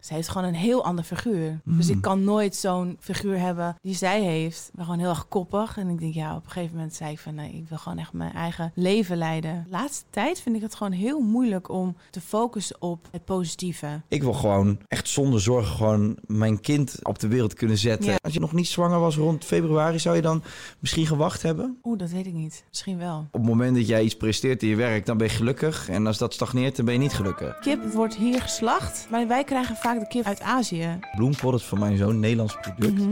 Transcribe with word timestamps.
Zij 0.00 0.16
heeft 0.16 0.28
gewoon 0.28 0.46
een 0.48 0.54
heel 0.54 0.84
ander 0.84 1.04
figuur. 1.04 1.60
Dus 1.64 1.86
Mm. 1.88 1.94
ik 1.96 2.02
kan 2.02 2.24
nooit 2.24 2.56
zo'n 2.56 2.96
figuur 3.00 3.38
hebben 3.38 3.76
die 3.82 3.94
zij 3.94 4.22
heeft. 4.22 4.70
Ben 4.74 4.84
gewoon 4.84 5.00
heel 5.00 5.08
erg 5.08 5.28
koppig. 5.28 5.76
En 5.78 5.88
ik 5.88 5.98
denk, 6.00 6.14
ja, 6.14 6.36
op 6.36 6.44
een 6.44 6.50
gegeven 6.50 6.74
moment 6.76 6.94
zei 6.94 7.10
ik 7.12 7.18
van... 7.18 7.34
nee, 7.34 7.52
ik 7.52 7.68
wil 7.68 7.78
gewoon 7.78 7.98
echt 7.98 8.12
mijn 8.12 8.32
eigen 8.32 8.72
leven 8.74 9.16
leiden. 9.16 9.62
De 9.64 9.70
laatste 9.70 10.04
tijd 10.10 10.40
vind 10.40 10.56
ik 10.56 10.62
het 10.62 10.74
gewoon 10.74 10.92
heel 10.92 11.20
moeilijk 11.20 11.68
om 11.68 11.96
te 12.10 12.20
focussen 12.20 12.76
op 12.82 13.08
het 13.10 13.24
positieve. 13.24 14.00
Ik 14.08 14.22
wil 14.22 14.32
gewoon 14.32 14.78
echt 14.88 15.08
zonder 15.08 15.40
zorgen 15.40 15.76
gewoon 15.76 16.16
mijn 16.26 16.60
kind 16.60 16.98
op 17.02 17.18
de 17.18 17.28
wereld 17.28 17.54
kunnen 17.54 17.78
zetten. 17.78 18.10
Ja. 18.10 18.18
Als 18.22 18.32
je 18.32 18.40
nog 18.40 18.52
niet 18.52 18.68
zwanger 18.68 18.98
was 19.00 19.16
rond 19.16 19.44
februari, 19.44 19.98
zou 19.98 20.16
je 20.16 20.22
dan 20.22 20.42
misschien 20.78 21.06
gewacht 21.06 21.42
hebben? 21.42 21.78
Oeh, 21.84 21.98
dat 21.98 22.10
weet 22.10 22.26
ik 22.26 22.32
niet. 22.34 22.64
Misschien 22.68 22.98
wel. 22.98 23.18
Op 23.18 23.32
het 23.40 23.42
moment 23.42 23.76
dat 23.76 23.86
jij 23.86 24.02
iets 24.02 24.16
presteert 24.16 24.62
in 24.62 24.68
je 24.68 24.76
werk, 24.76 25.06
dan 25.06 25.16
ben 25.16 25.26
je 25.26 25.32
gelukkig. 25.32 25.88
En 25.88 26.06
als 26.06 26.18
dat 26.18 26.34
stagneert, 26.34 26.76
dan 26.76 26.84
ben 26.84 26.94
je 26.94 27.00
niet 27.00 27.12
gelukkig. 27.14 27.58
Kip 27.58 27.92
wordt 27.92 28.16
hier 28.16 28.40
geslacht. 28.42 29.06
Maar 29.10 29.28
wij 29.28 29.44
krijgen 29.44 29.76
vaak 29.76 29.89
de 29.98 30.06
kip 30.08 30.24
uit 30.24 30.40
Azië. 30.40 30.98
Bloemkool 31.16 31.54
is 31.54 31.64
voor 31.64 31.78
mij 31.78 31.96
zo'n 31.96 32.20
Nederlands 32.20 32.56
product. 32.60 33.02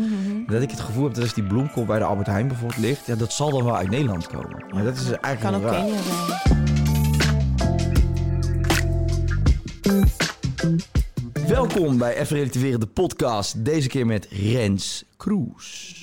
Dat 0.47 0.63
ik 0.63 0.71
het 0.71 0.81
gevoel 0.81 1.05
heb 1.05 1.15
dat 1.15 1.23
als 1.23 1.35
die 1.35 1.45
bloemkool 1.47 1.85
bij 1.85 1.99
de 1.99 2.05
Albert 2.05 2.27
Heijn 2.27 2.49
bijvoorbeeld 2.49 2.81
ligt, 2.81 3.07
ja, 3.07 3.15
dat 3.15 3.33
zal 3.33 3.51
dan 3.51 3.65
wel 3.65 3.77
uit 3.77 3.91
Nederland 3.91 4.27
komen. 4.27 4.65
Maar 4.75 4.85
dat 4.85 4.97
is 4.97 5.11
eigenlijk 5.11 5.41
Kan 5.41 5.55
ook. 5.55 5.71
Kenia 5.73 6.03
zijn. 6.03 6.27
Welkom 11.49 11.99
bij 11.99 12.17
Even 12.17 12.37
Relativeren, 12.37 12.81
de 12.81 12.87
podcast. 12.87 13.65
Deze 13.65 13.89
keer 13.89 14.07
met 14.07 14.27
Rens 14.31 15.05
Kroes. 15.17 15.95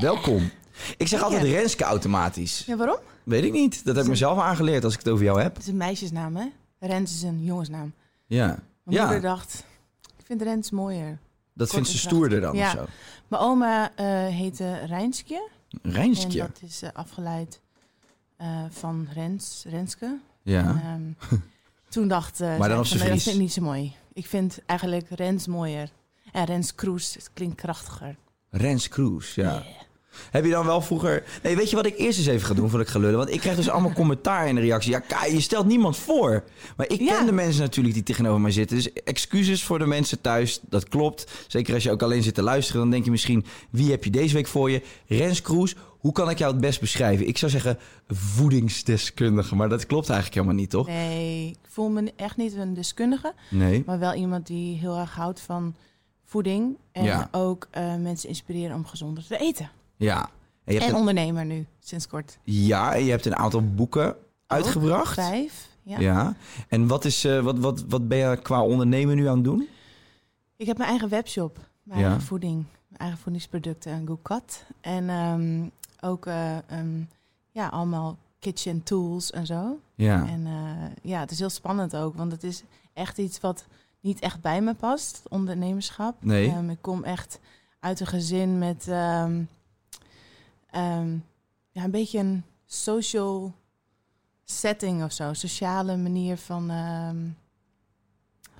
Welkom. 0.00 0.50
Ik 0.96 1.08
zeg 1.08 1.22
altijd 1.22 1.42
Renske 1.42 1.84
automatisch. 1.84 2.62
Ja, 2.66 2.76
waarom? 2.76 2.98
Weet 3.24 3.44
ik 3.44 3.52
niet. 3.52 3.84
Dat 3.84 3.94
heb 3.94 4.04
ik 4.04 4.10
mezelf 4.10 4.38
aangeleerd 4.38 4.84
als 4.84 4.92
ik 4.92 4.98
het 4.98 5.08
over 5.08 5.24
jou 5.24 5.40
heb. 5.42 5.54
Het 5.54 5.62
is 5.62 5.68
een 5.68 5.76
meisjesnaam, 5.76 6.36
hè? 6.36 6.44
Rens 6.78 7.14
is 7.14 7.22
een 7.22 7.44
jongensnaam. 7.44 7.92
Ja. 8.26 8.46
Mijn 8.46 8.96
Ja, 8.96 9.02
moeder 9.02 9.20
dacht, 9.22 9.64
vind 10.32 10.42
Rens 10.50 10.70
mooier. 10.70 11.18
dat 11.52 11.70
vindt 11.70 11.88
ze 11.88 11.98
stoerder 11.98 12.40
dan 12.40 12.56
Ja. 12.56 12.66
of 12.72 12.78
zo. 12.78 12.84
Mijn 13.28 13.42
oma 13.42 13.92
eh, 13.94 14.06
heette 14.26 14.74
Rijnskje. 14.86 15.48
En 15.82 16.30
dat 16.36 16.60
is 16.60 16.82
eh, 16.82 16.90
afgeleid 16.92 17.60
eh, 18.36 18.64
van 18.70 19.08
Rens, 19.14 19.64
Renske. 19.68 20.18
Ja. 20.42 20.80
En, 20.82 21.16
ehm, 21.28 21.38
toen 21.94 22.08
dacht 22.08 22.40
eh, 22.40 22.48
dan 22.48 22.86
van, 22.86 22.98
nee, 22.98 23.08
dat 23.08 23.22
vind 23.22 23.26
ik 23.26 23.40
niet 23.40 23.52
zo 23.52 23.62
mooi. 23.62 23.96
Ik 24.12 24.26
vind 24.26 24.58
eigenlijk 24.66 25.08
Rens 25.10 25.46
mooier. 25.46 25.90
En 26.32 26.44
Rens 26.44 26.74
Kroes, 26.74 27.18
klinkt 27.32 27.54
krachtiger. 27.56 28.16
Rens 28.50 28.88
Kroes, 28.88 29.34
ja. 29.34 29.62
Heb 30.30 30.44
je 30.44 30.50
dan 30.50 30.66
wel 30.66 30.80
vroeger... 30.80 31.24
Nee, 31.42 31.56
weet 31.56 31.70
je 31.70 31.76
wat 31.76 31.86
ik 31.86 31.98
eerst 31.98 32.18
eens 32.18 32.26
even 32.26 32.46
ga 32.46 32.54
doen 32.54 32.68
voordat 32.68 32.86
ik 32.86 32.92
ga 32.92 32.98
lullen? 32.98 33.16
Want 33.16 33.30
ik 33.32 33.40
krijg 33.40 33.56
dus 33.56 33.68
allemaal 33.68 33.92
commentaar 33.92 34.48
in 34.48 34.54
de 34.54 34.60
reactie. 34.60 34.90
Ja, 34.90 34.98
Kai, 34.98 35.34
je 35.34 35.40
stelt 35.40 35.66
niemand 35.66 35.96
voor. 35.96 36.44
Maar 36.76 36.88
ik 36.88 37.00
Ja. 37.00 37.16
ken 37.16 37.26
de 37.26 37.32
mensen 37.32 37.62
natuurlijk 37.62 37.94
die 37.94 38.02
tegenover 38.02 38.40
mij 38.40 38.50
zitten. 38.50 38.76
Dus 38.76 38.92
excuses 38.92 39.64
voor 39.64 39.78
de 39.78 39.86
mensen 39.86 40.20
thuis. 40.20 40.60
Dat 40.68 40.88
klopt. 40.88 41.30
Zeker 41.48 41.74
als 41.74 41.82
je 41.82 41.90
ook 41.90 42.02
alleen 42.02 42.22
zit 42.22 42.34
te 42.34 42.42
luisteren. 42.42 42.80
Dan 42.80 42.90
denk 42.90 43.04
je 43.04 43.10
misschien, 43.10 43.44
wie 43.70 43.90
heb 43.90 44.04
je 44.04 44.10
deze 44.10 44.34
week 44.34 44.46
voor 44.46 44.70
je? 44.70 44.82
Rens 45.06 45.40
Kroes. 45.42 45.74
Hoe 45.98 46.12
kan 46.12 46.30
ik 46.30 46.38
jou 46.38 46.52
het 46.52 46.60
best 46.60 46.80
beschrijven? 46.80 47.26
Ik 47.28 47.38
zou 47.38 47.50
zeggen 47.50 47.78
voedingsdeskundige. 48.08 49.54
Maar 49.54 49.68
dat 49.68 49.86
klopt 49.86 50.08
eigenlijk 50.08 50.34
helemaal 50.40 50.60
niet, 50.60 50.70
toch? 50.70 50.86
Nee, 50.86 51.48
ik 51.48 51.68
voel 51.68 51.88
me 51.88 52.12
echt 52.16 52.36
niet 52.36 52.54
een 52.54 52.74
deskundige. 52.74 53.32
Nee. 53.50 53.82
Maar 53.86 53.98
wel 53.98 54.14
iemand 54.14 54.46
die 54.46 54.78
heel 54.78 54.98
erg 54.98 55.14
houdt 55.14 55.40
van 55.40 55.74
voeding. 56.24 56.76
En 56.92 57.04
Ja. 57.04 57.28
ook 57.30 57.68
eh, 57.70 57.96
mensen 57.96 58.28
inspireren 58.28 58.76
om 58.76 58.86
gezonder 58.86 59.26
te 59.26 59.38
eten. 59.38 59.70
Ja. 60.02 60.20
En 60.64 60.72
je 60.72 60.78
hebt 60.78 60.82
En 60.84 60.90
een, 60.90 60.98
ondernemer 60.98 61.44
nu, 61.44 61.66
sinds 61.80 62.06
kort. 62.06 62.38
ja, 62.44 62.94
en 62.94 63.04
je 63.04 63.10
hebt 63.10 63.26
een 63.26 63.36
aantal 63.36 63.74
boeken 63.74 64.16
uitgebracht. 64.46 65.14
Vijf. 65.14 65.68
Ja. 65.82 65.98
Ja. 66.00 66.34
En 66.68 66.86
wat, 66.86 67.04
is, 67.04 67.24
eh, 67.24 67.40
wat, 67.40 67.58
wat, 67.58 67.84
wat 67.88 68.08
ben 68.08 68.18
je 68.18 68.36
qua 68.42 68.62
ondernemen 68.62 69.16
nu 69.16 69.28
aan 69.28 69.34
het 69.34 69.44
doen? 69.44 69.68
Ik 70.56 70.66
heb 70.66 70.76
mijn 70.76 70.88
eigen 70.90 71.08
webshop. 71.08 71.58
Mijn 71.82 72.00
Ja. 72.00 72.06
eigen 72.06 72.22
voeding. 72.24 72.54
Mijn 72.88 73.00
eigen 73.00 73.18
voedingsproducten. 73.18 73.92
En 73.92 74.06
Gokat. 74.06 74.64
En 74.80 75.08
ehm, 75.08 75.68
ook 76.00 76.26
eh, 76.26 76.56
ehm, 76.56 77.00
ja, 77.50 77.68
allemaal 77.68 78.16
kitchen 78.38 78.82
tools 78.82 79.30
en 79.30 79.46
zo. 79.46 79.78
Ja. 79.94 80.26
En 80.28 80.46
eh, 80.46 81.10
ja, 81.10 81.20
het 81.20 81.30
is 81.30 81.38
heel 81.38 81.50
spannend 81.50 81.96
ook. 81.96 82.16
Want 82.16 82.32
het 82.32 82.42
is 82.44 82.62
echt 82.92 83.18
iets 83.18 83.40
wat 83.40 83.64
niet 84.00 84.20
echt 84.20 84.40
bij 84.40 84.60
me 84.60 84.74
past. 84.74 85.22
Ondernemerschap. 85.28 86.24
Nee. 86.24 86.48
Ehm, 86.48 86.70
ik 86.70 86.78
kom 86.80 87.04
echt 87.04 87.38
uit 87.80 88.00
een 88.00 88.06
gezin 88.06 88.58
met 88.58 88.88
ehm, 90.72 91.16
ja, 91.70 91.84
een 91.84 91.90
beetje 91.90 92.18
een 92.18 92.42
social 92.66 93.52
setting 94.44 95.04
of 95.04 95.12
zo. 95.12 95.32
Sociale 95.32 95.96
manier 95.96 96.36
van, 96.36 96.70
ehm, 96.70 97.16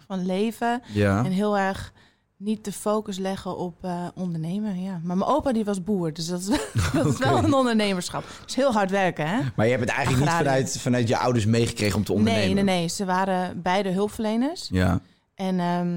van 0.06 0.26
leven. 0.26 0.82
ja. 0.92 1.24
En 1.24 1.30
heel 1.30 1.58
erg 1.58 1.92
niet 2.36 2.64
de 2.64 2.72
focus 2.72 3.18
leggen 3.18 3.56
op 3.56 3.84
eh, 3.84 4.06
ondernemen. 4.14 4.82
Ja. 4.82 5.00
Maar 5.02 5.16
mijn 5.16 5.30
opa 5.30 5.52
die 5.52 5.64
was 5.64 5.82
boer, 5.84 6.12
dus 6.12 6.26
dat 6.26 6.40
is, 6.40 6.46
dat 6.92 7.06
is 7.06 7.18
wel 7.18 7.38
een 7.38 7.54
ondernemerschap. 7.54 8.24
Het 8.40 8.48
is 8.50 8.54
heel 8.56 8.72
hard 8.72 8.90
werken, 8.90 9.26
hè? 9.28 9.40
Maar 9.56 9.66
je 9.66 9.72
hebt 9.72 9.84
het 9.84 9.94
eigenlijk 9.94 10.26
niet 10.26 10.36
vanuit, 10.38 10.78
vanuit 10.78 11.08
je 11.08 11.16
ouders 11.18 11.44
meegekregen 11.46 11.96
om 11.96 12.04
te 12.04 12.12
ondernemen? 12.12 12.54
Nee, 12.54 12.64
nee, 12.64 12.74
nee. 12.78 12.88
Ze 12.88 13.04
waren 13.04 13.62
beide 13.62 13.90
hulpverleners. 13.90 14.68
Ja, 14.72 15.00
En, 15.34 15.60
ehm, 15.60 15.96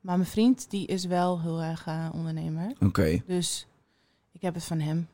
maar 0.00 0.16
mijn 0.16 0.26
vriend, 0.26 0.70
die 0.70 0.86
is 0.86 1.04
wel 1.04 1.40
heel 1.40 1.62
erg 1.62 1.86
eh, 1.86 2.08
ondernemer. 2.12 2.72
oké. 2.80 3.22
Dus 3.26 3.66
ik 4.32 4.42
heb 4.42 4.54
het 4.54 4.64
van 4.64 4.80
hem. 4.80 5.08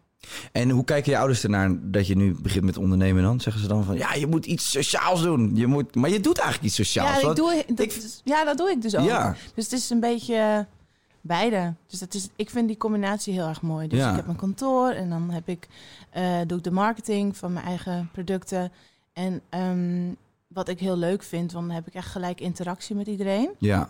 En 0.53 0.71
hoe 0.71 0.85
kijken 0.85 1.13
je 1.13 1.19
ouders 1.19 1.43
ernaar 1.43 1.71
dat 1.81 2.07
je 2.07 2.17
nu 2.17 2.37
begint 2.41 2.65
met 2.65 2.77
ondernemen 2.77 3.23
dan? 3.23 3.41
Zeggen 3.41 3.63
ze 3.63 3.69
dan 3.69 3.85
van, 3.85 3.97
ja, 3.97 4.15
je 4.15 4.27
moet 4.27 4.47
iets 4.47 4.71
sociaals 4.71 5.23
doen. 5.23 5.51
Je 5.57 5.67
moet, 5.67 5.95
maar 5.95 6.11
je 6.11 6.21
doet 6.21 6.39
eigenlijk 6.39 6.67
iets 6.67 6.77
sociaals. 6.77 7.11
Ja, 7.11 7.17
ik 7.19 7.25
want- 7.25 7.37
doe, 7.37 7.65
dat, 7.69 7.79
ik- 7.87 8.03
ja, 8.25 8.45
dat 8.45 8.57
doe 8.59 8.71
ik 8.71 8.83
dus 8.83 8.97
ook. 8.97 9.07
Ja. 9.07 9.37
Dus 9.55 9.65
het 9.65 9.73
is 9.73 9.91
een 9.91 10.01
beetje 10.01 10.35
eh, 10.37 10.59
beide. 11.21 11.75
Dus 11.87 11.99
dat 11.99 12.15
is, 12.15 12.29
ik 12.37 12.51
vind 12.51 12.69
die 12.69 12.77
combinatie 12.77 13.33
heel 13.33 13.47
erg 13.49 13.63
mooi. 13.63 13.89
Dus 13.89 13.99
Ja. 13.99 14.11
ik 14.11 14.17
heb 14.17 14.29
een 14.29 14.37
kantoor 14.37 14.91
en 14.91 15.11
dan 15.11 15.31
heb 15.31 15.49
ik, 15.49 15.69
eh, 16.11 16.39
doe 16.47 16.59
ik 16.59 16.65
de 16.65 16.71
marketing 16.71 17.37
van 17.37 17.53
mijn 17.53 17.67
eigen 17.67 18.09
producten. 18.13 18.73
En 19.13 19.41
ehm, 19.49 20.13
wat 20.47 20.69
ik 20.69 20.79
heel 20.79 20.97
leuk 20.97 21.23
vind, 21.23 21.53
want 21.53 21.67
dan 21.67 21.75
heb 21.75 21.87
ik 21.87 21.95
echt 21.95 22.09
gelijk 22.11 22.41
interactie 22.41 22.95
met 22.97 23.07
iedereen. 23.07 23.51
Ja, 23.59 23.89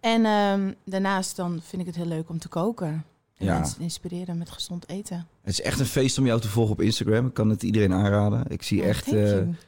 En 0.00 0.24
ehm, 0.24 0.72
daarnaast 0.84 1.36
dan 1.36 1.60
vind 1.62 1.82
ik 1.82 1.86
het 1.88 1.96
heel 1.96 2.06
leuk 2.06 2.28
om 2.28 2.38
te 2.38 2.48
koken. 2.48 3.04
En 3.44 3.52
Ja. 3.52 3.58
mensen 3.58 3.80
inspireren 3.80 4.38
met 4.38 4.50
gezond 4.50 4.88
eten. 4.88 5.26
het 5.42 5.52
is 5.52 5.62
echt 5.62 5.80
een 5.80 5.86
feest 5.86 6.18
om 6.18 6.26
jou 6.26 6.40
te 6.40 6.48
volgen 6.48 6.72
op 6.72 6.80
Instagram. 6.80 7.26
Ik 7.26 7.34
kan 7.34 7.48
het 7.50 7.62
iedereen 7.62 7.92
aanraden. 7.92 8.44
Ik 8.48 8.62
zie 8.62 8.82
echt, 8.82 9.04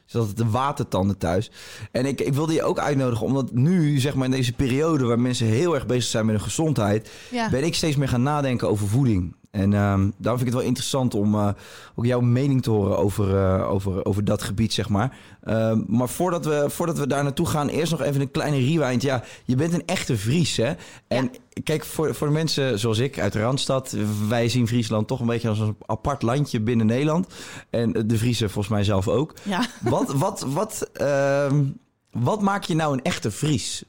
zat 0.05 0.21
altijd 0.21 0.37
de 0.37 0.49
watertanden 0.49 1.17
thuis. 1.17 1.51
En 1.91 2.05
ik, 2.05 2.21
ik 2.21 2.33
wilde 2.33 2.53
je 2.53 2.63
ook 2.63 2.79
uitnodigen, 2.79 3.25
omdat 3.25 3.53
nu, 3.53 3.99
zeg 3.99 4.15
maar 4.15 4.25
in 4.25 4.31
deze 4.31 4.53
periode... 4.53 5.05
waar 5.05 5.19
mensen 5.19 5.47
heel 5.47 5.75
erg 5.75 5.85
bezig 5.85 6.09
zijn 6.09 6.25
met 6.25 6.35
hun 6.35 6.43
gezondheid... 6.43 7.11
Ja. 7.31 7.49
ben 7.49 7.63
ik 7.63 7.75
steeds 7.75 7.95
meer 7.95 8.09
gaan 8.09 8.23
nadenken 8.23 8.69
over 8.69 8.87
voeding. 8.87 9.35
En 9.57 9.73
ehm, 9.73 10.09
daarom 10.17 10.37
vind 10.37 10.39
ik 10.39 10.45
het 10.45 10.53
wel 10.53 10.61
interessant 10.61 11.13
om 11.13 11.35
eh, 11.35 11.49
ook 11.95 12.05
jouw 12.05 12.19
mening 12.19 12.61
te 12.61 12.69
horen 12.69 12.97
over, 12.97 13.37
eh, 13.37 13.71
over, 13.71 14.05
over 14.05 14.25
dat 14.25 14.41
gebied, 14.41 14.73
zeg 14.73 14.89
maar. 14.89 15.17
Ehm, 15.43 15.81
maar 15.87 16.09
voordat 16.09 16.45
we, 16.45 16.65
voordat 16.67 16.97
we 16.97 17.07
daar 17.07 17.23
naartoe 17.23 17.45
gaan, 17.45 17.67
eerst 17.67 17.91
nog 17.91 18.01
even 18.01 18.21
een 18.21 18.31
kleine 18.31 18.57
rewind. 18.57 19.01
Ja, 19.01 19.23
je 19.45 19.55
bent 19.55 19.73
een 19.73 19.85
echte 19.85 20.17
Fries, 20.17 20.57
hè? 20.57 20.73
En 21.07 21.31
kijk, 21.63 21.85
voor, 21.85 22.15
voor 22.15 22.27
de 22.27 22.33
mensen 22.33 22.79
zoals 22.79 22.97
ik 22.97 23.19
uit 23.19 23.33
de 23.33 23.41
Randstad... 23.41 23.95
wij 24.27 24.49
zien 24.49 24.67
Friesland 24.67 25.07
toch 25.07 25.19
een 25.19 25.25
beetje 25.25 25.49
als 25.49 25.59
een 25.59 25.75
apart 25.85 26.21
landje 26.21 26.59
binnen 26.59 26.85
Nederland. 26.85 27.27
En 27.69 27.91
de 27.91 28.17
Friesen 28.17 28.49
volgens 28.49 28.73
mij 28.73 28.83
zelf 28.83 29.07
ook. 29.07 29.33
Ja. 29.43 29.65
Wat, 29.81 30.13
wat, 30.13 30.45
wat, 30.47 30.89
ehm, 30.93 31.65
wat 32.11 32.41
maakt 32.41 32.67
je 32.67 32.75
nou 32.75 32.93
een 32.93 33.03
echte 33.03 33.31
Fries? 33.31 33.83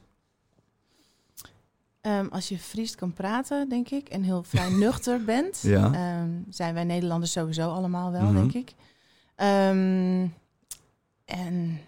Ehm, 2.01 2.27
als 2.27 2.49
je 2.49 2.57
Fries 2.59 2.95
kan 2.95 3.13
praten, 3.13 3.69
denk 3.69 3.89
ik, 3.89 4.09
en 4.09 4.23
heel 4.23 4.43
vrij 4.43 4.69
nuchter 4.85 5.23
bent, 5.23 5.59
Ja. 5.61 5.93
ehm, 5.93 6.29
zijn 6.49 6.73
wij 6.73 6.83
Nederlanders 6.83 7.31
sowieso 7.31 7.69
allemaal 7.71 8.11
wel, 8.11 8.21
Mhm. 8.21 8.33
denk 8.35 8.53
ik. 8.53 8.73
Ehm, 9.35 10.27
en 11.25 11.79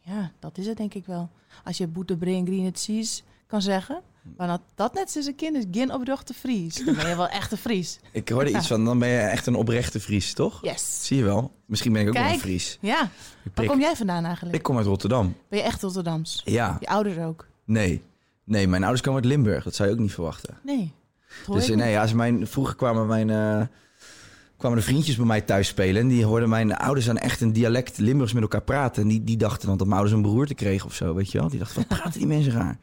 ja, 0.00 0.32
dat 0.38 0.58
is 0.58 0.66
het 0.66 0.76
denk 0.76 0.94
ik 0.94 1.06
wel. 1.06 1.30
Als 1.64 1.76
je 1.78 1.86
Boete 1.86 2.16
Brain 2.16 2.46
Green 2.46 2.64
het 2.64 2.78
Seas 2.78 3.22
kan 3.46 3.62
zeggen. 3.62 4.00
Maar 4.36 4.46
dat, 4.48 4.60
dat 4.74 4.94
net 4.94 5.10
zijn 5.10 5.34
kind 5.34 5.56
is 5.56 5.64
geen 5.70 5.92
opdracht 5.92 6.32
Fries. 6.34 6.84
Dan 6.84 6.94
ben 6.94 7.08
je 7.08 7.16
wel 7.16 7.28
echt 7.28 7.52
een 7.52 7.58
Fries. 7.58 7.98
Ik 8.12 8.28
hoorde 8.28 8.50
iets 8.50 8.66
van, 8.66 8.84
dan 8.84 8.98
ben 8.98 9.08
je 9.08 9.18
echt 9.18 9.46
een 9.46 9.54
oprechte 9.54 10.00
Fries, 10.00 10.34
toch? 10.34 10.62
Yes. 10.62 11.06
Zie 11.06 11.16
je 11.16 11.24
wel. 11.24 11.54
Misschien 11.66 11.92
ben 11.92 12.02
ik 12.02 12.08
ook 12.08 12.14
wel 12.14 12.24
een. 12.32 12.38
Fries. 12.38 12.78
Ja. 12.80 13.10
Waar 13.54 13.66
kom 13.66 13.80
jij 13.80 13.96
vandaan 13.96 14.24
eigenlijk? 14.24 14.56
ik 14.56 14.62
kom 14.62 14.76
uit 14.76 14.86
Rotterdam. 14.86 15.34
Ben 15.48 15.58
je 15.58 15.64
echt 15.64 15.82
Rotterdams? 15.82 16.42
Ja, 16.44 16.76
Je 16.80 16.86
ouders 16.86 17.18
ook? 17.18 17.48
nee. 17.64 18.02
Nee, 18.48 18.68
mijn 18.68 18.82
ouders 18.82 19.02
komen 19.02 19.20
uit 19.22 19.30
Limburg. 19.30 19.64
Dat 19.64 19.74
zou 19.74 19.88
je 19.88 19.94
ook 19.94 20.00
niet 20.00 20.12
verwachten. 20.12 20.58
Nee. 20.64 20.92
Dus 21.50 21.68
eh, 21.70 21.76
nee, 21.76 21.98
als 21.98 22.12
mijn, 22.12 22.46
vroeger 22.46 22.76
kwamen 22.76 23.06
mijn... 23.06 23.30
eh, 23.30 23.66
kwamen 24.56 24.78
de 24.78 24.84
vriendjes 24.84 25.16
bij 25.16 25.26
mij 25.26 25.40
thuis 25.40 25.68
spelen. 25.68 26.02
En 26.02 26.08
die 26.08 26.24
hoorden 26.24 26.48
mijn 26.48 26.76
ouders 26.76 27.08
aan 27.08 27.18
echt 27.18 27.40
een 27.40 27.52
dialect 27.52 27.98
Limburgs 27.98 28.32
met 28.32 28.42
elkaar 28.42 28.62
praten. 28.62 29.02
En 29.02 29.08
die, 29.08 29.24
die 29.24 29.36
dachten 29.36 29.68
dan 29.68 29.76
dat 29.76 29.86
mijn 29.86 29.98
ouders 30.00 30.16
een 30.16 30.22
beroerte 30.30 30.54
kregen 30.54 30.86
of 30.86 30.94
zo, 30.94 31.14
weet 31.14 31.32
je 31.32 31.38
wel. 31.38 31.48
Die 31.48 31.58
dachten, 31.58 31.76
wat 31.88 31.88
praten 31.98 32.18
die 32.18 32.28
mensen 32.28 32.52
raar? 32.52 32.78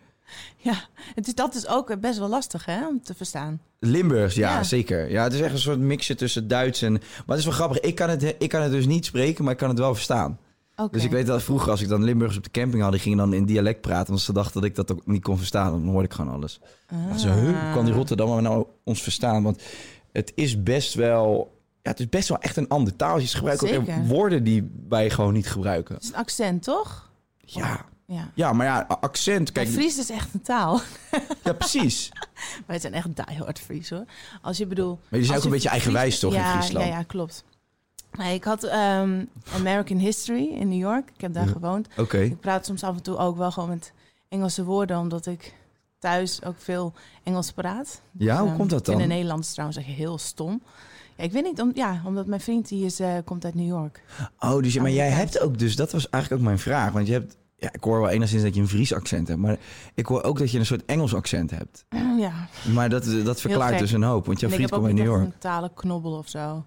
Ja, 0.57 0.73
het 1.15 1.27
is, 1.27 1.35
dat 1.35 1.55
is 1.55 1.67
ook 1.67 1.99
best 1.99 2.19
wel 2.19 2.29
lastig 2.29 2.65
hè, 2.65 2.87
om 2.87 3.01
te 3.03 3.13
verstaan. 3.15 3.61
Limburgs, 3.79 4.35
ja, 4.35 4.51
Ja. 4.55 4.63
zeker. 4.63 5.11
Ja, 5.11 5.23
het 5.23 5.33
is 5.33 5.39
echt 5.41 5.53
een 5.53 5.59
soort 5.59 5.79
mixje 5.79 6.15
tussen 6.15 6.47
Duits 6.47 6.81
en... 6.81 6.91
Maar 6.91 7.01
het 7.25 7.37
is 7.37 7.45
wel 7.45 7.53
grappig. 7.53 7.79
Ik 7.79 7.95
kan, 7.95 8.09
het, 8.09 8.35
ik 8.39 8.49
kan 8.49 8.61
het 8.61 8.71
dus 8.71 8.85
niet 8.85 9.05
spreken, 9.05 9.43
maar 9.43 9.53
ik 9.53 9.59
kan 9.59 9.69
het 9.69 9.79
wel 9.79 9.93
verstaan. 9.93 10.39
Dus 10.91 11.03
ik 11.03 11.11
weet 11.11 11.25
dat 11.25 11.43
vroeger, 11.43 11.71
als 11.71 11.81
ik 11.81 11.87
dan 11.87 12.03
Limburgers 12.03 12.37
op 12.37 12.43
de 12.43 12.51
camping 12.51 12.83
had... 12.83 12.91
die 12.91 13.01
gingen 13.01 13.17
dan 13.17 13.33
in 13.33 13.45
dialect 13.45 13.81
praten. 13.81 14.07
Want 14.07 14.21
ze 14.21 14.33
dachten 14.33 14.53
dat 14.53 14.69
ik 14.69 14.75
dat 14.75 14.91
ook 14.91 15.05
niet 15.05 15.23
kon 15.23 15.37
verstaan. 15.37 15.71
Dan 15.71 15.87
hoorde 15.87 16.07
ik 16.07 16.13
gewoon 16.13 16.33
alles. 16.33 16.59
Ah. 16.87 17.15
Ze, 17.17 17.29
huh, 17.29 17.63
hoe 17.63 17.73
kan 17.73 17.85
die 17.85 17.93
Rotterdammer 17.93 18.41
nou 18.41 18.65
ons 18.83 19.01
verstaan? 19.01 19.43
Want 19.43 19.61
het 20.11 20.31
is 20.35 20.63
best 20.63 20.93
wel... 20.93 21.53
Ja, 21.81 21.91
het 21.91 21.99
is 21.99 22.09
best 22.09 22.29
wel 22.29 22.37
echt 22.39 22.57
een 22.57 22.67
ander 22.67 22.95
taal. 22.95 23.19
Je 23.19 23.27
gebruikt 23.27 23.63
ook 23.63 23.69
Zeker. 23.69 24.05
woorden 24.05 24.43
die 24.43 24.71
wij 24.89 25.09
gewoon 25.09 25.33
niet 25.33 25.47
gebruiken. 25.47 25.95
Het 25.95 26.03
is 26.03 26.09
een 26.09 26.15
accent, 26.15 26.63
toch? 26.63 27.09
Ja, 27.37 27.85
Ja. 28.05 28.31
ja 28.33 28.53
maar 28.53 28.65
ja, 28.65 28.85
accent. 29.01 29.51
Kijk, 29.51 29.67
Fries 29.67 29.97
is 29.97 30.09
echt 30.09 30.33
een 30.33 30.41
taal. 30.41 30.81
ja, 31.43 31.53
precies. 31.53 32.11
Wij 32.65 32.79
zijn 32.79 32.93
echt 32.93 33.15
diehard 33.15 33.59
Fries 33.59 33.89
hoor. 33.89 34.05
Als 34.41 34.57
je 34.57 34.65
bedoel... 34.65 34.99
Maar 35.09 35.19
die 35.19 35.27
zijn 35.27 35.37
ook 35.37 35.43
een 35.43 35.49
je 35.49 35.55
beetje 35.55 35.69
eigenwijs 35.69 36.19
toch 36.19 36.33
ja, 36.33 36.53
in 36.53 36.59
Friesland? 36.59 36.85
Ja, 36.87 36.91
ja, 36.97 37.03
klopt. 37.03 37.43
Nee, 38.17 38.33
ik 38.33 38.43
had 38.43 38.63
ehm, 38.63 39.23
American 39.55 39.97
History 39.97 40.47
in 40.53 40.67
New 40.69 40.79
York. 40.79 41.09
Ik 41.15 41.21
heb 41.21 41.33
daar 41.33 41.45
Ja. 41.45 41.51
gewoond. 41.51 41.87
Oké. 41.97 42.17
Ik 42.17 42.39
praat 42.39 42.65
soms 42.65 42.83
af 42.83 42.95
en 42.95 43.01
toe 43.03 43.17
ook 43.17 43.37
wel 43.37 43.51
gewoon 43.51 43.69
met 43.69 43.91
Engelse 44.29 44.63
woorden, 44.63 44.97
omdat 44.99 45.25
ik 45.25 45.55
thuis 45.99 46.43
ook 46.43 46.55
veel 46.57 46.93
Engels 47.23 47.51
praat. 47.51 48.01
Ja, 48.17 48.39
hoe 48.39 48.47
Ehm, 48.47 48.57
komt 48.57 48.69
dat 48.69 48.79
Ik 48.79 48.85
dan? 48.93 49.01
in 49.01 49.07
Nederlands 49.07 49.51
trouwens 49.51 49.77
echt 49.79 49.87
heel 49.87 50.17
stom. 50.17 50.61
Ja, 51.15 51.23
ik 51.23 51.31
weet 51.31 51.43
niet, 51.43 51.61
om, 51.61 51.71
ja, 51.73 52.01
omdat 52.05 52.25
mijn 52.25 52.41
vriend 52.41 52.67
die 52.67 52.85
is, 52.85 52.99
eh, 52.99 53.13
komt 53.25 53.45
uit 53.45 53.55
New 53.55 53.67
York. 53.67 54.03
Oh, 54.39 54.61
dus, 54.61 54.73
ja, 54.73 54.81
maar 54.81 54.91
jij 54.91 55.09
hebt 55.09 55.39
ook 55.39 55.57
dus... 55.59 55.75
Dat 55.75 55.91
was 55.91 56.09
eigenlijk 56.09 56.41
ook 56.41 56.47
mijn 56.47 56.59
vraag. 56.59 56.91
Want 56.91 57.07
je 57.07 57.13
hebt... 57.13 57.37
Ja, 57.57 57.69
ik 57.73 57.83
hoor 57.83 57.99
wel 58.01 58.09
enigszins 58.09 58.43
dat 58.43 58.55
je 58.55 58.61
een 58.61 58.67
Fries 58.67 58.93
accent 58.93 59.27
hebt. 59.27 59.39
Maar 59.39 59.57
ik 59.93 60.05
hoor 60.05 60.23
ook 60.23 60.37
dat 60.39 60.51
je 60.51 60.59
een 60.59 60.65
soort 60.65 60.85
Engels 60.85 61.13
accent 61.15 61.51
hebt. 61.51 61.85
ja, 62.17 62.47
Maar 62.73 62.89
dat, 62.89 63.03
dat 63.23 63.41
verklaart 63.41 63.79
dus 63.79 63.91
een 63.91 64.03
hoop. 64.03 64.25
Want 64.25 64.39
jouw 64.39 64.49
ik 64.49 64.55
vriend 64.55 64.69
heb 64.69 64.79
ook 64.79 64.85
komt 64.85 64.99
uit 64.99 65.07
New 65.07 65.15
York. 65.17 65.25
een 65.33 65.39
talenknobbel 65.39 66.11
of 66.17 66.29
zo. 66.29 66.63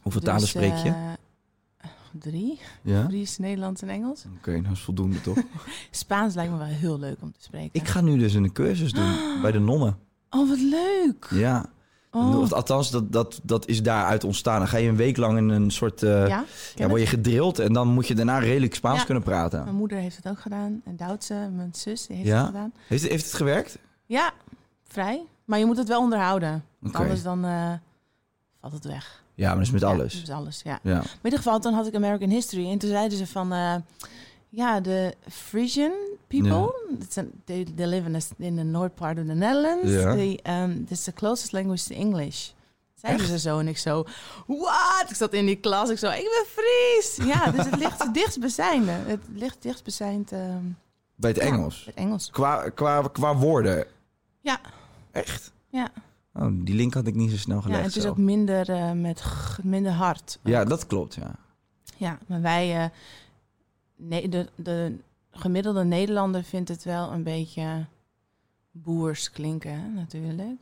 Hoeveel 0.00 0.20
Dus, 0.20 0.30
talen 0.30 0.48
spreek 0.48 0.76
je? 0.76 0.88
eh, 0.88 1.88
drie. 2.12 2.58
Ja? 2.82 3.04
Fries, 3.08 3.38
Nederlands 3.38 3.82
en 3.82 3.88
Engels. 3.88 4.24
Oké, 4.38 4.62
dat 4.62 4.72
is 4.72 4.80
voldoende 4.80 5.20
toch? 5.20 5.36
Spaans 5.90 6.34
lijkt 6.34 6.52
me 6.52 6.58
wel 6.58 6.66
heel 6.66 6.98
leuk 6.98 7.16
om 7.20 7.32
te 7.32 7.42
spreken. 7.42 7.80
ik 7.80 7.88
ga 7.88 8.00
nu 8.00 8.18
dus 8.18 8.34
een 8.34 8.52
cursus 8.52 8.92
doen 8.92 9.14
bij 9.42 9.52
de 9.52 9.58
nonnen. 9.58 9.98
Oh, 10.30 10.48
wat 10.48 10.58
leuk. 10.60 11.26
Ja. 11.30 11.64
Oh. 12.12 12.50
Althans, 12.50 12.90
dat, 12.90 13.12
dat, 13.12 13.40
dat 13.42 13.68
is 13.68 13.82
daaruit 13.82 14.24
ontstaan. 14.24 14.58
Dan 14.58 14.68
ga 14.68 14.76
je 14.76 14.88
een 14.88 14.96
week 14.96 15.16
lang 15.16 15.38
in 15.38 15.48
een 15.48 15.70
soort... 15.70 16.02
eh, 16.02 16.28
ja, 16.28 16.44
ja, 16.74 16.88
word 16.88 17.00
je 17.00 17.06
gedrild 17.06 17.58
en 17.58 17.72
dan 17.72 17.88
moet 17.88 18.06
je 18.06 18.14
daarna 18.14 18.38
redelijk 18.38 18.74
Spaans 18.74 18.98
Ja. 18.98 19.04
kunnen 19.04 19.22
praten. 19.22 19.64
Mijn 19.64 19.74
moeder 19.76 19.98
heeft 19.98 20.16
het 20.16 20.28
ook 20.28 20.40
gedaan. 20.40 20.80
En 20.84 20.96
Duitse, 20.96 21.50
mijn 21.56 21.70
zus, 21.74 22.06
die 22.06 22.16
heeft 22.16 22.28
Ja? 22.28 22.36
het 22.38 22.46
gedaan. 22.46 22.72
Heeft, 22.86 23.08
heeft 23.08 23.24
het 23.24 23.34
gewerkt? 23.34 23.78
Ja, 24.06 24.32
vrij. 24.82 25.22
Maar 25.44 25.58
je 25.58 25.66
moet 25.66 25.76
het 25.76 25.88
wel 25.88 26.00
onderhouden. 26.00 26.64
Anders 26.92 27.22
dan 27.22 27.44
eh, 27.44 27.72
valt 28.60 28.72
het 28.72 28.84
weg. 28.84 29.22
Ja, 29.40 29.46
maar 29.48 29.56
dat 29.56 29.66
is 29.66 29.70
met 29.70 29.80
Ja, 29.80 29.88
alles. 29.88 30.22
is 30.22 30.30
alles, 30.30 30.60
ja. 30.64 30.78
Ja. 30.82 30.94
Maar 30.94 31.02
in 31.04 31.18
ieder 31.22 31.38
geval, 31.38 31.60
dan 31.60 31.74
had 31.74 31.86
ik 31.86 31.94
American 31.94 32.28
History. 32.30 32.70
En 32.70 32.78
toen 32.78 32.90
zeiden 32.90 33.18
ze 33.18 33.26
van... 33.26 33.52
eh, 33.52 33.74
ja, 34.48 34.80
de 34.80 35.14
Frisian 35.28 35.92
people... 36.26 36.74
a- 37.18 37.24
They, 37.44 37.66
they 37.76 37.86
live 37.86 38.06
in 38.10 38.18
the, 38.18 38.26
in 38.38 38.56
the 38.56 38.62
north 38.62 38.94
part 38.94 39.18
of 39.18 39.26
the 39.26 39.32
Netherlands. 39.34 39.90
Ja. 39.90 40.14
They, 40.14 40.40
um, 40.62 40.86
the 41.04 41.12
closest 41.12 41.52
language 41.52 41.84
to 41.88 41.94
English. 41.94 42.48
Zeiden 42.94 43.26
ze 43.26 43.38
zo. 43.38 43.58
En 43.58 43.68
ik 43.68 43.78
zo... 43.78 44.04
What? 44.46 45.04
Ik 45.10 45.16
zat 45.16 45.32
in 45.32 45.46
die 45.46 45.56
klas. 45.56 45.90
Ik 45.90 45.98
zo... 45.98 46.10
Ik 46.10 46.44
ben 46.44 46.64
Fries. 46.64 47.26
Ja, 47.26 47.50
dus 47.50 47.64
het 47.64 47.76
ligt 47.76 48.02
het 48.02 48.14
dichtstbijzijnde. 48.14 48.90
Het 48.90 49.20
ligt 49.34 49.62
dichtstbijzijnd... 49.62 50.32
ehm 50.32 50.64
Bij 51.14 51.30
het 51.30 51.38
ja, 51.38 51.44
Engels. 51.46 51.82
het 51.86 51.94
Engels. 51.94 52.30
Qua, 52.30 52.68
qua, 52.68 53.08
qua 53.12 53.36
woorden. 53.36 53.86
Ja. 54.40 54.60
Echt? 55.12 55.52
Ja. 55.68 55.88
Oh, 56.34 56.46
die 56.52 56.74
link 56.74 56.94
had 56.94 57.06
ik 57.06 57.14
niet 57.14 57.30
zo 57.30 57.36
snel 57.36 57.56
Ja, 57.56 57.62
gelegd. 57.62 57.84
het 57.84 57.96
is 57.96 58.02
zo. 58.02 58.08
ook 58.08 58.16
minder 58.16 58.68
eh, 58.70 58.92
met 58.92 59.22
minder 59.62 59.92
hard. 59.92 60.38
ja, 60.42 60.64
dat 60.64 60.86
klopt, 60.86 61.14
ja. 61.14 61.34
Ja, 61.96 62.18
maar 62.26 62.40
wij, 62.40 62.82
eh, 62.82 62.88
nee, 63.96 64.28
de, 64.28 64.48
de 64.54 64.96
gemiddelde 65.30 65.84
Nederlander 65.84 66.42
vindt 66.44 66.68
het 66.68 66.84
wel 66.84 67.12
een 67.12 67.22
beetje 67.22 67.86
boers 68.70 69.30
klinken, 69.30 69.72
hè, 69.72 69.88
natuurlijk. 69.88 70.58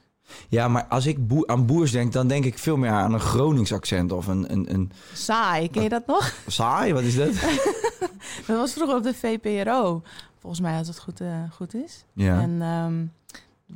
Ja, 0.48 0.68
maar 0.68 0.84
als 0.86 1.06
ik 1.06 1.18
aan 1.46 1.66
boers 1.66 1.90
denk, 1.90 2.12
dan 2.12 2.28
denk 2.28 2.44
ik 2.44 2.58
veel 2.58 2.76
meer 2.76 2.90
aan 2.90 3.14
een 3.14 3.20
Gronings 3.20 3.72
accent 3.72 4.12
of 4.12 4.26
een, 4.26 4.52
een, 4.52 4.74
een 4.74 4.92
Saai, 5.12 5.70
ken 5.70 5.82
je 5.82 5.88
dat 5.88 6.06
nog? 6.06 6.34
saai, 6.46 6.92
wat 6.92 7.02
is 7.02 7.16
dat? 7.16 7.32
Dat 8.46 8.56
was 8.56 8.72
vroeger 8.72 8.96
op 8.96 9.02
de 9.02 9.14
VPRO. 9.14 10.02
Volgens 10.38 10.60
mij 10.62 10.78
als 10.78 10.88
het 10.88 10.98
goed, 10.98 11.20
eh, 11.20 11.42
goed 11.50 11.74
is. 11.74 12.04
Ja. 12.12 12.40
En 12.40 12.62
ehm 12.62 13.04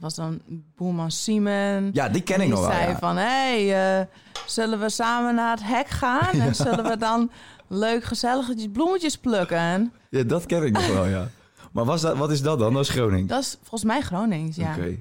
was 0.00 0.14
dan 0.14 0.40
Boerman 0.76 1.10
Simon. 1.10 1.90
ja, 1.92 2.08
die 2.08 2.22
ken 2.22 2.34
ik 2.34 2.40
die 2.40 2.50
nog 2.50 2.60
wel. 2.60 2.70
zei 2.70 2.88
ja. 2.90 2.98
van, 2.98 3.16
hé, 3.16 3.66
hey, 3.68 3.98
eh, 4.00 4.06
zullen 4.46 4.80
we 4.80 4.88
samen 4.90 5.34
naar 5.34 5.56
het 5.56 5.66
hek 5.66 5.88
gaan? 5.88 6.30
En 6.40 6.54
zullen 6.54 6.84
we 6.84 6.96
dan 6.96 7.30
leuk 7.68 8.04
gezellig 8.04 8.70
bloemetjes 8.72 9.16
plukken? 9.18 9.92
Ja, 10.10 10.22
dat 10.22 10.46
ken 10.46 10.62
ik 10.62 10.72
nog 10.72 10.86
wel, 10.86 11.06
ja. 11.06 11.28
Maar 11.72 11.84
was 11.84 12.00
dat, 12.00 12.16
wat 12.16 12.30
is 12.30 12.42
dat 12.42 12.58
dan? 12.58 12.72
Dat 12.72 12.82
is 12.82 12.88
Groningen. 12.88 13.26
Dat 13.26 13.40
is 13.40 13.56
volgens 13.60 13.84
mij 13.84 14.00
Gronings, 14.00 14.56
ja. 14.56 14.74
Oké. 14.76 14.96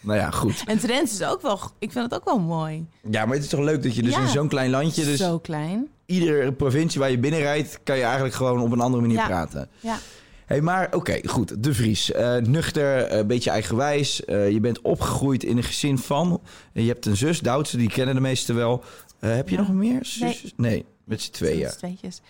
Nou 0.00 0.18
ja, 0.18 0.30
goed. 0.30 0.62
En 0.66 0.78
Drents 0.78 1.12
is 1.12 1.26
ook 1.26 1.42
wel, 1.42 1.60
ik 1.78 1.92
vind 1.92 2.04
het 2.04 2.14
ook 2.14 2.24
wel 2.24 2.38
mooi. 2.38 2.86
Ja, 3.10 3.24
maar 3.24 3.34
het 3.34 3.44
is 3.44 3.50
toch 3.50 3.60
leuk 3.60 3.82
dat 3.82 3.94
je 3.94 4.02
dus 4.02 4.14
Ja. 4.14 4.20
in 4.20 4.28
zo'n 4.28 4.48
klein 4.48 4.70
landje... 4.70 5.04
dus 5.04 5.18
Zo 5.18 5.38
klein. 5.38 5.88
iedere 6.06 6.52
provincie 6.52 7.00
waar 7.00 7.10
je 7.10 7.18
binnenrijdt... 7.18 7.80
kan 7.82 7.96
je 7.96 8.02
eigenlijk 8.02 8.34
gewoon 8.34 8.60
op 8.60 8.72
een 8.72 8.80
andere 8.80 9.02
manier 9.02 9.24
praten. 9.24 9.68
Ja. 9.80 9.98
Hey, 10.46 10.60
maar 10.60 10.94
oké, 10.94 11.28
goed. 11.28 11.62
De 11.62 11.74
Vries. 11.74 12.12
Eh, 12.12 12.36
nuchter, 12.36 12.96
eh, 13.02 13.18
een 13.18 13.26
beetje 13.26 13.50
eigenwijs. 13.50 14.24
Eh, 14.24 14.50
je 14.50 14.60
bent 14.60 14.80
opgegroeid 14.80 15.44
in 15.44 15.56
een 15.56 15.62
gezin 15.62 15.98
van... 15.98 16.40
je 16.72 16.82
hebt 16.86 17.06
een 17.06 17.16
zus, 17.16 17.40
Duitse, 17.40 17.76
die 17.76 17.88
kennen 17.88 18.14
de 18.14 18.20
meesten 18.20 18.54
wel. 18.54 18.84
Heb 19.18 19.48
je 19.48 19.54
Ja. 19.56 19.60
nog 19.60 19.72
meer 19.72 19.98
zusjes? 20.04 20.52
Nee, 20.56 20.84
met 21.04 21.22
z'n 21.22 21.30
tweeën. 21.32 21.62
Met 21.62 21.78
tweetjes. 21.78 22.20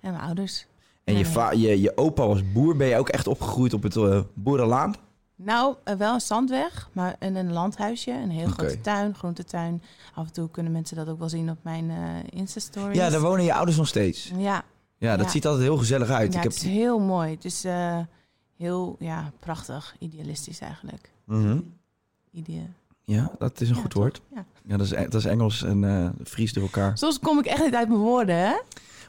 En 0.00 0.10
mijn 0.12 0.24
ouders. 0.24 0.66
En 1.04 1.16
je, 1.16 1.24
Nee. 1.34 1.58
je, 1.60 1.80
je 1.80 1.96
opa 1.96 2.26
was 2.26 2.52
boer. 2.52 2.76
Ben 2.76 2.86
je 2.86 2.96
ook 2.96 3.08
echt 3.08 3.26
opgegroeid 3.26 3.72
op 3.72 3.82
het 3.82 4.24
boerenlaan? 4.34 4.94
Nou, 5.36 5.74
wel 5.98 6.14
een 6.14 6.20
zandweg, 6.20 6.88
maar 6.92 7.16
in 7.18 7.36
een 7.36 7.52
landhuisje. 7.52 8.10
Een 8.10 8.30
heel 8.30 8.46
grote 8.48 8.80
tuin, 8.80 9.14
groentetuin. 9.14 9.82
Af 10.14 10.26
en 10.26 10.32
toe 10.32 10.50
kunnen 10.50 10.72
mensen 10.72 10.96
dat 10.96 11.08
ook 11.08 11.18
wel 11.18 11.28
zien 11.28 11.50
op 11.50 11.58
mijn 11.62 11.90
eh 11.90 12.38
Insta-stories. 12.38 12.96
Ja, 12.96 13.10
daar 13.10 13.20
wonen 13.20 13.44
je 13.44 13.54
ouders 13.54 13.76
nog 13.76 13.86
steeds. 13.88 14.32
Ja, 14.36 14.64
Ja, 15.00 15.16
dat 15.16 15.24
Ja. 15.26 15.32
ziet 15.32 15.46
altijd 15.46 15.64
heel 15.64 15.76
gezellig 15.76 16.08
uit. 16.08 16.32
ja 16.32 16.38
ik 16.38 16.42
heb... 16.44 16.52
het 16.52 16.62
is 16.62 16.68
heel 16.68 16.98
mooi. 16.98 17.30
Het 17.30 17.44
is 17.44 17.64
eh, 17.64 17.98
heel 18.56 18.96
ja, 18.98 19.32
prachtig, 19.38 19.94
idealistisch 19.98 20.60
eigenlijk. 20.60 21.10
Mhm. 21.24 21.58
Idea. 22.32 22.62
Ja, 23.04 23.30
dat 23.38 23.60
is 23.60 23.68
een 23.68 23.74
Ja, 23.74 23.80
goed 23.80 23.90
toch? 23.90 24.02
woord. 24.02 24.20
Ja. 24.34 24.44
Ja, 24.66 24.76
dat 24.76 24.86
is, 24.86 24.92
dat 24.92 25.14
is 25.14 25.24
Engels 25.24 25.62
en 25.62 25.84
eh 25.84 26.08
Fries 26.24 26.52
door 26.52 26.62
elkaar. 26.62 26.98
Soms 26.98 27.18
kom 27.18 27.38
ik 27.38 27.46
echt 27.46 27.64
niet 27.64 27.74
uit 27.74 27.88
mijn 27.88 28.00
woorden, 28.00 28.36
hè? 28.36 28.54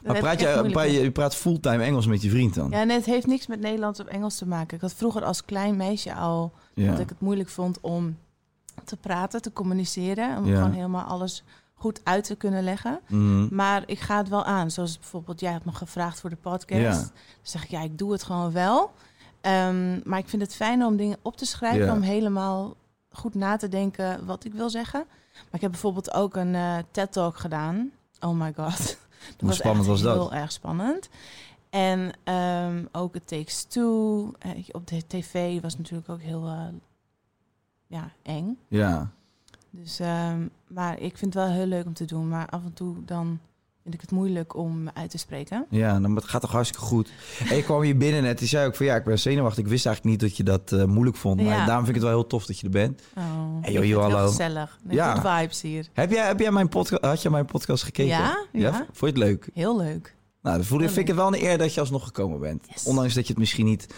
Maar 0.02 0.18
praat 0.18 0.40
je, 0.40 0.70
mee. 0.74 0.92
je, 0.92 1.00
je 1.02 1.10
praat 1.10 1.34
fulltime 1.34 1.82
Engels 1.84 2.06
met 2.06 2.22
je 2.22 2.30
vriend 2.30 2.54
dan? 2.54 2.70
Ja, 2.70 2.84
nee, 2.84 2.96
het 2.96 3.06
heeft 3.06 3.26
niks 3.26 3.46
met 3.46 3.60
Nederlands 3.60 4.00
of 4.00 4.06
Engels 4.06 4.36
te 4.36 4.46
maken. 4.46 4.76
Ik 4.76 4.82
had 4.82 4.94
vroeger 4.94 5.24
als 5.24 5.44
klein 5.44 5.76
meisje 5.76 6.14
al 6.14 6.52
dat 6.74 6.98
ik 6.98 7.08
het 7.08 7.20
moeilijk 7.20 7.48
vond 7.48 7.80
om 7.80 8.16
te 8.84 8.96
praten, 8.96 9.42
te 9.42 9.52
communiceren. 9.52 10.36
Om 10.38 10.44
gewoon 10.44 10.72
helemaal 10.72 11.04
alles 11.04 11.44
goed 11.82 12.00
uit 12.04 12.24
te 12.24 12.34
kunnen 12.34 12.64
leggen. 12.64 13.00
Mhm. 13.08 13.54
Maar 13.54 13.82
ik 13.86 14.00
ga 14.00 14.16
het 14.16 14.28
wel 14.28 14.44
aan. 14.44 14.70
Zoals 14.70 14.98
bijvoorbeeld, 14.98 15.40
jij 15.40 15.52
hebt 15.52 15.64
me 15.64 15.72
gevraagd 15.72 16.20
voor 16.20 16.30
de 16.30 16.36
podcast. 16.36 16.80
Ja. 16.80 16.92
Dan 16.92 17.10
zeg 17.42 17.64
ik, 17.64 17.70
ja, 17.70 17.80
ik 17.80 17.98
doe 17.98 18.12
het 18.12 18.22
gewoon 18.22 18.52
wel. 18.52 18.92
Ehm, 19.40 20.00
maar 20.04 20.18
ik 20.18 20.28
vind 20.28 20.42
het 20.42 20.54
fijner 20.54 20.86
om 20.86 20.96
dingen 20.96 21.18
op 21.22 21.36
te 21.36 21.46
schrijven. 21.46 21.84
Ja. 21.86 21.92
Om 21.92 22.00
helemaal 22.00 22.76
goed 23.10 23.34
na 23.34 23.56
te 23.56 23.68
denken 23.68 24.26
wat 24.26 24.44
ik 24.44 24.52
wil 24.54 24.70
zeggen. 24.70 25.04
Maar 25.32 25.54
ik 25.54 25.60
heb 25.60 25.70
bijvoorbeeld 25.70 26.14
ook 26.14 26.36
een 26.36 26.54
eh, 26.54 26.78
TED-talk 26.90 27.36
gedaan. 27.36 27.90
Oh 28.20 28.40
my 28.40 28.52
god. 28.56 28.78
Dat 29.36 29.40
Hoe 29.40 29.52
spannend 29.52 29.78
echt 29.78 29.88
was 29.88 30.00
dat? 30.02 30.16
Heel 30.16 30.32
erg 30.32 30.52
spannend. 30.52 31.08
En 31.70 32.12
ehm, 32.24 32.84
ook 32.92 33.14
het 33.14 33.28
Takes 33.28 33.62
Two. 33.64 34.32
eh, 34.38 34.50
op 34.72 34.86
de 34.86 35.06
tv 35.06 35.60
was 35.60 35.76
natuurlijk 35.76 36.08
ook 36.08 36.20
heel 36.20 36.46
eh, 36.46 36.64
ja, 37.86 38.12
eng. 38.22 38.58
Ja. 38.68 39.10
Dus, 39.70 40.00
ehm, 40.00 40.46
maar 40.74 41.00
ik 41.00 41.18
vind 41.18 41.34
het 41.34 41.44
wel 41.44 41.52
heel 41.52 41.66
leuk 41.66 41.86
om 41.86 41.94
te 41.94 42.04
doen. 42.04 42.28
Maar 42.28 42.46
af 42.48 42.64
en 42.64 42.72
toe 42.72 42.96
dan 43.04 43.38
vind 43.82 43.94
ik 43.94 44.00
het 44.00 44.10
moeilijk 44.10 44.56
om 44.56 44.88
uit 44.94 45.10
te 45.10 45.18
spreken. 45.18 45.66
Ja, 45.70 45.98
maar 45.98 46.10
het 46.10 46.24
gaat 46.30 46.40
toch 46.40 46.50
hartstikke 46.52 46.84
goed. 46.86 47.10
En 47.48 47.56
je 47.56 47.62
kwam 47.62 47.80
hier 47.82 47.96
binnen 47.96 48.22
net, 48.22 48.38
die 48.38 48.48
zei 48.48 48.66
ook 48.66 48.76
van 48.76 48.86
ja, 48.86 48.96
ik 48.96 49.04
ben 49.04 49.18
zenuwachtig. 49.18 49.64
Ik 49.64 49.70
wist 49.70 49.86
eigenlijk 49.86 50.16
niet 50.16 50.28
dat 50.28 50.36
je 50.36 50.42
dat 50.44 50.72
eh, 50.72 50.84
moeilijk 50.84 51.16
vond. 51.16 51.36
Maar 51.36 51.44
Ja. 51.56 51.66
daarom 51.66 51.84
vind 51.84 51.96
ik 51.96 52.02
het 52.02 52.10
wel 52.10 52.20
heel 52.20 52.26
tof 52.28 52.46
dat 52.46 52.58
je 52.58 52.64
er 52.64 52.72
bent. 52.72 53.02
Oh, 53.16 53.24
Hey, 53.60 53.72
joh, 53.72 53.84
joh, 53.84 54.02
hallo. 54.02 54.26
gezellig. 54.26 54.78
Ja. 54.88 54.94
Ja. 54.94 55.14
Good 55.14 55.38
vibes 55.40 55.60
hier. 55.62 55.88
Heb 55.92 56.10
jij, 56.10 56.26
heb 56.26 56.38
jij 56.40 56.50
mijn 56.50 56.68
podcast, 56.68 57.04
had 57.04 57.22
je 57.22 57.30
mijn 57.30 57.44
podcast 57.46 57.82
gekeken? 57.84 58.06
Ja, 58.16 58.44
ja. 58.52 58.72
Vond 58.72 58.98
je 58.98 59.06
het 59.06 59.16
leuk? 59.16 59.48
Heel 59.54 59.76
leuk. 59.76 60.14
Nou, 60.42 60.56
dan 60.56 60.64
voel, 60.66 60.78
vind 60.78 60.96
ik 60.96 61.06
het 61.06 61.16
wel 61.16 61.26
een 61.26 61.42
eer 61.44 61.58
dat 61.58 61.74
je 61.74 61.80
alsnog 61.80 62.04
gekomen 62.04 62.40
bent. 62.40 62.66
Yes. 62.68 62.84
Ondanks 62.84 63.14
dat 63.14 63.22
je 63.26 63.30
het 63.30 63.38
misschien 63.38 63.66
niet 63.66 63.94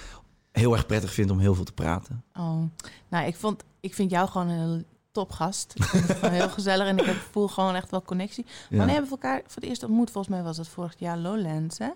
heel 0.53 0.73
erg 0.73 0.87
prettig 0.87 1.13
vindt 1.13 1.31
om 1.31 1.39
heel 1.39 1.55
veel 1.55 1.65
te 1.65 1.73
praten. 1.73 2.25
Oh. 2.35 2.63
Nou, 3.09 3.27
ik, 3.27 3.37
vond, 3.37 3.63
ik 3.81 3.95
vind 3.95 4.11
jou 4.11 4.29
gewoon 4.29 4.49
een 4.49 4.85
topgast. 5.15 5.73
Ik 5.75 5.85
vind 5.85 6.09
het 6.09 6.17
gewoon 6.17 6.35
heel 6.35 6.49
gezellig 6.59 6.87
en 6.87 6.99
ik 6.99 7.05
heb, 7.05 7.17
voel 7.31 7.49
gewoon 7.49 7.75
echt 7.75 7.91
wel 7.91 8.03
connectie. 8.03 8.45
Ja. 8.69 8.77
Wanneer 8.77 8.95
hebben 8.95 9.11
we 9.13 9.17
elkaar 9.23 9.43
voor 9.47 9.63
het 9.63 9.65
eerst 9.71 9.83
ontmoet? 9.83 10.11
Volgens 10.11 10.35
mij 10.35 10.45
was 10.45 10.57
het 10.57 10.69
vorig 10.69 10.95
jaar 10.99 11.17
Lowlands, 11.19 11.79
hè? 11.79 11.89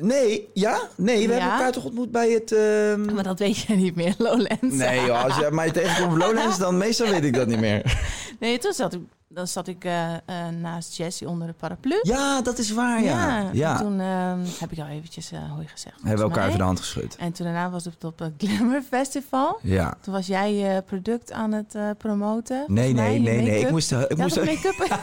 Nee, 0.00 0.48
ja? 0.54 0.80
Nee, 0.96 1.16
we 1.16 1.22
Ja? 1.22 1.28
hebben 1.38 1.50
elkaar 1.52 1.72
toch 1.72 1.84
ontmoet 1.84 2.10
bij 2.10 2.30
het... 2.30 2.52
ehm, 2.52 3.14
Maar 3.14 3.24
dat 3.24 3.38
weet 3.38 3.56
je 3.56 3.74
niet 3.74 3.94
meer, 3.94 4.14
Lowlands. 4.18 4.56
Nee 4.76 5.04
joh, 5.06 5.24
als 5.24 5.36
je 5.36 5.48
mij 5.50 5.70
tegenkomt 5.70 6.12
op 6.12 6.18
Lowlands, 6.26 6.58
dan 6.58 6.76
meestal 6.76 7.08
weet 7.08 7.24
ik 7.24 7.34
dat 7.34 7.46
niet 7.46 7.60
meer. 7.60 7.98
Nee, 8.40 8.58
toen 8.58 8.72
zat 8.72 8.94
ik, 8.94 9.00
dan 9.28 9.46
zat 9.46 9.66
ik 9.68 9.84
eh, 9.84 10.14
eh, 10.14 10.20
naast 10.60 10.96
Jessie 10.96 11.28
onder 11.28 11.46
de 11.46 11.52
paraplu. 11.52 11.98
Ja, 12.02 12.42
dat 12.42 12.58
is 12.58 12.70
waar, 12.70 13.02
ja. 13.02 13.50
Ja, 13.52 13.72
en 13.72 13.78
toen 13.86 14.00
ehm, 14.00 14.40
heb 14.60 14.72
ik 14.72 14.78
al 14.78 14.86
eventjes 14.86 15.32
eh 15.32 15.52
hoi 15.52 15.66
gezegd. 15.66 15.96
hebben 15.96 16.16
we 16.16 16.22
elkaar 16.22 16.36
mij. 16.38 16.46
even 16.46 16.58
de 16.58 16.64
hand 16.64 16.80
geschud. 16.80 17.16
En 17.16 17.32
toen 17.32 17.46
daarna 17.46 17.70
was 17.70 17.84
het 17.84 18.04
op 18.04 18.18
het 18.18 18.32
Glamour 18.38 18.82
Festival. 18.82 19.58
Ja. 19.62 19.94
Toen 20.00 20.12
was 20.12 20.26
jij 20.26 20.54
je 20.54 20.82
product 20.82 21.32
aan 21.32 21.52
het 21.52 21.74
eh, 21.74 21.90
promoten. 21.98 22.64
Nee, 22.66 22.92
nee, 22.92 23.18
nee, 23.20 23.42
nee. 23.42 23.60
Ik 23.60 23.70
moest, 23.70 23.92
ik 23.92 24.16
Ja, 24.16 24.22
moest, 24.22 24.36
make-up. 24.36 24.98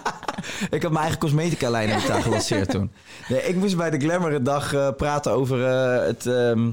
ik 0.76 0.82
had 0.82 0.90
mijn 0.92 1.02
eigen 1.02 1.18
cosmetica 1.20 1.70
lijn 1.70 1.88
heb 1.90 2.00
ik 2.00 2.06
daar 2.06 2.22
gelanceerd 2.22 2.70
toen. 2.70 2.90
Nee, 3.28 3.42
ik 3.42 3.56
moest 3.56 3.76
bij 3.76 3.90
de 3.90 3.98
Glamour 3.98 4.42
dag 4.42 4.74
eh, 4.74 4.88
praten 4.96 5.32
over 5.32 5.66
eh, 5.66 6.06
het... 6.06 6.26
ehm, 6.26 6.72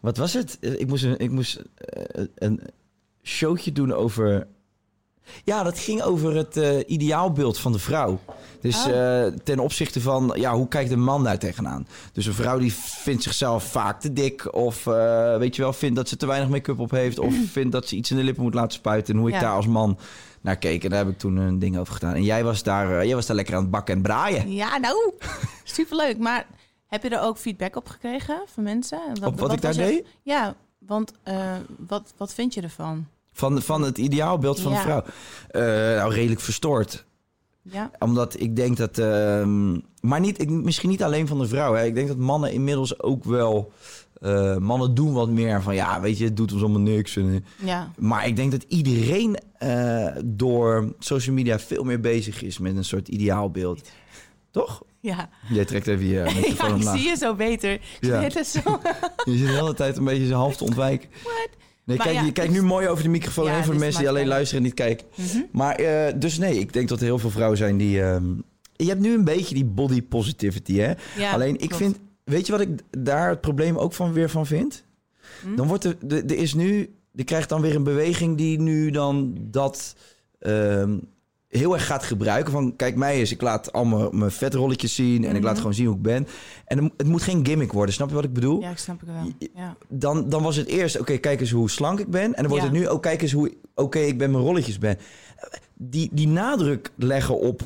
wat 0.00 0.16
was 0.16 0.32
het? 0.32 0.58
Eh, 0.60 0.80
Ik 0.80 0.86
moest, 0.88 1.04
een, 1.04 1.18
ik 1.18 1.30
moest 1.30 1.62
eh, 1.76 2.24
een 2.34 2.60
showtje 3.22 3.72
doen 3.72 3.92
over... 3.92 4.46
Ja, 5.44 5.62
dat 5.62 5.78
ging 5.78 6.02
over 6.02 6.36
het 6.36 6.56
eh, 6.56 6.78
ideaalbeeld 6.86 7.58
van 7.58 7.72
de 7.72 7.78
vrouw. 7.78 8.18
Dus 8.60 8.86
Oh. 8.86 9.24
eh, 9.26 9.32
ten 9.44 9.58
opzichte 9.58 10.00
van, 10.00 10.32
ja, 10.34 10.54
hoe 10.54 10.68
kijkt 10.68 10.90
een 10.90 11.02
man 11.02 11.24
daar 11.24 11.38
tegenaan? 11.38 11.86
Dus 12.12 12.26
een 12.26 12.34
vrouw 12.34 12.58
die 12.58 12.72
vindt 12.74 13.22
zichzelf 13.22 13.64
vaak 13.64 14.00
te 14.00 14.12
dik... 14.12 14.54
of 14.54 14.86
eh, 14.86 15.36
weet 15.36 15.56
je 15.56 15.62
wel, 15.62 15.72
vindt 15.72 15.96
dat 15.96 16.08
ze 16.08 16.16
te 16.16 16.26
weinig 16.26 16.48
make-up 16.48 16.78
op 16.78 16.90
heeft... 16.90 17.18
of 17.18 17.34
vindt 17.52 17.72
dat 17.72 17.88
ze 17.88 17.96
iets 17.96 18.10
in 18.10 18.16
de 18.16 18.22
lippen 18.22 18.42
moet 18.42 18.54
laten 18.54 18.72
spuiten... 18.72 19.14
en 19.14 19.20
hoe 19.20 19.28
ik 19.28 19.34
Ja. 19.34 19.40
daar 19.40 19.54
als 19.54 19.66
man 19.66 19.98
naar 20.40 20.56
keek. 20.56 20.84
En 20.84 20.90
daar 20.90 20.98
heb 20.98 21.08
ik 21.08 21.18
toen 21.18 21.36
een 21.36 21.58
ding 21.58 21.78
over 21.78 21.94
gedaan. 21.94 22.14
En 22.14 22.24
jij 22.24 22.44
was 22.44 22.62
daar, 22.62 23.06
jij 23.06 23.14
was 23.14 23.26
daar 23.26 23.36
lekker 23.36 23.54
aan 23.54 23.62
het 23.62 23.70
bakken 23.70 23.94
en 23.94 24.02
braaien. 24.02 24.52
Ja, 24.52 24.78
nou, 24.78 25.12
superleuk. 25.64 26.18
Maar 26.18 26.46
heb 26.86 27.02
je 27.02 27.08
er 27.08 27.22
ook 27.22 27.38
feedback 27.38 27.76
op 27.76 27.88
gekregen 27.88 28.42
van 28.46 28.62
mensen? 28.62 29.00
En 29.16 29.26
Op 29.26 29.40
wat 29.40 29.52
ik 29.52 29.60
daar 29.60 29.74
deed? 29.74 30.06
Ja, 30.22 30.54
want 30.78 31.12
wat, 31.86 32.12
wat 32.16 32.34
vind 32.34 32.54
je 32.54 32.60
ervan? 32.60 33.06
Van, 33.32 33.62
van 33.62 33.82
het 33.82 33.98
ideaalbeeld 33.98 34.60
van 34.60 34.72
Ja. 34.72 34.78
de 34.78 34.84
vrouw. 34.84 35.02
Eh, 35.48 35.96
nou, 35.98 36.14
redelijk 36.14 36.40
verstoord. 36.40 37.04
Ja, 37.62 37.90
Omdat 37.98 38.40
ik 38.40 38.56
denk 38.56 38.76
dat... 38.76 38.98
ehm, 38.98 39.72
maar 40.00 40.20
niet, 40.20 40.40
ik, 40.40 40.50
misschien 40.50 40.88
niet 40.90 41.02
alleen 41.02 41.26
van 41.26 41.38
de 41.38 41.46
vrouw. 41.48 41.74
Hè. 41.74 41.84
Ik 41.84 41.94
denk 41.94 42.08
dat 42.08 42.16
mannen 42.16 42.52
inmiddels 42.52 43.02
ook 43.02 43.24
wel... 43.24 43.72
eh, 44.20 44.56
mannen 44.56 44.94
doen 44.94 45.12
wat 45.12 45.28
meer 45.28 45.62
van... 45.62 45.74
Ja, 45.74 46.00
weet 46.00 46.18
je, 46.18 46.24
het 46.24 46.36
doet 46.36 46.52
ons 46.52 46.60
allemaal 46.62 46.80
niks. 46.80 47.16
En, 47.16 47.44
eh, 47.60 47.66
ja. 47.66 47.90
maar 47.98 48.26
ik 48.26 48.36
denk 48.36 48.50
dat 48.50 48.62
iedereen 48.68 49.36
door 50.24 50.94
social 50.98 51.34
media 51.34 51.58
veel 51.58 51.84
meer 51.84 52.00
bezig 52.00 52.42
is 52.42 52.58
met 52.58 52.76
een 52.76 52.84
soort 52.84 53.08
ideaalbeeld. 53.08 53.88
Toch? 54.50 54.82
Ja, 55.00 55.28
Jij 55.48 55.64
trekt 55.64 55.86
even 55.86 56.06
je 56.06 56.14
ja 56.18 56.24
microfoon 56.24 56.68
ik 56.68 56.74
omlaag. 56.74 56.96
zie 56.98 57.08
je 57.08 57.16
zo 57.16 57.34
beter. 57.34 57.72
Ik 57.72 57.82
Ja. 58.00 58.30
zo. 58.44 58.60
Je 59.24 59.36
zit 59.36 59.46
de 59.46 59.52
hele 59.52 59.74
tijd 59.74 59.96
een 59.96 60.04
beetje 60.04 60.26
zo 60.26 60.34
half 60.34 60.56
te 60.56 60.64
ontwijken. 60.64 61.08
Nee, 61.84 61.96
kijk, 61.96 62.14
ja, 62.14 62.22
je 62.24 62.32
kijkt 62.32 62.52
dus- 62.52 62.60
nu 62.60 62.66
mooi 62.66 62.88
over 62.88 63.02
de 63.04 63.10
microfoon 63.10 63.44
Ja, 63.44 63.54
heen 63.54 63.64
voor 63.64 63.74
de 63.74 63.80
mensen 63.80 64.00
die 64.00 64.08
alleen 64.08 64.26
luisteren 64.26 64.56
en 64.62 64.66
niet 64.68 64.74
kijken. 64.78 65.06
Mhm. 65.14 65.38
Maar 65.52 65.74
eh, 65.74 66.12
dus 66.20 66.38
nee, 66.38 66.58
ik 66.58 66.72
denk 66.72 66.88
dat 66.88 66.98
er 66.98 67.04
heel 67.04 67.18
veel 67.18 67.30
vrouwen 67.30 67.58
zijn 67.58 67.76
die. 67.76 68.02
ehm, 68.02 68.24
je 68.76 68.86
hebt 68.88 69.00
nu 69.00 69.14
een 69.14 69.24
beetje 69.24 69.54
die 69.54 69.64
body 69.64 70.02
positivity, 70.02 70.76
hè? 70.78 70.92
Ja, 71.16 71.32
alleen 71.32 71.52
ik 71.52 71.58
klopt. 71.58 71.76
vind. 71.76 71.98
Weet 72.24 72.46
je 72.46 72.52
wat 72.52 72.60
ik 72.60 72.68
daar 72.90 73.28
het 73.28 73.40
probleem 73.40 73.76
ook 73.76 73.92
van 73.92 74.12
weer 74.12 74.30
van 74.30 74.46
vind? 74.46 74.84
Hm? 75.42 75.54
Dan 75.56 75.66
wordt 75.66 75.84
er. 75.84 75.96
de- 76.04 76.22
Er 76.22 76.36
is 76.36 76.54
nu. 76.54 76.94
Je 77.12 77.24
krijgt 77.24 77.48
dan 77.48 77.60
weer 77.60 77.74
een 77.74 77.84
beweging 77.84 78.36
die 78.36 78.60
nu 78.60 78.90
dan 78.90 79.34
dat. 79.40 79.94
ehm, 80.38 80.98
heel 81.50 81.74
erg 81.74 81.86
gaat 81.86 82.02
gebruiken 82.04 82.52
van 82.52 82.76
kijk 82.76 82.96
mij 82.96 83.16
eens 83.18 83.32
ik 83.32 83.40
laat 83.40 83.72
allemaal 83.72 84.10
mijn 84.10 84.30
vetrolletjes 84.30 84.94
zien 84.94 85.24
en 85.24 85.36
ik 85.36 85.42
laat 85.42 85.50
Mhm. 85.52 85.60
gewoon 85.60 85.74
zien 85.74 85.86
hoe 85.86 85.96
ik 85.96 86.02
ben 86.02 86.26
en 86.64 86.92
het 86.96 87.06
moet 87.06 87.22
geen 87.22 87.46
gimmick 87.46 87.72
worden 87.72 87.94
snap 87.94 88.08
je 88.08 88.14
wat 88.14 88.24
ik 88.24 88.32
bedoel 88.32 88.60
Ja, 88.60 88.70
ik 88.70 88.78
snap 88.78 89.00
het 89.00 89.08
wel. 89.08 89.32
Ja. 89.54 89.76
dan, 89.88 90.28
dan 90.28 90.42
was 90.42 90.56
het 90.56 90.66
eerst, 90.66 90.98
oké, 91.00 91.16
kijk 91.16 91.40
eens 91.40 91.50
hoe 91.50 91.70
slank 91.70 92.00
ik 92.00 92.10
ben. 92.10 92.22
En 92.34 92.42
dan 92.42 92.48
wordt 92.48 92.64
Ja. 92.64 92.70
het 92.70 92.78
nu, 92.78 92.86
oh, 92.86 93.00
kijk 93.00 93.22
eens 93.22 93.32
hoe, 93.32 93.52
oké, 93.74 93.98
ik 93.98 94.18
ben 94.18 94.30
mijn 94.30 94.44
rolletjes 94.44 94.78
ben. 94.78 94.98
Die, 95.74 96.08
die 96.12 96.28
nadruk 96.28 96.90
leggen 96.96 97.38
op, 97.40 97.60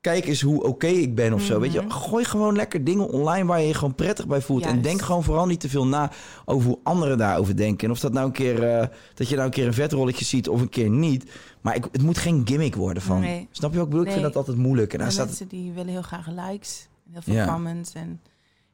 kijk 0.00 0.26
eens 0.26 0.40
hoe 0.40 0.62
oké 0.62 0.86
ik 0.86 1.14
ben 1.14 1.32
of 1.32 1.42
zo. 1.42 1.60
Weet 1.60 1.72
je, 1.72 1.80
Mhm. 1.80 1.90
gooi 1.90 2.24
gewoon 2.24 2.56
lekker 2.56 2.84
dingen 2.84 3.08
online 3.08 3.44
waar 3.46 3.60
je 3.60 3.66
je 3.66 3.74
gewoon 3.74 3.94
prettig 3.94 4.26
bij 4.26 4.40
voelt. 4.40 4.66
En 4.66 4.82
denk 4.82 5.02
gewoon 5.02 5.24
vooral 5.24 5.46
niet 5.46 5.60
te 5.60 5.68
veel 5.68 5.86
na 5.86 6.10
over 6.44 6.68
hoe 6.68 6.78
anderen 6.82 7.18
daarover 7.18 7.56
denken. 7.56 7.86
En 7.86 7.92
of 7.92 8.00
dat 8.00 8.12
nou 8.12 8.26
een 8.26 8.32
keer, 8.32 8.62
eh, 8.68 8.86
dat 9.14 9.28
je 9.28 9.34
nou 9.34 9.46
een 9.46 9.52
keer 9.54 9.66
een 9.66 9.74
vetrolletje 9.74 10.24
ziet 10.24 10.48
of 10.48 10.60
een 10.60 10.68
keer 10.68 10.90
niet. 10.90 11.30
Maar 11.60 11.74
ik, 11.74 11.84
het 11.92 12.02
moet 12.02 12.18
geen 12.18 12.46
gimmick 12.46 12.74
worden 12.74 13.02
van. 13.02 13.20
Nee. 13.20 13.48
Snap 13.50 13.70
je 13.70 13.76
wat 13.76 13.84
ik 13.86 13.90
bedoel? 13.90 14.06
Ik 14.06 14.12
vind 14.12 14.24
dat 14.24 14.36
altijd 14.36 14.56
moeilijk. 14.56 14.92
En 14.92 14.98
daar 14.98 15.12
staat, 15.12 15.26
mensen 15.26 15.48
die 15.48 15.72
willen 15.72 15.92
heel 15.92 16.02
graag 16.02 16.26
likes. 16.26 16.88
Heel 17.10 17.22
veel 17.22 17.34
Ja. 17.34 17.46
comments. 17.46 17.92
En 17.92 18.20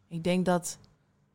ik 0.09 0.25
denk 0.25 0.45
dat 0.45 0.79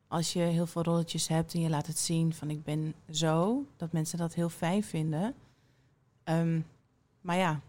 als 0.08 0.32
je 0.32 0.38
heel 0.40 0.66
veel 0.66 0.82
rolletjes 0.82 1.28
hebt 1.28 1.54
en 1.54 1.60
je 1.60 1.68
laat 1.68 1.86
het 1.86 1.98
zien 1.98 2.34
van 2.34 2.50
ik 2.50 2.64
ben 2.64 2.94
zo, 3.10 3.66
dat 3.76 3.92
mensen 3.92 4.18
dat 4.18 4.34
heel 4.34 4.48
fijn 4.48 4.82
vinden. 4.84 5.34
Ehm, 6.24 6.60
maar 7.20 7.36
ja, 7.36 7.60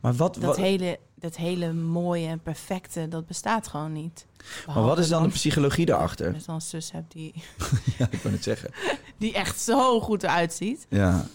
maar 0.00 0.14
wat, 0.14 0.34
dat, 0.34 0.44
wat, 0.44 0.56
hele, 0.56 0.98
dat 1.14 1.36
hele 1.36 1.72
mooie 1.72 2.26
en 2.28 2.40
perfecte, 2.40 3.08
dat 3.08 3.26
bestaat 3.26 3.68
gewoon 3.68 3.92
niet. 3.92 4.26
maar 4.66 4.82
wat 4.82 4.98
is 4.98 5.08
dan 5.08 5.22
de 5.22 5.28
psychologie 5.28 5.86
daarachter? 5.86 6.26
Als 6.26 6.40
je 6.40 6.46
dan 6.46 6.54
een 6.54 6.60
zus 6.60 6.92
hebt 6.92 7.12
die, 7.12 7.34
Ja, 7.98 8.08
ik 8.10 8.20
kan 8.22 8.32
het 8.32 8.42
zeggen. 8.42 8.70
die 9.18 9.32
echt 9.34 9.60
zo 9.60 10.00
goed 10.00 10.22
eruit 10.22 10.52
ziet. 10.52 10.86
Ja. 10.88 11.26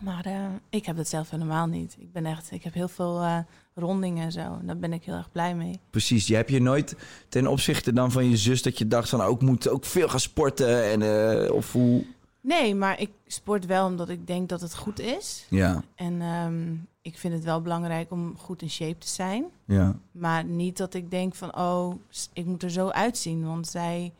Maar 0.00 0.24
eh, 0.26 0.44
ik 0.68 0.86
heb 0.86 0.96
dat 0.96 1.08
zelf 1.08 1.30
helemaal 1.30 1.66
niet. 1.66 1.96
Ik 1.98 2.12
ben 2.12 2.26
echt, 2.26 2.50
ik 2.50 2.64
heb 2.64 2.74
heel 2.74 2.88
veel 2.88 3.20
eh, 3.20 3.38
rondingen 3.74 4.24
en 4.24 4.32
zo. 4.32 4.40
En 4.40 4.62
daar 4.66 4.78
ben 4.78 4.92
ik 4.92 5.04
heel 5.04 5.14
erg 5.14 5.32
blij 5.32 5.54
mee. 5.54 5.80
Precies, 5.90 6.26
je 6.26 6.34
hebt 6.34 6.50
je 6.50 6.60
nooit 6.60 6.96
ten 7.28 7.46
opzichte 7.46 7.92
dan 7.92 8.12
van 8.12 8.30
je 8.30 8.36
zus 8.36 8.62
dat 8.62 8.78
je 8.78 8.88
dacht 8.88 9.08
van 9.08 9.20
ook 9.20 9.42
moet 9.42 9.68
ook 9.68 9.84
veel 9.84 10.08
gaan 10.08 10.20
sporten 10.20 10.84
en 10.84 11.02
eh, 11.42 11.52
of 11.52 11.72
hoe. 11.72 12.04
Nee, 12.40 12.74
maar 12.74 13.00
ik 13.00 13.10
sport 13.26 13.66
wel 13.66 13.86
omdat 13.86 14.08
ik 14.08 14.26
denk 14.26 14.48
dat 14.48 14.60
het 14.60 14.76
goed 14.76 15.00
is. 15.00 15.46
Ja, 15.50 15.82
En 15.94 16.22
ehm, 16.22 16.74
ik 17.02 17.18
vind 17.18 17.34
het 17.34 17.44
wel 17.44 17.60
belangrijk 17.62 18.10
om 18.10 18.34
goed 18.38 18.62
in 18.62 18.70
shape 18.70 18.98
te 18.98 19.08
zijn. 19.08 19.44
ja, 19.66 19.96
Maar 20.12 20.44
niet 20.44 20.76
dat 20.76 20.94
ik 20.94 21.10
denk 21.10 21.34
van, 21.34 21.56
oh, 21.56 21.94
ik 22.32 22.44
moet 22.44 22.62
er 22.62 22.70
zo 22.70 22.88
uitzien. 22.88 23.44
Want 23.46 23.66
zij 23.66 24.12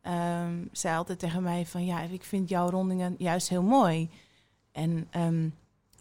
ehm, 0.00 0.54
zei 0.72 0.96
altijd 0.96 1.18
tegen 1.18 1.42
mij 1.42 1.66
van, 1.66 1.84
ja, 1.84 2.00
ik 2.00 2.24
vind 2.24 2.48
jouw 2.48 2.70
rondingen 2.70 3.14
juist 3.18 3.48
heel 3.48 3.62
mooi. 3.62 4.10
En 4.72 5.06
ehm, 5.10 5.48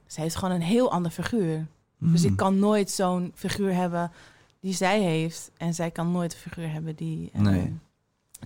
zij 0.07 0.23
heeft 0.23 0.35
gewoon 0.35 0.55
een 0.55 0.61
heel 0.61 0.91
ander 0.91 1.11
figuur. 1.11 1.65
Dus 1.97 2.23
ik 2.23 2.35
kan 2.35 2.59
nooit 2.59 2.91
zo'n 2.91 3.31
figuur 3.35 3.73
hebben 3.73 4.11
die 4.59 4.73
zij 4.73 5.01
heeft. 5.01 5.51
En 5.57 5.73
zij 5.73 5.91
kan 5.91 6.11
nooit 6.11 6.33
een 6.33 6.39
figuur 6.39 6.71
hebben 6.71 6.95
die, 6.95 7.29
ehm, 7.33 7.43
Nee. 7.43 7.77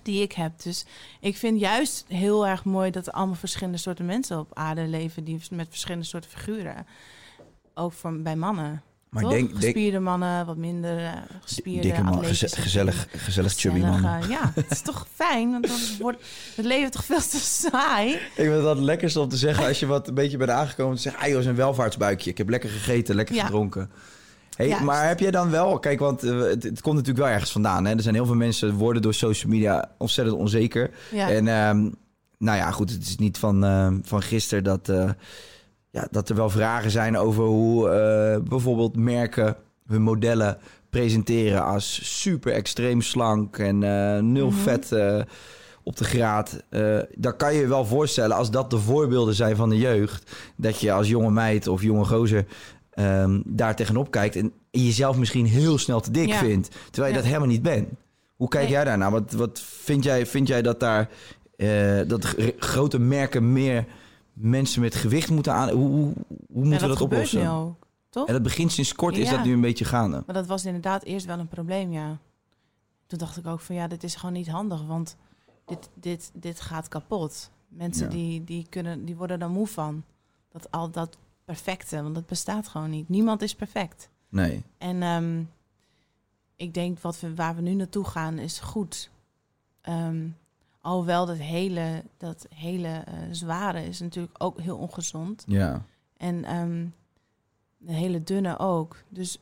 die 0.02 0.22
ik 0.22 0.32
heb. 0.32 0.62
Dus 0.62 0.84
ik 1.20 1.36
vind 1.36 1.60
juist 1.60 2.04
heel 2.08 2.46
erg 2.46 2.64
mooi 2.64 2.90
dat 2.90 3.06
er 3.06 3.12
allemaal 3.12 3.34
verschillende 3.34 3.78
soorten 3.78 4.06
mensen 4.06 4.38
op 4.38 4.54
aarde 4.54 4.86
leven. 4.86 5.24
Die 5.24 5.40
met 5.50 5.68
verschillende 5.68 6.06
soorten 6.06 6.30
figuren. 6.30 6.86
Ook 7.74 7.92
voor, 7.92 8.18
bij 8.22 8.36
mannen. 8.36 8.82
Maar 9.22 9.30
toch? 9.30 9.32
denk, 9.32 9.50
gespierde 9.64 9.98
mannen, 9.98 10.46
wat 10.46 10.56
minder 10.56 10.98
eh, 10.98 11.10
gespierde, 11.44 11.80
dikke 11.80 12.02
man, 12.02 12.24
geze- 12.24 12.48
gezellig, 12.48 13.06
gezellig 13.16 13.52
chubby 13.54 13.80
man. 13.80 14.02
Ja, 14.28 14.52
het 14.54 14.70
is 14.70 14.80
toch 14.80 15.06
fijn, 15.14 15.50
want 15.50 15.66
dan 15.66 15.78
wordt 16.00 16.18
het 16.56 16.64
leven 16.64 16.90
toch 16.90 17.04
veel 17.04 17.20
te 17.20 17.38
saai. 17.38 18.12
Ik 18.12 18.20
vind 18.34 18.62
dat 18.62 18.76
het 18.76 18.84
lekkerste 18.84 19.20
om 19.20 19.28
te 19.28 19.36
zeggen 19.36 19.66
als 19.66 19.80
je 19.80 19.86
wat 19.86 20.08
een 20.08 20.14
beetje 20.14 20.36
bent 20.36 20.50
aangekomen. 20.50 20.96
Te 20.96 21.02
zeggen, 21.02 21.22
ah 21.22 21.28
joh, 21.28 21.40
is 21.40 21.46
een 21.46 21.54
welvaartsbuikje. 21.54 22.30
Ik 22.30 22.38
heb 22.38 22.48
lekker 22.48 22.70
gegeten, 22.70 23.14
lekker 23.14 23.34
Ja. 23.34 23.44
gedronken. 23.44 23.90
Hey, 24.56 24.80
maar 24.82 25.06
heb 25.08 25.20
jij 25.20 25.30
dan 25.30 25.50
wel, 25.50 25.78
kijk, 25.78 25.98
want 25.98 26.22
eh, 26.22 26.38
het, 26.40 26.62
het 26.62 26.80
komt 26.80 26.96
natuurlijk 26.96 27.24
wel 27.24 27.34
ergens 27.34 27.52
vandaan. 27.52 27.84
Hè? 27.84 27.94
Er 27.94 28.02
zijn 28.02 28.14
heel 28.14 28.26
veel 28.26 28.34
mensen 28.34 28.72
worden 28.74 29.02
door 29.02 29.14
social 29.14 29.52
media 29.52 29.90
ontzettend 29.98 30.36
onzeker. 30.38 30.90
Ja, 31.12 31.28
En 31.30 31.48
ehm, 31.48 31.90
nou 32.38 32.56
ja, 32.58 32.70
goed, 32.70 32.90
het 32.90 33.02
is 33.02 33.16
niet 33.16 33.38
van, 33.38 34.00
van 34.04 34.22
gisteren 34.22 34.64
dat, 34.64 34.88
eh, 34.88 35.10
ja, 35.96 36.06
dat 36.10 36.28
er 36.28 36.36
wel 36.36 36.50
vragen 36.50 36.90
zijn 36.90 37.16
over 37.18 37.44
hoe 37.44 37.88
eh, 37.88 38.40
bijvoorbeeld 38.48 38.96
merken 38.96 39.56
hun 39.86 40.02
modellen 40.02 40.58
presenteren 40.90 41.64
als 41.64 42.18
super 42.20 42.52
extreem 42.52 43.00
slank 43.02 43.58
en 43.58 43.82
eh, 43.82 44.20
nul 44.22 44.50
Mhm. 44.50 44.58
vet 44.58 44.92
eh, 44.92 45.20
op 45.82 45.96
de 45.96 46.04
graad. 46.04 46.62
Dan 47.14 47.36
kan 47.36 47.54
je 47.54 47.60
je 47.60 47.66
wel 47.66 47.84
voorstellen, 47.86 48.36
als 48.36 48.50
dat 48.50 48.70
de 48.70 48.78
voorbeelden 48.78 49.34
zijn 49.34 49.56
van 49.56 49.68
de 49.68 49.78
jeugd, 49.78 50.30
dat 50.56 50.80
je 50.80 50.92
als 50.92 51.08
jonge 51.08 51.30
meid 51.30 51.66
of 51.66 51.82
jonge 51.82 52.04
gozer 52.04 52.44
ehm, 52.90 53.40
daar 53.44 53.76
tegenop 53.76 54.10
kijkt. 54.10 54.36
En 54.36 54.52
jezelf 54.70 55.16
misschien 55.16 55.46
heel 55.46 55.78
snel 55.78 56.00
te 56.00 56.10
dik 56.10 56.28
Ja. 56.28 56.38
vindt, 56.38 56.68
terwijl 56.90 57.06
je 57.06 57.12
Ja. 57.12 57.14
dat 57.14 57.24
helemaal 57.24 57.48
niet 57.48 57.62
bent. 57.62 57.88
Hoe 58.36 58.48
kijk 58.48 58.62
Nee. 58.64 58.72
jij 58.72 58.84
daarnaar? 58.84 59.10
Wat, 59.10 59.32
wat 59.32 59.60
vind, 59.82 60.04
jij, 60.04 60.26
vind 60.26 60.48
jij 60.48 60.62
dat 60.62 60.80
daar 60.80 61.08
dat 62.06 62.24
gr- 62.24 62.48
grote 62.58 62.98
merken 62.98 63.52
meer 63.52 63.84
mensen 64.36 64.80
met 64.80 64.94
gewicht 64.94 65.30
moeten 65.30 65.52
aan? 65.52 65.70
Hoe, 65.70 65.88
hoe, 65.88 66.12
hoe 66.52 66.64
moeten 66.64 66.72
en 66.72 66.80
we 66.80 66.86
dat 66.86 67.00
oplossen? 67.00 67.50
ook, 67.50 67.86
toch? 68.08 68.26
En 68.26 68.32
dat 68.32 68.42
begint 68.42 68.72
sinds 68.72 68.94
kort, 68.94 69.16
is 69.16 69.30
dat 69.30 69.44
nu 69.44 69.52
een 69.52 69.60
beetje 69.60 69.84
gaande. 69.84 70.22
Maar 70.26 70.34
dat 70.34 70.46
was 70.46 70.64
inderdaad 70.64 71.02
eerst 71.02 71.26
wel 71.26 71.38
een 71.38 71.48
probleem, 71.48 71.92
ja. 71.92 72.18
Toen 73.06 73.18
dacht 73.18 73.36
ik 73.36 73.46
ook 73.46 73.60
van 73.60 73.74
ja, 73.74 73.86
dit 73.86 74.02
is 74.02 74.14
gewoon 74.14 74.34
niet 74.34 74.48
handig, 74.48 74.86
want 74.86 75.16
dit, 75.64 75.88
dit, 75.94 76.30
dit 76.34 76.60
gaat 76.60 76.88
kapot. 76.88 77.50
Mensen 77.68 78.10
die, 78.10 78.44
die, 78.44 78.66
kunnen, 78.68 79.04
die 79.04 79.16
worden 79.16 79.40
er 79.40 79.50
moe 79.50 79.66
van. 79.66 80.04
Dat 80.48 80.70
al 80.70 80.90
dat 80.90 81.16
perfecte, 81.44 82.02
want 82.02 82.14
dat 82.14 82.26
bestaat 82.26 82.68
gewoon 82.68 82.90
niet. 82.90 83.08
Niemand 83.08 83.42
is 83.42 83.54
perfect. 83.54 84.10
Nee. 84.28 84.62
En 84.78 85.02
ehm, 85.02 85.42
ik 86.56 86.74
denk 86.74 86.98
wat 87.00 87.20
we, 87.20 87.34
waar 87.34 87.54
we 87.56 87.62
nu 87.62 87.74
naartoe 87.74 88.04
gaan 88.04 88.38
is 88.38 88.58
goed. 88.58 89.10
Ehm, 89.80 90.28
alhoewel 90.86 91.26
dat 91.26 91.36
hele, 91.36 92.02
dat 92.16 92.46
hele 92.54 92.88
eh, 92.88 93.14
zware 93.30 93.84
is 93.84 94.00
natuurlijk 94.00 94.42
ook 94.42 94.60
heel 94.60 94.76
ongezond. 94.76 95.44
Ja. 95.46 95.84
En 96.16 96.44
ehm, 96.44 96.86
de 97.76 97.92
hele 97.92 98.22
dunne 98.22 98.58
ook. 98.58 98.96
Dus 99.08 99.38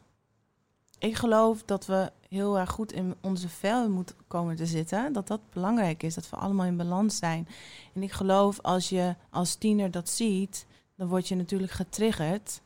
ik 0.99 1.15
geloof 1.15 1.63
dat 1.63 1.87
we 1.87 2.13
heel 2.29 2.59
erg 2.59 2.71
goed 2.71 2.93
in 2.93 3.15
onze 3.21 3.49
vel 3.49 3.89
moeten 3.89 4.17
komen 4.27 4.57
te 4.57 4.67
zitten. 4.67 5.13
Dat 5.13 5.27
dat 5.27 5.41
belangrijk 5.53 6.03
is, 6.03 6.15
dat 6.15 6.31
we 6.31 6.37
allemaal 6.37 6.67
in 6.67 6.77
balans 6.77 7.17
zijn. 7.17 7.49
En 7.95 8.03
ik 8.03 8.13
geloof 8.13 8.61
als 8.61 8.89
je 8.89 9.15
als 9.31 9.55
tiener 9.55 9.91
dat 9.91 10.09
ziet, 10.09 10.67
dan 10.97 11.09
word 11.09 11.29
je 11.29 11.35
natuurlijk 11.35 11.73
getriggerd. 11.73 12.61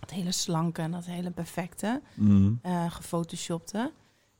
Dat 0.00 0.10
hele 0.10 0.32
slanke 0.32 0.82
en 0.82 0.90
dat 0.90 1.04
hele 1.04 1.30
perfecte, 1.30 2.00
eh 2.62 2.90
gefotoshopte. 2.90 3.92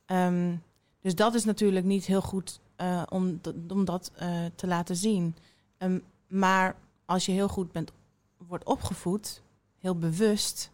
Ehm, 0.05 0.55
dus 1.01 1.15
dat 1.15 1.33
is 1.33 1.43
natuurlijk 1.43 1.85
niet 1.85 2.05
heel 2.05 2.21
goed 2.21 2.59
eh, 2.81 3.03
om, 3.09 3.41
om 3.67 3.85
dat 3.85 4.11
eh, 4.15 4.45
te 4.55 4.67
laten 4.67 4.95
zien. 4.95 5.35
Ehm, 5.77 5.99
maar 6.27 6.75
als 7.05 7.25
je 7.25 7.31
heel 7.31 7.47
goed 7.47 7.71
bent, 7.71 7.91
wordt 8.37 8.63
opgevoed, 8.65 9.41
heel 9.79 9.95
bewust, 9.95 10.71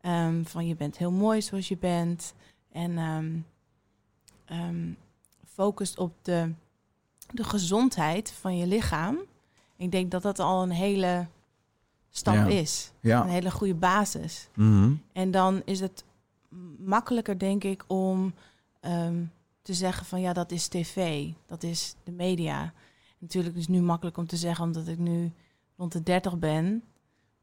ehm, 0.00 0.44
van 0.44 0.66
je 0.66 0.74
bent 0.74 0.96
heel 0.98 1.10
mooi 1.10 1.42
zoals 1.42 1.68
je 1.68 1.76
bent. 1.76 2.34
En 2.72 2.98
ehm 4.44 4.92
focust 5.44 5.98
op 5.98 6.12
de, 6.22 6.52
de 7.32 7.44
gezondheid 7.44 8.32
van 8.32 8.56
je 8.56 8.66
lichaam. 8.66 9.18
Ik 9.76 9.90
denk 9.90 10.10
dat 10.10 10.22
dat 10.22 10.38
al 10.38 10.62
een 10.62 10.70
hele 10.70 11.26
stap 12.10 12.34
Ja. 12.34 12.46
is. 12.46 12.92
Ja. 13.00 13.22
Een 13.22 13.28
hele 13.28 13.50
goede 13.50 13.74
basis. 13.74 14.48
Mhm. 14.54 14.92
En 15.12 15.30
dan 15.30 15.62
is 15.64 15.80
het 15.80 16.04
makkelijker, 16.78 17.38
denk 17.38 17.64
ik, 17.64 17.84
om 17.86 18.34
te 19.68 19.74
zeggen 19.74 20.06
van 20.06 20.20
ja, 20.20 20.32
dat 20.32 20.50
is 20.50 20.68
tv, 20.68 21.28
dat 21.46 21.62
is 21.62 21.94
de 22.04 22.12
media. 22.12 22.72
Natuurlijk 23.18 23.56
is 23.56 23.60
het 23.60 23.70
nu 23.70 23.80
makkelijk 23.80 24.16
om 24.16 24.26
te 24.26 24.36
zeggen 24.36 24.64
omdat 24.64 24.88
ik 24.88 24.98
nu 24.98 25.32
rond 25.76 25.92
de 25.92 26.02
30 26.02 26.38
ben. 26.38 26.82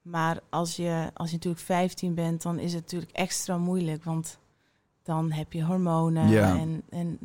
Maar 0.01 0.39
als 0.49 0.75
je, 0.75 1.11
als 1.13 1.29
je 1.29 1.35
natuurlijk 1.35 1.63
15 1.63 2.15
bent, 2.15 2.41
dan 2.41 2.59
is 2.59 2.73
het 2.73 2.81
natuurlijk 2.81 3.11
extra 3.11 3.57
moeilijk. 3.57 4.03
Want 4.03 4.39
dan 5.03 5.31
heb 5.31 5.53
je 5.53 5.63
hormonen. 5.63 6.27
Ja. 6.27 6.57
En, 6.57 6.83
en 6.89 7.19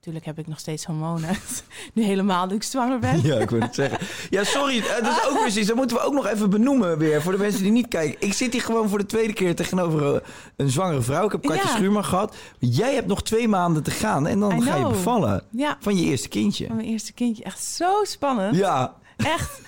natuurlijk 0.00 0.24
heb 0.24 0.38
ik 0.38 0.46
nog 0.46 0.58
steeds 0.58 0.84
hormonen. 0.84 1.36
nu 1.94 2.02
helemaal 2.02 2.46
dat 2.46 2.56
ik 2.56 2.62
zwanger 2.62 2.98
ben. 2.98 3.22
Ja, 3.22 3.36
ik 3.38 3.50
wil 3.50 3.60
het 3.60 3.74
zeggen. 3.74 3.98
Ja, 4.30 4.44
sorry, 4.44 4.78
eh, 4.78 5.02
dat 5.04 5.16
is 5.16 5.28
ook 5.28 5.40
precies. 5.40 5.66
Dat 5.66 5.76
moeten 5.76 5.96
we 5.96 6.02
ook 6.02 6.12
nog 6.12 6.26
even 6.26 6.50
benoemen 6.50 6.98
weer 6.98 7.22
voor 7.22 7.32
de 7.32 7.38
mensen 7.38 7.62
die 7.62 7.72
niet 7.72 7.88
kijken. 7.88 8.26
Ik 8.28 8.32
zit 8.32 8.52
hier 8.52 8.62
gewoon 8.62 8.88
voor 8.88 8.98
de 8.98 9.06
tweede 9.06 9.32
keer 9.32 9.54
tegenover 9.54 10.14
eh, 10.14 10.20
een 10.56 10.70
zwangere 10.70 11.02
vrouw. 11.02 11.24
Ik 11.24 11.32
heb 11.32 11.42
Katje 11.42 11.68
Ja. 11.68 11.74
Schuurman 11.74 12.04
gehad. 12.04 12.36
Jij 12.58 12.94
hebt 12.94 13.06
nog 13.06 13.22
twee 13.22 13.48
maanden 13.48 13.82
te 13.82 13.90
gaan 13.90 14.26
en 14.26 14.40
dan 14.40 14.62
ga 14.62 14.76
je 14.76 14.86
bevallen 14.88 15.42
Ja, 15.50 15.76
van 15.80 15.96
je 15.96 16.04
eerste 16.04 16.28
kindje. 16.28 16.66
van 16.66 16.76
mijn 16.76 16.88
eerste 16.88 17.12
kindje. 17.12 17.42
Echt 17.44 17.62
zo 17.64 18.04
spannend. 18.04 18.56
Ja, 18.56 18.94
Echt. 19.16 19.60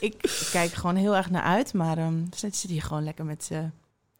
ik 0.00 0.46
kijk 0.50 0.72
gewoon 0.72 0.96
heel 0.96 1.16
erg 1.16 1.30
naar 1.30 1.42
uit. 1.42 1.74
Maar 1.74 1.98
ehm 1.98 2.14
zit 2.34 2.56
hier 2.56 2.82
gewoon 2.82 3.04
lekker 3.04 3.24
met 3.24 3.44
ze. 3.44 3.70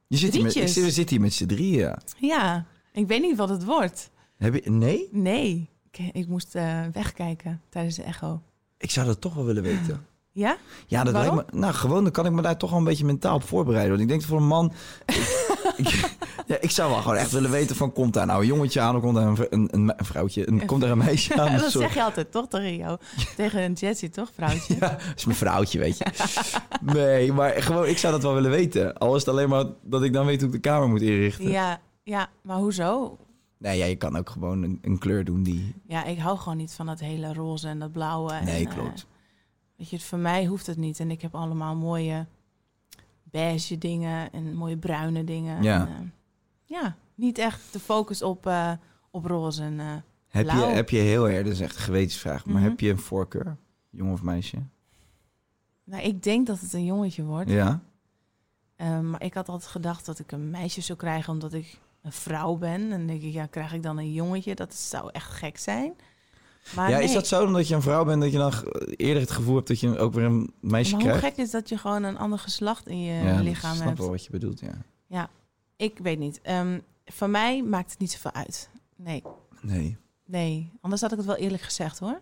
je 0.06 0.16
zit 0.16 0.32
hier 0.34 0.42
met, 0.42 0.54
we 0.54 0.90
zitten 0.90 1.08
hier 1.08 1.20
met 1.20 1.32
z'n 1.34 1.46
drieën. 1.46 1.94
Ja, 2.18 2.64
ik 2.92 3.06
weet 3.06 3.20
niet 3.22 3.36
wat 3.36 3.48
het 3.48 3.64
wordt. 3.64 4.10
Heb 4.42 4.54
je, 4.54 4.70
nee? 4.70 5.08
Nee, 5.12 5.70
ik, 5.90 6.10
ik 6.12 6.28
moest 6.28 6.54
eh, 6.54 6.80
wegkijken 6.92 7.60
tijdens 7.68 7.96
de 7.96 8.02
echo. 8.02 8.42
Ik 8.78 8.90
zou 8.90 9.06
dat 9.06 9.20
toch 9.20 9.34
wel 9.34 9.44
willen 9.44 9.62
weten. 9.62 10.06
Ja? 10.32 10.56
Ja, 10.86 11.04
dat 11.04 11.12
Waarom? 11.12 11.34
lijkt 11.34 11.52
me. 11.52 11.58
Nou, 11.58 11.74
gewoon, 11.74 12.02
dan 12.02 12.12
kan 12.12 12.26
ik 12.26 12.32
me 12.32 12.42
daar 12.42 12.56
toch 12.56 12.70
wel 12.70 12.78
een 12.78 12.84
beetje 12.84 13.04
mentaal 13.04 13.34
op 13.34 13.42
voorbereiden. 13.42 13.90
Want 13.90 14.02
ik 14.02 14.08
denk 14.08 14.20
dat 14.20 14.30
voor 14.30 14.38
een 14.38 14.46
man. 14.46 14.72
ik, 15.76 16.16
ja, 16.46 16.56
ik 16.60 16.70
zou 16.70 16.90
wel 16.90 17.00
gewoon 17.00 17.16
echt 17.16 17.30
willen 17.30 17.50
weten: 17.50 17.76
van 17.76 17.92
komt 17.92 18.14
daar 18.14 18.26
nou 18.26 18.40
een 18.40 18.46
jongetje 18.46 18.80
aan, 18.80 18.96
of 18.96 19.02
komt 19.02 19.14
daar 19.14 19.26
een, 19.26 19.46
een, 19.50 19.68
een, 19.70 19.92
een 19.96 20.04
vrouwtje, 20.04 20.48
een, 20.48 20.66
komt 20.66 20.80
daar 20.80 20.90
een 20.90 20.98
meisje 20.98 21.40
aan? 21.40 21.56
dat 21.58 21.70
zeg 21.70 21.94
je 21.94 22.02
altijd 22.02 22.32
toch 22.32 22.48
tegen 22.48 22.76
jou? 22.76 22.98
Tegen 23.36 23.62
een 23.62 23.72
Jessie 23.72 24.10
toch, 24.10 24.30
vrouwtje? 24.34 24.74
Ja, 24.74 24.88
dat 24.88 25.00
is 25.16 25.24
mijn 25.24 25.38
vrouwtje, 25.38 25.78
weet 25.78 25.98
je. 25.98 26.04
Nee, 26.80 27.32
maar 27.32 27.62
gewoon, 27.62 27.86
ik 27.86 27.98
zou 27.98 28.12
dat 28.12 28.22
wel 28.22 28.34
willen 28.34 28.50
weten. 28.50 28.98
Al 28.98 29.14
is 29.14 29.20
het 29.20 29.30
alleen 29.30 29.48
maar 29.48 29.64
dat 29.82 30.02
ik 30.02 30.12
dan 30.12 30.26
weet 30.26 30.40
hoe 30.40 30.46
ik 30.46 30.54
de 30.54 30.68
kamer 30.68 30.88
moet 30.88 31.02
inrichten. 31.02 31.50
Ja, 31.50 31.80
ja, 32.02 32.28
maar 32.42 32.56
hoezo? 32.56 33.18
Nee, 33.62 33.78
ja, 33.78 33.84
je 33.84 33.96
kan 33.96 34.16
ook 34.16 34.30
gewoon 34.30 34.62
een, 34.62 34.78
een 34.82 34.98
kleur 34.98 35.24
doen 35.24 35.42
die... 35.42 35.74
Ja, 35.86 36.04
ik 36.04 36.18
hou 36.18 36.38
gewoon 36.38 36.56
niet 36.56 36.72
van 36.72 36.86
dat 36.86 37.00
hele 37.00 37.32
roze 37.32 37.68
en 37.68 37.78
dat 37.78 37.92
blauwe. 37.92 38.32
Nee, 38.44 38.64
en, 38.64 38.70
eh, 38.70 38.74
klopt. 38.76 39.06
weet 39.76 39.90
je, 39.90 40.00
voor 40.00 40.18
mij 40.18 40.44
hoeft 40.46 40.66
het 40.66 40.76
niet. 40.76 41.00
En 41.00 41.10
ik 41.10 41.22
heb 41.22 41.34
allemaal 41.34 41.76
mooie 41.76 42.26
beige 43.22 43.78
dingen 43.78 44.32
en 44.32 44.54
mooie 44.54 44.76
bruine 44.76 45.24
dingen. 45.24 45.62
Ja. 45.62 45.80
En, 45.80 45.88
eh, 45.94 46.00
ja, 46.64 46.96
niet 47.14 47.38
echt 47.38 47.72
de 47.72 47.78
focus 47.80 48.22
op, 48.22 48.46
eh, 48.46 48.72
op 49.10 49.24
roze 49.24 49.62
en... 49.62 50.04
Heb 50.28 50.46
je, 50.50 50.56
heb 50.56 50.90
je 50.90 50.98
heel 50.98 51.28
erg, 51.28 51.44
dat 51.44 51.52
is 51.52 51.60
echt 51.60 51.76
een 51.76 51.82
gewetensvraag, 51.82 52.46
maar 52.46 52.54
Mhm. 52.60 52.64
heb 52.70 52.80
je 52.80 52.90
een 52.90 52.98
voorkeur? 52.98 53.56
Jongen 53.90 54.12
of 54.12 54.22
meisje? 54.22 54.56
nou, 55.84 56.02
ik 56.02 56.22
denk 56.22 56.46
dat 56.46 56.60
het 56.60 56.72
een 56.72 56.84
jongetje 56.84 57.22
wordt. 57.24 57.50
Ja? 57.50 57.82
Eh, 58.76 59.00
maar 59.00 59.22
ik 59.22 59.34
had 59.34 59.48
altijd 59.48 59.70
gedacht 59.70 60.06
dat 60.06 60.18
ik 60.18 60.32
een 60.32 60.50
meisje 60.50 60.80
zou 60.80 60.98
krijgen 60.98 61.32
omdat 61.32 61.52
ik 61.52 61.78
een 62.02 62.12
vrouw 62.12 62.56
ben. 62.56 62.80
En 62.82 62.88
dan 62.90 63.06
denk 63.06 63.22
ik, 63.22 63.32
ja, 63.32 63.46
krijg 63.46 63.72
ik 63.72 63.82
dan 63.82 63.98
een 63.98 64.12
jongetje? 64.12 64.54
Dat 64.54 64.74
zou 64.74 65.10
echt 65.12 65.30
gek 65.30 65.58
zijn. 65.58 65.94
Maar 66.74 66.90
ja, 66.90 66.98
is 66.98 67.12
dat 67.12 67.26
zo 67.26 67.44
omdat 67.44 67.68
je 67.68 67.74
een 67.74 67.82
vrouw 67.82 68.04
bent 68.04 68.22
dat 68.22 68.32
je 68.32 68.38
dan 68.38 68.52
eerder 68.96 69.22
het 69.22 69.30
gevoel 69.30 69.54
hebt 69.54 69.68
dat 69.68 69.80
je 69.80 69.98
ook 69.98 70.12
weer 70.12 70.24
een 70.24 70.52
meisje 70.60 70.92
Maar 70.96 71.00
hoe 71.04 71.10
krijgt? 71.10 71.36
gek 71.36 71.44
is 71.44 71.50
dat 71.50 71.68
je 71.68 71.78
gewoon 71.78 72.02
een 72.02 72.18
ander 72.18 72.38
geslacht 72.38 72.86
in 72.88 73.00
je 73.00 73.24
ja, 73.24 73.40
lichaam 73.40 73.70
ik 73.70 73.76
snap 73.76 73.86
hebt? 73.88 73.98
wel 73.98 74.10
wat 74.10 74.24
je 74.24 74.30
bedoelt, 74.30 74.60
ja. 75.08 75.28
Ik 75.76 75.98
weet 75.98 76.18
niet. 76.18 76.40
Ehm 76.42 76.78
voor 77.04 77.30
mij 77.30 77.62
maakt 77.62 77.90
het 77.90 77.98
niet 77.98 78.10
zoveel 78.10 78.32
uit. 78.32 78.70
Nee, 78.96 79.22
Nee. 79.60 79.96
nee. 80.24 80.72
Anders 80.80 81.02
had 81.02 81.10
ik 81.10 81.16
het 81.16 81.26
wel 81.26 81.36
eerlijk 81.36 81.62
gezegd 81.62 81.98
hoor. 81.98 82.20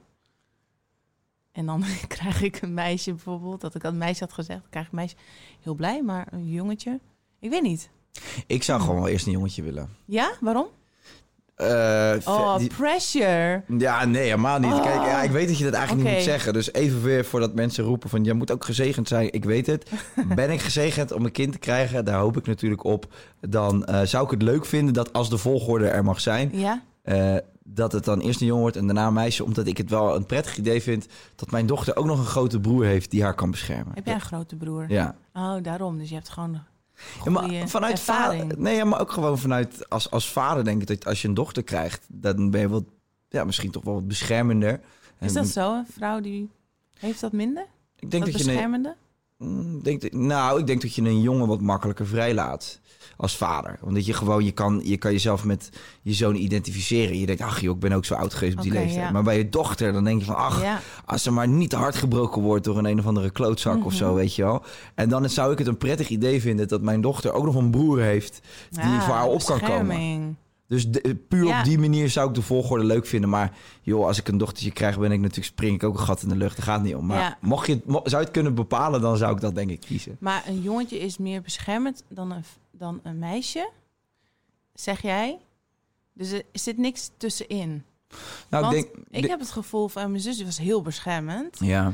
En 1.53 1.67
dan 1.67 1.85
krijg 2.09 2.43
ik 2.43 2.63
een 2.63 2.75
meisje 2.75 3.11
bijvoorbeeld, 3.11 3.61
dat 3.61 3.75
ik 3.75 3.85
aan 3.85 3.93
een 3.93 3.99
meisje 3.99 4.25
had 4.25 4.33
gezegd, 4.33 4.61
dan 4.61 4.71
krijg 4.71 4.87
ik 4.87 4.93
een 4.93 4.99
meisje 4.99 5.17
heel 5.61 5.75
blij, 5.75 6.03
maar 6.03 6.33
een 6.33 6.49
jongetje, 6.51 7.01
ik 7.39 7.51
weet 7.51 7.63
niet. 7.63 7.91
Ik 8.47 8.63
zou 8.63 8.81
gewoon 8.81 8.97
wel 8.97 9.09
eerst 9.09 9.27
een 9.27 9.33
jongetje 9.33 9.63
willen. 9.63 9.89
Ja, 10.05 10.31
waarom? 10.41 10.67
Eh, 11.55 12.15
Oh, 12.25 12.57
die- 12.57 12.69
pressure. 12.69 13.63
Ja, 13.79 14.05
nee, 14.05 14.23
helemaal 14.23 14.59
niet. 14.59 14.73
Oh. 14.73 14.83
Kijk, 14.83 14.95
ja, 14.95 15.23
ik 15.23 15.31
weet 15.31 15.49
dat 15.49 15.59
je 15.59 15.65
dat 15.65 15.73
eigenlijk 15.73 16.07
niet 16.07 16.15
moet 16.17 16.25
zeggen. 16.25 16.53
Dus 16.53 16.73
even 16.73 17.03
weer 17.03 17.25
voordat 17.25 17.55
mensen 17.55 17.85
roepen 17.85 18.11
van... 18.11 18.25
jij 18.25 18.35
moet 18.35 18.51
ook 18.53 18.65
gezegend 18.65 19.09
zijn. 19.09 19.33
Ik 19.33 19.45
weet 19.45 19.67
het. 19.67 19.91
Ben 20.35 20.51
ik 20.51 20.61
gezegend 20.61 21.13
om 21.13 21.25
een 21.25 21.33
kind 21.33 21.53
te 21.53 21.59
krijgen? 21.59 22.05
Daar 22.05 22.19
hoop 22.21 22.37
ik 22.37 22.47
natuurlijk 22.47 22.85
op. 22.85 23.07
Dan 23.41 23.85
eh, 23.85 24.03
zou 24.03 24.25
ik 24.25 24.31
het 24.31 24.43
leuk 24.43 24.65
vinden 24.67 24.95
dat 24.95 25.13
als 25.13 25.31
de 25.31 25.39
volgorde 25.39 25.89
er 25.89 26.05
mag 26.05 26.21
zijn... 26.21 26.51
Ja? 26.53 26.83
eh, 27.03 27.37
dat 27.65 27.93
het 27.93 28.05
dan 28.05 28.21
eerst 28.21 28.41
een 28.41 28.47
jongen 28.47 28.63
wordt 28.63 28.77
en 28.77 28.87
daarna 28.87 29.07
een 29.07 29.13
meisje. 29.13 29.45
Omdat 29.45 29.67
ik 29.67 29.77
het 29.77 29.91
wel 29.91 30.17
een 30.17 30.27
prettig 30.27 30.57
idee 30.57 30.83
vind... 30.83 31.07
dat 31.37 31.51
mijn 31.51 31.67
dochter 31.67 31.97
ook 31.97 32.07
nog 32.07 32.19
een 32.19 32.25
grote 32.25 32.61
broer 32.61 32.85
heeft 32.85 33.11
die 33.11 33.23
haar 33.23 33.35
kan 33.35 33.51
beschermen. 33.51 33.95
Heb 33.95 34.07
jij 34.07 34.15
een 34.15 34.21
grote 34.21 34.57
broer? 34.57 34.85
Ja. 34.89 35.15
Oh, 35.35 35.63
daarom. 35.63 35.99
Dus 35.99 36.09
je 36.09 36.15
hebt 36.15 36.29
gewoon 36.29 36.63
Ja, 37.25 37.31
maar 37.31 37.69
vanuit 37.69 37.93
ervaring. 37.93 38.43
vader, 38.43 38.61
nee, 38.61 38.85
maar 38.85 39.01
ook 39.01 39.13
gewoon 39.13 39.39
vanuit 39.39 39.89
als, 39.89 40.11
als 40.11 40.33
vader 40.33 40.65
denk 40.65 40.81
ik 40.81 40.87
dat 40.87 41.07
als 41.07 41.23
je 41.23 41.29
een 41.29 41.35
dochter 41.35 41.63
krijgt, 41.63 42.07
dan 42.09 42.51
ben 42.51 42.61
je 42.61 42.69
wat, 42.69 42.85
ja, 43.29 43.45
misschien 43.45 43.71
toch 43.71 43.85
wel 43.85 43.95
wat 43.95 44.09
beschermender. 44.09 44.81
Is 45.21 45.33
dat 45.33 45.49
zo? 45.49 45.75
Een 45.75 45.87
vrouw 45.93 46.21
die 46.21 46.49
heeft 46.99 47.21
dat 47.21 47.33
minder? 47.33 47.67
Ik 47.99 48.11
denk 48.11 48.25
dat, 48.25 48.33
dat, 48.33 48.41
je 48.41 48.47
beschermende? 48.47 48.97
Mm, 49.37 49.83
denk 49.83 50.13
nou, 50.13 50.61
ik 50.61 50.67
denk 50.67 50.81
dat 50.81 50.95
je 50.95 51.03
een 51.03 51.21
jongen 51.21 51.47
wat 51.47 51.61
makkelijker 51.61 52.07
vrijlaat 52.07 52.81
als 53.17 53.37
vader. 53.37 53.79
Omdat 53.83 54.07
je 54.07 54.13
gewoon, 54.13 54.45
je 54.45 54.51
kan, 54.51 54.81
je 54.85 54.97
kan 54.97 55.13
jezelf 55.13 55.45
met 55.45 55.71
je 56.03 56.13
zoon 56.15 56.35
identificeren. 56.35 57.19
Je 57.19 57.27
denkt, 57.27 57.43
ach 57.43 57.61
joh, 57.61 57.75
ik 57.75 57.81
ben 57.81 57.93
ook 57.93 58.05
zo 58.05 58.15
oud 58.15 58.35
geweest 58.35 58.57
op 58.57 58.63
die 58.63 58.73
leeftijd. 58.73 58.95
ja. 58.95 59.11
Maar 59.11 59.23
bij 59.23 59.37
je 59.39 59.49
dochter, 59.49 59.93
dan 59.93 60.05
denk 60.05 60.19
je 60.21 60.25
van, 60.27 60.37
ach, 60.37 60.63
ja. 60.63 60.81
als 61.05 61.23
ze 61.23 61.31
maar 61.31 61.49
niet 61.49 61.71
te 61.71 61.77
hard 61.77 61.95
gebroken 61.95 62.43
wordt 62.43 62.65
door 62.65 62.79
een 62.79 62.85
een 62.85 62.99
of 62.99 63.07
andere 63.07 63.31
klootzak 63.31 63.77
of 63.77 63.85
Mhm. 63.85 63.95
zo, 63.95 64.15
weet 64.15 64.35
je 64.35 64.43
wel. 64.43 64.63
En 64.95 65.09
dan 65.09 65.29
zou 65.31 65.53
ik 65.53 65.59
het 65.59 65.67
een 65.67 65.77
prettig 65.77 66.09
idee 66.09 66.41
vinden 66.41 66.69
dat 66.69 66.83
mijn 66.83 67.01
dochter 67.01 67.33
ook 67.33 67.45
nog 67.45 67.55
een 67.55 67.71
broer 67.71 68.01
heeft 68.01 68.41
die 68.71 68.81
Ja, 68.85 69.01
voor 69.03 69.15
haar 69.15 69.27
op 69.27 69.45
kan 69.45 69.61
komen. 69.61 70.39
Dus 70.71 70.89
de- 70.89 71.15
puur 71.29 71.47
Ja. 71.47 71.59
op 71.59 71.65
die 71.65 71.79
manier 71.79 72.11
zou 72.11 72.29
ik 72.29 72.35
de 72.35 72.43
volgorde 72.43 72.85
leuk 72.85 73.07
vinden. 73.07 73.31
Maar 73.31 73.53
joh, 73.83 74.07
als 74.07 74.19
ik 74.19 74.29
een 74.29 74.39
dochtertje 74.39 74.71
krijg, 74.73 74.99
ben 74.99 75.13
ik 75.13 75.19
natuurlijk 75.21 75.47
spring 75.47 75.75
ik 75.75 75.83
ook 75.85 75.95
een 75.99 76.05
gat 76.05 76.23
in 76.23 76.29
de 76.29 76.37
lucht. 76.37 76.57
Daar 76.57 76.67
gaat 76.67 76.75
het 76.77 76.85
niet 76.85 76.95
om. 76.95 77.07
Maar 77.07 77.19
Ja. 77.21 77.39
mocht 77.41 77.67
je 77.67 77.73
het, 77.75 77.87
mo- 77.87 78.01
zou 78.05 78.17
je 78.17 78.25
het 78.25 78.31
kunnen 78.31 78.55
bepalen, 78.55 79.01
dan 79.01 79.17
zou 79.17 79.35
ik 79.35 79.41
dat 79.41 79.55
denk 79.55 79.71
ik 79.71 79.81
kiezen. 79.81 80.17
Maar 80.21 80.45
een 80.47 80.63
jongetje 80.63 80.99
is 80.99 81.19
meer 81.19 81.43
beschermend 81.43 82.03
dan 82.09 82.31
een, 82.31 82.45
dan 82.71 83.01
een 83.03 83.19
meisje. 83.19 83.71
zeg 84.75 85.03
jij. 85.03 85.39
Dus 86.13 86.31
er 86.33 86.43
zit 86.53 86.79
niks 86.79 87.11
tussenin. 87.17 87.83
Nou, 88.51 88.65
Want 88.65 88.77
ik 88.77 88.89
denk... 89.11 89.25
ik 89.25 89.31
heb 89.31 89.41
het 89.41 89.51
gevoel 89.51 89.89
van 89.89 90.11
mijn 90.11 90.23
zus 90.23 90.37
die 90.37 90.45
was 90.45 90.59
heel 90.59 90.83
beschermend. 90.83 91.57
Ja. 91.59 91.93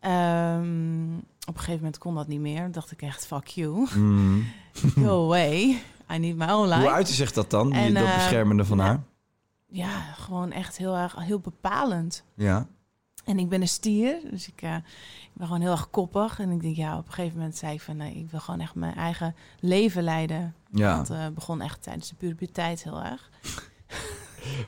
Ehm, 0.00 1.14
op 1.46 1.54
een 1.54 1.58
gegeven 1.60 1.76
moment 1.76 1.98
kon 1.98 2.14
dat 2.14 2.28
niet 2.28 2.40
meer. 2.40 2.60
Dan 2.60 2.70
dacht 2.72 2.90
ik 2.90 3.02
echt, 3.02 3.26
fuck 3.26 3.46
you. 3.46 3.86
Mm. 3.96 4.44
Go 5.04 5.24
away. 5.24 5.82
I 6.12 6.18
need 6.18 6.36
my 6.36 6.50
own 6.50 6.68
life. 6.68 7.14
Hoe 7.16 7.32
dat 7.34 7.50
dan, 7.50 7.70
die, 7.70 7.92
dat 7.92 8.04
eh, 8.04 8.14
beschermende 8.14 8.64
van 8.64 8.78
haar? 8.78 9.00
Ja, 9.66 10.00
gewoon 10.00 10.52
echt 10.52 10.76
heel 10.76 10.96
erg 10.96 11.16
heel 11.18 11.38
bepalend. 11.38 12.22
Ja. 12.34 12.66
En 13.24 13.38
ik 13.38 13.48
ben 13.48 13.60
een 13.60 13.68
stier, 13.68 14.20
dus 14.30 14.48
ik, 14.48 14.62
eh, 14.62 14.74
ik 15.22 15.32
ben 15.32 15.46
gewoon 15.46 15.62
heel 15.62 15.70
erg 15.70 15.90
koppig. 15.90 16.38
En 16.38 16.50
ik 16.50 16.60
denk, 16.60 16.76
ja, 16.76 16.98
op 16.98 17.06
een 17.06 17.12
gegeven 17.12 17.36
moment 17.38 17.56
zei 17.56 17.74
ik 17.74 17.80
van... 17.80 17.96
nee, 17.96 18.14
ik 18.14 18.30
wil 18.30 18.40
gewoon 18.40 18.60
echt 18.60 18.74
mijn 18.74 18.94
eigen 18.94 19.34
leven 19.60 20.02
leiden. 20.02 20.54
Ja. 20.70 20.96
Dat 20.96 21.10
eh, 21.10 21.26
begon 21.34 21.60
echt 21.60 21.82
tijdens 21.82 22.08
de 22.08 22.14
puberteit 22.14 22.82
heel 22.82 23.02
erg. 23.02 23.30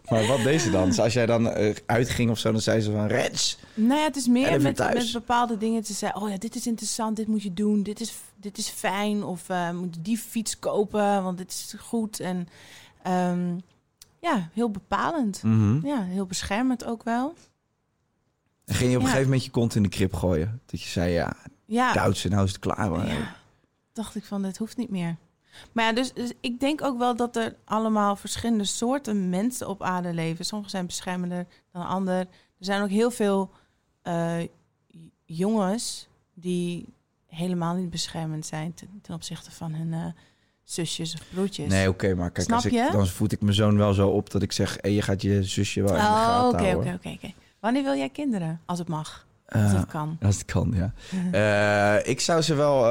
Maar 0.09 0.27
wat 0.27 0.43
deed 0.43 0.61
ze 0.61 0.71
dan? 0.71 0.87
Dus 0.87 1.01
als 1.01 1.13
jij 1.13 1.27
dan 1.27 1.49
uitging 1.87 2.31
of 2.31 2.39
zo, 2.39 2.53
dan 2.53 2.61
zei 2.61 2.81
ze 2.81 2.93
van... 2.93 3.07
Reds! 3.07 3.59
Nou 3.75 4.01
ja, 4.01 4.07
het 4.07 4.17
is 4.17 4.27
meer 4.27 4.63
met, 4.63 4.79
met 4.79 5.13
bepaalde 5.13 5.59
dingen 5.59 5.83
te 5.83 5.93
zeggen... 5.93 6.23
oh 6.23 6.31
ja, 6.31 6.37
dit 6.37 6.55
is 6.55 6.67
interessant, 6.67 7.17
dit 7.17 7.27
moet 7.27 7.43
je 7.43 7.55
doen, 7.55 7.83
dit 7.83 8.01
is, 8.01 8.13
dit 8.41 8.59
is 8.59 8.69
fijn... 8.69 9.25
of 9.25 9.49
eh, 9.49 9.71
moet 9.71 10.05
die 10.05 10.19
fiets 10.19 10.59
kopen, 10.59 11.23
want 11.23 11.39
dit 11.39 11.51
is 11.51 11.75
goed. 11.79 12.21
En 12.21 12.49
ehm, 13.03 13.59
ja, 14.21 14.49
heel 14.53 14.71
bepalend. 14.71 15.43
Mhm. 15.43 15.87
Ja, 15.87 16.03
heel 16.03 16.27
beschermend 16.27 16.85
ook 16.85 17.03
wel. 17.03 17.35
En 18.65 18.75
ging 18.75 18.91
je 18.91 18.97
op 18.97 19.03
een 19.03 19.09
gegeven 19.09 19.31
moment 19.31 19.45
je 19.45 19.51
kont 19.51 19.75
in 19.75 19.83
de 19.83 19.89
krip 19.89 20.15
gooien? 20.15 20.61
Dat 20.67 20.83
je 20.83 20.89
zei, 20.89 21.13
ja, 21.13 21.37
Ja, 21.65 22.13
ze, 22.13 22.29
nou 22.29 22.45
is 22.45 22.51
het 22.53 22.61
klaar. 22.61 22.87
hoor. 22.87 23.05
Ja, 23.05 23.37
dacht 23.93 24.17
ik 24.17 24.25
van, 24.25 24.43
dit 24.43 24.57
hoeft 24.59 24.77
niet 24.77 24.91
meer. 24.91 25.17
Maar 25.73 25.85
ja, 25.85 25.93
dus, 25.93 26.13
dus 26.13 26.33
ik 26.41 26.61
denk 26.61 26.83
ook 26.83 26.99
wel 26.99 27.17
dat 27.17 27.37
er 27.37 27.57
allemaal 27.65 28.17
verschillende 28.17 28.65
soorten 28.65 29.29
mensen 29.29 29.69
op 29.69 29.83
aarde 29.83 30.13
leven. 30.13 30.45
Sommigen 30.45 30.71
zijn 30.71 30.87
beschermender 30.87 31.47
dan 31.73 31.87
ander. 31.87 32.19
Er 32.19 32.27
zijn 32.59 32.83
ook 32.83 32.89
heel 32.89 33.11
veel 33.11 33.51
eh, 34.03 34.39
jongens 35.25 36.09
die 36.35 36.95
helemaal 37.31 37.75
niet 37.75 37.91
beschermend 37.91 38.47
zijn 38.47 38.75
ten, 38.75 38.89
ten 39.03 39.15
opzichte 39.15 39.51
van 39.51 39.73
hun 39.75 39.93
eh, 39.93 40.05
zusjes 40.65 41.15
of 41.15 41.21
broertjes. 41.35 41.69
Nee, 41.69 41.89
oké, 41.89 42.15
maar 42.15 42.31
kijk, 42.31 42.47
Snap 42.47 42.57
als 42.57 42.67
ik, 42.67 42.73
je? 42.73 42.89
dan 42.93 43.07
voed 43.07 43.33
ik 43.33 43.41
mijn 43.41 43.55
zoon 43.55 43.77
wel 43.77 43.93
zo 43.95 44.09
op 44.09 44.31
dat 44.31 44.43
ik 44.43 44.53
zeg... 44.53 44.77
Hey, 44.81 44.93
je 44.93 45.03
gaat 45.03 45.23
je 45.23 45.43
zusje 45.43 45.83
wel 45.83 45.91
in 45.95 46.01
de 46.01 46.07
Oh, 46.09 46.15
gaten 46.15 46.49
oké, 46.49 46.77
oké, 46.77 46.93
oké, 46.95 47.09
oké. 47.09 47.33
Wanneer 47.61 47.83
wil 47.83 47.95
jij 47.97 48.09
kinderen? 48.09 48.61
Als 48.67 48.79
het 48.79 48.89
mag. 48.89 49.27
Als 49.47 49.63
Eh, 49.63 49.73
het 49.73 49.87
kan. 49.87 50.17
Als 50.23 50.35
het 50.35 50.45
kan, 50.45 50.73
ja. 50.75 50.93
Eh, 52.03 52.09
ik 52.11 52.21
zou 52.21 52.43
ze 52.43 52.55
wel, 52.55 52.87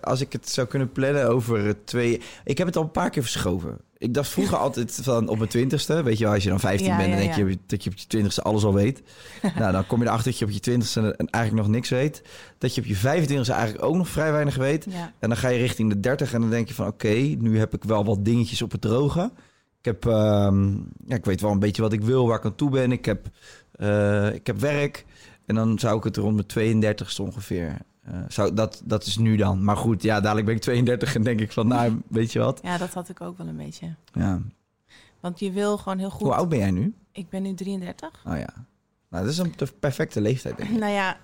als 0.00 0.20
ik 0.20 0.32
het 0.32 0.48
zou 0.50 0.66
kunnen 0.66 0.92
plannen 0.92 1.28
over 1.28 1.84
twee... 1.84 2.20
Ik 2.44 2.58
heb 2.58 2.66
het 2.66 2.76
al 2.76 2.82
een 2.82 2.90
paar 2.90 3.10
keer 3.10 3.22
verschoven. 3.22 3.78
Ik 4.04 4.14
dacht 4.14 4.28
vroeger 4.28 4.56
altijd 4.56 4.98
van 5.02 5.28
op 5.28 5.38
mijn 5.38 5.48
twintigste. 5.50 6.02
Weet 6.02 6.18
je 6.18 6.24
wel, 6.24 6.32
als 6.32 6.42
je 6.42 6.48
dan 6.48 6.60
15 6.60 6.86
Ja, 6.86 6.96
bent, 6.96 7.08
dan 7.08 7.18
denk 7.18 7.34
je 7.34 7.58
dat 7.66 7.84
je 7.84 7.90
op 7.90 7.96
je 7.96 8.06
twintigste 8.06 8.42
alles 8.42 8.64
al 8.64 8.74
weet. 8.74 9.02
nou, 9.58 9.72
dan 9.72 9.86
kom 9.86 10.00
je 10.00 10.06
erachter 10.06 10.30
dat 10.30 10.38
je 10.38 10.44
op 10.44 10.50
je 10.50 10.60
twintigste 10.60 11.00
en 11.16 11.30
eigenlijk 11.30 11.66
nog 11.66 11.74
niks 11.74 11.88
weet. 11.88 12.22
Dat 12.58 12.74
je 12.74 12.80
op 12.80 12.86
je 12.86 12.96
25ste 12.96 13.50
eigenlijk 13.50 13.84
ook 13.84 13.94
nog 13.94 14.08
vrij 14.08 14.32
weinig 14.32 14.56
weet. 14.56 14.86
En 15.18 15.28
dan 15.28 15.36
ga 15.36 15.48
je 15.48 15.58
richting 15.58 15.90
de 15.90 16.00
30 16.00 16.32
en 16.32 16.40
dan 16.40 16.50
denk 16.50 16.68
je 16.68 16.74
van 16.74 16.86
oké, 16.86 17.14
nu 17.38 17.58
heb 17.58 17.74
ik 17.74 17.84
wel 17.84 18.04
wat 18.04 18.24
dingetjes 18.24 18.62
op 18.62 18.72
het 18.72 18.80
droge. 18.80 19.30
Ik 19.78 19.84
heb, 19.84 20.06
ehm, 20.06 20.72
ja, 21.06 21.16
ik 21.16 21.24
weet 21.24 21.40
wel 21.40 21.50
een 21.50 21.58
beetje 21.58 21.82
wat 21.82 21.92
ik 21.92 22.02
wil, 22.02 22.26
waar 22.26 22.38
ik 22.38 22.44
aan 22.44 22.54
toe 22.54 22.70
ben. 22.70 22.92
Ik 22.92 23.04
heb, 23.04 23.26
eh, 23.72 24.34
ik 24.34 24.46
heb 24.46 24.60
werk. 24.60 25.04
En 25.46 25.54
dan 25.54 25.78
zou 25.78 25.96
ik 25.98 26.04
het 26.04 26.16
rond 26.16 26.34
mijn 26.34 26.46
32ste 26.46 27.22
ongeveer. 27.22 27.76
Eh, 28.04 28.18
zou, 28.28 28.54
dat, 28.54 28.82
dat 28.84 29.06
is 29.06 29.16
nu 29.16 29.36
dan. 29.36 29.64
Maar 29.64 29.76
goed, 29.76 30.02
ja, 30.02 30.20
dadelijk 30.20 30.46
ben 30.46 30.54
ik 30.54 30.60
32 30.60 31.14
en 31.14 31.22
denk 31.22 31.40
ik 31.40 31.52
van, 31.52 31.66
nou, 31.66 32.00
weet 32.08 32.32
je 32.32 32.38
wat? 32.38 32.60
ja, 32.62 32.78
dat 32.78 32.94
had 32.94 33.08
ik 33.08 33.20
ook 33.20 33.38
wel 33.38 33.46
een 33.46 33.56
beetje. 33.56 33.94
Ja. 34.12 34.40
Want 35.20 35.38
je 35.38 35.50
wil 35.50 35.78
gewoon 35.78 35.98
heel 35.98 36.10
goed... 36.10 36.20
Hoe 36.20 36.34
oud 36.34 36.48
ben 36.48 36.58
jij 36.58 36.70
nu? 36.70 36.94
Ik 37.12 37.28
ben 37.28 37.42
nu 37.42 37.54
33. 37.54 38.22
Oh 38.26 38.36
ja. 38.36 38.66
Nou, 39.08 39.24
dat 39.24 39.32
is 39.32 39.38
een 39.38 39.54
perfecte 39.80 40.20
leeftijd, 40.20 40.56
denk 40.56 40.70
ik. 40.70 40.78
Nou 40.78 40.92
ja, 40.92 41.16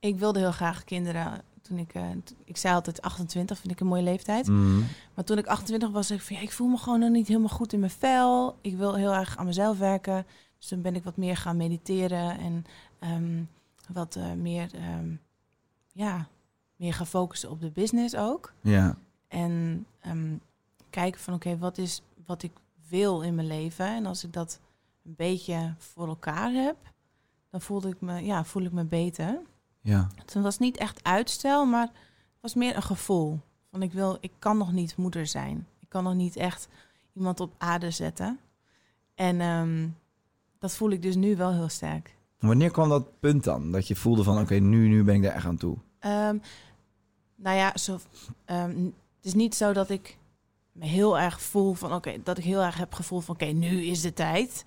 ik 0.00 0.18
wilde 0.18 0.38
heel 0.38 0.52
graag 0.52 0.84
kinderen. 0.84 1.42
Toen 1.62 1.78
ik, 1.78 1.94
eh, 1.94 2.02
ik 2.44 2.56
zei 2.56 2.74
altijd 2.74 3.02
28 3.02 3.58
vind 3.58 3.72
ik 3.72 3.80
een 3.80 3.86
mooie 3.86 4.02
leeftijd. 4.02 4.46
Mhm. 4.46 4.78
Maar 5.14 5.24
toen 5.24 5.38
ik 5.38 5.46
28 5.46 5.90
was, 5.90 6.10
ik 6.10 6.20
van 6.20 6.36
ja, 6.36 6.42
ik 6.42 6.52
voel 6.52 6.68
me 6.68 6.76
gewoon 6.76 6.98
nog 6.98 7.10
niet 7.10 7.28
helemaal 7.28 7.48
goed 7.48 7.72
in 7.72 7.80
mijn 7.80 7.90
vel. 7.90 8.58
Ik 8.60 8.76
wil 8.76 8.94
heel 8.94 9.14
erg 9.14 9.36
aan 9.36 9.46
mezelf 9.46 9.78
werken. 9.78 10.26
Dus 10.58 10.68
toen 10.68 10.82
ben 10.82 10.94
ik 10.94 11.04
wat 11.04 11.16
meer 11.16 11.36
gaan 11.36 11.56
mediteren 11.56 12.38
en 12.38 12.64
ehm, 12.98 13.42
wat 13.92 14.16
eh, 14.16 14.32
meer, 14.32 14.70
ehm, 14.74 15.08
ja, 15.98 16.28
meer 16.76 16.94
gaan 16.94 17.06
focussen 17.06 17.50
op 17.50 17.60
de 17.60 17.70
business 17.70 18.16
ook. 18.16 18.52
Ja. 18.60 18.98
En 19.28 19.86
ehm, 20.00 20.36
kijken 20.90 21.20
van 21.20 21.34
oké, 21.34 21.58
wat 21.58 21.78
is 21.78 22.02
wat 22.26 22.42
ik 22.42 22.52
wil 22.88 23.22
in 23.22 23.34
mijn 23.34 23.46
leven. 23.46 23.86
En 23.86 24.06
als 24.06 24.24
ik 24.24 24.32
dat 24.32 24.60
een 25.04 25.14
beetje 25.16 25.74
voor 25.78 26.08
elkaar 26.08 26.50
heb, 26.52 26.76
dan 27.50 27.60
voelde 27.60 27.88
ik 27.88 28.00
me, 28.00 28.24
ja, 28.24 28.44
voel 28.44 28.62
ik 28.62 28.72
me 28.72 28.84
beter. 28.84 29.40
Ja. 29.80 30.08
Het 30.14 30.34
was 30.34 30.58
niet 30.58 30.76
echt 30.76 31.04
uitstel, 31.04 31.66
maar 31.66 31.86
het 31.86 32.40
was 32.40 32.54
meer 32.54 32.76
een 32.76 32.82
gevoel. 32.82 33.40
Van 33.70 33.82
ik 33.82 33.92
wil, 33.92 34.16
ik 34.20 34.32
kan 34.38 34.58
nog 34.58 34.72
niet 34.72 34.96
moeder 34.96 35.26
zijn. 35.26 35.66
Ik 35.80 35.88
kan 35.88 36.04
nog 36.04 36.14
niet 36.14 36.36
echt 36.36 36.68
iemand 37.12 37.40
op 37.40 37.54
aarde 37.58 37.90
zetten. 37.90 38.38
En 39.14 39.40
ehm, 39.40 39.88
dat 40.58 40.74
voel 40.74 40.90
ik 40.90 41.02
dus 41.02 41.14
nu 41.14 41.36
wel 41.36 41.52
heel 41.52 41.68
sterk. 41.68 42.16
Wanneer 42.38 42.70
kwam 42.70 42.88
dat 42.88 43.20
punt 43.20 43.44
dan? 43.44 43.72
Dat 43.72 43.88
je 43.88 43.96
voelde 43.96 44.22
van, 44.22 44.38
oké, 44.40 44.54
nu, 44.54 44.88
nu 44.88 45.04
ben 45.04 45.14
ik 45.14 45.24
er 45.24 45.32
echt 45.32 45.46
aan 45.46 45.56
toe. 45.56 45.76
Ehm, 45.98 46.38
nou 47.36 47.56
ja, 47.56 47.76
zo, 47.76 47.98
ehm, 48.44 48.84
het 49.16 49.24
is 49.24 49.34
niet 49.34 49.54
zo 49.54 49.72
dat 49.72 49.90
ik 49.90 50.18
me 50.72 50.86
heel 50.86 51.18
erg 51.18 51.40
voel 51.40 51.74
van 51.74 51.92
oké, 51.94 52.22
dat 52.22 52.38
ik 52.38 52.44
heel 52.44 52.62
erg 52.62 52.76
heb 52.76 52.94
gevoel 52.94 53.20
van 53.20 53.34
oké, 53.34 53.44
nu 53.44 53.82
is 53.82 54.00
de 54.00 54.12
tijd. 54.12 54.64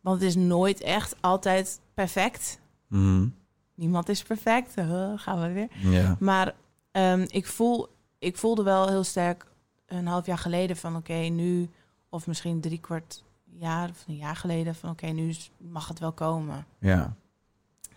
Want 0.00 0.20
het 0.20 0.28
is 0.28 0.36
nooit 0.36 0.80
echt 0.80 1.16
altijd 1.20 1.80
perfect. 1.94 2.60
Mhm. 2.86 3.28
Niemand 3.74 4.08
is 4.08 4.22
perfect. 4.22 4.72
Gaan 5.24 5.40
we 5.40 5.52
weer. 5.52 5.68
Ja. 5.92 6.16
Maar 6.20 6.54
ehm, 6.90 7.24
ik, 7.28 7.46
voel, 7.46 7.88
ik 8.18 8.36
voelde 8.36 8.62
wel 8.62 8.88
heel 8.88 9.04
sterk 9.04 9.46
een 9.86 10.06
half 10.06 10.26
jaar 10.26 10.38
geleden 10.38 10.76
van 10.76 10.96
oké, 10.96 11.14
nu, 11.14 11.68
of 12.08 12.26
misschien 12.26 12.60
drie 12.60 12.80
kwart 12.80 13.24
jaar 13.44 13.88
of 13.88 14.04
een 14.06 14.16
jaar 14.16 14.36
geleden 14.36 14.74
van 14.74 14.90
oké, 14.90 15.06
nu 15.06 15.34
mag 15.56 15.88
het 15.88 15.98
wel 15.98 16.12
komen. 16.12 16.66
Ja. 16.78 17.16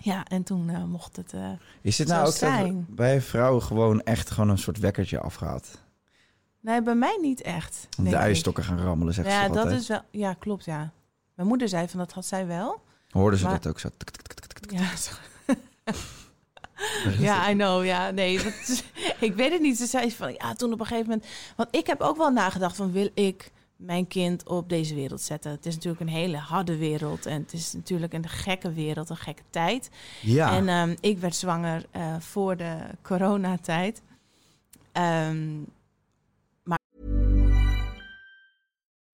Ja, 0.01 0.23
en 0.25 0.43
toen 0.43 0.69
eh, 0.69 0.83
mocht 0.83 1.15
het. 1.15 1.33
eh, 1.33 1.49
Is 1.81 1.95
Zo 1.95 2.03
nou 2.03 2.27
ook 2.27 2.33
zijn. 2.33 2.85
bij 2.89 3.21
vrouwen 3.21 3.63
gewoon 3.63 4.01
echt 4.03 4.29
gewoon 4.31 4.49
een 4.49 4.57
soort 4.57 4.79
wekkertje 4.79 5.19
afgehaald? 5.19 5.67
nee, 6.62 6.81
bij 6.83 6.95
mij 6.95 7.17
niet 7.21 7.41
echt. 7.41 7.88
De 7.97 8.15
eierstokken 8.15 8.63
gaan 8.63 8.79
rammelen, 8.81 9.13
zegt 9.13 9.27
ze 9.27 9.33
Ja, 9.33 9.45
toch 9.45 9.53
dat 9.53 9.63
altijd? 9.63 9.81
is 9.81 9.88
wel. 9.88 10.01
Ja, 10.12 10.33
klopt, 10.33 10.65
ja. 10.65 10.91
Mijn 11.35 11.47
moeder 11.47 11.69
zei 11.69 11.88
van 11.88 11.99
dat 11.99 12.12
had 12.13 12.25
zij 12.25 12.47
wel. 12.47 12.81
Hoorden 13.09 13.39
ze 13.39 13.45
maar- 13.45 13.53
dat 13.53 13.67
ook 13.67 13.79
zo? 13.79 13.89
Ja, 14.69 14.95
zo- 14.95 15.12
ja 17.19 17.41
het? 17.41 17.49
I 17.51 17.53
know. 17.53 17.85
Ja, 17.85 18.09
nee, 18.12 18.43
dat 18.43 18.83
ik 19.19 19.33
weet 19.35 19.51
het 19.51 19.62
niet. 19.62 19.77
Ze 19.77 19.85
zei 19.85 20.12
van 20.12 20.33
ja, 20.33 20.53
toen 20.53 20.73
op 20.73 20.79
een 20.79 20.85
gegeven 20.85 21.09
moment. 21.09 21.27
Want 21.55 21.75
ik 21.75 21.88
heb 21.88 22.01
ook 22.01 22.17
wel 22.17 22.29
nagedacht 22.31 22.75
van 22.75 22.91
wil 22.91 23.09
ik 23.13 23.51
mijn 23.79 24.07
kind 24.07 24.47
op 24.47 24.69
deze 24.69 24.95
wereld 24.95 25.21
zetten? 25.21 25.51
Het 25.51 25.65
is 25.65 25.73
natuurlijk 25.73 26.01
een 26.01 26.07
hele 26.07 26.37
harde 26.37 26.77
wereld 26.77 27.25
en 27.25 27.41
het 27.41 27.53
is 27.53 27.73
natuurlijk 27.73 28.13
een 28.13 28.29
gekke 28.29 28.73
wereld, 28.73 29.09
een 29.09 29.17
gekke 29.17 29.43
tijd. 29.49 29.89
Ja. 30.21 30.55
En 30.55 30.69
ehm, 30.69 30.95
ik 30.99 31.17
werd 31.17 31.35
zwanger 31.35 31.85
eh, 31.91 32.19
voor 32.19 32.57
de 32.57 32.77
coronatijd. 33.01 34.01
Ehm 34.91 35.61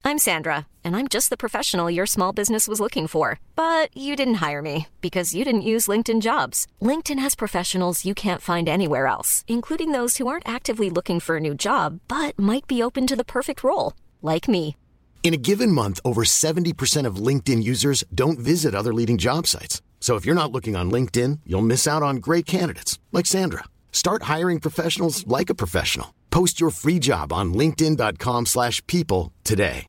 I'm 0.07 0.19
Sandra, 0.19 0.67
and 0.83 0.95
I'm 0.95 1.07
just 1.07 1.31
the 1.31 1.35
professional 1.35 1.89
your 1.89 2.05
small 2.05 2.31
business 2.31 2.67
was 2.67 2.79
looking 2.79 3.07
for. 3.07 3.39
But 3.55 3.89
you 3.97 4.15
didn't 4.15 4.35
hire 4.35 4.61
me 4.61 4.85
because 5.01 5.33
you 5.33 5.43
didn't 5.43 5.71
use 5.73 5.87
LinkedIn 5.87 6.21
jobs. 6.21 6.67
LinkedIn 6.79 7.17
has 7.17 7.33
professionals 7.33 8.05
you 8.05 8.13
can't 8.13 8.41
find 8.41 8.69
anywhere 8.69 9.07
else, 9.07 9.43
including 9.47 9.93
those 9.93 10.17
who 10.17 10.27
aren't 10.27 10.47
actively 10.47 10.91
looking 10.91 11.19
for 11.19 11.37
a 11.37 11.39
new 11.39 11.55
job 11.55 12.01
but 12.07 12.37
might 12.37 12.67
be 12.67 12.83
open 12.83 13.07
to 13.07 13.15
the 13.15 13.25
perfect 13.25 13.63
role, 13.63 13.93
like 14.33 14.47
me. 14.47 14.75
In 15.23 15.33
a 15.33 15.41
given 15.41 15.71
month, 15.71 15.99
over 16.05 16.23
70% 16.23 17.07
of 17.07 17.15
LinkedIn 17.15 17.63
users 17.63 18.03
don't 18.13 18.37
visit 18.37 18.75
other 18.75 18.93
leading 18.93 19.17
job 19.17 19.47
sites. 19.47 19.81
So 19.99 20.17
if 20.17 20.23
you're 20.23 20.41
not 20.41 20.51
looking 20.51 20.75
on 20.75 20.91
LinkedIn, 20.91 21.39
you'll 21.47 21.69
miss 21.71 21.87
out 21.87 22.03
on 22.03 22.17
great 22.17 22.45
candidates 22.45 22.99
like 23.11 23.25
Sandra. 23.25 23.63
Start 23.91 24.29
hiring 24.33 24.59
professionals 24.59 25.25
like 25.25 25.49
a 25.49 25.55
professional. 25.55 26.13
Post 26.29 26.59
your 26.59 26.69
free 26.69 26.99
job 26.99 27.33
on 27.33 27.55
linkedin.com/people 27.55 29.31
today. 29.41 29.87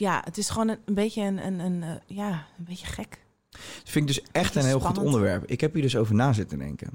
ja, 0.00 0.20
het 0.24 0.38
is 0.38 0.48
gewoon 0.48 0.68
een, 0.68 0.78
een 0.84 0.94
beetje 0.94 1.22
een, 1.22 1.46
een, 1.46 1.58
een 1.58 1.82
eh, 1.82 2.16
ja, 2.16 2.46
een 2.58 2.64
beetje 2.64 2.86
gek. 2.86 3.18
Dat 3.50 3.60
vind 3.84 4.08
ik 4.08 4.16
dus 4.16 4.26
echt 4.32 4.54
een 4.54 4.64
heel 4.64 4.72
goed 4.72 4.88
spannend. 4.88 5.06
onderwerp. 5.06 5.44
Ik 5.44 5.60
heb 5.60 5.72
hier 5.72 5.82
dus 5.82 5.96
over 5.96 6.14
na 6.14 6.32
zitten 6.32 6.58
denken. 6.58 6.90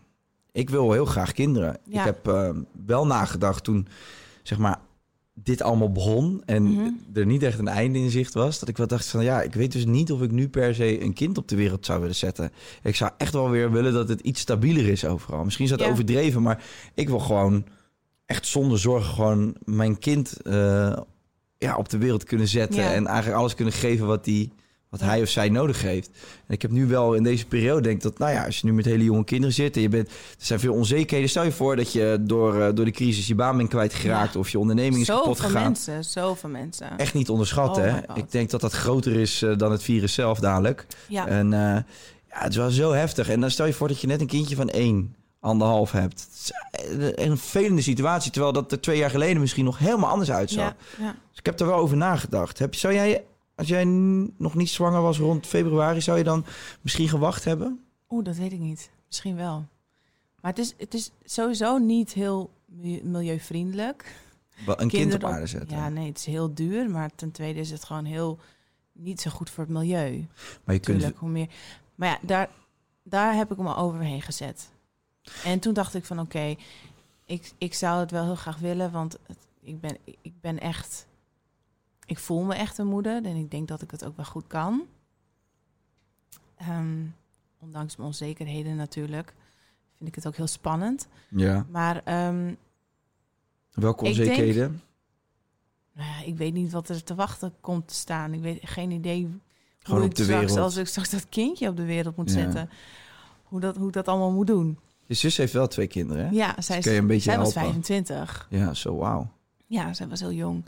Ik 0.56 0.70
wil 0.70 0.92
heel 0.92 1.06
graag 1.06 1.32
kinderen. 1.32 1.78
Ja. 1.84 2.00
Ik 2.00 2.06
heb 2.06 2.28
eh, 2.28 2.50
wel 2.86 3.06
nagedacht 3.06 3.64
toen, 3.64 3.88
zeg 4.44 4.58
maar, 4.58 4.80
dit 5.34 5.62
allemaal 5.62 5.92
begon 5.92 6.42
en 6.46 6.64
Mhm. 6.64 6.90
er 7.14 7.26
niet 7.26 7.44
echt 7.44 7.60
een 7.60 7.68
einde 7.68 8.00
in 8.00 8.10
zicht 8.10 8.34
was. 8.34 8.60
Dat 8.60 8.70
ik 8.70 8.78
wel 8.78 8.88
dacht 8.88 9.08
van, 9.08 9.24
ja, 9.24 9.42
ik 9.42 9.54
weet 9.54 9.72
dus 9.72 9.86
niet 9.86 10.12
of 10.12 10.22
ik 10.22 10.32
nu 10.32 10.50
per 10.50 10.76
se 10.76 11.02
een 11.02 11.14
kind 11.14 11.38
op 11.38 11.48
de 11.48 11.56
wereld 11.56 11.86
zou 11.86 12.00
willen 12.00 12.16
zetten. 12.16 12.52
Ik 12.84 12.96
zou 12.96 13.12
echt 13.18 13.34
wel 13.34 13.50
weer 13.50 13.72
willen 13.72 13.94
dat 13.94 14.10
het 14.10 14.20
iets 14.22 14.42
stabieler 14.42 14.88
is 14.88 15.06
overal. 15.06 15.44
Misschien 15.44 15.66
is 15.66 15.72
dat 15.72 15.80
Ja. 15.80 15.90
overdreven, 15.90 16.42
maar 16.42 16.64
ik 16.94 17.10
wil 17.10 17.20
gewoon 17.20 17.66
echt 18.26 18.48
zonder 18.48 18.80
zorgen 18.80 19.14
gewoon 19.14 19.56
mijn 19.64 20.00
kind 20.00 20.42
eh, 20.42 20.98
ja, 21.58 21.76
op 21.78 21.90
de 21.90 21.98
wereld 21.98 22.24
kunnen 22.24 22.48
zetten. 22.48 22.82
Ja. 22.84 22.94
En 22.94 23.08
eigenlijk 23.08 23.38
alles 23.40 23.56
kunnen 23.56 23.74
geven 23.74 24.06
wat, 24.08 24.24
die, 24.24 24.52
wat 25.00 25.08
hij 25.10 25.22
of 25.22 25.30
zij 25.30 25.50
nodig 25.50 25.82
heeft. 25.82 26.10
En 26.48 26.54
ik 26.54 26.62
heb 26.62 26.72
nu 26.72 26.88
wel 26.88 27.14
in 27.14 27.24
deze 27.24 27.46
periode 27.46 27.82
denk 27.82 28.02
dat, 28.02 28.18
nou 28.18 28.32
ja, 28.32 28.46
als 28.46 28.60
je 28.60 28.66
nu 28.66 28.74
met 28.74 28.86
hele 28.86 29.04
jonge 29.04 29.24
kinderen 29.24 29.56
zit 29.56 29.76
en 29.76 29.82
je 29.82 29.90
bent, 29.90 30.08
er 30.08 30.14
zijn 30.38 30.60
veel 30.60 30.74
onzekerheden. 30.74 31.30
Stel 31.30 31.44
je 31.44 31.52
voor 31.52 31.76
dat 31.76 31.92
je 31.92 32.18
door, 32.22 32.62
eh, 32.62 32.74
door 32.74 32.86
de 32.86 32.92
crisis 32.92 33.28
je 33.28 33.36
baan 33.36 33.58
bent 33.58 33.70
kwijtgeraakt 33.70 34.34
Ja. 34.34 34.40
of 34.40 34.50
je 34.50 34.60
onderneming 34.60 35.02
is 35.02 35.08
kapot 35.08 35.26
Zoveel 35.26 35.46
gegaan. 35.50 35.64
mensen, 35.64 36.04
zoveel 36.04 36.50
mensen. 36.50 36.98
Echt 36.98 37.14
niet 37.14 37.30
onderschatten. 37.30 37.84
Oh 37.84 37.94
hè? 37.94 38.16
Ik 38.20 38.32
denk 38.32 38.50
dat 38.50 38.62
dat 38.62 38.74
groter 38.74 39.16
is 39.16 39.42
eh, 39.42 39.58
dan 39.58 39.72
het 39.72 39.84
virus 39.84 40.14
zelf 40.14 40.40
dadelijk. 40.40 40.86
Ja. 41.08 41.28
En 41.28 41.54
eh, 41.54 41.60
ja, 41.60 41.84
het 42.42 42.52
is 42.52 42.58
wel 42.58 42.70
zo 42.70 42.92
heftig. 42.92 43.30
En 43.30 43.40
dan 43.40 43.52
stel 43.52 43.66
je 43.66 43.74
voor 43.74 43.88
dat 43.88 44.02
je 44.02 44.08
net 44.08 44.22
een 44.22 44.28
kindje 44.28 44.56
van 44.56 44.70
één, 44.70 45.16
anderhalf 45.40 45.92
hebt. 45.92 46.28
Een 46.90 47.22
een 47.30 47.38
vervelende 47.38 47.82
situatie, 47.82 48.32
terwijl 48.32 48.54
dat 48.54 48.72
er 48.72 48.82
twee 48.82 48.98
jaar 48.98 49.10
geleden 49.10 49.40
misschien 49.40 49.66
nog 49.66 49.78
helemaal 49.78 50.10
anders 50.10 50.32
uitzag. 50.32 50.64
ja, 50.64 51.06
ja. 51.06 51.16
Dus 51.30 51.40
ik 51.40 51.46
heb 51.46 51.60
er 51.60 51.66
wel 51.66 51.78
over 51.78 51.98
nagedacht. 51.98 52.60
Heb, 52.60 52.76
zou 52.76 52.94
jij, 52.94 53.24
als 53.56 53.68
jij 53.68 53.84
nog 54.38 54.56
niet 54.56 54.70
zwanger 54.70 55.02
was 55.02 55.18
rond 55.20 55.48
februari, 55.48 56.02
zou 56.02 56.18
je 56.18 56.24
dan 56.24 56.46
misschien 56.82 57.10
gewacht 57.10 57.44
hebben? 57.44 57.80
Oeh, 58.10 58.26
dat 58.26 58.36
weet 58.36 58.52
ik 58.52 58.60
niet. 58.60 58.90
Misschien 59.08 59.36
wel. 59.36 59.66
Maar 60.42 60.52
het 60.52 60.60
is, 60.60 60.74
het 60.78 60.94
is 60.94 61.12
sowieso 61.24 61.78
niet 61.78 62.14
heel 62.14 62.52
mi- 62.66 63.02
milieuvriendelijk. 63.04 64.24
Wel 64.66 64.82
Een 64.82 64.88
kind 64.88 65.14
op 65.14 65.24
aarde 65.24 65.48
zetten. 65.48 65.78
Ja, 65.78 65.90
nee, 65.90 66.08
het 66.08 66.18
is 66.18 66.26
heel 66.26 66.54
duur. 66.54 66.90
Maar 66.90 67.10
ten 67.16 67.32
tweede 67.32 67.60
is 67.60 67.72
het 67.72 67.84
gewoon 67.84 68.06
heel 68.06 68.40
niet 68.92 69.22
zo 69.22 69.32
goed 69.32 69.50
voor 69.50 69.64
het 69.64 69.74
milieu. 69.74 70.28
maar 70.64 70.76
je 70.76 70.82
kunt, 70.82 71.12
hoe 71.16 71.30
meer. 71.30 71.48
Maar 71.96 72.10
ja, 72.10 72.18
daar, 72.22 72.50
daar 73.04 73.36
heb 73.36 73.52
ik 73.52 73.58
me 73.58 73.76
overheen 73.76 74.22
gezet. 74.22 74.70
En 75.44 75.60
toen 75.60 75.74
dacht 75.74 75.94
ik 75.94 76.06
van 76.06 76.20
oké, 76.20 76.56
ik, 77.26 77.52
ik 77.58 77.74
zou 77.74 78.00
het 78.00 78.12
wel 78.12 78.24
heel 78.24 78.36
graag 78.36 78.58
willen, 78.58 78.92
want 78.92 79.18
het, 79.28 79.38
ik, 79.62 79.80
ben, 79.80 79.98
ik 80.22 80.34
ben 80.42 80.60
echt, 80.60 81.06
ik 82.06 82.20
voel 82.20 82.44
me 82.44 82.54
echt 82.56 82.78
een 82.78 82.88
moeder 82.88 83.26
en 83.26 83.36
ik 83.36 83.52
denk 83.52 83.68
dat 83.68 83.82
ik 83.82 83.92
het 83.92 84.06
ook 84.06 84.16
wel 84.16 84.26
goed 84.26 84.48
kan. 84.48 84.82
Ehm, 86.56 86.98
ondanks 87.60 87.96
mijn 87.96 88.08
onzekerheden 88.08 88.76
natuurlijk, 88.76 89.34
vind 89.98 90.10
ik 90.10 90.16
het 90.16 90.28
ook 90.28 90.36
heel 90.36 90.48
spannend. 90.48 91.08
ja. 91.30 91.66
Maar 91.70 92.02
ehm, 92.04 92.54
Welke 93.74 94.04
denk- 94.04 94.18
onzekerheden? 94.18 94.82
nou 95.94 96.10
ja, 96.10 96.24
ik 96.26 96.38
weet 96.38 96.54
niet 96.54 96.72
wat 96.72 96.90
er 96.90 97.04
te 97.04 97.16
wachten 97.16 97.54
komt 97.62 97.88
te 97.88 97.94
staan. 97.94 98.34
Ik 98.34 98.42
weet 98.42 98.60
geen 98.64 98.92
idee 98.92 99.40
Gewoon 99.80 100.00
hoe 100.00 100.10
ik 100.10 100.16
straks, 100.18 100.32
wereld. 100.40 100.58
als 100.58 100.76
ik 100.76 100.88
straks 100.88 101.10
dat 101.10 101.30
kindje 101.30 101.68
op 101.70 101.78
de 101.78 101.86
wereld 101.86 102.16
moet 102.16 102.30
Ja. 102.32 102.36
zetten, 102.42 102.70
hoe 103.44 103.60
dat, 103.60 103.76
hoe 103.78 103.88
ik 103.88 103.94
dat 103.94 104.08
allemaal 104.08 104.32
moet 104.32 104.48
doen. 104.48 104.80
Je 105.06 105.14
zus 105.14 105.38
heeft 105.38 105.54
wel 105.54 105.68
twee 105.68 105.88
kinderen, 105.88 106.26
hè? 106.26 106.32
Ja, 106.32 106.62
zij, 106.62 106.78
is, 106.78 106.86
een 106.86 107.08
beetje 107.08 107.22
zij 107.22 107.38
was 107.38 107.54
helpen. 107.54 107.72
25. 107.72 108.48
Ja, 108.50 108.74
zo 108.74 108.96
wauw. 108.96 109.32
Ja, 109.68 109.94
zij 109.94 110.08
was 110.08 110.20
heel 110.20 110.32
jong. 110.32 110.66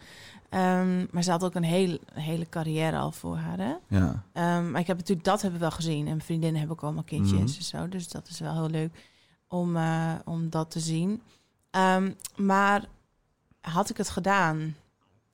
Ehm, 0.50 1.06
maar 1.12 1.24
ze 1.24 1.32
had 1.32 1.44
ook 1.44 1.56
een 1.56 1.64
heel, 1.64 1.98
hele 2.14 2.50
carrière 2.50 2.98
al 2.98 3.12
voor 3.12 3.36
haar. 3.38 3.58
Hè? 3.58 3.74
Ja. 3.88 4.24
Ehm, 4.34 4.72
maar 4.72 4.82
ik 4.82 4.88
heb 4.88 4.98
natuurlijk 4.98 5.26
dat 5.28 5.42
hebben 5.42 5.60
we 5.60 5.66
wel 5.66 5.76
gezien. 5.76 6.08
En 6.08 6.22
vriendinnen 6.22 6.60
hebben 6.60 6.78
ook 6.78 6.84
allemaal 6.84 7.04
kindjes 7.04 7.32
Mhm. 7.32 7.58
en 7.58 7.64
zo. 7.64 7.88
Dus 7.90 8.08
dat 8.10 8.28
is 8.28 8.40
wel 8.40 8.54
heel 8.54 8.70
leuk 8.70 9.10
om, 9.48 9.76
eh, 9.76 10.14
om 10.26 10.50
dat 10.50 10.72
te 10.72 10.80
zien. 10.80 11.22
Ehm, 11.72 12.12
maar 12.36 12.86
had 13.62 13.90
ik 13.90 13.98
het 13.98 14.10
gedaan? 14.10 14.76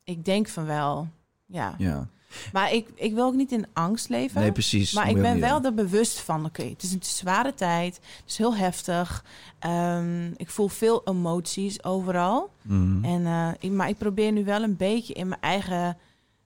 Ik 0.03 0.25
denk 0.25 0.47
van 0.47 0.65
wel. 0.65 1.07
Ja. 1.45 1.75
ja. 1.77 2.07
Maar 2.51 2.73
ik, 2.73 2.89
ik 2.95 3.13
wil 3.13 3.25
ook 3.25 3.33
niet 3.33 3.51
in 3.51 3.65
angst 3.73 4.09
leven. 4.09 4.41
Nee, 4.41 4.51
precies. 4.51 4.93
Maar 4.93 5.09
ik 5.09 5.21
ben 5.21 5.39
wel 5.39 5.63
er 5.63 5.73
bewust 5.73 6.19
van, 6.19 6.45
oké, 6.45 6.63
het 6.63 6.83
is 6.83 6.91
een 6.93 7.03
zware 7.03 7.53
tijd. 7.53 7.95
Het 7.95 8.23
is 8.27 8.37
heel 8.37 8.55
heftig. 8.55 9.25
Ehm, 9.59 10.31
ik 10.35 10.49
voel 10.49 10.67
veel 10.67 11.01
emoties 11.05 11.83
overal. 11.83 12.51
Mhm. 12.61 13.05
En, 13.05 13.25
eh, 13.25 13.49
ik, 13.59 13.71
maar 13.71 13.89
ik 13.89 13.97
probeer 13.97 14.31
nu 14.31 14.45
wel 14.45 14.63
een 14.63 14.77
beetje 14.77 15.13
in 15.13 15.27
mijn 15.27 15.41
eigen, 15.41 15.97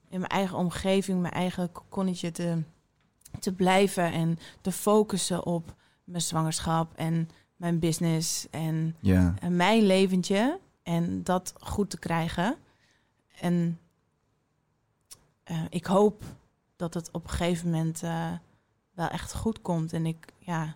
in 0.09 0.19
mijn 0.19 0.31
eigen 0.31 0.57
omgeving, 0.57 1.21
mijn 1.21 1.33
eigen 1.33 1.71
kokonnetje 1.71 2.31
te, 2.31 2.63
te 3.39 3.53
blijven. 3.53 4.11
En 4.11 4.39
te 4.61 4.71
focussen 4.71 5.45
op 5.45 5.75
mijn 6.03 6.21
zwangerschap 6.21 6.93
en 6.95 7.29
mijn 7.55 7.79
business 7.79 8.47
en, 8.49 8.95
en 9.39 9.55
mijn 9.55 9.85
leventje. 9.85 10.59
En 10.83 11.23
dat 11.23 11.53
goed 11.59 11.89
te 11.89 11.99
krijgen. 11.99 12.55
En 13.39 13.79
eh, 15.47 15.61
ik 15.69 15.85
hoop 15.85 16.23
dat 16.75 16.93
het 16.93 17.09
op 17.11 17.23
een 17.23 17.29
gegeven 17.29 17.69
moment 17.69 18.03
eh, 18.03 18.31
wel 18.93 19.07
echt 19.07 19.33
goed 19.35 19.61
komt. 19.61 19.93
En 19.93 20.05
ik, 20.05 20.25
ja, 20.39 20.75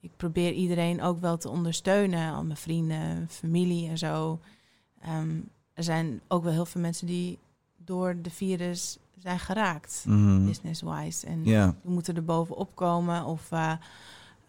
ik 0.00 0.10
probeer 0.16 0.52
iedereen 0.52 1.02
ook 1.02 1.20
wel 1.20 1.36
te 1.36 1.48
ondersteunen. 1.48 2.34
Al 2.34 2.44
mijn 2.44 2.56
vrienden, 2.56 3.28
familie 3.30 3.88
en 3.88 3.98
zo. 3.98 4.38
Ehm, 5.00 5.40
er 5.74 5.82
zijn 5.84 6.20
ook 6.28 6.42
wel 6.44 6.52
heel 6.52 6.66
veel 6.66 6.80
mensen 6.80 7.06
die 7.06 7.38
door 7.76 8.20
de 8.22 8.30
virus 8.30 8.98
zijn 9.18 9.38
geraakt, 9.38 10.04
Mhm. 10.06 10.44
business-wise. 10.46 11.26
En 11.26 11.44
Ja. 11.44 11.74
die 11.82 11.90
moeten 11.92 12.16
er 12.16 12.24
bovenop 12.24 12.74
komen 12.74 13.24
of 13.24 13.52
eh, 13.52 13.72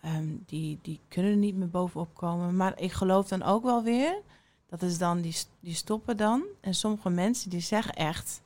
ehm, 0.01 0.27
die, 0.45 0.79
die 0.81 0.99
kunnen 1.07 1.31
er 1.31 1.37
niet 1.37 1.55
meer 1.55 1.69
bovenop 1.69 2.15
komen. 2.15 2.55
Maar 2.55 2.79
ik 2.79 2.91
geloof 2.91 3.27
dan 3.27 3.43
ook 3.43 3.63
wel 3.63 3.83
weer, 3.83 4.21
dat 4.69 4.81
is 4.81 4.97
dan, 4.97 5.21
die, 5.21 5.35
die 5.59 5.73
stoppen 5.73 6.17
dan. 6.17 6.43
En 6.61 6.73
sommige 6.75 7.09
mensen 7.09 7.49
die 7.49 7.59
zeggen 7.59 7.93
echt, 7.93 8.41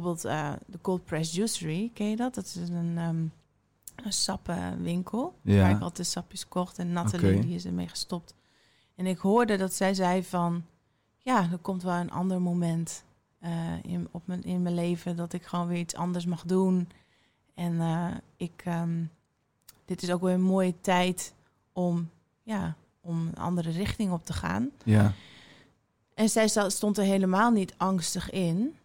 bijvoorbeeld 0.00 0.24
eh, 0.24 0.52
de 0.66 0.78
Cold 0.80 1.04
Press 1.04 1.34
Juicery, 1.34 1.90
ken 1.94 2.10
je 2.10 2.16
dat? 2.16 2.34
Dat 2.34 2.44
is 2.44 2.68
een, 2.68 2.94
ehm 2.98 3.24
een 4.04 4.12
sappenwinkel, 4.12 5.34
Ja. 5.42 5.60
waar 5.60 5.70
ik 5.70 5.80
altijd 5.80 6.06
sapjes 6.06 6.48
kocht. 6.48 6.78
En 6.78 6.92
Nathalie, 6.92 7.40
die 7.40 7.54
is 7.54 7.64
ermee 7.64 7.88
gestopt. 7.88 8.34
En 8.94 9.06
ik 9.06 9.18
hoorde 9.18 9.56
dat 9.56 9.74
zij 9.74 9.94
zei 9.94 10.24
van, 10.24 10.64
ja, 11.18 11.48
er 11.52 11.58
komt 11.58 11.82
wel 11.82 11.94
een 11.94 12.10
ander 12.10 12.40
moment 12.42 13.04
eh, 13.38 13.82
in, 13.82 14.08
op 14.10 14.26
mijn, 14.26 14.42
in 14.42 14.62
mijn 14.62 14.74
leven 14.74 15.16
dat 15.16 15.32
ik 15.32 15.42
gewoon 15.44 15.66
weer 15.66 15.78
iets 15.78 15.94
anders 15.94 16.26
mag 16.26 16.42
doen. 16.44 16.88
En 17.54 17.80
eh, 17.80 18.10
ik, 18.36 18.62
ehm, 18.64 19.04
dit 19.84 20.02
is 20.02 20.10
ook 20.10 20.22
weer 20.22 20.34
een 20.34 20.42
mooie 20.42 20.74
tijd 20.80 21.34
om, 21.72 22.10
ja, 22.42 22.74
om 23.00 23.26
een 23.26 23.36
andere 23.36 23.70
richting 23.70 24.12
op 24.12 24.24
te 24.24 24.32
gaan. 24.32 24.70
Ja. 24.84 25.12
En 26.14 26.28
zij 26.28 26.48
stond 26.68 26.98
er 26.98 27.04
helemaal 27.04 27.50
niet 27.50 27.74
angstig 27.76 28.30
in. 28.30 28.76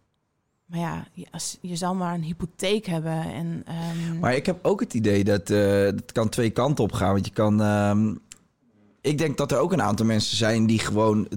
Maar 0.70 0.78
ja, 0.80 1.04
als, 1.30 1.58
je 1.60 1.76
zal 1.76 1.94
maar 1.94 2.14
een 2.14 2.22
hypotheek 2.22 2.86
hebben. 2.86 3.32
En, 3.32 3.62
ehm, 3.66 4.18
Maar 4.18 4.34
ik 4.34 4.46
heb 4.46 4.58
ook 4.62 4.80
het 4.80 4.94
idee 4.94 5.24
dat 5.24 5.50
eh 5.50 5.82
het 5.82 6.12
kan 6.12 6.28
twee 6.28 6.50
kanten 6.50 6.84
op 6.84 6.92
gaan. 6.92 7.12
Want 7.12 7.26
je 7.26 7.32
kan. 7.32 7.60
ehm, 7.62 8.14
ik 9.00 9.18
denk 9.18 9.36
dat 9.36 9.52
er 9.52 9.58
ook 9.58 9.72
een 9.72 9.82
aantal 9.82 10.06
mensen 10.06 10.36
zijn 10.36 10.66
die 10.66 10.78
gewoon 10.78 11.28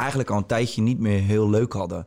eigenlijk 0.00 0.30
al 0.30 0.36
een 0.36 0.46
tijdje 0.46 0.82
niet 0.82 0.98
meer 0.98 1.20
heel 1.20 1.50
leuk 1.50 1.72
hadden. 1.72 2.06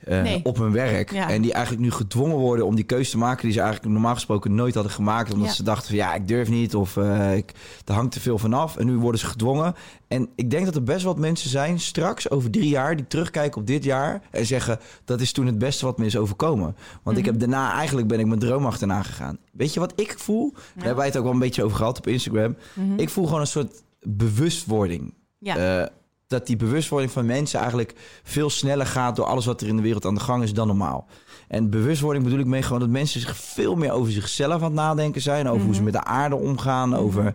eh, 0.00 0.22
Nee. 0.22 0.40
op 0.44 0.56
hun 0.58 0.72
werk. 0.72 1.12
Ja. 1.12 1.30
En 1.30 1.42
die 1.42 1.52
eigenlijk 1.52 1.84
nu 1.84 1.90
gedwongen 1.90 2.36
worden 2.36 2.66
om 2.66 2.74
die 2.74 2.84
keuze 2.84 3.10
te 3.10 3.18
maken 3.18 3.42
die 3.42 3.52
ze 3.52 3.60
eigenlijk 3.60 3.92
normaal 3.92 4.14
gesproken 4.14 4.54
nooit 4.54 4.74
hadden 4.74 4.92
gemaakt. 4.92 5.32
Omdat 5.32 5.48
Ja. 5.48 5.54
ze 5.54 5.62
dachten 5.62 5.86
van 5.88 5.96
ja, 5.96 6.14
ik 6.14 6.28
durf 6.28 6.48
niet 6.48 6.74
of 6.74 6.96
eh, 6.96 7.36
ik, 7.36 7.52
er 7.84 7.94
hangt 7.94 8.12
te 8.12 8.20
veel 8.20 8.38
vanaf. 8.38 8.76
En 8.76 8.86
nu 8.86 8.96
worden 8.96 9.20
ze 9.20 9.26
gedwongen. 9.26 9.74
En 10.08 10.28
ik 10.34 10.50
denk 10.50 10.64
dat 10.64 10.74
er 10.74 10.82
best 10.82 11.04
wat 11.04 11.18
mensen 11.18 11.50
zijn 11.50 11.80
straks 11.80 12.30
over 12.30 12.50
drie 12.50 12.68
jaar 12.68 12.96
die 12.96 13.06
terugkijken 13.06 13.60
op 13.60 13.66
dit 13.66 13.84
jaar 13.84 14.22
en 14.30 14.46
zeggen 14.46 14.78
dat 15.04 15.20
is 15.20 15.32
toen 15.32 15.46
het 15.46 15.58
beste 15.58 15.84
wat 15.84 15.98
me 15.98 16.06
is 16.06 16.16
overkomen. 16.16 16.76
Want 17.02 17.16
ik 17.16 17.22
Mhm. 17.22 17.32
heb 17.32 17.40
daarna 17.40 17.72
eigenlijk 17.72 18.08
ben 18.08 18.18
ik 18.20 18.26
mijn 18.26 18.40
droom 18.40 18.66
achterna 18.66 19.02
gegaan. 19.02 19.38
Weet 19.52 19.74
je 19.74 19.80
wat 19.80 19.92
ik 20.00 20.14
voel? 20.18 20.50
Daar 20.52 20.62
hebben 20.74 20.96
wij 20.96 21.06
het 21.06 21.16
ook 21.16 21.24
wel 21.24 21.32
een 21.32 21.38
beetje 21.38 21.64
over 21.64 21.76
gehad 21.76 21.98
op 21.98 22.06
Instagram. 22.06 22.56
mhm. 22.74 22.98
Ik 22.98 23.08
voel 23.10 23.24
gewoon 23.26 23.40
een 23.40 23.46
soort 23.46 23.82
bewustwording. 24.02 25.14
ja. 25.38 25.80
Eh, 25.82 25.86
dat 26.30 26.46
die 26.46 26.56
bewustwording 26.56 27.12
van 27.12 27.26
mensen 27.26 27.58
eigenlijk 27.58 27.94
veel 28.22 28.50
sneller 28.50 28.86
gaat 28.86 29.16
door 29.16 29.24
alles 29.24 29.44
wat 29.46 29.60
er 29.60 29.68
in 29.68 29.76
de 29.76 29.82
wereld 29.82 30.04
aan 30.04 30.14
de 30.14 30.20
gang 30.20 30.42
is 30.42 30.52
dan 30.52 30.66
normaal. 30.66 31.06
En 31.48 31.70
bewustwording 31.70 32.24
bedoel 32.24 32.38
ik 32.38 32.46
mee 32.46 32.62
gewoon 32.62 32.80
dat 32.80 32.88
mensen 32.88 33.20
zich 33.20 33.36
veel 33.36 33.74
meer 33.76 33.90
over 33.92 34.12
zichzelf 34.12 34.54
aan 34.54 34.62
het 34.62 34.72
nadenken 34.72 35.20
zijn. 35.20 35.48
Over 35.48 35.64
hoe 35.64 35.74
ze 35.74 35.82
Mhm. 35.82 35.90
met 35.90 36.02
de 36.02 36.08
aarde 36.08 36.36
omgaan. 36.36 36.96
Over 36.96 37.34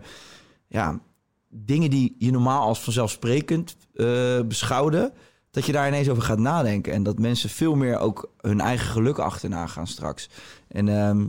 ja, 0.66 1.00
dingen 1.48 1.90
die 1.90 2.16
je 2.18 2.30
normaal 2.30 2.60
als 2.60 2.80
vanzelfsprekend 2.80 3.76
eh 3.94 4.40
beschouwde. 4.40 5.12
Dat 5.50 5.66
je 5.66 5.72
daar 5.72 5.88
ineens 5.88 6.08
over 6.08 6.22
gaat 6.22 6.38
nadenken. 6.38 6.92
En 6.92 7.02
dat 7.02 7.18
mensen 7.18 7.50
veel 7.50 7.74
meer 7.74 7.98
ook 7.98 8.30
hun 8.40 8.60
eigen 8.60 8.86
geluk 8.86 9.18
achterna 9.18 9.66
gaan 9.66 9.86
straks. 9.86 10.28
En 10.68 10.88
ehm, 10.88 11.26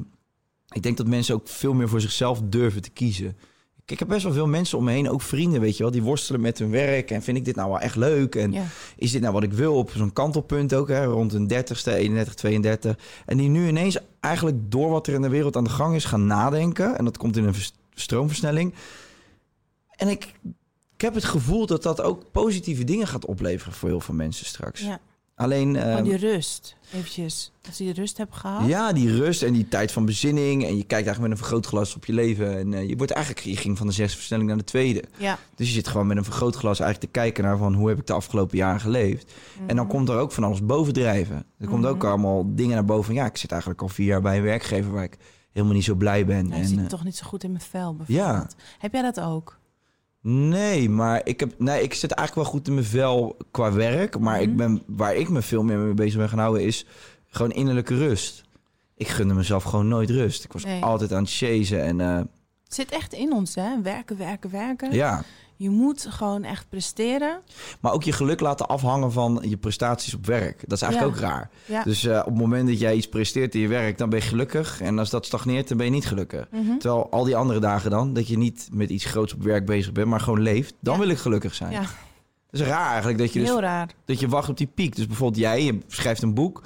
ik 0.70 0.84
denk 0.84 0.98
dat 0.98 1.08
mensen 1.08 1.36
ook 1.36 1.48
veel 1.48 1.74
meer 1.74 1.90
voor 1.90 2.02
zichzelf 2.02 2.42
durven 2.44 2.82
te 2.82 2.90
kiezen. 2.90 3.38
Ik 3.92 4.00
heb 4.00 4.08
best 4.08 4.24
wel 4.24 4.34
veel 4.34 4.48
mensen 4.48 4.78
om 4.78 4.84
me 4.84 4.92
heen, 4.92 5.10
ook 5.10 5.22
vrienden, 5.22 5.62
weet 5.62 5.78
je 5.78 5.84
wel, 5.84 5.92
die 5.92 6.04
worstelen 6.04 6.42
met 6.42 6.60
hun 6.60 6.70
werk. 6.70 7.12
En 7.12 7.22
vind 7.22 7.38
ik 7.38 7.46
dit 7.46 7.56
nou 7.56 7.70
wel 7.70 7.80
echt 7.80 7.96
leuk? 7.96 8.36
En 8.36 8.52
ja. 8.52 8.66
is 8.96 9.12
dit 9.12 9.22
nou 9.22 9.34
wat 9.34 9.44
ik 9.44 9.54
wil 9.54 9.76
op 9.76 9.92
zo'n 9.96 10.14
kantelpunt 10.14 10.74
ook, 10.74 10.88
hè, 10.88 11.06
rond 11.06 11.34
een 11.34 11.52
30ste, 11.54 11.94
31, 11.94 12.34
32. 12.34 12.98
En 13.26 13.38
die 13.38 13.50
nu 13.50 13.68
ineens 13.68 13.98
eigenlijk 14.20 14.72
door 14.72 14.90
wat 14.90 15.08
er 15.08 15.14
in 15.14 15.22
de 15.22 15.30
wereld 15.30 15.56
aan 15.56 15.64
de 15.64 15.70
gang 15.70 15.96
is 15.96 16.06
gaan 16.06 16.26
nadenken. 16.26 16.98
En 16.98 17.06
dat 17.06 17.18
komt 17.18 17.38
in 17.38 17.44
een 17.44 17.54
vers- 17.54 17.74
stroomversnelling. 17.94 18.74
En 19.92 20.08
ik, 20.08 20.34
ik 20.94 21.02
heb 21.02 21.14
het 21.14 21.26
gevoel 21.26 21.66
dat 21.66 21.84
dat 21.84 22.02
ook 22.02 22.32
positieve 22.32 22.84
dingen 22.84 23.08
gaat 23.08 23.26
opleveren 23.26 23.74
voor 23.74 23.90
heel 23.90 24.00
veel 24.00 24.16
mensen 24.16 24.46
straks. 24.46 24.82
ja. 24.82 25.00
Alleen... 25.38 25.76
Ehm, 25.76 26.04
die 26.04 26.16
rust. 26.16 26.76
Eventjes. 26.94 27.52
Als 27.68 27.78
je 27.78 27.84
die 27.84 27.94
rust 27.94 28.18
hebt 28.18 28.36
gehad. 28.36 28.68
Ja, 28.68 28.94
die 28.94 29.16
rust 29.16 29.44
en 29.44 29.54
die 29.54 29.68
tijd 29.68 29.92
van 29.92 30.06
bezinning. 30.06 30.64
En 30.64 30.78
je 30.78 30.84
kijkt 30.84 30.92
eigenlijk 30.92 31.22
met 31.22 31.32
een 31.32 31.38
vergrootglas 31.38 31.96
op 31.96 32.06
je 32.06 32.14
leven. 32.14 32.58
En 32.58 32.74
eh, 32.74 32.90
je 32.90 32.96
wordt 32.96 33.12
eigenlijk, 33.12 33.46
je 33.46 33.58
ging 33.58 33.78
van 33.78 33.88
de 33.88 33.94
zesde 33.94 34.18
versnelling 34.18 34.48
naar 34.48 34.58
de 34.58 34.64
tweede. 34.64 35.04
Ja. 35.18 35.38
Dus 35.56 35.68
je 35.68 35.74
zit 35.74 35.88
gewoon 35.88 36.08
met 36.08 36.18
een 36.18 36.24
vergrootglas 36.24 36.80
eigenlijk 36.80 37.14
te 37.14 37.20
kijken 37.20 37.44
naar 37.44 37.58
van 37.58 37.74
hoe 37.74 37.90
heb 37.90 38.00
ik 38.00 38.08
de 38.08 38.14
afgelopen 38.14 38.58
jaren 38.58 38.80
geleefd. 38.80 39.34
En 39.68 39.76
dan 39.76 39.88
komt 39.88 40.10
er 40.10 40.18
ook 40.18 40.32
van 40.32 40.44
alles 40.44 40.66
bovendrijven. 40.66 41.46
Er 41.58 41.68
komt 41.68 41.86
ook 41.86 42.04
allemaal 42.04 42.56
dingen 42.56 42.74
naar 42.74 42.86
boven. 42.86 43.14
Ja, 43.14 43.26
ik 43.26 43.38
zit 43.38 43.52
eigenlijk 43.52 43.82
al 43.82 43.90
vier 43.90 44.06
jaar 44.06 44.22
bij 44.22 44.38
een 44.38 44.44
werkgever 44.44 44.92
waar 44.92 45.04
ik 45.04 45.18
helemaal 45.52 45.76
niet 45.76 45.84
zo 45.84 45.96
blij 45.96 46.26
ben. 46.26 46.44
Nou, 46.44 46.56
je 46.56 46.62
en, 46.62 46.68
zit 46.68 46.80
eh, 46.80 46.86
toch 46.86 47.04
niet 47.04 47.16
zo 47.16 47.28
goed 47.28 47.44
in 47.44 47.52
mijn 47.52 47.64
vel, 47.64 47.96
bijvoorbeeld. 47.96 48.56
Heb 48.80 48.94
jij 48.94 49.02
dat 49.02 49.20
ook? 49.20 49.57
Nee, 50.30 50.90
maar 50.90 51.22
ik, 51.24 51.40
heb, 51.40 51.54
nee, 51.58 51.82
ik 51.84 51.94
zit 51.94 52.12
eigenlijk 52.12 52.48
wel 52.50 52.58
goed 52.58 52.68
in 52.68 52.74
mijn 52.74 52.86
vel 52.86 53.38
qua 53.52 53.72
werk. 53.72 54.20
Maar 54.20 54.42
ik 54.42 54.56
ben, 54.56 54.82
waar 54.86 55.16
ik 55.16 55.30
me 55.30 55.42
veel 55.42 55.64
meer 55.64 55.78
mee 55.78 55.94
bezig 55.94 56.18
ben 56.20 56.30
gaan 56.30 56.40
houden 56.40 56.64
is 56.64 56.86
gewoon 57.28 57.52
innerlijke 57.52 57.96
rust. 57.98 58.44
Ik 58.96 59.08
gunde 59.08 59.34
mezelf 59.34 59.64
gewoon 59.64 59.88
nooit 59.88 60.10
rust. 60.10 60.44
Ik 60.44 60.54
was 60.54 60.64
Nee. 60.64 60.84
altijd 60.84 61.14
aan 61.14 61.22
het 61.24 61.34
chasen 61.34 61.84
en 61.84 62.02
eh, 62.02 62.16
Het 62.18 62.28
zit 62.76 62.92
echt 62.92 63.14
in 63.14 63.34
ons, 63.34 63.56
hè? 63.56 63.82
Werken, 63.82 64.18
werken, 64.18 64.50
werken. 64.52 64.94
ja. 64.94 65.24
Je 65.60 65.70
moet 65.70 66.08
gewoon 66.10 66.44
echt 66.44 66.70
presteren. 66.70 67.40
Maar 67.80 67.94
ook 67.94 68.04
je 68.04 68.12
geluk 68.12 68.40
laten 68.40 68.68
afhangen 68.68 69.12
van 69.12 69.44
je 69.50 69.58
prestaties 69.58 70.14
op 70.14 70.26
werk. 70.26 70.64
Dat 70.68 70.78
is 70.78 70.82
eigenlijk 70.82 71.16
Ja. 71.16 71.26
ook 71.26 71.32
raar. 71.32 71.50
Ja. 71.66 71.84
Dus 71.84 72.06
eh, 72.06 72.20
op 72.20 72.26
het 72.26 72.36
moment 72.38 72.68
dat 72.68 72.80
jij 72.80 72.96
iets 72.96 73.10
presteert 73.10 73.56
in 73.56 73.62
je 73.62 73.68
werk, 73.68 73.98
dan 73.98 74.10
ben 74.10 74.20
je 74.20 74.26
gelukkig. 74.26 74.82
En 74.82 75.00
als 75.00 75.10
dat 75.10 75.26
stagneert, 75.26 75.68
dan 75.68 75.78
ben 75.78 75.86
je 75.86 75.92
niet 75.92 76.08
gelukkig. 76.08 76.48
Mhm. 76.52 76.78
Terwijl 76.78 77.12
al 77.12 77.24
die 77.24 77.36
andere 77.36 77.60
dagen 77.60 77.90
dan, 77.92 78.14
dat 78.14 78.28
je 78.28 78.38
niet 78.38 78.70
met 78.72 78.90
iets 78.90 79.06
groots 79.06 79.34
op 79.34 79.44
werk 79.44 79.66
bezig 79.66 79.92
bent, 79.92 80.08
maar 80.08 80.20
gewoon 80.20 80.42
leeft, 80.42 80.74
dan 80.80 80.94
Ja. 80.94 81.00
wil 81.00 81.10
ik 81.10 81.18
gelukkig 81.18 81.54
zijn. 81.56 81.72
Ja, 81.72 81.84
Het 82.52 82.60
is 82.60 82.68
raar 82.68 82.88
eigenlijk 82.90 83.18
dat 83.18 83.34
je 83.34 83.40
dus 83.40 83.48
heel 83.48 83.60
raar. 83.60 83.90
dat 84.06 84.20
je 84.20 84.28
wacht 84.28 84.50
op 84.50 84.58
die 84.58 84.68
piek. 84.68 84.96
Dus 84.96 85.08
bijvoorbeeld 85.08 85.40
jij, 85.42 85.64
je 85.64 85.80
schrijft 85.88 86.22
een 86.22 86.34
boek. 86.34 86.64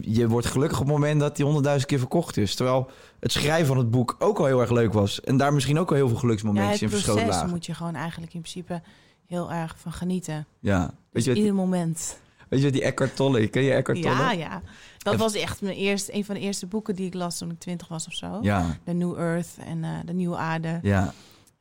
Je 0.00 0.28
wordt 0.28 0.46
gelukkig 0.46 0.78
op 0.80 0.84
het 0.86 0.94
moment 0.94 1.20
dat 1.20 1.34
die 1.36 1.44
honderdduizend 1.44 1.90
keer 1.90 1.98
verkocht 1.98 2.36
is. 2.36 2.54
Terwijl 2.54 2.90
het 3.20 3.32
schrijven 3.32 3.66
van 3.66 3.78
het 3.78 3.90
boek 3.90 4.16
ook 4.18 4.38
al 4.38 4.44
heel 4.46 4.60
erg 4.60 4.70
leuk 4.70 4.92
was. 4.92 5.20
En 5.20 5.36
daar 5.36 5.52
misschien 5.54 5.78
ook 5.78 5.88
al 5.90 5.96
heel 5.96 6.06
veel 6.06 6.14
Ja, 6.14 6.20
geluksmomentjes 6.20 6.72
het 6.72 6.82
in 6.82 6.88
verscholen 6.88 7.20
proces 7.22 7.36
lagen. 7.40 7.54
moet 7.54 7.66
je 7.66 7.74
gewoon 7.74 7.94
eigenlijk 7.94 8.34
in 8.34 8.40
principe 8.40 8.82
heel 9.26 9.52
erg 9.52 9.74
van 9.78 9.92
genieten. 9.92 10.46
Ja. 10.60 10.80
Weet 10.80 10.90
Dus 11.12 11.24
je, 11.24 11.30
wat, 11.30 11.38
ieder 11.38 11.54
moment. 11.54 12.18
weet 12.48 12.58
je 12.58 12.64
wat 12.64 12.74
die 12.74 12.82
Eckhart 12.84 13.16
Tolle? 13.16 13.46
Ken 13.48 13.62
je 13.62 13.72
Eckhart 13.72 14.02
Tolle? 14.02 14.14
Ja, 14.14 14.32
ja. 14.32 14.62
Dat 14.98 15.16
was 15.16 15.34
echt 15.34 15.60
mijn 15.62 15.76
eerste, 15.76 16.14
een 16.14 16.24
van 16.24 16.34
de 16.34 16.40
eerste 16.40 16.66
boeken 16.66 16.94
die 16.94 17.06
ik 17.06 17.14
las 17.14 17.38
toen 17.38 17.50
ik 17.50 17.58
twintig 17.58 17.88
was 17.88 18.06
of 18.06 18.12
zo. 18.12 18.38
Ja, 18.42 18.76
The 18.84 18.92
New 18.92 19.18
Earth 19.18 19.48
en 19.66 19.84
eh, 19.84 19.90
De 20.04 20.12
Nieuwe 20.12 20.36
Aarde. 20.36 20.78
ja. 20.82 21.12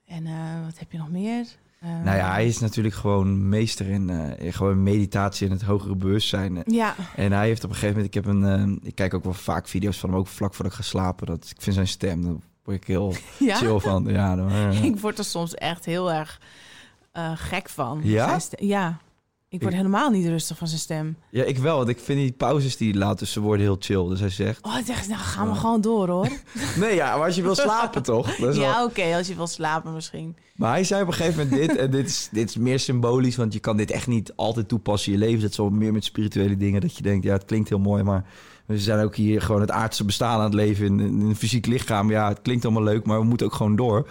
En 0.05 0.25
eh, 0.25 0.33
wat 0.65 0.79
heb 0.79 0.91
je 0.91 0.97
nog 0.97 1.09
meer? 1.09 1.45
Eh, 1.83 1.89
Nou 2.03 2.17
ja, 2.17 2.31
hij 2.31 2.45
is 2.47 2.59
natuurlijk 2.59 2.95
gewoon 2.95 3.49
meester 3.49 3.87
in 3.89 4.09
eh, 4.09 4.45
in 4.45 4.53
gewoon 4.53 4.83
meditatie 4.83 5.47
en 5.47 5.53
het 5.53 5.61
hogere 5.61 5.95
bewustzijn. 5.95 6.63
Ja, 6.65 6.95
En 7.15 7.31
hij 7.31 7.47
heeft 7.47 7.63
op 7.63 7.69
een 7.69 7.75
gegeven 7.75 7.95
moment, 7.95 8.15
ik 8.15 8.23
heb 8.23 8.33
een, 8.33 8.43
eh, 8.81 8.87
ik 8.87 8.95
kijk 8.95 9.13
ook 9.13 9.23
wel 9.23 9.33
vaak 9.33 9.67
video's 9.67 9.97
van 9.99 10.09
hem, 10.09 10.17
ook 10.19 10.27
vlak 10.27 10.53
voordat 10.53 10.73
ik 10.73 10.79
ga 10.79 10.83
slapen. 10.85 11.27
Dat, 11.27 11.49
ik 11.55 11.61
vind 11.61 11.75
zijn 11.75 11.87
stem, 11.87 12.23
daar 12.23 12.33
word 12.63 12.77
ik 12.77 12.87
heel 12.87 13.13
ja. 13.39 13.55
chill 13.55 13.79
van. 13.79 14.05
Ja, 14.05 14.35
dan, 14.35 14.51
Ik 14.91 14.99
word 14.99 15.17
er 15.17 15.25
soms 15.25 15.53
echt 15.55 15.85
heel 15.85 16.11
erg 16.11 16.39
eh, 17.11 17.31
gek 17.35 17.69
van. 17.69 17.99
Ja? 18.03 18.39
Ja. 18.59 18.97
Ik 19.53 19.59
word 19.61 19.71
Ik- 19.73 19.77
helemaal 19.79 20.09
niet 20.09 20.25
rustig 20.27 20.57
van 20.57 20.67
zijn 20.67 20.79
stem. 20.79 21.17
ja, 21.29 21.43
ik 21.43 21.57
wel, 21.57 21.77
want 21.77 21.89
ik 21.89 21.99
vind 21.99 22.19
die 22.19 22.31
pauzes 22.31 22.77
die 22.77 22.89
hij 22.91 22.99
laat 22.99 23.17
tussen 23.17 23.41
woorden 23.41 23.65
heel 23.65 23.75
chill. 23.79 24.07
Dus 24.07 24.19
hij 24.19 24.29
zegt, 24.29 24.65
Oh, 24.65 24.77
ik 24.77 24.87
dacht, 24.87 25.07
nou 25.07 25.19
gaan 25.19 25.49
we 25.49 25.55
gewoon 25.55 25.81
door 25.81 26.09
hoor. 26.09 26.27
nee 26.79 26.95
ja, 26.95 27.15
maar 27.17 27.25
als 27.25 27.35
je 27.35 27.41
wil 27.41 27.55
slapen 27.55 28.03
toch? 28.13 28.37
Wel- 28.37 28.53
Ja, 28.53 28.83
oké, 28.83 29.15
als 29.15 29.27
je 29.27 29.35
wil 29.35 29.47
slapen 29.47 29.93
misschien. 29.93 30.35
Maar 30.55 30.71
hij 30.71 30.83
zei 30.83 31.01
op 31.01 31.07
een 31.07 31.13
gegeven 31.13 31.47
moment 31.49 31.67
dit, 31.67 31.77
en 31.77 31.91
dit 31.91 32.07
is, 32.07 32.29
dit 32.31 32.49
is 32.49 32.57
meer 32.57 32.79
symbolisch, 32.79 33.35
want 33.35 33.53
je 33.53 33.59
kan 33.59 33.77
dit 33.77 33.91
echt 33.91 34.07
niet 34.07 34.33
altijd 34.35 34.67
toepassen 34.67 35.13
in 35.13 35.19
je 35.19 35.25
leven. 35.25 35.41
Dat 35.41 35.51
is 35.51 35.57
wel 35.57 35.69
meer 35.69 35.93
met 35.93 36.03
spirituele 36.03 36.57
dingen, 36.57 36.81
dat 36.81 36.97
je 36.97 37.03
denkt, 37.03 37.23
ja, 37.25 37.33
het 37.33 37.45
klinkt 37.45 37.69
heel 37.69 37.79
mooi, 37.79 38.03
maar 38.03 38.25
we 38.65 38.79
zijn 38.79 39.03
ook 39.05 39.15
hier 39.15 39.41
gewoon 39.41 39.61
het 39.61 39.71
aardse 39.71 40.05
bestaan 40.05 40.37
aan 40.37 40.43
het 40.43 40.53
leven 40.53 40.85
in, 40.85 40.99
in 40.99 41.21
een 41.21 41.35
fysiek 41.35 41.65
lichaam. 41.65 42.09
Ja, 42.11 42.27
het 42.27 42.41
klinkt 42.41 42.65
allemaal 42.65 42.83
leuk, 42.83 43.05
maar 43.05 43.19
we 43.19 43.25
moeten 43.25 43.45
ook 43.47 43.53
gewoon 43.53 43.75
door. 43.75 44.07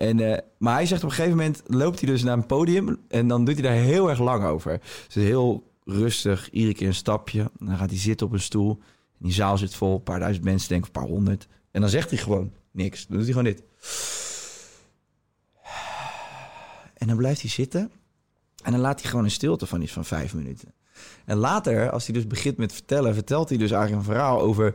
En, 0.00 0.20
eh, 0.20 0.38
maar 0.58 0.74
hij 0.74 0.86
zegt 0.86 1.02
op 1.02 1.08
een 1.08 1.14
gegeven 1.14 1.36
moment, 1.36 1.62
loopt 1.66 2.00
hij 2.00 2.10
dus 2.10 2.22
naar 2.22 2.36
een 2.36 2.46
podium 2.46 2.96
en 3.08 3.28
dan 3.28 3.44
doet 3.44 3.54
hij 3.54 3.62
daar 3.62 3.72
heel 3.72 4.10
erg 4.10 4.18
lang 4.18 4.44
over. 4.44 4.80
Dus 5.06 5.14
heel 5.14 5.72
rustig, 5.84 6.50
iedere 6.50 6.74
keer 6.74 6.86
een 6.86 6.94
stapje. 6.94 7.50
Dan 7.58 7.76
gaat 7.76 7.90
hij 7.90 7.98
zitten 7.98 8.26
op 8.26 8.32
een 8.32 8.40
stoel. 8.40 8.78
En 8.80 9.18
die 9.18 9.32
zaal 9.32 9.58
zit 9.58 9.74
vol, 9.74 9.94
een 9.94 10.02
paar 10.02 10.18
duizend 10.18 10.44
mensen, 10.44 10.68
denk 10.68 10.80
ik, 10.80 10.86
een 10.86 11.00
paar 11.00 11.10
honderd. 11.10 11.46
En 11.70 11.80
dan 11.80 11.90
zegt 11.90 12.10
hij 12.10 12.18
gewoon 12.18 12.52
niks. 12.70 13.06
Dan 13.06 13.16
doet 13.16 13.26
hij 13.26 13.34
gewoon 13.34 13.52
dit. 13.52 13.62
En 16.94 17.06
dan 17.06 17.16
blijft 17.16 17.40
hij 17.40 17.50
zitten. 17.50 17.90
En 18.62 18.72
dan 18.72 18.80
laat 18.80 19.00
hij 19.00 19.10
gewoon 19.10 19.24
een 19.24 19.30
stilte 19.30 19.66
van 19.66 19.82
iets 19.82 19.92
van 19.92 20.04
vijf 20.04 20.34
minuten. 20.34 20.74
En 21.24 21.36
later, 21.36 21.90
als 21.90 22.06
hij 22.06 22.14
dus 22.14 22.26
begint 22.26 22.56
met 22.56 22.72
vertellen, 22.72 23.14
vertelt 23.14 23.48
hij 23.48 23.58
dus 23.58 23.70
eigenlijk 23.70 24.06
een 24.06 24.12
verhaal 24.12 24.40
over. 24.40 24.74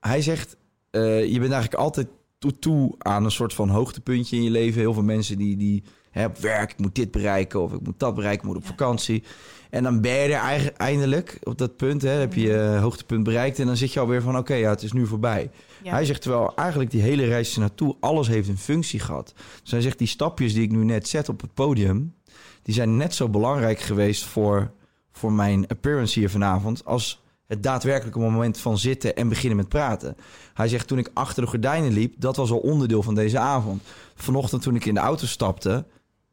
Hij 0.00 0.22
zegt: 0.22 0.56
eh, 0.90 1.24
Je 1.24 1.38
bent 1.38 1.52
eigenlijk 1.52 1.82
altijd 1.82 2.08
toe, 2.40 2.58
toe 2.58 2.94
aan 2.98 3.24
een 3.24 3.30
soort 3.30 3.54
van 3.54 3.68
hoogtepuntje 3.68 4.36
in 4.36 4.42
je 4.42 4.50
leven. 4.50 4.80
Heel 4.80 4.94
veel 4.94 5.02
mensen 5.02 5.38
die, 5.38 5.56
die 5.56 5.82
hè, 6.10 6.24
op 6.24 6.38
werk, 6.38 6.70
ik 6.72 6.78
moet 6.78 6.94
dit 6.94 7.10
bereiken 7.10 7.62
of 7.62 7.72
ik 7.72 7.80
moet 7.80 7.98
dat 7.98 8.14
bereiken, 8.14 8.40
ik 8.40 8.54
moet 8.54 8.62
op 8.62 8.66
vakantie. 8.66 9.22
En 9.70 9.82
dan 9.82 10.00
ben 10.00 10.12
je 10.12 10.34
er 10.34 10.72
eindelijk 10.72 11.38
op 11.42 11.58
dat 11.58 11.76
punt, 11.76 12.02
hè, 12.02 12.08
heb 12.08 12.34
je 12.34 12.40
je 12.40 12.78
hoogtepunt 12.80 13.24
bereikt. 13.24 13.58
En 13.58 13.66
dan 13.66 13.76
zit 13.76 13.92
je 13.92 14.00
alweer 14.00 14.22
van: 14.22 14.38
Oké, 14.38 14.54
ja, 14.54 14.70
het 14.70 14.82
is 14.82 14.92
nu 14.92 15.06
voorbij. 15.06 15.50
Ja. 15.82 15.90
Hij 15.90 16.04
zegt 16.04 16.22
terwijl 16.22 16.52
eigenlijk 16.56 16.90
die 16.90 17.02
hele 17.02 17.24
reis 17.24 17.56
naartoe, 17.56 17.96
alles 18.00 18.28
heeft 18.28 18.48
een 18.48 18.58
functie 18.58 19.00
gehad. 19.00 19.34
Dus 19.62 19.70
hij 19.70 19.80
zegt, 19.80 19.98
die 19.98 20.06
stapjes 20.06 20.54
die 20.54 20.62
ik 20.62 20.70
nu 20.70 20.84
net 20.84 21.08
zet 21.08 21.28
op 21.28 21.40
het 21.40 21.54
podium, 21.54 22.14
die 22.62 22.74
zijn 22.74 22.96
net 22.96 23.14
zo 23.14 23.28
belangrijk 23.28 23.80
geweest 23.80 24.24
voor, 24.24 24.70
voor 25.12 25.32
mijn 25.32 25.68
appearance 25.68 26.18
hier 26.18 26.30
vanavond, 26.30 26.84
als 26.84 27.19
het 27.50 27.62
daadwerkelijke 27.62 28.18
moment 28.18 28.58
van 28.58 28.78
zitten 28.78 29.16
en 29.16 29.28
beginnen 29.28 29.56
met 29.56 29.68
praten. 29.68 30.16
Hij 30.54 30.68
zegt, 30.68 30.86
toen 30.86 30.98
ik 30.98 31.10
achter 31.14 31.42
de 31.42 31.48
gordijnen 31.48 31.92
liep, 31.92 32.14
dat 32.18 32.36
was 32.36 32.50
al 32.50 32.58
onderdeel 32.58 33.02
van 33.02 33.14
deze 33.14 33.38
avond. 33.38 33.82
Vanochtend 34.14 34.62
toen 34.62 34.74
ik 34.74 34.84
in 34.84 34.94
de 34.94 35.00
auto 35.00 35.26
stapte, 35.26 35.84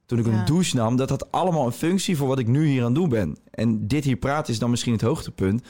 toen 0.06 0.19
ik 0.19 0.25
Ja. 0.25 0.32
een 0.32 0.45
douche 0.45 0.75
nam, 0.75 0.95
dat 0.95 1.10
had 1.10 1.32
allemaal 1.32 1.65
een 1.65 1.71
functie 1.71 2.17
voor 2.17 2.27
wat 2.27 2.39
ik 2.39 2.47
nu 2.47 2.65
hier 2.65 2.80
aan 2.80 2.86
het 2.86 2.95
doen 2.95 3.10
ben. 3.10 3.38
En 3.51 3.88
dit 3.88 4.03
hier 4.03 4.15
praten 4.15 4.53
is 4.53 4.60
dan 4.60 4.69
misschien 4.69 4.93
het 4.93 5.01
hoogtepunt. 5.01 5.62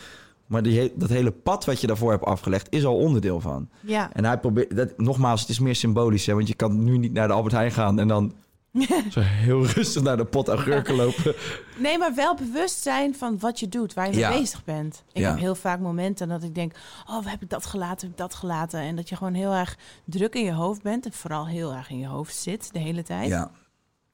Maar 0.46 0.64
die, 0.64 0.92
dat 0.96 1.10
hele 1.10 1.32
pad 1.32 1.66
wat 1.66 1.82
je 1.82 1.88
daarvoor 1.88 2.12
hebt 2.12 2.26
afgelegd, 2.26 2.68
is 2.70 2.86
al 2.86 2.98
onderdeel 2.98 3.40
van. 3.40 3.70
Ja, 3.82 4.14
En 4.14 4.26
hij 4.26 4.40
probeert, 4.40 4.76
dat, 4.76 4.98
nogmaals, 4.98 5.42
het 5.42 5.50
is 5.50 5.60
meer 5.60 5.76
symbolisch, 5.76 6.26
hè, 6.26 6.34
want 6.34 6.48
je 6.48 6.54
kan 6.54 6.84
nu 6.84 6.98
niet 6.98 7.14
naar 7.14 7.28
de 7.28 7.34
Albert 7.34 7.54
Heijn 7.54 7.72
gaan 7.72 8.00
en 8.00 8.08
dan 8.08 8.34
zo 9.12 9.20
heel 9.20 9.66
rustig 9.66 10.02
naar 10.04 10.18
de 10.18 10.26
pot 10.26 10.48
augurken 10.48 10.96
lopen. 11.06 11.36
nee, 11.78 11.98
maar 11.98 12.16
wel 12.16 12.36
bewust 12.36 12.82
zijn 12.82 13.16
van 13.16 13.40
wat 13.40 13.60
je 13.60 13.68
doet, 13.70 13.94
waar 13.94 14.12
je 14.14 14.28
mee 14.28 14.40
bezig 14.40 14.64
bent. 14.64 15.04
Ik 15.14 15.22
Ja. 15.22 15.30
heb 15.30 15.40
heel 15.40 15.56
vaak 15.56 15.80
momenten 15.80 16.28
dat 16.28 16.44
ik 16.44 16.56
denk, 16.56 16.74
oh, 17.10 17.26
heb 17.26 17.42
ik 17.42 17.50
dat 17.50 17.66
gelaten, 17.66 18.00
heb 18.02 18.10
ik 18.12 18.18
dat 18.18 18.34
gelaten. 18.36 18.80
En 18.80 18.96
dat 18.96 19.10
je 19.10 19.16
gewoon 19.16 19.34
heel 19.34 19.54
erg 19.54 19.78
druk 20.06 20.36
in 20.36 20.44
je 20.44 20.54
hoofd 20.54 20.82
bent 20.82 21.06
en 21.06 21.14
vooral 21.14 21.48
heel 21.48 21.74
erg 21.74 21.90
in 21.90 22.00
je 22.00 22.08
hoofd 22.08 22.36
zit 22.36 22.70
de 22.74 22.80
hele 22.80 23.04
tijd. 23.04 23.28
Ja, 23.28 23.52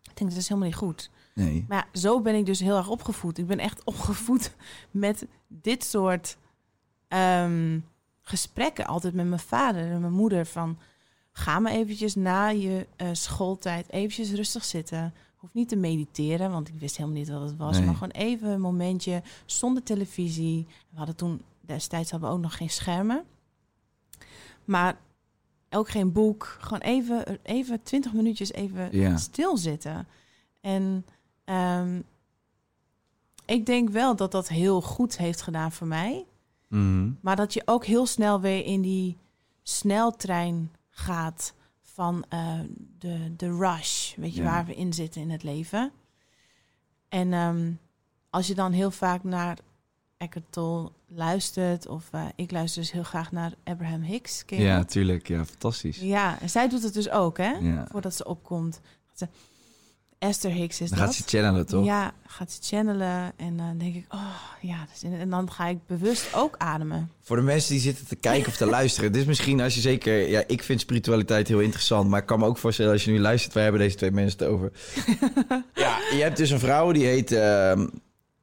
Ik 0.03 0.17
denk, 0.17 0.29
dat 0.29 0.39
is 0.39 0.47
helemaal 0.47 0.69
niet 0.69 0.77
goed. 0.77 1.09
nee. 1.33 1.65
Maar 1.67 1.87
ja, 1.91 1.99
zo 1.99 2.21
ben 2.21 2.35
ik 2.35 2.45
dus 2.45 2.59
heel 2.59 2.77
erg 2.77 2.89
opgevoed. 2.89 3.37
Ik 3.37 3.47
ben 3.47 3.59
echt 3.59 3.83
opgevoed 3.83 4.51
met 4.91 5.25
dit 5.47 5.83
soort 5.83 6.37
ehm, 7.07 7.79
gesprekken. 8.21 8.85
Altijd 8.85 9.13
met 9.13 9.27
mijn 9.27 9.39
vader 9.41 9.91
en 9.91 10.01
mijn 10.01 10.13
moeder. 10.13 10.45
Van, 10.45 10.77
ga 11.33 11.59
maar 11.59 11.71
eventjes 11.71 12.15
na 12.15 12.47
je 12.47 12.87
eh, 12.95 13.07
schooltijd 13.11 13.89
eventjes 13.91 14.31
rustig 14.31 14.63
zitten. 14.65 15.13
Hoef 15.35 15.53
niet 15.53 15.69
te 15.69 15.75
mediteren, 15.75 16.51
want 16.51 16.67
ik 16.67 16.73
wist 16.79 16.97
helemaal 16.97 17.17
niet 17.19 17.29
wat 17.29 17.41
het 17.41 17.57
was. 17.57 17.75
Nee. 17.77 17.85
Maar 17.85 17.93
gewoon 17.93 18.09
even 18.11 18.49
een 18.49 18.61
momentje 18.61 19.21
zonder 19.45 19.83
televisie. 19.83 20.67
We 20.89 20.97
hadden 20.97 21.15
toen, 21.15 21.41
destijds 21.61 22.11
hadden 22.11 22.29
we 22.29 22.35
ook 22.35 22.41
nog 22.41 22.57
geen 22.57 22.69
schermen. 22.69 23.23
Maar 24.65 24.97
ook 25.69 25.89
geen 25.89 26.11
boek. 26.11 26.57
Gewoon 26.59 26.79
even, 26.81 27.39
even 27.43 27.83
20 27.83 28.13
minuutjes 28.13 28.51
even 28.51 28.97
Ja. 28.97 29.17
stilzitten. 29.17 30.07
En 30.61 31.05
ehm, 31.43 32.01
ik 33.45 33.65
denk 33.65 33.89
wel 33.89 34.15
dat 34.15 34.31
dat 34.31 34.47
heel 34.47 34.81
goed 34.81 35.17
heeft 35.17 35.41
gedaan 35.41 35.71
voor 35.71 35.87
mij. 35.87 36.25
Mhm. 36.67 37.11
Maar 37.21 37.35
dat 37.35 37.53
je 37.53 37.61
ook 37.65 37.85
heel 37.85 38.05
snel 38.05 38.39
weer 38.41 38.65
in 38.65 38.81
die 38.81 39.17
sneltrein 39.63 40.71
gaat 40.95 41.53
van 41.81 42.25
eh, 42.29 42.59
de, 42.99 43.35
de 43.35 43.55
rush. 43.57 44.15
Weet 44.15 44.35
je, 44.35 44.41
Ja. 44.41 44.49
waar 44.51 44.65
we 44.65 44.75
in 44.75 44.93
zitten 44.93 45.21
in 45.21 45.29
het 45.29 45.43
leven. 45.43 45.91
En 47.09 47.33
ehm, 47.33 47.71
als 48.29 48.47
je 48.47 48.55
dan 48.55 48.71
heel 48.71 48.91
vaak 48.91 49.23
naar 49.23 49.57
Eckhart 50.17 50.51
Tolle 50.51 50.91
luistert... 51.07 51.87
of 51.87 52.07
eh, 52.11 52.25
ik 52.35 52.51
luister 52.51 52.81
dus 52.81 52.91
heel 52.91 53.03
graag 53.03 53.31
naar 53.31 53.53
Abraham 53.63 54.01
Hicks. 54.01 54.43
Ja, 54.47 54.77
dat? 54.77 54.89
tuurlijk. 54.89 55.27
Ja, 55.27 55.45
fantastisch. 55.45 55.97
Ja, 55.97 56.39
en 56.39 56.49
zij 56.49 56.67
doet 56.69 56.83
het 56.83 56.93
dus 56.93 57.09
ook, 57.09 57.37
hè? 57.37 57.51
Ja. 57.51 57.87
Voordat 57.91 58.15
ze 58.15 58.25
opkomt. 58.25 58.79
Ze, 59.13 59.27
Esther 60.23 60.51
Hicks 60.51 60.81
is 60.81 60.89
Dan 60.89 60.97
dat. 60.99 61.07
gaat 61.07 61.15
ze 61.15 61.23
channelen, 61.37 61.65
toch? 61.65 61.85
Ja, 61.85 62.11
gaat 62.25 62.51
ze 62.51 62.75
channelen. 62.75 63.31
En 63.37 63.57
dan 63.57 63.77
denk 63.77 63.95
ik, 63.95 64.05
oh 64.09 64.35
ja. 64.61 64.85
in- 65.01 65.13
en 65.19 65.29
dan 65.29 65.51
ga 65.51 65.67
ik 65.67 65.77
bewust 65.87 66.33
ook 66.35 66.55
ademen. 66.57 67.11
Voor 67.21 67.35
de 67.35 67.41
mensen 67.41 67.71
die 67.71 67.81
zitten 67.81 68.07
te 68.07 68.15
kijken 68.15 68.47
of 68.47 68.55
te 68.57 68.65
luisteren. 68.79 69.11
Dit 69.11 69.21
is 69.21 69.27
misschien 69.27 69.61
als 69.61 69.75
je 69.75 69.81
zeker... 69.81 70.29
Ja, 70.29 70.43
ik 70.47 70.63
vind 70.63 70.79
spiritualiteit 70.81 71.47
heel 71.47 71.59
interessant. 71.59 72.09
Maar 72.09 72.19
ik 72.19 72.25
kan 72.25 72.39
me 72.39 72.45
ook 72.45 72.57
voorstellen 72.57 72.91
als 72.91 73.05
je 73.05 73.11
nu 73.11 73.19
luistert... 73.19 73.53
Wij 73.53 73.63
hebben 73.63 73.81
deze 73.81 73.95
twee 73.95 74.11
mensen 74.11 74.39
het 74.39 74.47
over. 74.47 74.71
ja, 75.73 75.97
je 76.11 76.21
hebt 76.21 76.37
dus 76.37 76.49
een 76.49 76.59
vrouw 76.59 76.91
die 76.91 77.05
heet 77.05 77.31
ehm, 77.31 77.87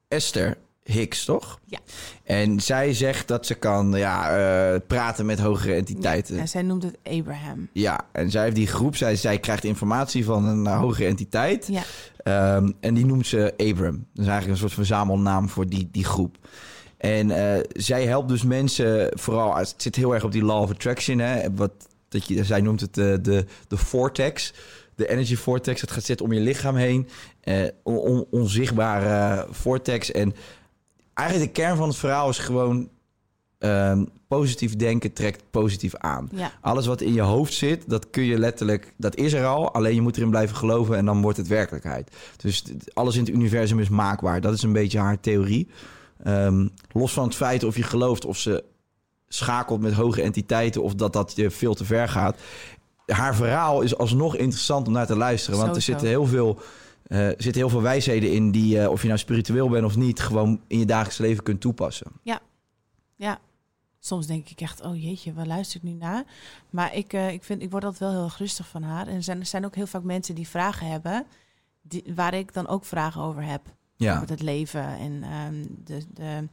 Esther 0.09 0.57
Hicks, 0.91 1.24
toch? 1.24 1.61
Ja. 1.64 1.78
En 2.24 2.61
zij 2.61 2.95
zegt 2.95 3.28
dat 3.28 3.47
ze 3.47 3.55
kan 3.55 3.93
ja, 3.93 4.36
eh, 4.36 4.80
praten 4.86 5.26
met 5.26 5.41
hogere 5.41 5.74
entiteiten. 5.74 6.38
En 6.38 6.49
zij 6.49 6.62
noemt 6.62 6.82
het 6.82 6.99
Abraham. 7.03 7.68
Ja, 7.72 8.01
en 8.12 8.30
zij 8.30 8.43
heeft 8.43 8.57
die 8.57 8.66
groep, 8.66 8.97
zij, 8.97 9.16
zij 9.16 9.38
krijgt 9.38 9.64
informatie 9.64 10.24
van 10.24 10.47
een 10.47 10.64
uh, 10.64 10.78
hogere 10.78 11.09
entiteit. 11.09 11.66
Ja. 11.66 11.82
Ehm, 12.16 12.70
en 12.80 12.95
die 12.95 13.07
noemt 13.07 13.26
ze 13.26 13.55
Abram. 13.57 14.07
Dat 14.14 14.24
is 14.24 14.30
eigenlijk 14.30 14.49
een 14.49 14.57
soort 14.57 14.72
verzamelnaam 14.72 15.49
voor 15.49 15.68
die, 15.68 15.88
die 15.93 16.05
groep. 16.05 16.36
En 16.99 17.28
uh, 17.28 17.55
zij 17.72 18.07
helpt 18.07 18.28
dus 18.28 18.43
mensen, 18.43 19.18
vooral, 19.18 19.57
het 19.57 19.74
zit 19.76 19.97
heel 19.97 20.14
erg 20.14 20.24
op 20.24 20.32
die 20.32 20.45
law 20.45 20.62
of 20.62 20.70
attraction. 20.70 21.18
Hè, 21.18 21.55
wat, 21.55 21.72
dat 22.09 22.26
je, 22.26 22.45
zij 22.45 22.61
noemt 22.61 22.80
het 22.80 22.95
de, 22.95 23.18
de, 23.22 23.45
de 23.68 23.76
vortex. 23.76 24.53
De 24.95 25.09
energy 25.09 25.36
vortex. 25.36 25.80
Het 25.80 25.91
gaat 25.91 26.05
zitten 26.05 26.26
om 26.26 26.32
je 26.32 26.41
lichaam 26.41 26.76
heen. 26.76 27.09
On, 27.82 28.26
onzichtbare 28.30 29.47
vortex. 29.51 30.12
En 30.12 30.34
eigenlijk 31.21 31.55
de 31.55 31.61
kern 31.62 31.77
van 31.77 31.89
het 31.89 31.97
verhaal 31.97 32.29
is 32.29 32.39
gewoon... 32.39 32.89
Um, 33.59 34.09
positief 34.29 34.77
denken 34.77 35.12
trekt 35.12 35.43
positief 35.51 35.97
aan. 35.97 36.29
Ja. 36.33 36.53
Alles 36.61 36.87
wat 36.87 37.01
in 37.01 37.12
je 37.12 37.21
hoofd 37.21 37.53
zit, 37.53 37.85
dat 37.87 38.11
kun 38.11 38.23
je 38.23 38.39
letterlijk... 38.39 38.95
Dat 38.97 39.16
is 39.16 39.33
er 39.33 39.47
al, 39.47 39.73
alleen 39.73 39.95
je 39.95 40.01
moet 40.01 40.16
erin 40.16 40.31
blijven 40.31 40.57
geloven... 40.57 40.97
en 40.97 41.05
dan 41.05 41.23
wordt 41.23 41.37
het 41.37 41.47
werkelijkheid. 41.47 42.11
Dus 42.37 42.64
alles 42.93 43.14
in 43.14 43.21
het 43.21 43.35
universum 43.35 43.81
is 43.81 43.89
maakbaar. 43.89 44.41
Dat 44.41 44.53
is 44.53 44.62
een 44.62 44.73
beetje 44.73 44.99
haar 44.99 45.21
theorie. 45.21 45.68
Um, 46.27 46.71
los 46.93 47.12
van 47.12 47.25
het 47.25 47.35
feit 47.35 47.64
of 47.64 47.77
je 47.77 47.83
gelooft 47.83 48.25
of 48.25 48.37
ze 48.37 48.64
schakelt 49.29 49.81
met 49.81 49.93
hoge 49.93 50.23
entiteiten... 50.23 50.83
of 50.83 50.95
dat 50.95 51.12
dat 51.12 51.33
je 51.37 51.51
veel 51.51 51.75
te 51.75 51.85
ver 51.85 52.09
gaat. 52.09 52.39
Haar 53.07 53.35
verhaal 53.35 53.81
is 53.81 53.97
alsnog 53.97 54.37
interessant 54.37 54.87
om 54.87 54.93
naar 54.93 55.07
te 55.07 55.16
luisteren. 55.16 55.59
Want 55.59 55.77
er 55.77 55.83
zitten 55.83 56.09
heel 56.09 56.27
veel... 56.27 56.61
Uh, 57.11 57.27
er 57.27 57.43
zitten 57.43 57.63
heel 57.63 57.71
veel 57.71 57.83
wijsheden 57.83 58.33
in 58.33 58.51
die, 58.51 58.77
uh, 58.77 58.91
of 58.91 59.01
je 59.01 59.07
nou 59.07 59.19
spiritueel 59.19 59.69
bent 59.69 59.85
of 59.85 59.97
niet, 59.97 60.21
gewoon 60.21 60.61
in 60.67 60.79
je 60.79 60.87
dagelijks 60.87 61.19
leven 61.19 61.43
kunt 61.43 61.61
toepassen. 61.61 62.07
Ja, 62.23 62.41
ja. 63.17 63.39
Soms 63.99 64.27
denk 64.27 64.49
ik 64.49 64.61
echt, 64.61 64.83
oh 64.83 65.03
jeetje, 65.03 65.33
waar 65.33 65.47
luister 65.47 65.77
ik 65.77 65.83
nu 65.83 65.93
naar? 65.93 66.25
Maar 66.71 66.95
ik, 66.95 67.13
uh, 67.13 67.31
ik, 67.33 67.45
vind, 67.45 67.63
ik 67.63 67.71
word 67.71 67.85
altijd 67.85 68.03
wel 68.03 68.11
heel 68.11 68.25
erg 68.25 68.39
rustig 68.39 68.69
van 68.69 68.83
haar. 68.83 69.07
En 69.07 69.15
er 69.15 69.23
zijn, 69.23 69.41
er 69.41 69.47
zijn 69.47 69.65
ook 69.65 69.75
heel 69.75 69.87
vaak 69.87 70.03
mensen 70.03 70.35
die 70.35 70.49
vragen 70.49 70.87
hebben, 70.87 71.27
die, 71.83 72.05
waar 72.15 72.35
ik 72.35 72.53
dan 72.53 72.69
ook 72.69 72.85
vragen 72.85 73.23
over 73.23 73.43
heb. 73.45 73.63
Ja. 73.97 74.15
Over 74.15 74.29
het 74.29 74.43
leven 74.43 74.85
en 74.85 75.25
um, 75.33 75.67
de, 75.85 76.03
de 76.15 76.49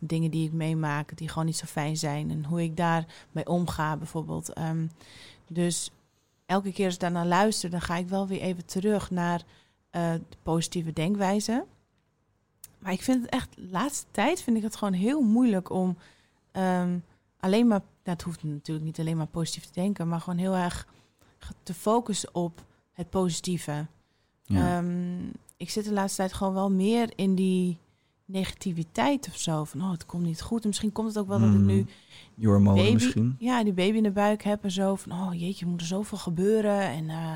dingen 0.00 0.30
die 0.30 0.46
ik 0.46 0.52
meemaak, 0.52 1.16
die 1.16 1.28
gewoon 1.28 1.46
niet 1.46 1.56
zo 1.56 1.66
fijn 1.66 1.96
zijn. 1.96 2.30
En 2.30 2.44
hoe 2.44 2.62
ik 2.62 2.76
daarmee 2.76 3.46
omga, 3.46 3.96
bijvoorbeeld. 3.96 4.58
Um, 4.58 4.90
dus 5.48 5.90
elke 6.46 6.72
keer 6.72 6.84
als 6.84 6.94
ik 6.94 7.00
daarnaar 7.00 7.26
luister, 7.26 7.70
dan 7.70 7.80
ga 7.80 7.96
ik 7.96 8.08
wel 8.08 8.26
weer 8.26 8.40
even 8.40 8.66
terug 8.66 9.10
naar 9.10 9.42
uh, 9.96 10.12
de 10.12 10.36
positieve 10.42 10.92
denkwijze. 10.92 11.64
Maar 12.78 12.92
ik 12.92 13.02
vind 13.02 13.22
het 13.22 13.30
echt, 13.30 13.54
de 13.54 13.68
laatste 13.70 14.06
tijd 14.10 14.42
vind 14.42 14.56
ik 14.56 14.62
het 14.62 14.76
gewoon 14.76 14.94
heel 14.94 15.20
moeilijk 15.20 15.70
om 15.70 15.96
um, 16.52 17.04
alleen 17.40 17.66
maar, 17.66 17.80
dat 17.80 18.16
nou, 18.16 18.18
hoeft 18.24 18.42
natuurlijk 18.42 18.86
niet 18.86 19.00
alleen 19.00 19.16
maar 19.16 19.26
positief 19.26 19.64
te 19.64 19.80
denken, 19.80 20.08
maar 20.08 20.20
gewoon 20.20 20.38
heel 20.38 20.54
erg 20.54 20.86
te 21.62 21.74
focussen 21.74 22.34
op 22.34 22.64
het 22.92 23.10
positieve. 23.10 23.86
Ja. 24.44 24.78
Um, 24.78 25.32
ik 25.56 25.70
zit 25.70 25.84
de 25.84 25.92
laatste 25.92 26.16
tijd 26.16 26.32
gewoon 26.32 26.54
wel 26.54 26.70
meer 26.70 27.12
in 27.16 27.34
die 27.34 27.78
negativiteit 28.24 29.28
of 29.28 29.36
zo. 29.36 29.64
Van, 29.64 29.82
oh, 29.82 29.90
het 29.90 30.06
komt 30.06 30.24
niet 30.24 30.42
goed. 30.42 30.62
En 30.62 30.68
misschien 30.68 30.92
komt 30.92 31.08
het 31.08 31.18
ook 31.18 31.28
wel 31.28 31.38
dat 31.38 31.54
ik 31.54 31.60
nu... 31.60 31.86
Je 32.34 32.46
hormonen 32.46 32.82
baby, 32.82 32.92
misschien. 32.92 33.36
Ja, 33.38 33.64
die 33.64 33.72
baby 33.72 33.96
in 33.96 34.02
de 34.02 34.10
buik 34.10 34.42
heb 34.42 34.64
en 34.64 34.70
zo. 34.70 34.94
Van, 34.94 35.12
oh 35.12 35.34
jeetje, 35.34 35.66
moet 35.66 35.80
er 35.80 35.86
zoveel 35.86 36.18
gebeuren. 36.18 36.80
En 36.80 37.04
uh, 37.04 37.32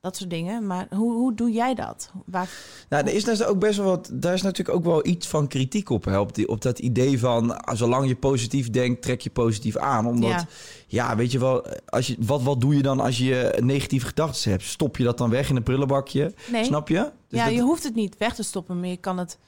dat 0.00 0.16
soort 0.16 0.30
dingen. 0.30 0.66
Maar 0.66 0.86
hoe, 0.90 1.12
hoe 1.12 1.34
doe 1.34 1.50
jij 1.50 1.74
dat? 1.74 2.10
Waar... 2.26 2.48
Nou, 2.88 3.06
er 3.06 3.14
is 3.14 3.24
dus 3.24 3.44
ook 3.44 3.58
best 3.58 3.76
wel 3.78 3.86
wat. 3.86 4.10
Daar 4.12 4.34
is 4.34 4.42
natuurlijk 4.42 4.78
ook 4.78 4.84
wel 4.84 5.06
iets 5.06 5.26
van 5.26 5.48
kritiek 5.48 5.90
op. 5.90 6.04
Hè, 6.04 6.18
op, 6.18 6.34
die, 6.34 6.48
op 6.48 6.62
dat 6.62 6.78
idee 6.78 7.18
van. 7.18 7.60
Zolang 7.72 8.08
je 8.08 8.16
positief 8.16 8.70
denkt, 8.70 9.02
trek 9.02 9.20
je 9.20 9.30
positief 9.30 9.76
aan. 9.76 10.06
Omdat, 10.06 10.30
ja, 10.30 10.46
ja 10.86 11.16
weet 11.16 11.32
je 11.32 11.38
wel. 11.38 11.66
Als 11.86 12.06
je, 12.06 12.16
wat, 12.18 12.42
wat 12.42 12.60
doe 12.60 12.76
je 12.76 12.82
dan 12.82 13.00
als 13.00 13.18
je 13.18 13.58
negatieve 13.62 14.06
gedachten 14.06 14.50
hebt? 14.50 14.62
Stop 14.62 14.96
je 14.96 15.04
dat 15.04 15.18
dan 15.18 15.30
weg 15.30 15.48
in 15.48 15.56
een 15.56 15.62
prullenbakje? 15.62 16.34
Nee. 16.50 16.64
Snap 16.64 16.88
je? 16.88 17.10
Dus 17.28 17.38
ja, 17.38 17.44
dat... 17.44 17.54
je 17.54 17.60
hoeft 17.60 17.82
het 17.82 17.94
niet 17.94 18.18
weg 18.18 18.34
te 18.34 18.42
stoppen, 18.42 18.80
maar 18.80 18.88
je 18.88 18.96
kan 18.96 19.18
het. 19.18 19.38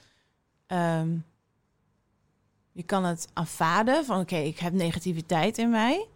Um, 0.67 1.25
je 2.71 2.83
kan 2.83 3.03
het 3.05 3.27
aanvaarden 3.33 4.05
van 4.05 4.19
oké, 4.19 4.33
okay, 4.33 4.47
ik 4.47 4.59
heb 4.59 4.73
negativiteit 4.73 5.57
in 5.57 5.69
mij. 5.69 6.07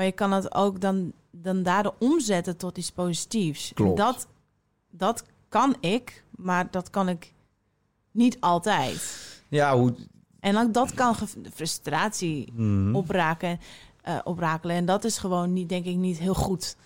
Maar 0.00 0.08
je 0.08 0.14
kan 0.14 0.32
het 0.32 0.54
ook 0.54 0.80
dan, 0.80 1.12
dan 1.30 1.62
daardoor 1.62 1.94
omzetten 1.98 2.56
tot 2.56 2.78
iets 2.78 2.90
positiefs. 2.90 3.70
Klopt. 3.74 3.96
Dat, 3.96 4.26
dat 4.90 5.24
kan 5.48 5.76
ik, 5.80 6.24
maar 6.30 6.70
dat 6.70 6.90
kan 6.90 7.08
ik 7.08 7.32
niet 8.10 8.36
altijd. 8.40 9.26
Ja, 9.48 9.76
hoe... 9.76 9.94
En 10.40 10.52
dan, 10.52 10.72
dat 10.72 10.94
kan 10.94 11.14
frustratie 11.54 12.52
Mhm. 12.52 12.94
opraken, 12.94 13.60
uh, 14.08 14.18
oprakelen. 14.24 14.76
En 14.76 14.84
dat 14.84 15.04
is 15.04 15.18
gewoon 15.18 15.52
niet, 15.52 15.68
denk 15.68 15.84
ik, 15.84 15.96
niet 15.96 16.18
heel 16.18 16.34
goed. 16.34 16.76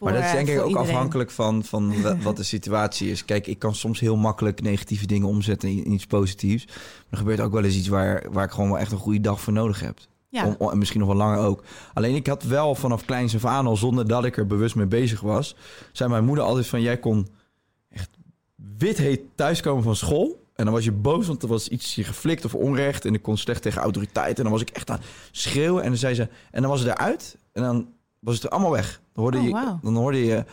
Maar 0.00 0.12
dat 0.12 0.24
is 0.24 0.30
denk 0.32 0.48
ik 0.48 0.60
ook 0.60 0.68
iedereen. 0.68 0.88
afhankelijk 0.90 1.30
van, 1.30 1.64
van 1.64 2.02
wat 2.22 2.36
de 2.36 2.42
situatie 2.42 3.10
is. 3.10 3.24
Kijk, 3.24 3.46
ik 3.46 3.58
kan 3.58 3.74
soms 3.74 4.00
heel 4.00 4.16
makkelijk 4.16 4.62
negatieve 4.62 5.06
dingen 5.06 5.28
omzetten 5.28 5.68
in 5.68 5.92
iets 5.92 6.06
positiefs. 6.06 6.66
Maar 6.66 6.76
er 7.10 7.18
gebeurt 7.18 7.40
ook 7.40 7.52
wel 7.52 7.64
eens 7.64 7.76
iets 7.76 7.88
waar, 7.88 8.26
waar 8.32 8.44
ik 8.44 8.50
gewoon 8.50 8.70
wel 8.70 8.78
echt 8.78 8.92
een 8.92 8.98
goede 8.98 9.20
dag 9.20 9.40
voor 9.40 9.52
nodig 9.52 9.80
heb. 9.80 9.98
Ja. 10.28 10.56
Om, 10.58 10.70
en 10.70 10.78
misschien 10.78 11.00
nog 11.00 11.08
wel 11.08 11.18
langer 11.18 11.38
ook. 11.38 11.62
Alleen 11.94 12.14
ik 12.14 12.26
had 12.26 12.42
wel 12.42 12.74
vanaf 12.74 13.04
kleins 13.04 13.34
af 13.34 13.44
aan 13.44 13.66
al, 13.66 13.76
zonder 13.76 14.08
dat 14.08 14.24
ik 14.24 14.36
er 14.36 14.46
bewust 14.46 14.74
mee 14.74 14.86
bezig 14.86 15.20
was... 15.20 15.56
zei 15.92 16.10
mijn 16.10 16.24
moeder 16.24 16.44
altijd 16.44 16.66
van, 16.66 16.80
jij 16.80 16.98
kon 16.98 17.28
echt 17.88 18.10
wit 18.78 18.98
heet 18.98 19.20
thuiskomen 19.34 19.82
van 19.82 19.96
school... 19.96 20.44
En 20.54 20.64
dan 20.64 20.74
was 20.74 20.84
je 20.84 20.92
boos, 20.92 21.26
want 21.26 21.42
er 21.42 21.48
was 21.48 21.68
iets 21.68 21.94
je 21.94 22.04
geflikt 22.04 22.44
of 22.44 22.54
onrecht... 22.54 23.04
en 23.04 23.14
ik 23.14 23.22
kon 23.22 23.36
slecht 23.36 23.62
tegen 23.62 23.82
autoriteit. 23.82 24.36
En 24.36 24.42
dan 24.42 24.52
was 24.52 24.60
ik 24.60 24.70
echt 24.70 24.90
aan 24.90 24.96
het 24.96 25.06
schreeuwen. 25.30 25.82
En 25.82 25.88
dan 25.88 25.98
zei 25.98 26.14
ze... 26.14 26.28
En 26.50 26.62
dan 26.62 26.70
was 26.70 26.80
het 26.80 26.88
eruit. 26.88 27.38
En 27.52 27.62
dan 27.62 27.88
was 28.18 28.34
het 28.34 28.44
er 28.44 28.50
allemaal 28.50 28.70
weg. 28.70 29.00
Dan 29.12 29.22
hoorde, 29.22 29.38
Oh, 29.38 29.44
je, 29.44 29.76
dan 29.82 29.96
hoorde 29.96 30.24
je 30.24 30.44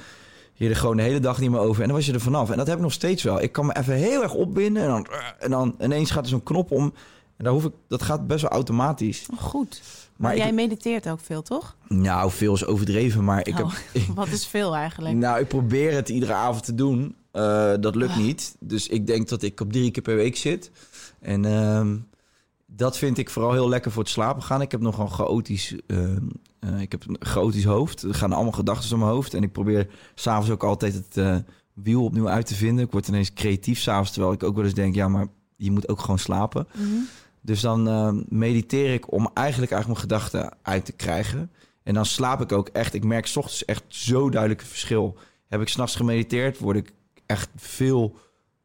je 0.54 0.70
er 0.70 0.76
gewoon 0.76 0.98
de 0.98 1.04
hele 1.04 1.20
dag 1.20 1.40
niet 1.40 1.52
meer 1.52 1.60
over. 1.60 1.82
En 1.82 1.88
dan 1.88 1.98
was 1.98 2.06
je 2.06 2.14
er 2.14 2.20
vanaf. 2.20 2.50
En 2.50 2.58
dat 2.58 2.68
heb 2.68 2.76
ik 2.76 2.82
nog 2.82 2.94
steeds 2.94 3.24
wel. 3.24 3.42
Ik 3.42 3.52
kan 3.52 3.66
me 3.66 3.78
even 3.78 3.94
heel 3.94 4.24
erg 4.24 4.34
opbinden. 4.34 4.84
En 4.84 4.90
dan, 4.90 5.08
en 5.40 5.50
dan 5.50 5.76
ineens 5.82 6.12
gaat 6.12 6.24
er 6.24 6.30
zo'n 6.30 6.44
knop 6.44 6.72
om. 6.72 6.94
En 7.44 7.50
daar 7.50 7.58
hoef 7.62 7.72
ik, 7.72 7.78
dat 7.88 8.02
gaat 8.04 8.28
best 8.28 8.42
wel 8.42 8.52
automatisch. 8.52 9.26
Oh, 9.34 9.40
goed. 9.40 9.82
Maar 9.84 10.12
Maar 10.18 10.32
ik- 10.36 10.38
jij 10.44 10.54
mediteert 10.54 11.10
ook 11.10 11.20
veel, 11.20 11.42
toch? 11.42 11.76
Nou, 11.88 12.32
veel 12.32 12.54
is 12.54 12.66
overdreven. 12.66 13.24
Maar 13.24 13.48
ik, 13.48 13.60
Oh, 13.60 13.72
heb, 13.94 14.02
Wat 14.16 14.28
is 14.28 14.46
veel 14.48 14.76
eigenlijk? 14.76 15.16
nou, 15.16 15.40
ik 15.40 15.48
probeer 15.48 15.94
het 15.94 16.10
iedere 16.10 16.34
avond 16.34 16.64
te 16.66 16.76
doen. 16.76 17.16
Eh, 17.32 17.74
dat 17.80 17.96
lukt 17.96 18.16
niet. 18.16 18.56
Dus 18.60 18.88
ik 18.88 19.08
denk 19.08 19.30
dat 19.30 19.42
ik 19.42 19.60
op 19.60 19.72
drie 19.74 19.92
keer 19.92 20.04
per 20.04 20.16
week 20.16 20.36
zit. 20.38 20.72
En 21.20 21.46
ehm, 21.46 21.98
dat 22.66 22.98
vind 22.98 23.18
ik 23.18 23.30
vooral 23.30 23.52
heel 23.52 23.70
lekker 23.70 23.92
voor 23.92 24.04
het 24.04 24.12
slapen 24.12 24.44
gaan. 24.44 24.62
Ik 24.62 24.72
heb 24.72 24.82
nogal 24.82 25.06
een 25.06 25.12
chaotisch, 25.12 25.76
ehm, 25.88 26.28
eh, 26.60 26.82
ik 26.82 26.92
heb 26.92 27.08
een 27.08 27.16
chaotisch 27.20 27.66
hoofd. 27.66 28.02
Er 28.04 28.14
gaan 28.16 28.34
allemaal 28.34 28.52
gedachten 28.52 28.90
door 28.90 29.00
mijn 29.00 29.12
hoofd. 29.12 29.34
En 29.34 29.44
ik 29.44 29.52
probeer 29.52 29.88
s'avonds 30.16 30.50
ook 30.50 30.64
altijd 30.64 30.94
het 30.94 31.18
eh, 31.18 31.36
wiel 31.74 32.04
opnieuw 32.04 32.30
uit 32.30 32.46
te 32.46 32.56
vinden. 32.56 32.86
Ik 32.86 32.92
word 32.92 33.08
ineens 33.08 33.34
creatief 33.34 33.80
s'avonds. 33.80 34.12
Terwijl 34.12 34.34
ik 34.34 34.44
ook 34.44 34.56
wel 34.56 34.64
eens 34.66 34.74
denk, 34.74 34.96
ja, 34.96 35.08
maar 35.08 35.28
je 35.56 35.72
moet 35.72 35.90
ook 35.90 36.00
gewoon 36.00 36.20
slapen. 36.20 36.68
Mhm. 36.74 36.88
Dus 37.46 37.62
dan 37.62 37.88
ehm, 37.88 38.22
mediteer 38.28 38.94
ik 38.94 39.12
om 39.12 39.30
eigenlijk, 39.34 39.72
eigenlijk 39.72 39.88
mijn 39.88 40.12
gedachten 40.12 40.58
uit 40.62 40.86
te 40.86 40.92
krijgen. 40.92 41.52
En 41.84 41.94
dan 41.94 42.06
slaap 42.06 42.42
ik 42.42 42.52
ook 42.52 42.68
echt. 42.68 42.94
Ik 42.94 43.04
merk 43.04 43.28
's 43.28 43.36
ochtends 43.36 43.66
echt 43.66 43.84
zo 43.88 44.30
duidelijk 44.30 44.62
een 44.62 44.68
verschil. 44.68 45.18
Heb 45.48 45.62
ik 45.62 45.68
s'nachts 45.68 45.96
gemediteerd, 45.96 46.60
word 46.60 46.78
ik 46.78 46.94
echt 47.26 47.50
veel 47.56 48.16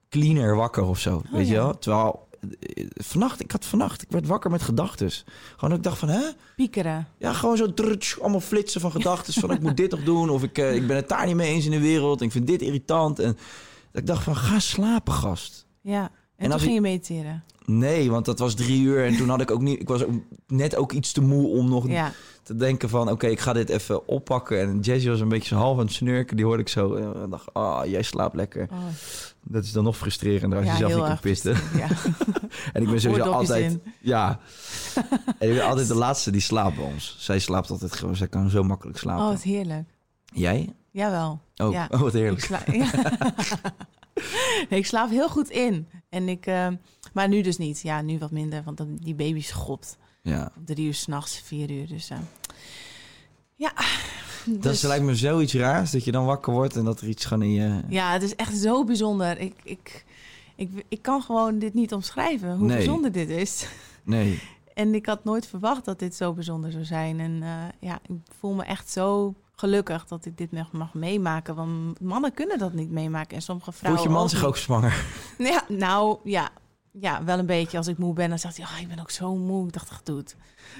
cleaner 0.09 0.57
wakker 0.57 0.85
of 0.85 0.99
zo. 0.99 1.23
weet 1.31 1.49
je 1.49 1.55
wel? 1.55 1.79
Terwijl 1.79 2.29
eh, 2.41 2.87
vannacht, 2.95 3.41
ik 3.41 3.51
had 3.51 3.65
vannacht, 3.65 4.03
ik 4.03 4.11
werd 4.11 4.27
wakker 4.27 4.51
met 4.51 4.63
gedachten. 4.63 5.11
Gewoon 5.11 5.71
dat 5.71 5.79
ik 5.79 5.83
dacht 5.85 5.99
van, 5.99 6.09
hè? 6.09 6.31
Piekeren. 6.57 7.09
Ja, 7.19 7.33
gewoon 7.33 7.57
zo 7.57 7.75
drutsch, 7.75 8.19
allemaal 8.19 8.41
flitsen 8.41 8.81
van 8.81 8.91
gedachten. 8.91 9.33
van 9.33 9.51
ik 9.51 9.61
moet 9.61 9.77
dit 9.77 9.91
toch 9.91 10.05
doen. 10.05 10.31
Of 10.31 10.43
ik, 10.43 10.59
eh, 10.59 10.75
ik 10.75 10.87
ben 10.87 10.97
het 10.97 11.09
daar 11.09 11.27
niet 11.27 11.37
mee 11.37 11.53
eens 11.53 11.65
in 11.65 11.71
de 11.71 11.81
wereld. 11.81 12.21
En 12.21 12.27
ik 12.27 12.33
vind 12.33 12.47
dit 12.47 12.63
irritant. 12.63 13.19
En 13.19 13.37
dat 13.93 14.01
ik 14.01 14.07
dacht 14.07 14.25
van, 14.25 14.37
ga 14.37 14.59
slapen, 14.59 15.13
gast. 15.13 15.67
Ja. 15.81 16.03
En, 16.03 16.11
En 16.37 16.45
toen 16.45 16.53
als 16.53 16.63
ging 16.63 16.75
je 16.75 16.81
mediteren. 16.81 17.45
Nee, 17.71 18.11
want 18.11 18.25
dat 18.25 18.39
was 18.39 18.55
drie 18.55 18.83
uur. 18.83 19.05
En 19.05 19.17
toen 19.17 19.29
had 19.29 19.41
ik 19.41 19.51
ook 19.51 19.61
niet. 19.61 19.81
Ik 19.81 19.89
was 19.89 20.05
ook 20.05 20.11
net 20.47 20.77
ook 20.77 20.93
iets 20.93 21.13
te 21.13 21.21
moe 21.21 21.47
om 21.49 21.69
nog 21.69 21.89
Ja. 21.89 22.13
te 22.43 22.57
denken 22.57 22.89
van... 22.89 23.11
oké, 23.11 23.27
ik 23.27 23.41
ga 23.41 23.53
dit 23.53 23.69
even 23.69 24.09
oppakken. 24.09 24.61
En 24.61 24.81
Jessie 24.81 25.11
was 25.11 25.21
een 25.21 25.29
beetje 25.29 25.49
zo 25.49 25.55
half 25.61 25.79
aan 25.79 25.85
het 25.85 25.95
snurken. 25.95 26.37
Die 26.37 26.45
hoorde 26.45 26.63
ik 26.63 26.69
zo. 26.69 26.95
En 26.95 27.23
ik 27.25 27.31
dacht, 27.31 27.55
ah, 27.55 27.87
jij 27.87 28.03
slaapt 28.03 28.35
lekker. 28.37 28.69
Oh, 28.73 28.79
Dat 29.43 29.65
is 29.65 29.73
dan 29.73 29.85
nog 29.85 29.97
frustrerender 29.97 30.59
als 30.59 30.67
ja, 30.67 30.73
je 30.73 30.79
zelf 30.79 30.95
niet 30.95 31.05
kan 31.05 31.19
pisten. 31.21 31.57
Ja. 31.77 31.89
En 32.73 32.83
ik 32.83 32.91
ben 32.91 33.01
sowieso 33.01 33.31
altijd... 33.31 33.73
in. 33.73 33.83
Ja. 34.01 34.41
en 35.39 35.49
ik 35.49 35.55
ben 35.55 35.65
altijd 35.67 35.89
de 35.89 35.95
laatste 35.95 36.31
die 36.31 36.41
slaapt 36.41 36.77
bij 36.77 36.85
ons. 36.85 37.17
Zij 37.19 37.39
slaapt 37.39 37.71
altijd 37.71 37.93
gewoon. 37.93 38.17
Zij 38.17 38.29
kan 38.29 38.51
zo 38.51 38.63
makkelijk 38.63 38.99
slapen. 38.99 39.25
Oh, 39.25 39.31
wat 39.31 39.43
heerlijk. 39.43 39.89
Jij? 40.33 40.75
Jawel. 40.91 41.41
Oh, 41.57 41.73
Ja. 41.73 41.89
oh 41.95 42.01
wat 42.01 42.15
Ik, 42.15 42.21
heerlijk. 42.21 42.45
sla 42.45 42.61
nee, 44.69 44.79
ik 44.79 44.87
slaap 44.87 45.11
heel 45.11 45.29
goed 45.29 45.51
in. 45.51 45.89
En 46.09 46.29
ik, 46.29 46.47
eh, 46.47 46.67
maar 47.13 47.29
nu 47.29 47.41
dus 47.41 47.57
niet. 47.59 47.81
Ja, 47.81 48.01
nu 48.03 48.19
wat 48.19 48.31
minder, 48.31 48.63
want 48.65 48.77
dan, 48.77 48.97
die 49.03 49.15
baby 49.15 49.41
schopt. 49.43 49.97
Ja. 50.23 50.53
Om 50.57 50.65
Drie 50.65 50.87
uur 50.87 50.95
s'nachts, 50.95 51.39
vier 51.45 51.71
uur. 51.71 51.87
Dus 51.87 52.11
eh, 52.11 52.19
ja. 53.55 53.73
Dat 54.47 54.63
Dus, 54.63 54.83
lijkt 54.83 55.05
me 55.05 55.15
zoiets 55.15 55.55
raars. 55.55 55.91
Dat 55.91 56.05
je 56.05 56.13
dan 56.13 56.25
wakker 56.25 56.53
wordt 56.53 56.77
en 56.77 56.85
dat 56.85 57.01
er 57.01 57.09
iets 57.09 57.25
gewoon 57.25 57.43
in 57.43 57.53
je... 57.53 57.81
ja, 57.89 58.13
het 58.13 58.23
is 58.23 58.35
echt 58.37 58.57
zo 58.57 58.85
bijzonder. 58.85 59.39
Ik, 59.39 59.55
ik, 59.63 60.05
ik, 60.57 60.85
ik 60.89 61.03
kan 61.03 61.23
gewoon 61.23 61.59
dit 61.59 61.75
niet 61.75 61.93
omschrijven, 61.93 62.57
hoe 62.57 62.67
Nee. 62.67 62.77
bijzonder 62.77 63.13
dit 63.13 63.29
is. 63.29 63.67
Nee. 64.03 64.41
En 64.75 64.95
ik 64.95 65.07
had 65.07 65.25
nooit 65.25 65.47
verwacht 65.47 65.85
dat 65.85 65.99
dit 65.99 66.15
zo 66.15 66.33
bijzonder 66.33 66.73
zou 66.73 66.85
zijn. 66.85 67.21
En 67.21 67.43
eh, 67.43 67.49
ja, 67.89 67.99
ik 68.07 68.17
voel 68.39 68.55
me 68.55 68.65
echt 68.65 68.91
zo 68.91 69.35
gelukkig 69.55 70.07
dat 70.07 70.25
ik 70.25 70.39
dit 70.39 70.53
mag, 70.53 70.73
mag 70.73 70.95
meemaken. 70.95 71.55
Want 71.55 72.01
mannen 72.01 72.35
kunnen 72.35 72.59
dat 72.59 72.73
niet 72.73 72.91
meemaken. 72.91 73.37
En 73.37 73.43
sommige 73.43 73.73
vrouwen 73.73 74.03
Voelt 74.03 74.13
je 74.15 74.19
man 74.21 74.29
zich 74.29 74.45
ook 74.45 74.57
zwanger? 74.57 75.05
Ja, 75.39 75.65
nou 75.69 76.19
ja. 76.25 76.49
Ja, 77.01 77.25
wel 77.25 77.39
een 77.39 77.47
beetje. 77.47 77.77
Als 77.77 77.87
ik 77.87 77.99
moe 77.99 78.15
ben, 78.15 78.29
dan 78.29 78.39
zegt 78.39 78.57
hij... 78.57 78.67
Oh, 78.67 78.81
ik 78.81 78.89
ben 78.89 78.99
ook 78.99 79.11
zo 79.11 79.37
moe. 79.37 79.67
Ik 79.67 79.73
dacht, 79.73 80.07
doe 80.07 80.17
het. 80.17 80.37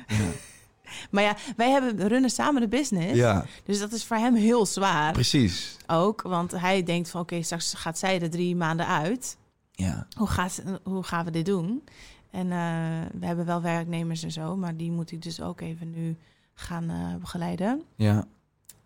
maar 1.11 1.23
ja, 1.23 1.37
wij 1.57 1.71
hebben, 1.71 2.09
runnen 2.09 2.31
samen 2.31 2.61
de 2.61 2.69
business. 2.69 3.15
Ja, 3.15 3.45
Dus 3.65 3.79
dat 3.79 3.93
is 3.93 4.05
voor 4.05 4.17
hem 4.17 4.35
heel 4.35 4.67
zwaar 4.67 5.13
precies. 5.13 5.77
ook. 5.87 6.23
Want 6.23 6.51
hij 6.53 6.83
denkt 6.83 7.11
van... 7.11 7.21
Oké, 7.21 7.43
straks 7.43 7.75
gaat 7.75 7.99
zij 7.99 8.21
er 8.21 8.31
drie 8.31 8.57
maanden 8.57 8.87
uit. 8.87 9.37
Ja. 9.73 10.07
Hoe, 10.17 10.29
gaat, 10.29 10.63
hoe 10.83 11.03
gaan 11.03 11.25
we 11.25 11.31
dit 11.31 11.47
doen? 11.47 11.83
En 12.31 12.53
eh, 12.53 13.21
we 13.21 13.27
hebben 13.27 13.45
wel 13.47 13.63
werknemers 13.63 14.23
en 14.23 14.33
zo. 14.33 14.57
Maar 14.57 14.77
die 14.77 14.91
moet 14.91 15.11
ik 15.13 15.23
dus 15.23 15.41
ook 15.41 15.61
even 15.61 15.91
nu 15.91 16.17
gaan 16.55 16.91
eh, 16.91 17.15
begeleiden. 17.21 17.83
Ja. 17.97 18.25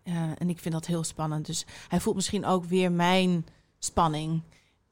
Eh, 0.03 0.13
en 0.37 0.49
ik 0.49 0.59
vind 0.59 0.73
dat 0.73 0.85
heel 0.85 1.03
spannend. 1.03 1.45
Dus 1.45 1.65
hij 1.87 1.99
voelt 1.99 2.15
misschien 2.15 2.45
ook 2.45 2.65
weer 2.65 2.91
mijn 2.91 3.45
spanning. 3.79 4.41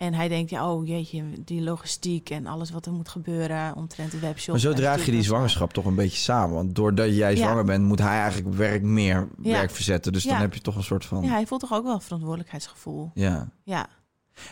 En 0.02 0.14
hij 0.14 0.28
denkt, 0.28 0.50
ja, 0.50 0.72
oh 0.74 0.88
jeetje, 0.88 1.24
die 1.46 1.62
logistiek 1.62 2.30
en 2.30 2.46
alles 2.48 2.72
wat 2.72 2.86
er 2.86 2.92
moet 2.92 3.10
gebeuren 3.10 3.76
omtrent 3.76 4.12
de 4.12 4.20
webshop. 4.20 4.52
Maar 4.52 4.60
zo 4.60 4.74
draag 4.74 5.06
je 5.06 5.12
die 5.12 5.22
zwangerschap 5.24 5.74
toch 5.74 5.86
een 5.86 5.96
beetje 5.96 6.18
samen. 6.18 6.56
Want 6.56 6.76
doordat 6.76 7.16
jij 7.16 7.32
Ja. 7.36 7.38
zwanger 7.38 7.64
bent, 7.64 7.84
moet 7.86 8.00
hij 8.00 8.20
eigenlijk 8.20 8.56
werk 8.56 8.82
meer 8.82 9.28
Ja. 9.42 9.52
werk 9.52 9.72
verzetten. 9.72 10.14
Dus 10.14 10.24
dan 10.24 10.36
heb 10.38 10.54
je 10.54 10.62
toch 10.62 10.76
een 10.76 10.84
soort 10.84 11.06
van... 11.06 11.24
Ja, 11.24 11.30
hij 11.30 11.46
voelt 11.48 11.62
toch 11.62 11.74
ook 11.74 11.84
wel 11.84 11.94
een 11.94 12.02
verantwoordelijkheidsgevoel. 12.02 13.12
Ja. 13.14 13.50
Ja, 13.64 13.88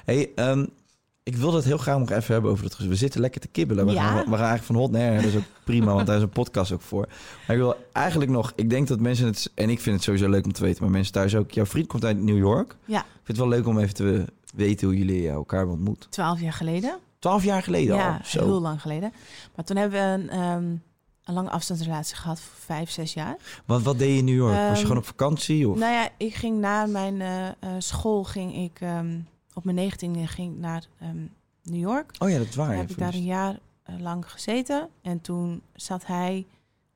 Hey, 0.05 0.31
ehm, 0.35 0.65
ik 1.23 1.35
wil 1.35 1.53
het 1.53 1.65
heel 1.65 1.77
graag 1.77 1.99
nog 1.99 2.09
even 2.11 2.33
hebben 2.33 2.51
over 2.51 2.63
het. 2.63 2.77
We 2.77 2.95
zitten 2.95 3.21
lekker 3.21 3.41
te 3.41 3.47
kibbelen. 3.47 3.85
We, 3.85 3.91
Ja. 3.91 4.03
gaan, 4.03 4.15
we 4.17 4.23
gaan 4.23 4.31
eigenlijk 4.47 4.63
van 4.63 4.75
hot 4.75 4.91
naar 4.91 5.01
her. 5.01 5.15
Dat 5.15 5.31
is 5.31 5.35
ook 5.37 5.43
prima, 5.63 5.93
want 5.93 6.07
daar 6.07 6.15
is 6.17 6.21
een 6.21 6.29
podcast 6.29 6.71
ook 6.71 6.81
voor. 6.81 7.07
Maar 7.47 7.55
ik 7.55 7.61
wil 7.61 7.75
eigenlijk 7.91 8.31
nog... 8.31 8.53
Ik 8.55 8.69
denk 8.69 8.87
dat 8.87 8.99
mensen 8.99 9.25
het... 9.25 9.51
En 9.55 9.69
ik 9.69 9.79
vind 9.79 9.95
het 9.95 10.03
sowieso 10.03 10.29
leuk 10.29 10.45
om 10.45 10.51
te 10.53 10.61
weten, 10.63 10.83
maar 10.83 10.91
mensen 10.91 11.13
thuis 11.13 11.35
ook. 11.35 11.51
Jouw 11.51 11.65
vriend 11.65 11.87
komt 11.87 12.05
uit 12.05 12.17
New 12.21 12.37
York. 12.37 12.75
ja. 12.85 12.99
Ik 12.99 13.35
vind 13.35 13.37
het 13.37 13.37
wel 13.37 13.57
leuk 13.57 13.67
om 13.67 13.79
even 13.79 13.93
te 13.93 14.25
weten 14.55 14.87
hoe 14.87 14.97
jullie 14.97 15.29
elkaar 15.29 15.59
hebben 15.59 15.75
ontmoet. 15.77 16.07
twaalf 16.09 16.39
jaar 16.39 16.53
geleden. 16.53 16.97
Twaalf 17.19 17.43
jaar 17.43 17.63
geleden 17.63 17.95
ja, 17.95 18.13
al. 18.13 18.25
Zo. 18.25 18.45
heel 18.45 18.61
lang 18.61 18.81
geleden. 18.81 19.13
Maar 19.55 19.65
toen 19.65 19.77
hebben 19.77 19.99
we 19.99 20.05
een, 20.23 20.29
ehm, 20.29 20.63
een 21.23 21.33
lange 21.33 21.49
afstandsrelatie 21.49 22.15
gehad 22.15 22.39
voor 22.41 22.57
vijf, 22.59 22.89
zes 22.89 23.13
jaar. 23.13 23.35
Want 23.65 23.83
wat 23.83 23.97
deed 23.99 24.09
je 24.11 24.17
in 24.17 24.25
New 24.25 24.35
York? 24.35 24.53
Was 24.55 24.63
je 24.63 24.69
Ehm, 24.73 24.81
gewoon 24.81 24.97
op 24.97 25.05
vakantie? 25.05 25.69
Of? 25.69 25.77
Nou 25.77 25.93
ja, 25.93 26.09
ik 26.17 26.33
ging 26.35 26.59
na 26.59 26.85
mijn 26.85 27.21
eh, 27.21 27.47
eh, 27.47 27.53
school, 27.77 28.23
ging 28.23 28.55
ik 28.55 28.81
ehm, 28.81 29.19
op 29.53 29.63
mijn 29.63 29.75
negentiende 29.75 30.27
ging 30.27 30.53
ik 30.53 30.59
naar 30.59 30.87
New 31.63 31.79
York. 31.79 32.11
Oh 32.19 32.29
ja, 32.29 32.37
dat 32.37 32.53
waar. 32.55 32.67
Toen 32.69 32.77
heb 32.77 32.89
ik 32.89 32.97
daar 32.97 33.13
een 33.13 33.23
jaar 33.23 33.59
eh, 33.83 33.95
lang 33.99 34.31
gezeten. 34.31 34.89
En 35.01 35.21
toen 35.21 35.61
zat 35.75 36.05
hij 36.05 36.45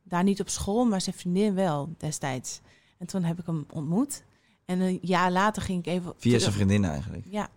daar 0.03 0.23
niet 0.23 0.41
op 0.41 0.49
school, 0.49 0.85
maar 0.85 1.01
zijn 1.01 1.15
vriendin 1.15 1.53
wel 1.53 1.89
destijds. 1.97 2.59
En 2.97 3.07
toen 3.07 3.23
heb 3.23 3.39
ik 3.39 3.45
hem 3.45 3.65
ontmoet. 3.71 4.23
En 4.65 4.79
een 4.79 4.99
jaar 5.01 5.31
later 5.31 5.61
ging 5.61 5.79
ik 5.79 5.85
even... 5.85 6.13
Via 6.17 6.39
zijn 6.39 6.53
vriendin 6.53 6.85
eigenlijk. 6.85 7.25
Ja. 7.29 7.49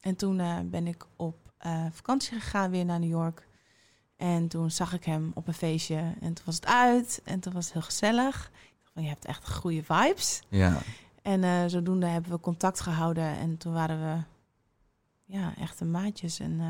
En 0.00 0.16
toen 0.16 0.40
eh, 0.40 0.58
ben 0.64 0.86
ik 0.86 1.06
op 1.16 1.52
eh, 1.58 1.86
vakantie 1.92 2.40
gegaan 2.40 2.70
weer 2.70 2.84
naar 2.84 2.98
New 3.00 3.08
York. 3.10 3.48
En 4.16 4.48
toen 4.48 4.70
zag 4.70 4.92
ik 4.92 5.04
hem 5.04 5.30
op 5.34 5.48
een 5.48 5.54
feestje. 5.54 6.14
En 6.20 6.34
toen 6.34 6.44
was 6.44 6.54
het 6.54 6.66
uit. 6.66 7.20
En 7.24 7.40
toen 7.40 7.52
was 7.52 7.64
het 7.64 7.72
heel 7.72 7.82
gezellig. 7.82 8.50
Ik 8.54 8.74
dacht 8.82 8.92
van, 8.92 9.02
je 9.02 9.08
hebt 9.08 9.24
echt 9.24 9.50
goede 9.54 9.82
vibes. 9.82 10.42
Ja. 10.48 10.78
En 11.22 11.44
eh, 11.44 11.64
zodoende 11.66 12.06
hebben 12.06 12.30
we 12.30 12.40
contact 12.40 12.80
gehouden. 12.80 13.38
En 13.38 13.56
toen 13.56 13.72
waren 13.72 14.00
we 14.00 14.22
ja, 15.34 15.54
echte 15.58 15.84
maatjes. 15.84 16.40
En, 16.40 16.60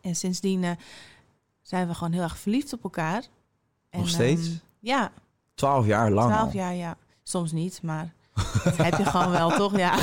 en 0.00 0.16
sindsdien 0.16 0.76
zijn 1.62 1.88
we 1.88 1.94
gewoon 1.94 2.12
heel 2.12 2.22
erg 2.22 2.38
verliefd 2.38 2.72
op 2.72 2.82
elkaar. 2.84 3.24
En, 3.90 3.98
Nog 3.98 4.08
steeds? 4.08 4.46
ehm, 4.48 4.56
ja, 4.80 5.12
Twaalf 5.54 5.86
jaar 5.86 6.10
lang 6.10 6.30
twaalf 6.32 6.48
al. 6.48 6.54
jaar, 6.54 6.74
ja. 6.74 6.96
Soms 7.22 7.52
niet, 7.52 7.82
maar 7.82 8.14
dat 8.64 8.76
heb 8.76 8.98
je 8.98 9.04
gewoon 9.04 9.30
wel, 9.30 9.50
toch? 9.50 9.76
Ja. 9.76 9.98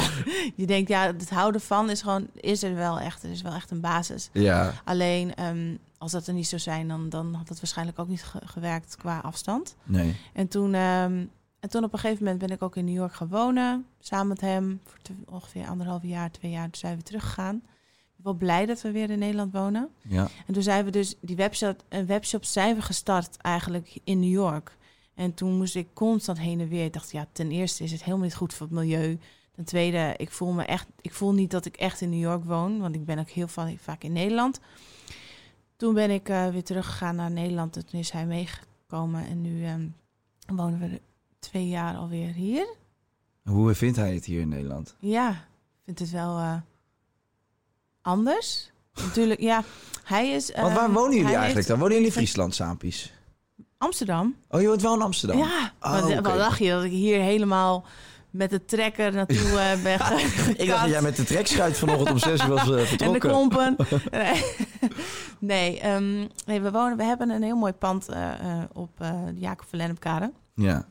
Je 0.55 0.65
denkt, 0.65 0.89
ja, 0.89 1.05
het 1.05 1.29
houden 1.29 1.61
van 1.61 1.89
is 1.89 2.01
gewoon, 2.01 2.27
is 2.33 2.63
er 2.63 2.75
wel 2.75 2.99
echt, 2.99 3.23
er 3.23 3.29
is 3.31 3.41
wel 3.41 3.53
echt 3.53 3.71
een 3.71 3.79
basis. 3.81 4.29
Ja. 4.31 4.73
Alleen, 4.83 5.35
ehm, 5.35 5.75
als 5.97 6.11
dat 6.11 6.27
er 6.27 6.33
niet 6.33 6.47
zou 6.47 6.61
zijn, 6.61 6.87
dan, 6.87 7.09
dan 7.09 7.33
had 7.33 7.49
het 7.49 7.59
waarschijnlijk 7.59 7.99
ook 7.99 8.07
niet 8.07 8.23
ge- 8.23 8.41
gewerkt 8.45 8.95
qua 8.97 9.19
afstand. 9.19 9.75
Nee. 9.83 10.15
En 10.33 10.47
toen, 10.47 10.73
ehm, 10.73 11.25
en 11.59 11.69
toen 11.69 11.83
op 11.83 11.93
een 11.93 11.99
gegeven 11.99 12.23
moment 12.23 12.41
ben 12.41 12.51
ik 12.51 12.61
ook 12.61 12.75
in 12.75 12.85
New 12.85 12.95
York 12.95 13.13
gaan 13.13 13.27
wonen. 13.29 13.85
Samen 13.99 14.27
met 14.27 14.41
hem. 14.41 14.79
Voor 14.85 14.97
te- 15.01 15.13
ongeveer 15.25 15.67
anderhalf 15.67 16.01
jaar, 16.03 16.31
twee 16.31 16.51
jaar. 16.51 16.63
Toen 16.63 16.75
zijn 16.75 16.97
we 16.97 17.03
teruggegaan. 17.03 17.55
Ik 17.55 17.63
ben 18.15 18.23
wel 18.23 18.33
blij 18.33 18.65
dat 18.65 18.81
we 18.81 18.91
weer 18.91 19.09
in 19.09 19.19
Nederland 19.19 19.51
wonen. 19.53 19.89
Ja. 20.01 20.27
En 20.47 20.53
toen 20.53 20.63
zijn 20.63 20.85
we 20.85 20.91
dus 20.91 21.15
die 21.21 21.35
webshop, 21.35 21.83
een 21.89 22.05
webshop 22.05 22.43
zijn 22.45 22.75
we 22.75 22.81
gestart 22.81 23.37
eigenlijk 23.37 23.97
in 24.03 24.19
New 24.19 24.29
York. 24.31 24.77
En 25.15 25.33
toen 25.33 25.57
moest 25.57 25.75
ik 25.75 25.87
constant 25.93 26.39
heen 26.39 26.59
en 26.59 26.67
weer. 26.67 26.85
Ik 26.85 26.93
dacht, 26.93 27.11
ja, 27.11 27.27
ten 27.31 27.51
eerste 27.51 27.83
is 27.83 27.91
het 27.91 28.03
helemaal 28.03 28.25
niet 28.25 28.35
goed 28.35 28.53
voor 28.53 28.65
het 28.67 28.75
milieu. 28.75 29.19
Ten 29.51 29.63
tweede, 29.65 30.13
ik 30.17 30.31
voel 30.31 30.51
me 30.51 30.63
echt, 30.63 30.87
ik 31.01 31.13
voel 31.13 31.33
niet 31.33 31.51
dat 31.51 31.65
ik 31.65 31.75
echt 31.77 32.01
in 32.01 32.09
New 32.09 32.19
York 32.19 32.43
woon, 32.43 32.79
want 32.79 32.95
ik 32.95 33.05
ben 33.05 33.19
ook 33.19 33.29
heel 33.29 33.47
va- 33.47 33.71
vaak 33.79 34.03
in 34.03 34.11
Nederland. 34.13 34.59
Toen 35.75 35.93
ben 35.93 36.09
ik 36.11 36.29
eh, 36.29 36.47
weer 36.49 36.63
teruggegaan 36.63 37.15
naar 37.15 37.31
Nederland. 37.31 37.75
En 37.75 37.85
toen 37.85 37.99
is 37.99 38.11
hij 38.11 38.25
meegekomen 38.25 39.25
en 39.27 39.41
nu 39.41 39.65
ehm, 39.65 39.87
wonen 40.55 40.79
we 40.79 41.01
twee 41.39 41.67
jaar 41.67 41.95
alweer 41.95 42.33
hier. 42.33 42.67
Hoe 43.43 43.73
vindt 43.73 43.97
hij 43.97 44.13
het 44.13 44.25
hier 44.25 44.39
in 44.41 44.49
Nederland? 44.49 44.95
Ja, 44.99 45.29
ik 45.29 45.81
vind 45.85 45.99
het 45.99 46.11
wel 46.11 46.37
eh, 46.37 46.55
anders. 48.01 48.71
Natuurlijk, 48.95 49.39
ja, 49.39 49.63
hij 50.03 50.31
is. 50.31 50.51
Want 50.51 50.73
waar 50.73 50.83
ehm, 50.85 50.93
wonen 50.93 51.09
jullie 51.11 51.25
eigenlijk 51.25 51.55
heeft 51.55 51.67
dan? 51.67 51.77
Wonen 51.79 51.93
jullie 51.93 52.07
in 52.07 52.13
Friesland, 52.13 52.55
Saampies? 52.55 53.13
Amsterdam. 53.83 54.35
Oh, 54.49 54.61
je 54.61 54.67
woont 54.67 54.81
wel 54.81 54.93
in 54.95 55.01
Amsterdam? 55.01 55.37
Ja, 55.37 55.71
Oh, 55.81 56.01
wat, 56.15 56.23
dacht 56.23 56.57
je 56.59 56.69
dat 56.69 56.83
ik 56.83 56.91
hier 56.91 57.19
helemaal 57.21 57.85
met 58.33 58.49
de 58.49 58.65
trekker 58.65 59.13
naartoe 59.13 59.59
eh, 59.59 59.83
ben 59.83 59.93
Ik 60.61 60.67
dacht 60.67 60.81
dat 60.81 60.89
jij 60.89 61.01
met 61.01 61.15
de 61.15 61.23
trekschuit 61.23 61.77
vanochtend 61.77 62.09
om 62.11 62.17
zes 62.17 62.41
uur 62.41 62.47
was 62.47 62.61
eh, 62.61 62.69
En 62.71 62.77
de 62.77 62.85
vertrokken. 62.85 63.19
klompen. 63.19 63.75
nee, 64.11 64.43
nee, 65.39 65.79
ehm, 65.79 66.27
nee, 66.45 66.61
we, 66.61 66.71
wonen, 66.71 66.97
we 66.97 67.03
hebben 67.03 67.29
een 67.29 67.43
heel 67.43 67.55
mooi 67.55 67.73
pand 67.73 68.07
eh, 68.09 68.31
op 68.73 68.89
de 68.97 69.33
Jacob 69.35 69.67
van 69.69 69.79
Lennepkade. 69.79 70.31
Ja. 70.55 70.85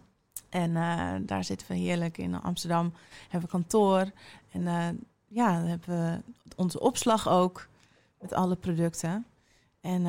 En 0.48 0.72
daar 1.26 1.44
zitten 1.44 1.66
we 1.68 1.74
heerlijk 1.74 2.18
in 2.18 2.42
Amsterdam. 2.42 2.92
Hebben 3.28 3.40
we 3.40 3.56
kantoor. 3.56 4.10
En 4.52 4.64
ja, 5.28 5.58
dan 5.58 5.66
hebben 5.66 5.88
we 5.88 6.32
onze 6.56 6.80
opslag 6.80 7.28
ook 7.28 7.68
met 8.20 8.32
alle 8.32 8.56
producten. 8.56 9.26
En 9.80 10.02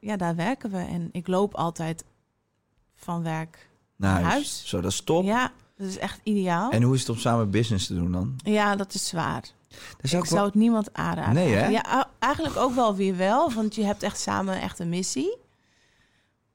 ja, 0.00 0.16
daar 0.16 0.36
werken 0.36 0.70
we. 0.70 0.78
En 0.78 1.08
ik 1.12 1.26
loop 1.28 1.54
altijd 1.54 2.04
van 3.04 3.22
werk 3.22 3.68
Naar 3.96 4.12
Naar 4.12 4.22
huis. 4.22 4.32
huis. 4.32 4.62
Zo, 4.64 4.80
dat 4.80 4.90
is 4.90 5.00
top. 5.00 5.24
Ja, 5.24 5.52
dat 5.76 5.86
is 5.86 5.98
echt 5.98 6.20
ideaal. 6.22 6.70
En 6.70 6.82
hoe 6.82 6.94
is 6.94 7.00
het 7.00 7.08
om 7.08 7.18
samen 7.18 7.50
business 7.50 7.86
te 7.86 7.94
doen 7.94 8.12
dan? 8.12 8.34
Ja, 8.36 8.76
dat 8.76 8.94
is 8.94 9.06
zwaar. 9.08 9.42
Ik 10.02 10.08
zou 10.08 10.22
ik 10.22 10.28
zou 10.28 10.34
wel... 10.40 10.44
het 10.44 10.54
niemand 10.54 10.92
aanraden. 10.94 11.34
Nee, 11.34 11.52
hè? 11.54 11.66
Ja, 11.66 12.08
eigenlijk 12.18 12.56
ook 12.56 12.74
wel 12.74 12.94
weer 12.94 13.16
wel, 13.16 13.52
want 13.52 13.74
je 13.74 13.84
hebt 13.84 14.02
echt 14.02 14.20
samen 14.20 14.60
echt 14.60 14.78
een 14.78 14.88
missie. 14.88 15.36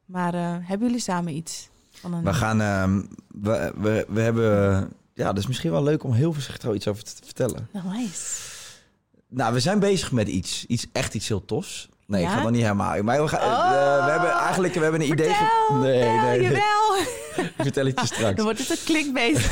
Maar 0.06 0.34
eh, 0.34 0.56
hebben 0.62 0.88
jullie 0.88 1.02
samen 1.02 1.36
iets? 1.36 1.70
Van 1.91 2.14
een... 2.14 2.24
We 2.24 2.34
gaan... 2.34 2.62
ehm, 2.62 3.02
we, 3.28 3.74
we, 3.78 4.06
we 4.10 4.22
hebben... 4.22 4.91
Ja, 5.14 5.26
dat 5.26 5.38
is 5.38 5.48
misschien 5.48 5.72
wel 5.72 5.84
leuk 5.84 6.04
om 6.04 6.14
heel 6.14 6.34
voorzichtig 6.34 6.74
iets 6.74 6.88
over 6.88 7.04
te 7.04 7.16
vertellen. 7.24 7.68
Nou, 7.72 7.88
nice. 7.88 8.41
Nou, 9.28 9.54
we 9.54 9.60
zijn 9.60 9.80
bezig 9.80 10.12
met 10.12 10.28
iets. 10.28 10.66
iets 10.66 10.88
echt 10.91 11.14
iets 11.14 11.28
heel 11.28 11.45
tofs. 11.45 11.89
Nee, 12.08 12.22
ik 12.22 12.28
Ja? 12.28 12.34
ga 12.36 12.41
nog 12.41 12.51
niet 12.51 12.62
helemaal. 12.62 13.03
Maar 13.03 13.22
we, 13.22 13.28
gaan, 13.28 13.39
Oh. 13.39 13.76
eh, 13.76 14.05
we 14.05 14.12
hebben 14.12 14.30
eigenlijk 14.32 14.74
we 14.74 14.80
hebben 14.80 15.01
een 15.01 15.12
idee. 15.12 15.34
ge- 15.34 15.74
nee, 15.82 16.01
vertel, 16.03 16.26
nee, 16.28 16.39
nee. 16.39 16.41
jawel. 16.41 16.97
Ik 17.38 17.51
vertel 17.68 17.86
het 17.86 17.99
je 17.99 18.05
straks. 18.16 18.36
Dan 18.36 18.45
wordt 18.45 18.60
het 18.60 18.70
een 18.70 18.86
clickbait. 18.86 19.49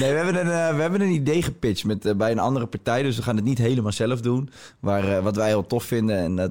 Nee, 0.00 0.10
we 0.10 0.16
hebben 0.16 0.34
een, 0.46 0.52
eh, 0.68 0.74
we 0.74 0.80
hebben 0.82 1.00
een 1.00 1.10
idee 1.12 1.42
gepitcht 1.42 1.84
met, 1.84 2.04
eh, 2.06 2.14
bij 2.14 2.30
een 2.30 2.38
andere 2.38 2.66
partij. 2.66 3.02
Dus 3.02 3.16
we 3.16 3.22
gaan 3.22 3.36
het 3.36 3.44
niet 3.44 3.58
helemaal 3.58 3.92
zelf 3.92 4.20
doen. 4.20 4.50
Maar 4.80 5.16
eh, 5.16 5.22
wat 5.22 5.36
wij 5.36 5.46
heel 5.48 5.66
tof 5.66 5.84
vinden. 5.84 6.16
En 6.16 6.36
dat 6.36 6.50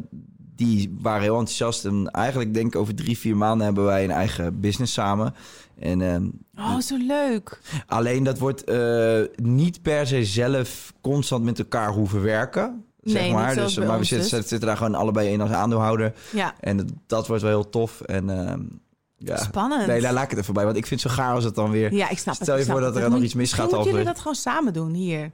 die 0.56 0.96
waren 1.02 1.22
heel 1.22 1.38
enthousiast. 1.38 1.86
En 1.86 2.10
eigenlijk 2.12 2.54
denk 2.54 2.68
ik 2.74 2.76
over 2.80 2.96
drie, 2.96 3.18
vier 3.18 3.38
maanden 3.38 3.66
hebben 3.66 3.86
wij 3.86 4.04
een 4.04 4.12
eigen 4.12 4.60
business 4.60 4.94
samen. 4.94 5.36
En 5.80 6.32
Oh, 6.58 6.80
zo 6.80 6.98
leuk. 6.98 7.60
alleen 7.88 8.24
dat 8.24 8.40
wordt 8.40 8.64
eh, 8.64 9.20
niet 9.36 9.82
per 9.82 10.08
se 10.08 10.26
zelf 10.26 10.94
constant 11.02 11.44
met 11.44 11.60
elkaar 11.60 11.90
hoeven 11.92 12.22
werken. 12.22 12.86
Zeg 13.04 13.22
Nee, 13.22 13.34
maar. 13.34 13.56
Dus, 13.56 13.78
maar 13.78 14.00
we 14.00 14.04
zitten, 14.04 14.30
dus. 14.30 14.48
zitten 14.48 14.68
daar 14.68 14.78
gewoon 14.78 14.96
allebei 14.96 15.30
in 15.30 15.42
als 15.42 15.52
aandeelhouder. 15.52 16.14
Ja, 16.32 16.56
En 16.60 17.02
dat, 17.08 17.28
wordt 17.28 17.42
wel 17.42 17.52
heel 17.52 17.70
tof. 17.70 18.02
En 18.02 18.30
ehm, 18.30 18.62
ja. 19.18 19.38
spannend. 19.38 19.88
Nee, 19.88 20.02
daar 20.02 20.14
laat 20.14 20.24
ik 20.24 20.30
het 20.30 20.40
even 20.40 20.54
bij. 20.54 20.66
Want 20.66 20.78
ik 20.78 20.86
vind 20.86 21.04
het 21.04 21.12
zo 21.12 21.18
gaar 21.18 21.34
als 21.34 21.44
het 21.44 21.56
dan 21.56 21.72
weer... 21.72 21.94
Ja, 21.94 22.10
ik 22.10 22.18
snap 22.18 22.34
het. 22.34 22.44
Stel 22.44 22.58
je 22.58 22.66
voor 22.66 22.80
dat 22.80 22.96
het. 22.96 23.04
er 23.04 23.10
nog 23.10 23.22
iets 23.22 23.34
misgaat 23.34 23.72
moeten 23.72 23.92
jullie 23.92 24.06
dat 24.06 24.18
gewoon 24.18 24.36
samen 24.36 24.74
doen 24.74 24.94
hier. 24.94 25.32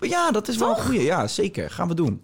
Ja, 0.00 0.30
dat 0.30 0.48
is 0.48 0.56
wel 0.56 0.70
een 0.70 0.82
goeie. 0.82 1.02
Ja, 1.02 1.26
zeker. 1.26 1.70
Gaan 1.70 1.88
we 1.88 1.94
doen. 1.94 2.22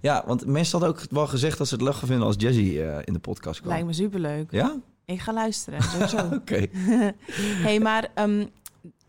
Ja, 0.00 0.22
want 0.26 0.46
mensen 0.46 0.78
hadden 0.78 0.98
ook 0.98 1.10
wel 1.10 1.26
gezegd 1.26 1.58
dat 1.58 1.68
ze 1.68 1.74
het 1.74 1.82
leuk 1.82 1.94
vinden 1.94 2.26
als 2.26 2.34
Jazzy 2.38 2.78
eh, 2.78 2.98
in 3.04 3.12
de 3.12 3.18
podcast 3.18 3.60
kwam. 3.60 3.72
Lijkt 3.72 3.86
me 3.86 3.92
superleuk. 3.92 4.50
Ja? 4.50 4.76
Ik 5.04 5.20
ga 5.20 5.32
luisteren, 5.32 5.82
sowieso. 5.92 6.28
Oké. 6.32 6.66
hey, 7.66 7.80
maar 7.80 8.08
ehm, 8.14 8.46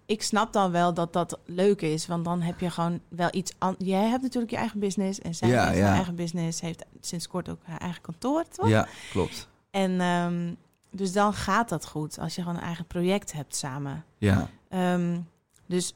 ik 0.08 0.24
snap 0.24 0.54
dan 0.54 0.72
wel 0.72 0.94
dat 0.94 1.14
dat 1.14 1.40
leuk 1.46 1.82
is. 1.82 2.08
Want 2.08 2.26
dan 2.26 2.42
heb 2.42 2.60
je 2.60 2.70
gewoon 2.70 3.00
wel 3.10 3.30
iets... 3.32 3.54
An 3.58 3.76
Jij 3.78 4.08
hebt 4.08 4.22
natuurlijk 4.22 4.52
je 4.52 4.58
eigen 4.58 4.80
business. 4.80 5.20
En 5.20 5.36
zij 5.36 5.50
Ja, 5.50 5.66
heeft 5.66 5.78
ja. 5.78 5.86
haar 5.86 5.96
eigen 5.96 6.16
business. 6.16 6.62
Heeft 6.62 6.86
sinds 7.02 7.28
kort 7.28 7.50
ook 7.50 7.60
haar 7.64 7.80
eigen 7.80 8.02
kantoor, 8.02 8.44
toch? 8.48 8.68
Ja, 8.68 8.88
klopt. 9.12 9.48
En 9.72 10.02
ehm, 10.02 10.54
dus 10.92 11.12
dan 11.14 11.34
gaat 11.34 11.70
dat 11.70 11.88
goed. 11.88 12.20
Als 12.20 12.36
je 12.36 12.42
gewoon 12.42 12.58
een 12.58 12.64
eigen 12.64 12.86
project 12.86 13.34
hebt 13.34 13.56
samen. 13.56 14.06
Ja, 14.18 14.50
Ehm, 14.70 15.20
dus 15.66 15.94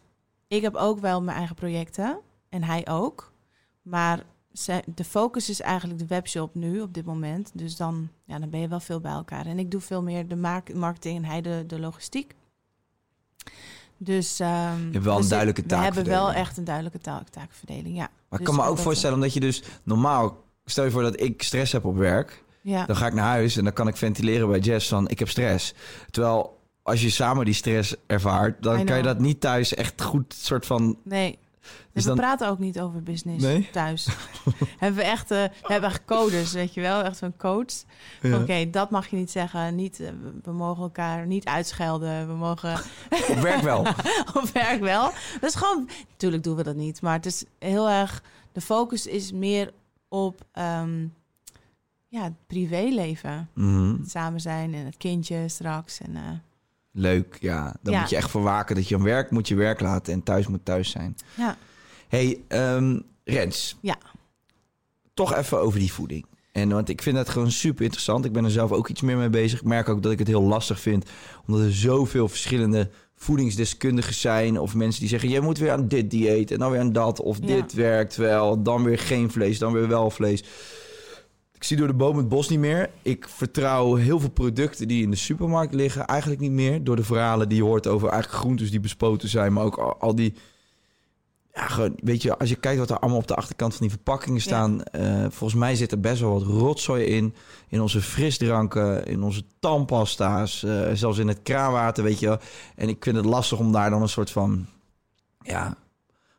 ik 0.48 0.62
heb 0.62 0.76
ook 0.76 1.00
wel 1.00 1.22
mijn 1.22 1.38
eigen 1.38 1.56
projecten. 1.56 2.20
En 2.50 2.64
hij 2.64 2.88
ook. 2.88 3.32
Maar 3.82 4.24
de 4.96 5.04
focus 5.04 5.50
is 5.50 5.62
eigenlijk 5.62 6.00
de 6.00 6.08
webshop 6.08 6.56
nu 6.56 6.82
op 6.82 6.94
dit 6.94 7.06
moment. 7.06 7.52
Dus 7.54 7.76
dan, 7.76 8.10
ja, 8.26 8.40
dan 8.40 8.50
ben 8.50 8.60
je 8.60 8.68
wel 8.68 8.80
veel 8.80 9.00
bij 9.00 9.12
elkaar. 9.12 9.46
En 9.46 9.60
ik 9.60 9.72
doe 9.72 9.82
veel 9.82 10.02
meer 10.04 10.28
de 10.28 10.36
mark- 10.36 10.74
marketing 10.74 11.18
en 11.18 11.26
hij 11.26 11.42
de, 11.42 11.64
de 11.68 11.80
logistiek. 11.80 12.36
Dus, 14.04 14.40
ehm, 14.40 14.92
hebt 14.92 15.04
wel 15.04 15.16
een 15.16 15.22
dus 15.22 15.30
duidelijke 15.30 15.64
We 15.68 15.76
hebben 15.76 15.94
wel 15.94 16.06
taakverdeling. 16.06 16.48
echt 16.48 16.58
een 16.58 16.64
duidelijke 16.64 17.00
taak, 17.00 17.30
taakverdeling, 17.30 17.96
ja. 17.96 18.10
maar 18.30 18.40
ik 18.40 18.46
Dus 18.46 18.56
kan 18.56 18.66
me 18.66 18.72
ook 18.72 18.78
voorstellen 18.78 19.16
omdat 19.16 19.34
je 19.34 19.40
dus 19.40 19.64
normaal... 19.84 20.44
Stel 20.66 20.84
je 20.84 20.92
voor 20.92 21.02
dat 21.02 21.22
ik 21.22 21.44
stress 21.44 21.72
heb 21.72 21.86
op 21.86 21.98
werk. 21.98 22.44
Ja, 22.62 22.86
Dan 22.86 22.96
ga 22.96 23.08
ik 23.08 23.14
naar 23.14 23.28
huis 23.28 23.58
en 23.58 23.64
dan 23.64 23.74
kan 23.74 23.88
ik 23.88 23.98
ventileren 23.98 24.48
bij 24.50 24.60
Jess 24.60 24.88
van 24.88 25.10
ik 25.10 25.20
heb 25.20 25.30
stress. 25.30 25.74
Terwijl 26.10 26.60
als 26.84 27.02
je 27.02 27.10
samen 27.10 27.46
die 27.46 27.54
stress 27.54 27.96
ervaart, 28.08 28.64
dan 28.64 28.86
kan 28.86 28.98
je 28.98 29.04
dat 29.04 29.20
niet 29.20 29.42
thuis 29.42 29.74
echt 29.74 30.02
goed 30.02 30.34
soort 30.34 30.66
van... 30.66 30.98
nee. 31.04 31.38
Dus 31.94 32.04
we 32.04 32.10
dan- 32.10 32.18
praten 32.18 32.48
ook 32.48 32.60
niet 32.60 32.80
over 32.80 33.04
business 33.04 33.44
Nee? 33.46 33.70
thuis. 33.72 34.08
hebben 34.80 35.00
we 35.02 35.08
echt, 35.08 35.32
eh, 35.32 35.38
we 35.44 35.74
hebben 35.74 35.90
echt 35.90 36.06
codes, 36.06 36.52
weet 36.52 36.74
je 36.74 36.82
wel, 36.82 37.04
echt 37.04 37.18
zo'n 37.18 37.38
coach. 37.38 37.74
Oké, 38.24 38.70
dat 38.70 38.90
mag 38.90 39.08
je 39.08 39.16
niet 39.16 39.32
zeggen. 39.32 39.76
Niet, 39.76 40.00
eh, 40.00 40.10
we- 40.44 40.52
mogen 40.52 40.84
elkaar 40.84 41.26
niet 41.28 41.46
uitschelden. 41.46 42.28
We 42.28 42.34
mogen 42.34 42.74
Op 43.30 43.38
werk 43.40 43.62
wel. 43.62 43.80
op 44.42 44.50
werk 44.54 44.80
wel. 44.80 45.04
Dat 45.42 45.50
is 45.50 45.56
gewoon, 45.56 45.90
natuurlijk 46.10 46.44
doen 46.44 46.56
we 46.56 46.64
dat 46.64 46.76
niet, 46.76 47.02
maar 47.02 47.14
het 47.14 47.26
is 47.26 47.44
heel 47.60 47.90
erg. 47.90 48.24
De 48.52 48.62
focus 48.62 49.08
is 49.08 49.32
meer 49.32 49.74
op 50.08 50.42
ehm, 50.52 51.06
ja, 52.08 52.24
het 52.24 52.34
privéleven. 52.48 53.50
Het 54.00 54.10
samen 54.10 54.40
zijn 54.42 54.74
en 54.74 54.86
het 54.86 54.98
kindje 54.98 55.50
straks. 55.50 56.00
En, 56.02 56.16
eh, 56.16 56.22
Leuk, 56.94 57.38
ja. 57.40 57.74
Dan 57.82 57.94
Ja. 57.94 58.00
moet 58.00 58.10
je 58.10 58.16
echt 58.16 58.30
voor 58.30 58.42
waken 58.42 58.76
dat 58.76 58.88
je 58.88 58.96
aan 58.96 59.04
werk 59.04 59.32
moet 59.32 59.48
je 59.48 59.56
werk 59.56 59.80
laten 59.80 60.14
en 60.14 60.24
thuis 60.24 60.48
moet 60.48 60.66
thuis 60.66 60.90
zijn. 60.90 61.16
ja, 61.36 61.58
hey, 62.12 62.42
ehm, 62.48 63.00
Rens. 63.24 63.78
Ja. 63.82 63.98
Toch 65.14 65.36
even 65.36 65.60
over 65.60 65.80
die 65.80 65.94
voeding. 65.94 66.26
En 66.52 66.70
want 66.70 66.90
ik 66.90 67.02
vind 67.02 67.18
het 67.18 67.30
gewoon 67.30 67.52
super 67.52 67.84
interessant. 67.84 68.26
Ik 68.26 68.32
ben 68.32 68.44
er 68.44 68.52
zelf 68.52 68.72
ook 68.72 68.88
iets 68.90 69.02
meer 69.02 69.18
mee 69.18 69.30
bezig. 69.30 69.60
Ik 69.60 69.66
merk 69.66 69.90
ook 69.90 70.04
dat 70.04 70.12
ik 70.12 70.20
het 70.20 70.28
heel 70.28 70.42
lastig 70.42 70.80
vind. 70.80 71.06
Omdat 71.48 71.62
er 71.62 71.74
zoveel 71.74 72.28
verschillende 72.28 72.90
voedingsdeskundigen 73.16 74.14
zijn. 74.14 74.60
Of 74.60 74.76
mensen 74.76 75.00
die 75.00 75.10
zeggen, 75.10 75.30
je 75.30 75.42
moet 75.42 75.58
weer 75.58 75.72
aan 75.72 75.88
dit 75.88 76.12
dieet 76.12 76.52
en 76.52 76.60
dan 76.60 76.72
weer 76.72 76.80
aan 76.80 76.92
dat. 76.94 77.22
Of 77.22 77.38
Ja. 77.42 77.46
dit 77.46 77.74
werkt 77.74 78.16
wel, 78.16 78.62
dan 78.64 78.84
weer 78.84 79.00
geen 79.00 79.32
vlees, 79.32 79.60
dan 79.60 79.74
weer 79.74 79.88
wel 79.88 80.10
vlees. 80.10 80.44
Ik 81.54 81.64
zie 81.64 81.78
door 81.78 81.88
de 81.88 81.94
boom 81.94 82.18
het 82.18 82.30
bos 82.30 82.50
niet 82.50 82.60
meer. 82.60 82.90
Ik 83.02 83.28
vertrouw 83.30 83.96
heel 83.96 84.20
veel 84.20 84.30
producten 84.30 84.88
die 84.88 85.04
in 85.04 85.10
de 85.12 85.18
supermarkt 85.18 85.74
liggen 85.74 86.06
eigenlijk 86.06 86.42
niet 86.42 86.52
meer. 86.52 86.84
Door 86.84 86.96
de 86.96 87.04
verhalen 87.04 87.50
die 87.50 87.58
je 87.58 87.64
hoort 87.64 87.88
over 87.88 88.10
eigenlijk 88.10 88.42
groentes 88.42 88.72
die 88.72 88.80
bespoten 88.80 89.30
zijn. 89.30 89.54
Maar 89.54 89.64
ook 89.64 89.78
al, 89.78 89.96
al 90.00 90.16
die... 90.16 90.34
Ja, 91.54 91.68
gewoon, 91.68 91.94
weet 92.04 92.22
je, 92.22 92.38
als 92.38 92.50
je 92.50 92.56
kijkt 92.56 92.80
wat 92.80 92.90
er 92.90 93.00
allemaal 93.00 93.20
op 93.20 93.28
de 93.28 93.36
achterkant 93.36 93.72
van 93.76 93.82
die 93.88 93.96
verpakkingen 93.96 94.42
staan. 94.42 94.84
eh, 94.84 95.22
volgens 95.22 95.60
mij 95.60 95.76
zit 95.76 95.92
er 95.92 96.00
best 96.00 96.22
wel 96.22 96.32
wat 96.32 96.44
rotzooi 96.44 97.04
in. 97.06 97.36
In 97.68 97.82
onze 97.82 98.02
frisdranken, 98.02 99.06
in 99.06 99.24
onze 99.24 99.44
tandpasta's. 99.60 100.64
eh, 100.64 100.92
zelfs 100.94 101.18
in 101.18 101.28
het 101.28 101.40
kraanwater, 101.44 102.04
weet 102.04 102.20
je. 102.20 102.40
En 102.76 102.90
ik 102.90 103.04
vind 103.04 103.16
het 103.16 103.26
lastig 103.26 103.60
om 103.60 103.72
daar 103.72 103.90
dan 103.90 104.02
een 104.02 104.10
soort 104.10 104.32
van... 104.32 104.66
Ja, 105.42 105.78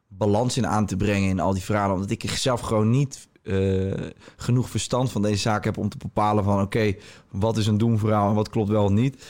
balans 0.09 0.57
in 0.57 0.67
aan 0.67 0.87
te 0.87 0.97
brengen 0.97 1.29
in 1.29 1.41
al 1.41 1.53
die 1.53 1.63
verhalen. 1.63 1.95
Omdat 1.95 2.11
ik 2.11 2.31
zelf 2.31 2.61
gewoon 2.61 2.91
niet 2.91 3.29
eh, 3.43 3.93
genoeg 4.37 4.71
verstand 4.71 5.11
van 5.13 5.23
deze 5.23 5.41
zaak 5.41 5.65
heb 5.65 5.79
om 5.79 5.89
te 5.89 5.97
bepalen 5.97 6.45
van... 6.45 6.61
oké, 6.63 6.95
wat 7.31 7.57
is 7.57 7.67
een 7.67 7.79
doemverhaal 7.79 8.29
en 8.29 8.35
wat 8.35 8.49
klopt 8.49 8.69
wel 8.69 8.85
of 8.85 8.91
niet. 8.91 9.25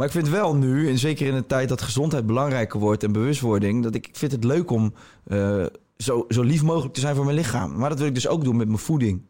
Maar 0.00 0.08
ik 0.08 0.14
vind 0.14 0.28
wel 0.28 0.54
nu, 0.56 0.88
en 0.88 0.98
zeker 0.98 1.26
in 1.26 1.34
een 1.34 1.46
tijd 1.46 1.68
dat 1.68 1.82
gezondheid 1.82 2.26
belangrijker 2.26 2.80
wordt 2.80 3.02
en 3.02 3.12
bewustwording... 3.12 3.82
dat 3.82 3.94
ik, 3.94 4.06
ik 4.08 4.16
vind 4.16 4.32
het 4.32 4.44
leuk 4.44 4.70
om 4.70 4.94
eh, 5.24 5.64
zo, 5.96 6.24
zo 6.28 6.42
lief 6.42 6.62
mogelijk 6.62 6.94
te 6.94 7.00
zijn 7.00 7.14
voor 7.16 7.24
mijn 7.24 7.36
lichaam. 7.36 7.76
Maar 7.76 7.88
dat 7.88 7.98
wil 7.98 8.06
ik 8.06 8.14
dus 8.14 8.28
ook 8.28 8.44
doen 8.44 8.56
met 8.56 8.66
mijn 8.66 8.78
voeding, 8.78 9.22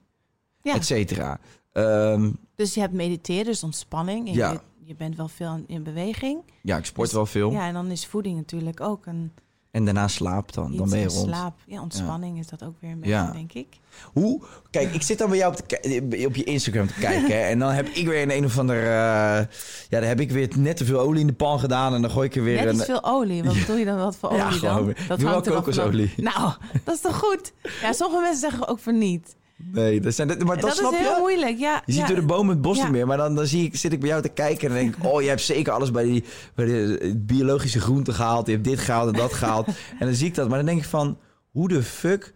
ja. 0.63 0.75
et 0.75 0.85
cetera. 0.85 1.41
Ehm, 1.73 2.31
Dus 2.55 2.75
je 2.75 2.81
hebt 2.81 2.93
mediteren, 2.93 3.45
dus 3.45 3.63
ontspanning. 3.63 4.29
En 4.29 4.35
Ja. 4.35 4.53
je, 4.53 4.61
je 4.85 4.95
bent 4.95 5.17
wel 5.17 5.29
veel 5.29 5.55
in- 5.55 5.65
in 5.67 5.83
beweging. 5.83 6.43
ja, 6.63 6.77
ik 6.77 6.85
sport 6.85 7.07
Dus- 7.07 7.17
wel 7.17 7.27
veel. 7.27 7.51
Ja, 7.51 7.67
en 7.67 7.75
dan 7.75 7.91
is 7.91 8.07
voeding 8.07 8.37
natuurlijk 8.37 8.81
ook 8.81 9.07
een 9.07 9.33
En 9.71 9.85
daarna 9.85 10.09
slaap 10.09 10.53
dan, 10.53 10.77
dan 10.77 10.91
ben 10.91 10.99
je 10.99 11.07
rond. 11.09 11.29
slaap. 11.29 11.55
Ja, 11.67 11.81
ontspanning 11.81 12.39
is 12.39 12.47
dat 12.47 12.65
ook 12.65 12.75
weer 12.81 12.91
een 12.91 13.01
beetje, 13.01 13.15
Ja. 13.15 13.31
denk 13.33 13.53
ik. 13.53 13.67
Hoe? 14.13 14.43
Kijk, 14.71 14.95
ik 14.95 15.03
zit 15.03 15.19
dan 15.19 15.29
bij 15.29 15.39
jou 15.39 15.53
op, 15.53 15.67
ki- 15.67 16.27
op 16.27 16.37
je 16.37 16.45
Instagram 16.45 16.87
te 16.87 16.95
kijken. 17.01 17.37
hè, 17.37 17.43
en 17.49 17.59
dan 17.59 17.71
heb 17.71 17.89
ik 17.89 18.07
weer 18.07 18.23
een, 18.23 18.31
een 18.37 18.45
of 18.45 18.59
ander... 18.59 18.77
eh, 18.83 18.87
ja, 18.89 19.47
dan 19.89 20.03
heb 20.03 20.21
ik 20.21 20.31
weer 20.31 20.49
net 20.57 20.77
te 20.77 20.85
veel 20.85 21.01
olie 21.01 21.21
in 21.21 21.27
de 21.27 21.33
pan 21.33 21.59
gedaan. 21.61 21.95
En 21.95 22.03
dan 22.03 22.11
gooi 22.11 22.27
ik 22.29 22.37
er 22.37 22.43
weer 22.43 22.57
Net 22.57 22.67
een... 22.67 22.75
iets 22.75 22.85
veel 22.85 23.05
olie. 23.05 23.45
Wat 23.45 23.57
doe 23.67 23.79
je 23.79 23.85
dan 23.85 23.99
wat 23.99 24.17
voor 24.17 24.35
Ja, 24.35 24.47
olie 24.47 24.59
gewoon 24.59 24.75
dan? 24.75 24.85
weer. 24.85 25.19
Doe 25.19 25.29
wel 25.29 25.41
kokosolie. 25.41 26.13
Nou, 26.17 26.53
dat 26.85 26.95
is 26.95 27.01
toch 27.01 27.17
goed? 27.19 27.53
Ja, 27.83 27.93
sommige 27.93 28.23
mensen 28.23 28.41
zeggen 28.51 28.69
ook 28.69 28.79
voor 28.79 28.93
niet. 28.95 29.37
Nee, 29.73 30.01
dat, 30.01 30.15
zijn, 30.15 30.29
maar 30.29 30.37
dat, 30.47 30.61
Dat, 30.61 30.77
snap 30.77 30.93
is 30.93 30.99
heel 30.99 31.15
je. 31.15 31.19
moeilijk. 31.19 31.59
Ja, 31.59 31.83
Je 31.87 31.93
ja. 31.93 31.99
ziet 31.99 32.07
door 32.07 32.17
de 32.21 32.27
bomen 32.27 32.53
het 32.55 32.63
bos 32.63 32.77
Ja. 32.77 32.83
niet 32.83 32.93
meer. 32.93 33.07
Maar 33.07 33.17
dan, 33.17 33.35
dan 33.35 33.47
zie 33.47 33.65
ik, 33.65 33.77
zit 33.77 33.93
ik 33.93 34.01
bij 34.01 34.09
jou 34.09 34.23
te 34.23 34.29
kijken 34.29 34.69
en 34.69 34.75
denk 34.75 34.97
ik... 34.97 35.05
oh, 35.05 35.23
je 35.23 35.29
hebt 35.29 35.41
zeker 35.41 35.73
alles 35.73 35.91
bij, 35.91 36.05
die, 36.05 36.25
bij 36.55 36.67
de 36.67 37.15
biologische 37.17 37.81
groenten 37.81 38.15
gehaald. 38.15 38.47
Je 38.47 38.53
hebt 38.53 38.65
dit 38.65 38.79
gehaald 38.79 39.13
en 39.13 39.19
dat 39.19 39.33
gehaald. 39.33 39.67
En 39.99 40.07
dan 40.07 40.15
zie 40.15 40.27
ik 40.27 40.35
dat. 40.35 40.49
Maar 40.49 40.57
dan 40.57 40.67
denk 40.67 40.79
ik 40.79 40.89
van... 40.89 41.19
hoe 41.51 41.69
de 41.69 41.83
fuck 41.83 42.35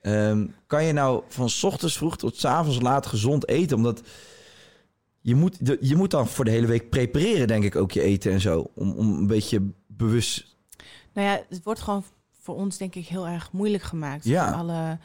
ehm, 0.00 0.46
kan 0.66 0.84
je 0.84 0.92
nou 0.92 1.22
van 1.28 1.48
ochtends 1.62 1.96
vroeg 1.96 2.16
tot 2.16 2.36
's 2.36 2.44
avonds 2.44 2.80
laat 2.80 3.06
gezond 3.06 3.48
eten? 3.48 3.76
Omdat 3.76 4.02
je 5.20 5.34
moet, 5.34 5.58
je 5.80 5.96
moet 5.96 6.10
dan 6.10 6.28
voor 6.28 6.44
de 6.44 6.50
hele 6.50 6.66
week 6.66 6.90
prepareren, 6.90 7.46
denk 7.46 7.64
ik, 7.64 7.76
ook 7.76 7.92
je 7.92 8.02
eten 8.02 8.32
en 8.32 8.40
zo. 8.40 8.70
Om, 8.74 8.92
om 8.92 9.08
een 9.18 9.26
beetje 9.26 9.62
bewust... 9.86 10.56
Nou 11.14 11.26
ja, 11.28 11.42
het 11.48 11.60
wordt 11.64 11.80
gewoon 11.80 12.04
voor 12.40 12.54
ons 12.54 12.76
denk 12.76 12.94
ik 12.94 13.06
heel 13.06 13.26
erg 13.28 13.52
moeilijk 13.52 13.82
gemaakt. 13.82 14.24
Ja. 14.24 14.50
Alle 14.50 14.98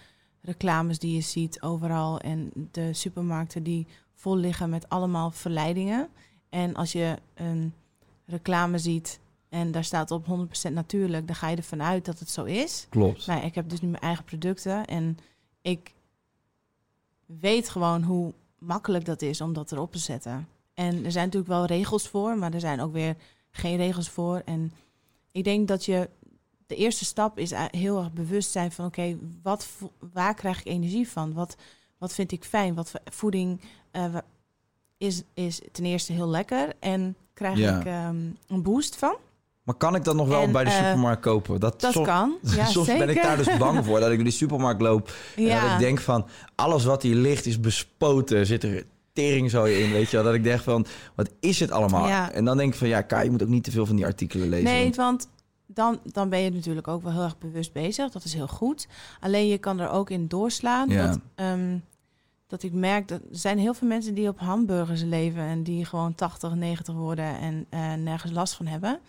reclames 0.47 0.99
die 0.99 1.15
je 1.15 1.21
ziet 1.21 1.61
overal 1.61 2.19
en 2.19 2.51
de 2.71 2.93
supermarkten 2.93 3.63
die 3.63 3.87
vol 4.15 4.35
liggen 4.35 4.69
met 4.69 4.89
allemaal 4.89 5.31
verleidingen. 5.31 6.09
En 6.49 6.75
als 6.75 6.91
je 6.91 7.17
een 7.33 7.73
reclame 8.25 8.77
ziet 8.77 9.19
en 9.49 9.71
daar 9.71 9.83
staat 9.83 10.11
op 10.11 10.25
100% 10.69 10.73
natuurlijk, 10.73 11.27
dan 11.27 11.35
ga 11.35 11.47
je 11.47 11.55
ervan 11.55 11.83
uit 11.83 12.05
dat 12.05 12.19
het 12.19 12.29
zo 12.29 12.43
is. 12.43 12.87
Klopt. 12.89 13.27
Nou, 13.27 13.45
ik 13.45 13.55
heb 13.55 13.69
dus 13.69 13.81
nu 13.81 13.87
mijn 13.87 14.01
eigen 14.01 14.23
producten 14.23 14.85
en 14.85 15.17
ik 15.61 15.93
weet 17.25 17.69
gewoon 17.69 18.03
hoe 18.03 18.33
makkelijk 18.57 19.05
dat 19.05 19.21
is 19.21 19.41
om 19.41 19.53
dat 19.53 19.71
erop 19.71 19.91
te 19.91 19.99
zetten. 19.99 20.47
En 20.73 21.05
er 21.05 21.11
zijn 21.11 21.25
natuurlijk 21.25 21.51
wel 21.51 21.65
regels 21.65 22.07
voor, 22.07 22.37
maar 22.37 22.53
er 22.53 22.59
zijn 22.59 22.81
ook 22.81 22.93
weer 22.93 23.15
geen 23.51 23.77
regels 23.77 24.09
voor. 24.09 24.41
En 24.45 24.71
ik 25.31 25.43
denk 25.43 25.67
dat 25.67 25.85
je 25.85 26.09
de 26.67 26.75
eerste 26.75 27.05
stap 27.05 27.39
is 27.39 27.51
heel 27.71 27.97
erg 27.99 28.13
bewust 28.13 28.51
zijn 28.51 28.71
van 28.71 28.85
oké, 28.85 29.17
wat 29.43 29.67
waar 30.13 30.33
krijg 30.33 30.59
ik 30.59 30.67
energie 30.67 31.09
van? 31.09 31.33
Wat, 31.33 31.55
wat 31.97 32.13
vind 32.13 32.31
ik 32.31 32.43
fijn? 32.43 32.73
Wat 32.75 32.91
voeding 33.11 33.61
eh, 33.91 34.15
is, 34.97 35.23
is 35.33 35.61
ten 35.71 35.85
eerste 35.85 36.13
heel 36.13 36.27
lekker 36.29 36.73
en 36.79 37.15
krijg 37.33 37.57
Ja. 37.57 37.79
ik 37.79 37.85
ehm, 37.85 38.15
een 38.47 38.61
boost 38.63 38.95
van? 38.95 39.15
Maar 39.63 39.75
kan 39.75 39.95
ik 39.95 40.03
dat 40.03 40.15
nog 40.15 40.27
wel 40.27 40.41
En, 40.41 40.51
bij 40.51 40.63
de 40.63 40.69
eh, 40.69 40.75
supermarkt 40.75 41.21
kopen? 41.21 41.59
Dat, 41.59 41.81
Dat 41.81 41.91
soms- 41.93 42.07
kan. 42.07 42.35
Ja, 42.55 42.65
Soms 42.65 42.85
zeker. 42.87 43.05
ben 43.05 43.15
ik 43.15 43.21
daar 43.23 43.37
dus 43.37 43.57
bang 43.57 43.85
voor 43.85 43.99
dat 43.99 44.09
ik 44.09 44.15
door 44.15 44.23
die 44.23 44.33
supermarkt 44.33 44.81
loop. 44.81 45.11
En 45.35 45.61
dat 45.61 45.71
ik 45.71 45.79
denk 45.79 45.99
van, 45.99 46.25
alles 46.55 46.83
wat 46.85 47.01
hier 47.03 47.15
ligt 47.15 47.45
is 47.45 47.59
bespoten. 47.59 48.45
Zit 48.45 48.63
er 48.63 48.85
teringzooi 49.13 49.83
in, 49.83 49.91
weet 49.91 50.09
je 50.09 50.15
wel. 50.15 50.25
Dat 50.25 50.33
ik 50.33 50.43
denk 50.43 50.61
van, 50.61 50.85
wat 51.15 51.29
is 51.39 51.59
het 51.59 51.71
allemaal? 51.71 52.07
Ja. 52.07 52.31
En 52.31 52.45
dan 52.45 52.57
denk 52.57 52.73
ik 52.73 52.79
van, 52.79 52.87
ja, 52.87 53.01
Kai, 53.01 53.23
je 53.23 53.31
moet 53.31 53.41
ook 53.43 53.47
niet 53.47 53.63
te 53.63 53.71
veel 53.71 53.85
van 53.85 53.95
die 53.95 54.05
artikelen 54.05 54.49
lezen. 54.49 54.65
Nee, 54.65 54.83
want- 54.83 54.95
want 54.95 55.27
dan, 55.77 55.99
dan 56.03 56.29
ben 56.29 56.39
je 56.39 56.51
natuurlijk 56.51 56.87
ook 56.87 57.03
wel 57.03 57.11
heel 57.11 57.23
erg 57.23 57.37
bewust 57.37 57.73
bezig. 57.73 58.11
Dat 58.11 58.23
is 58.23 58.33
heel 58.33 58.47
goed. 58.47 58.87
Alleen 59.19 59.47
je 59.47 59.57
kan 59.57 59.79
er 59.79 59.89
ook 59.89 60.09
in 60.09 60.27
doorslaan. 60.27 60.89
Ja. 60.89 61.07
Dat, 61.07 61.19
ehm, 61.35 61.77
dat 62.47 62.63
ik 62.63 62.73
merk 62.73 63.07
dat 63.07 63.19
er 63.19 63.27
zijn 63.31 63.57
heel 63.59 63.73
veel 63.73 63.87
mensen 63.87 64.13
die 64.13 64.27
op 64.27 64.39
hamburgers 64.39 65.01
leven 65.01 65.41
en 65.41 65.63
die 65.63 65.85
gewoon 65.85 66.15
80, 66.15 66.55
90 66.55 66.93
worden 66.93 67.39
en 67.39 67.65
eh, 67.69 67.93
nergens 67.93 68.31
last 68.31 68.53
van 68.53 68.65
hebben. 68.67 68.99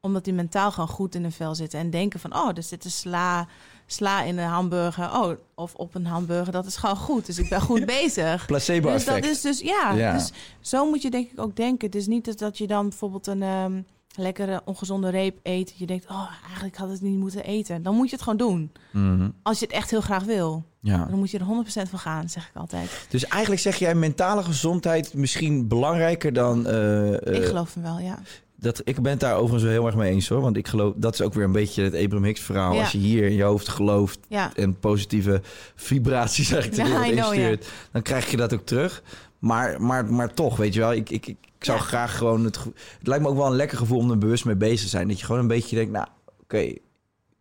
Omdat 0.00 0.24
die 0.24 0.34
mentaal 0.34 0.70
gewoon 0.70 0.88
goed 0.88 1.14
in 1.14 1.22
hun 1.22 1.32
vel 1.32 1.54
zitten 1.54 1.78
en 1.78 1.90
denken 1.90 2.20
van, 2.20 2.34
oh, 2.34 2.50
er 2.54 2.62
zit 2.62 2.84
een 2.84 2.90
sla, 2.90 3.48
sla 3.86 4.22
in 4.22 4.38
een 4.38 4.48
hamburger. 4.48 5.04
Oh, 5.12 5.32
of 5.54 5.74
op 5.74 5.94
een 5.94 6.06
hamburger, 6.06 6.52
dat 6.52 6.66
is 6.66 6.76
gewoon 6.76 6.96
goed. 6.96 7.26
Dus 7.26 7.38
ik 7.38 7.48
ben 7.48 7.60
goed 7.60 7.86
bezig. 8.00 8.46
Placebo 8.46 8.92
Dus 8.92 9.04
dat 9.04 9.16
effect. 9.16 9.34
is 9.34 9.40
dus, 9.40 9.60
ja, 9.60 9.92
Ja. 9.92 10.12
Dus 10.12 10.32
zo 10.60 10.90
moet 10.90 11.02
je 11.02 11.10
denk 11.10 11.30
ik 11.30 11.40
ook 11.40 11.56
denken. 11.56 11.86
Het 11.86 11.96
is 11.96 12.06
niet 12.06 12.24
dat, 12.24 12.38
dat 12.38 12.58
je 12.58 12.66
dan 12.66 12.88
bijvoorbeeld 12.88 13.26
een 13.26 13.42
ehm, 13.42 13.80
lekkere 14.16 14.60
ongezonde 14.64 15.10
reep 15.10 15.38
eet. 15.42 15.74
Je 15.76 15.86
denkt, 15.86 16.06
oh, 16.10 16.28
eigenlijk 16.44 16.76
had 16.76 16.86
ik 16.86 16.92
het 16.92 17.02
niet 17.02 17.18
moeten 17.18 17.44
eten. 17.44 17.82
Dan 17.82 17.94
moet 17.94 18.08
je 18.08 18.14
het 18.14 18.24
gewoon 18.24 18.38
doen. 18.38 18.72
Mhm. 18.92 19.28
Als 19.42 19.58
je 19.58 19.64
het 19.64 19.74
echt 19.74 19.90
heel 19.90 20.00
graag 20.00 20.24
wil. 20.24 20.64
Ja. 20.80 21.04
Dan 21.04 21.18
moet 21.18 21.30
je 21.30 21.38
er 21.38 21.44
100% 21.86 21.88
van 21.88 21.98
gaan, 21.98 22.28
zeg 22.28 22.48
ik 22.48 22.56
altijd. 22.56 23.06
Dus 23.08 23.26
eigenlijk 23.26 23.62
zeg 23.62 23.76
jij 23.76 23.94
mentale 23.94 24.42
gezondheid 24.42 25.14
misschien 25.14 25.68
belangrijker 25.68 26.32
dan... 26.32 26.66
eh, 26.66 27.26
eh, 27.26 27.34
ik 27.34 27.44
geloof 27.44 27.74
hem 27.74 27.82
wel, 27.82 27.98
ja. 27.98 28.18
Dat, 28.56 28.80
ik 28.84 29.02
ben 29.02 29.10
het 29.10 29.20
daar 29.20 29.34
overigens 29.34 29.62
wel 29.62 29.72
heel 29.72 29.86
erg 29.86 29.96
mee 29.96 30.12
eens 30.12 30.28
hoor. 30.28 30.40
Want 30.40 30.56
ik 30.56 30.68
geloof, 30.68 30.92
dat 30.96 31.14
is 31.14 31.20
ook 31.20 31.34
weer 31.34 31.44
een 31.44 31.52
beetje 31.52 31.82
het 31.82 31.94
Abraham 31.94 32.24
Hicks 32.24 32.40
verhaal. 32.40 32.74
Ja. 32.74 32.80
Als 32.80 32.92
je 32.92 32.98
hier 32.98 33.24
in 33.24 33.34
je 33.34 33.42
hoofd 33.42 33.68
gelooft 33.68 34.18
Ja, 34.28 34.52
en 34.54 34.78
positieve 34.78 35.40
vibraties 35.74 36.50
eigenlijk 36.52 36.88
Ja, 36.88 36.94
know, 36.94 37.18
instuurt, 37.18 37.68
dan 37.92 38.02
krijg 38.02 38.30
je 38.30 38.36
dat 38.36 38.52
ook 38.52 38.66
terug. 38.66 39.02
Maar, 39.38 39.82
maar, 39.82 40.12
maar 40.12 40.34
toch, 40.34 40.56
weet 40.56 40.74
je 40.74 40.80
wel, 40.80 40.92
ik, 40.92 41.10
ik, 41.10 41.36
ik, 41.64 41.70
zou 41.70 41.78
Ja. 41.78 41.84
graag 41.84 42.16
gewoon 42.18 42.44
het. 42.44 42.56
Het 42.98 43.06
lijkt 43.06 43.22
me 43.24 43.28
ook 43.30 43.36
wel 43.36 43.46
een 43.46 43.56
lekker 43.56 43.78
gevoel 43.78 43.98
om 43.98 44.10
er 44.10 44.18
bewust 44.18 44.44
mee 44.44 44.56
bezig 44.56 44.80
te 44.80 44.88
zijn. 44.88 45.08
Dat 45.08 45.18
je 45.18 45.24
gewoon 45.24 45.40
een 45.40 45.46
beetje 45.46 45.76
denkt, 45.76 45.92
nou, 45.92 46.06
oké, 46.42 46.72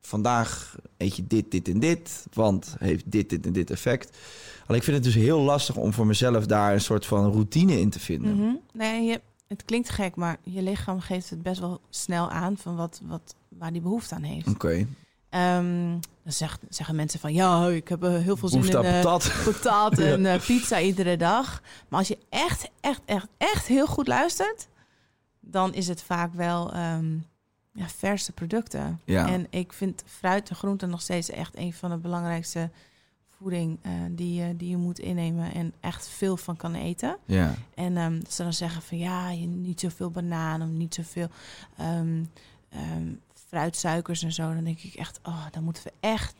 vandaag 0.01 0.75
eet 0.97 1.15
je 1.15 1.27
dit, 1.27 1.51
dit 1.51 1.67
en 1.67 1.79
dit, 1.79 2.25
want 2.33 2.75
heeft 2.79 3.11
dit, 3.11 3.29
dit 3.29 3.45
en 3.45 3.53
dit 3.53 3.71
effect. 3.71 4.17
Alleen 4.65 4.77
ik 4.77 4.83
vind 4.83 4.95
het 4.95 5.05
dus 5.05 5.15
heel 5.23 5.39
lastig 5.39 5.75
om 5.75 5.93
voor 5.93 6.05
mezelf 6.07 6.45
daar 6.45 6.73
een 6.73 6.81
soort 6.81 7.05
van 7.05 7.31
routine 7.31 7.79
in 7.79 7.89
te 7.89 7.99
vinden. 7.99 8.35
Mhm. 8.35 8.55
Nee, 8.73 9.03
je, 9.03 9.21
het 9.47 9.65
klinkt 9.65 9.89
gek, 9.89 10.15
maar 10.15 10.37
je 10.43 10.61
lichaam 10.61 10.99
geeft 10.99 11.29
het 11.29 11.41
best 11.41 11.59
wel 11.59 11.81
snel 11.89 12.29
aan 12.29 12.57
van 12.57 12.75
wat, 12.75 13.01
wat, 13.03 13.35
waar 13.47 13.71
die 13.71 13.81
behoefte 13.81 14.15
aan 14.15 14.23
heeft. 14.23 14.47
Oké, 14.47 14.87
Ehm, 15.29 15.97
dan 16.23 16.33
zegt, 16.33 16.61
zeggen 16.69 16.95
mensen 16.95 17.19
van 17.19 17.33
ja, 17.33 17.67
ik 17.67 17.87
heb 17.87 18.03
eh, 18.03 18.17
heel 18.17 18.37
veel 18.37 18.49
zin 18.49 18.63
in 18.63 18.71
eh, 18.71 18.81
patat. 19.01 19.33
patat 19.43 19.99
en 19.99 20.25
eh, 20.25 20.39
pizza 20.39 20.79
iedere 20.79 21.17
dag. 21.17 21.61
Maar 21.87 21.99
als 21.99 22.07
je 22.07 22.17
echt, 22.29 22.69
echt, 22.81 23.01
echt, 23.05 23.27
echt 23.37 23.67
heel 23.67 23.87
goed 23.87 24.07
luistert, 24.07 24.67
dan 25.39 25.73
is 25.73 25.87
het 25.87 26.03
vaak 26.03 26.33
wel 26.33 26.73
ehm, 26.73 27.13
ja, 27.73 27.87
verse 27.87 28.31
producten. 28.31 29.01
Ja. 29.05 29.27
En 29.27 29.47
ik 29.49 29.73
vind 29.73 30.03
fruit 30.05 30.49
en 30.49 30.55
groenten 30.55 30.89
nog 30.89 31.01
steeds 31.01 31.29
echt 31.29 31.57
een 31.57 31.73
van 31.73 31.89
de 31.89 31.97
belangrijkste 31.97 32.69
voeding 33.37 33.79
die, 34.09 34.33
je 34.33 34.55
die 34.55 34.69
je 34.69 34.77
moet 34.77 34.99
innemen 34.99 35.53
en 35.53 35.73
echt 35.79 36.07
veel 36.07 36.37
van 36.37 36.55
kan 36.55 36.73
eten. 36.73 37.17
Ja. 37.25 37.55
En 37.75 37.97
ehm, 37.97 38.21
ze 38.29 38.43
dan 38.43 38.53
zeggen 38.53 38.81
van 38.81 38.97
ja, 38.97 39.29
je 39.29 39.47
niet 39.47 39.79
zoveel 39.79 40.11
banaan 40.11 40.61
of 40.61 40.67
niet 40.67 40.93
zoveel 40.93 41.27
ehm, 41.77 42.23
fruitsuikers 43.53 44.23
en 44.23 44.31
zo. 44.31 44.53
Dan 44.53 44.63
denk 44.63 44.79
ik 44.79 44.93
echt, 44.93 45.19
oh, 45.23 45.45
dat 45.51 45.61
moeten 45.61 45.83
we 45.83 45.91
echt 45.99 46.35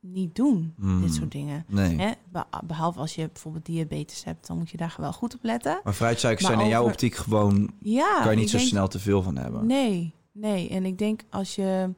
niet 0.00 0.34
doen, 0.34 0.74
Hmm. 0.78 1.00
dit 1.02 1.14
soort 1.14 1.30
dingen. 1.32 1.64
Nee. 1.68 1.98
Hè? 1.98 2.10
Be- 2.32 2.44
behalve 2.64 2.98
als 2.98 3.14
je 3.14 3.28
bijvoorbeeld 3.32 3.66
diabetes 3.66 4.24
hebt, 4.24 4.46
dan 4.46 4.58
moet 4.58 4.70
je 4.70 4.76
daar 4.76 4.94
wel 4.98 5.12
goed 5.12 5.34
op 5.34 5.42
letten. 5.42 5.80
Maar 5.84 5.92
fruitsuikers 5.92 6.46
Maar 6.46 6.52
zijn 6.56 6.64
in 6.64 6.72
jouw 6.72 6.84
optiek 6.84 7.14
gewoon... 7.14 7.70
Ja, 7.80 8.20
kan 8.22 8.30
je 8.32 8.38
niet 8.38 8.50
zo 8.50 8.56
denk- 8.56 8.68
snel 8.68 8.88
te 8.88 8.98
veel 8.98 9.22
van 9.22 9.36
hebben. 9.36 9.66
Nee, 9.66 10.14
nee. 10.32 10.68
En 10.68 10.84
ik 10.84 10.98
denk 10.98 11.20
als 11.30 11.54
je 11.54 11.90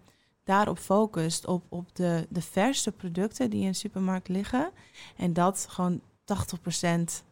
daarop 0.44 0.78
focust, 0.78 1.46
op, 1.46 1.64
op 1.68 1.94
de, 1.96 2.26
de 2.30 2.42
verste 2.42 2.92
producten 2.92 3.50
die 3.50 3.62
in 3.62 3.70
de 3.70 3.76
supermarkt 3.76 4.28
liggen, 4.28 4.70
en 5.16 5.32
dat 5.32 5.66
gewoon 5.70 6.00
80% 6.24 7.22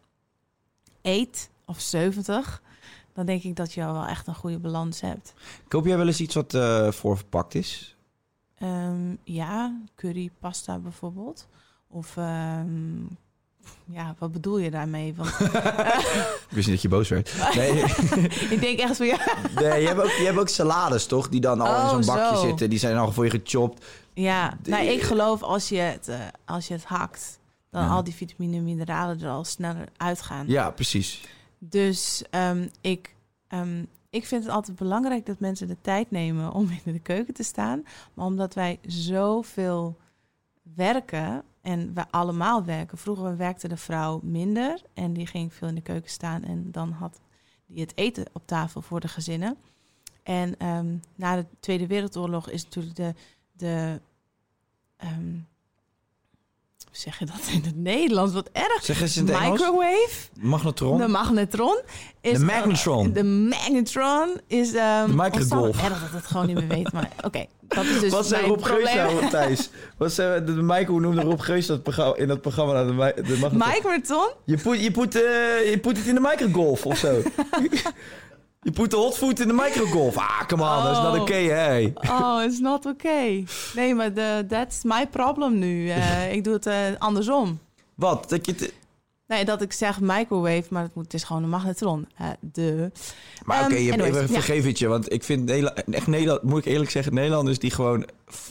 eet, 1.01 1.49
of 1.65 1.79
70%, 1.95 2.61
dan 3.13 3.25
denk 3.25 3.43
ik 3.43 3.55
dat 3.55 3.73
je 3.73 3.83
al 3.85 3.93
wel 3.93 4.05
echt 4.05 4.27
een 4.27 4.35
goede 4.35 4.59
balans 4.59 5.01
hebt. 5.01 5.33
Koop 5.67 5.85
jij 5.85 5.97
wel 5.97 6.07
eens 6.07 6.19
iets 6.19 6.35
wat 6.35 6.53
eh 6.53 6.91
voorverpakt 6.91 7.55
is? 7.55 7.95
Ehm, 8.57 9.15
ja, 9.23 9.75
curry, 9.95 10.31
pasta 10.39 10.77
bijvoorbeeld. 10.77 11.47
Of 11.87 12.17
ehm, 12.17 13.01
ja, 13.85 14.15
wat 14.19 14.31
bedoel 14.31 14.57
je 14.57 14.71
daarmee? 14.71 15.13
Want 15.15 15.29
Ik 16.49 16.49
wist 16.49 16.67
niet 16.67 16.75
dat 16.75 16.81
je 16.81 16.87
boos 16.89 17.09
werd. 17.09 17.33
Nee, 17.55 17.71
ik 18.49 18.57
denk 18.59 18.79
echt 18.79 18.97
van 18.97 19.05
ja, 19.05 19.19
nee 19.55 19.81
je, 19.81 19.87
hebt 19.87 19.99
ook, 20.01 20.09
je 20.11 20.25
hebt 20.25 20.37
ook 20.37 20.49
salades, 20.49 21.05
toch? 21.05 21.29
Die 21.29 21.41
dan 21.41 21.61
al 21.61 21.67
in 21.75 21.81
Oh, 21.81 21.89
zo'n 21.89 22.05
bakje 22.05 22.35
zo. 22.35 22.41
zitten. 22.47 22.69
Die 22.69 22.79
zijn 22.79 22.97
al 22.97 23.11
voor 23.11 23.25
je 23.25 23.41
gechopt. 23.43 23.85
Ja, 24.13 24.57
De- 24.61 24.69
nou, 24.69 24.85
ik 24.85 25.01
geloof 25.01 25.41
als 25.43 25.69
je 25.69 25.77
het, 25.77 26.07
eh, 26.07 26.19
als 26.45 26.67
je 26.67 26.73
het 26.73 26.83
hakt, 26.83 27.39
dan 27.69 27.83
Ja. 27.83 27.89
al 27.89 28.03
die 28.03 28.13
vitamine 28.13 28.57
en 28.57 28.63
mineralen 28.63 29.21
er 29.21 29.29
al 29.29 29.43
sneller 29.43 29.87
uitgaan. 29.97 30.47
Ja, 30.47 30.69
precies. 30.71 31.21
Dus 31.69 32.23
ehm, 32.29 32.67
ik, 32.81 33.15
ehm, 33.47 33.85
ik 34.09 34.25
vind 34.25 34.43
het 34.43 34.53
altijd 34.53 34.77
belangrijk 34.77 35.25
dat 35.25 35.39
mensen 35.39 35.67
de 35.67 35.81
tijd 35.81 36.11
nemen 36.11 36.51
om 36.51 36.69
in 36.83 36.93
de 36.93 36.99
keuken 36.99 37.33
te 37.33 37.43
staan. 37.43 37.83
Maar 38.13 38.25
omdat 38.25 38.53
wij 38.53 38.79
zoveel 38.85 39.97
werken 40.75 41.43
en 41.61 41.93
we 41.93 42.05
allemaal 42.09 42.63
werken. 42.63 42.97
Vroeger 42.97 43.37
werkte 43.37 43.67
de 43.67 43.77
vrouw 43.77 44.19
minder 44.23 44.81
en 44.93 45.13
die 45.13 45.27
ging 45.27 45.53
veel 45.53 45.67
in 45.67 45.75
de 45.75 45.81
keuken 45.81 46.09
staan 46.09 46.43
en 46.43 46.71
dan 46.71 46.91
had 46.91 47.21
die 47.65 47.81
het 47.81 47.97
eten 47.97 48.25
op 48.33 48.47
tafel 48.47 48.81
voor 48.81 48.99
de 48.99 49.07
gezinnen. 49.07 49.57
En 50.23 50.57
ehm, 50.57 50.97
na 51.15 51.35
de 51.35 51.45
Tweede 51.59 51.87
Wereldoorlog 51.87 52.49
is 52.49 52.63
natuurlijk 52.63 52.95
de, 52.95 53.13
de 53.51 54.01
zeg 56.93 57.19
je 57.19 57.25
dat 57.25 57.35
in 57.51 57.63
het 57.65 57.75
Nederlands? 57.75 58.33
Wat 58.33 58.49
erg. 58.51 58.79
Zeg 58.83 59.01
eens 59.01 59.17
in 59.17 59.27
het 59.27 59.35
Engels. 59.35 59.59
Microwave. 59.59 60.09
Magnetron. 60.39 60.97
De 60.97 61.07
magnetron. 61.07 61.81
Is, 62.21 62.37
De 62.37 62.43
magnetron. 62.45 63.13
de 63.13 63.23
magnetron 63.23 64.39
is... 64.47 64.73
ehm 64.73 65.07
De 65.07 65.13
microgolf. 65.15 65.65
ontstaan- 65.65 65.91
Erg 65.91 66.01
dat 66.01 66.11
het 66.11 66.25
gewoon 66.25 66.45
niet 66.47 66.55
meer 66.55 66.67
weet, 66.67 66.91
maar 66.91 67.09
oké. 67.25 67.45
dat 67.61 67.85
is 67.85 67.99
dus 67.99 68.11
Wat 68.11 68.25
zei 68.27 68.47
Rob 68.47 68.63
Geus 68.63 68.93
nou, 68.93 69.29
Thijs? 69.29 69.69
Wat 69.97 70.11
zei 70.11 70.45
de, 70.45 70.55
de 70.55 70.61
Michael, 70.61 70.85
hoe 70.87 70.99
noemde 70.99 71.21
Rob 71.21 71.39
Geus 71.41 71.65
dat 71.65 71.83
programma, 71.83 72.15
in 72.15 72.27
dat 72.27 72.41
programma? 72.41 72.83
De, 72.83 73.21
de 73.21 73.37
magnetron? 73.39 73.57
Microtron? 73.57 74.29
Je 74.45 74.57
put, 74.57 74.83
je, 74.83 74.91
put, 74.91 75.15
eh, 75.15 75.21
je 75.71 75.77
put 75.81 75.97
het 75.97 76.05
in 76.05 76.15
de 76.15 76.21
microgolf 76.21 76.85
of 76.85 76.97
zo. 76.97 77.21
je 78.63 78.71
put 78.71 78.91
de 78.91 78.97
hotfood 78.97 79.39
in 79.39 79.47
de 79.47 79.53
microgolf. 79.53 80.17
Ah, 80.17 80.41
come 80.47 80.63
on, 80.63 80.83
dat 80.83 80.91
is 80.91 81.03
not 81.03 81.15
Oh. 81.15 81.21
okay, 81.21 81.45
hey. 81.45 81.93
Oh, 82.09 82.43
it's 82.43 82.59
not 82.59 82.85
okay. 82.85 83.45
Nee, 83.75 83.95
maar 83.95 84.13
de, 84.13 84.45
that's 84.47 84.83
my 84.83 85.07
problem 85.07 85.59
nu. 85.59 85.89
Eh, 85.89 86.31
ik 86.35 86.43
doe 86.43 86.53
het 86.53 86.65
eh, 86.65 86.75
andersom. 86.97 87.59
Wat? 87.95 88.29
Dat 88.29 88.45
je. 88.45 88.71
Nee, 89.27 89.45
dat 89.45 89.61
ik 89.61 89.73
zeg 89.73 89.99
microwave, 89.99 90.63
maar 90.69 90.83
het, 90.83 90.95
moet, 90.95 91.03
het 91.03 91.13
is 91.13 91.23
gewoon 91.23 91.43
een 91.43 91.49
magnetron. 91.49 92.07
Eh, 92.17 92.27
de. 92.39 92.91
Maar 93.45 93.57
Ehm, 93.57 93.65
oké, 93.65 93.75
je 93.75 93.91
anyways, 93.93 94.15
ik 94.15 94.27
ja. 94.27 94.33
vergeef 94.33 94.65
het 94.65 94.79
je. 94.79 94.87
Want 94.87 95.13
ik 95.13 95.23
vind 95.23 95.45
Nederland, 95.45 95.83
echt 95.89 96.07
Nederland, 96.07 96.41
moet 96.41 96.65
ik 96.65 96.71
eerlijk 96.71 96.91
zeggen, 96.91 97.13
Nederlanders 97.13 97.59
die 97.59 97.71
gewoon 97.71 98.07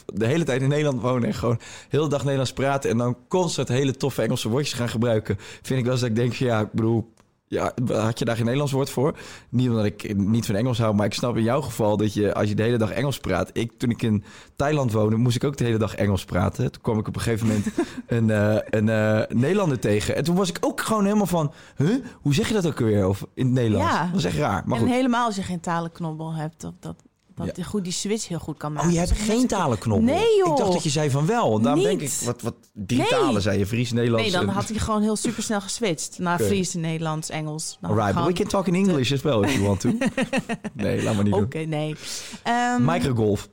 de 0.07 0.27
hele 0.27 0.45
tijd 0.45 0.63
in 0.63 0.69
Nederland 0.69 1.01
wonen 1.01 1.29
en 1.29 1.35
gewoon 1.35 1.61
heel 1.89 2.03
de 2.03 2.09
dag 2.09 2.21
Nederlands 2.21 2.53
praten 2.53 2.91
en 2.91 2.97
dan 2.97 3.17
constant 3.29 3.69
hele 3.69 3.97
toffe 3.97 4.23
Engelse 4.23 4.49
woordjes 4.49 4.73
gaan 4.73 4.89
gebruiken, 4.89 5.37
vind 5.63 5.79
ik 5.79 5.85
wel 5.85 5.93
eens 5.93 6.01
dat 6.01 6.11
ik 6.11 6.17
denk, 6.17 6.35
van, 6.35 6.47
ja, 6.47 6.61
ik 6.61 6.73
bedoel, 6.73 7.13
ja, 7.53 7.73
had 7.87 8.19
je 8.19 8.25
daar 8.25 8.35
geen 8.35 8.45
Nederlands 8.45 8.73
woord 8.73 8.91
voor? 8.91 9.19
Niet 9.49 9.69
omdat 9.69 9.85
ik 9.85 10.17
niet 10.17 10.47
van 10.47 10.55
Engels 10.55 10.79
hou, 10.79 10.95
maar 10.95 11.07
ik 11.07 11.15
snap 11.15 11.37
in 11.37 11.43
jouw 11.43 11.61
geval 11.61 11.97
dat 11.97 12.15
je, 12.15 12.35
als 12.35 12.49
je 12.49 12.55
de 12.55 12.63
hele 12.63 12.79
dag 12.79 12.91
Engels 12.91 13.19
praat. 13.19 13.51
Ik, 13.53 13.73
toen 13.79 13.91
ik 13.91 14.03
in 14.03 14.25
Thailand 14.57 14.93
woonde, 14.93 15.17
moest 15.17 15.37
ik 15.37 15.45
ook 15.45 15.57
de 15.57 15.65
hele 15.65 15.79
dag 15.79 15.95
Engels 15.95 16.25
praten. 16.25 16.73
Toen 16.73 16.83
kwam 16.83 16.99
ik 16.99 17.09
op 17.09 17.17
een 17.17 17.21
gegeven 17.21 17.47
moment 17.47 17.67
een, 18.07 18.31
eh, 18.31 18.81
een 18.81 18.89
eh, 18.89 19.37
Nederlander 19.37 19.79
tegen. 19.79 20.17
En 20.17 20.25
toen 20.25 20.37
was 20.37 20.49
ik 20.49 20.59
ook 20.61 20.81
gewoon 20.81 21.05
helemaal 21.05 21.27
van, 21.27 21.53
huh? 21.77 22.05
Hoe 22.21 22.35
zeg 22.35 22.49
je 22.49 22.55
dat 22.55 22.67
ook 22.67 22.79
weer? 22.79 23.09
Of 23.09 23.27
in 23.35 23.45
het 23.45 23.55
Nederlands? 23.55 23.93
Ja. 23.93 24.03
Dat 24.03 24.13
was 24.13 24.25
echt 24.25 24.37
raar. 24.37 24.63
Maar 24.67 24.79
en 24.79 24.85
goed. 24.85 24.95
helemaal 24.95 25.27
als 25.27 25.37
je 25.37 25.43
geen 25.43 25.61
talenknobbel 25.61 26.35
hebt, 26.35 26.61
dat, 26.61 26.75
dat, 26.81 26.97
dat 27.35 27.47
Ja. 27.47 27.53
je 27.57 27.65
goed 27.65 27.85
die 27.85 27.93
switch 27.93 28.29
heel 28.29 28.39
goed 28.39 28.57
kan 28.57 28.73
maken. 28.73 28.89
Oh, 28.89 28.95
je 28.95 29.01
hebt 29.01 29.11
Dus 29.17 29.27
geen 29.27 29.47
talenknobbel? 29.47 30.15
Nee, 30.15 30.37
joh. 30.39 30.51
Ik 30.51 30.57
dacht 30.57 30.73
dat 30.73 30.83
je 30.83 30.91
zei 30.91 31.11
van 31.11 31.27
wel. 31.27 31.57
En 31.57 31.63
daarom 31.63 31.83
denk 31.83 32.01
ik, 32.01 32.09
Niet. 32.09 32.25
wat, 32.25 32.43
wat 32.43 32.55
drie 32.73 32.99
Nee. 33.01 33.09
talen 33.09 33.43
zei 33.43 33.59
je, 33.59 33.67
Fries, 33.67 33.93
Nederlands. 33.93 34.31
Nee, 34.31 34.41
dan 34.45 34.49
had 34.55 34.69
hij 34.69 34.79
gewoon 34.79 35.03
heel 35.03 35.17
supersnel 35.17 35.61
geswitcht 35.61 36.19
naar 36.19 36.35
Oké. 36.41 36.45
Fries, 36.49 36.75
Nederlands, 36.75 37.31
Engels. 37.31 37.79
Dan 37.81 37.91
Alright, 37.91 38.15
but 38.15 38.25
we 38.25 38.33
can 38.33 38.47
talk 38.47 38.67
in 38.67 38.75
English 38.75 39.13
as 39.13 39.23
well 39.23 39.41
if 39.43 39.53
you 39.53 39.63
want 39.67 39.81
to. 39.81 39.93
nee, 40.73 41.03
laat 41.03 41.15
maar 41.15 41.25
niet 41.25 41.35
Oké, 41.35 41.59
nee. 41.59 41.97
Ehm. 42.43 42.85
Microgolf. 42.85 43.49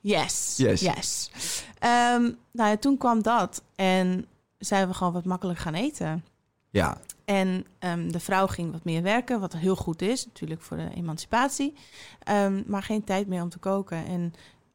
Yes. 0.00 0.54
Yes. 0.56 0.80
Yes. 0.80 1.30
Ehm, 1.78 2.22
nou 2.52 2.70
ja, 2.70 2.76
toen 2.76 2.96
kwam 2.98 3.22
dat 3.22 3.62
en 3.74 4.26
zijn 4.58 4.88
we 4.88 4.94
gewoon 4.94 5.12
wat 5.12 5.24
makkelijk 5.24 5.58
gaan 5.58 5.74
eten. 5.74 6.24
Ja, 6.70 6.98
En 7.24 7.66
ehm, 7.78 8.08
de 8.08 8.20
vrouw 8.20 8.46
ging 8.46 8.72
wat 8.72 8.84
meer 8.84 9.02
werken, 9.02 9.40
wat 9.40 9.52
heel 9.52 9.76
goed 9.76 10.02
is, 10.02 10.26
natuurlijk 10.26 10.62
voor 10.62 10.76
de 10.76 10.90
emancipatie. 10.94 11.74
Ehm, 12.18 12.62
maar 12.66 12.82
geen 12.82 13.04
tijd 13.04 13.26
meer 13.26 13.42
om 13.42 13.48
te 13.48 13.58
koken. 13.58 14.04
En 14.06 14.32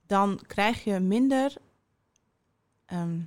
dan 0.08 0.40
krijg 0.48 0.84
je 0.84 1.00
minder 1.00 1.54
ehm, 2.86 3.20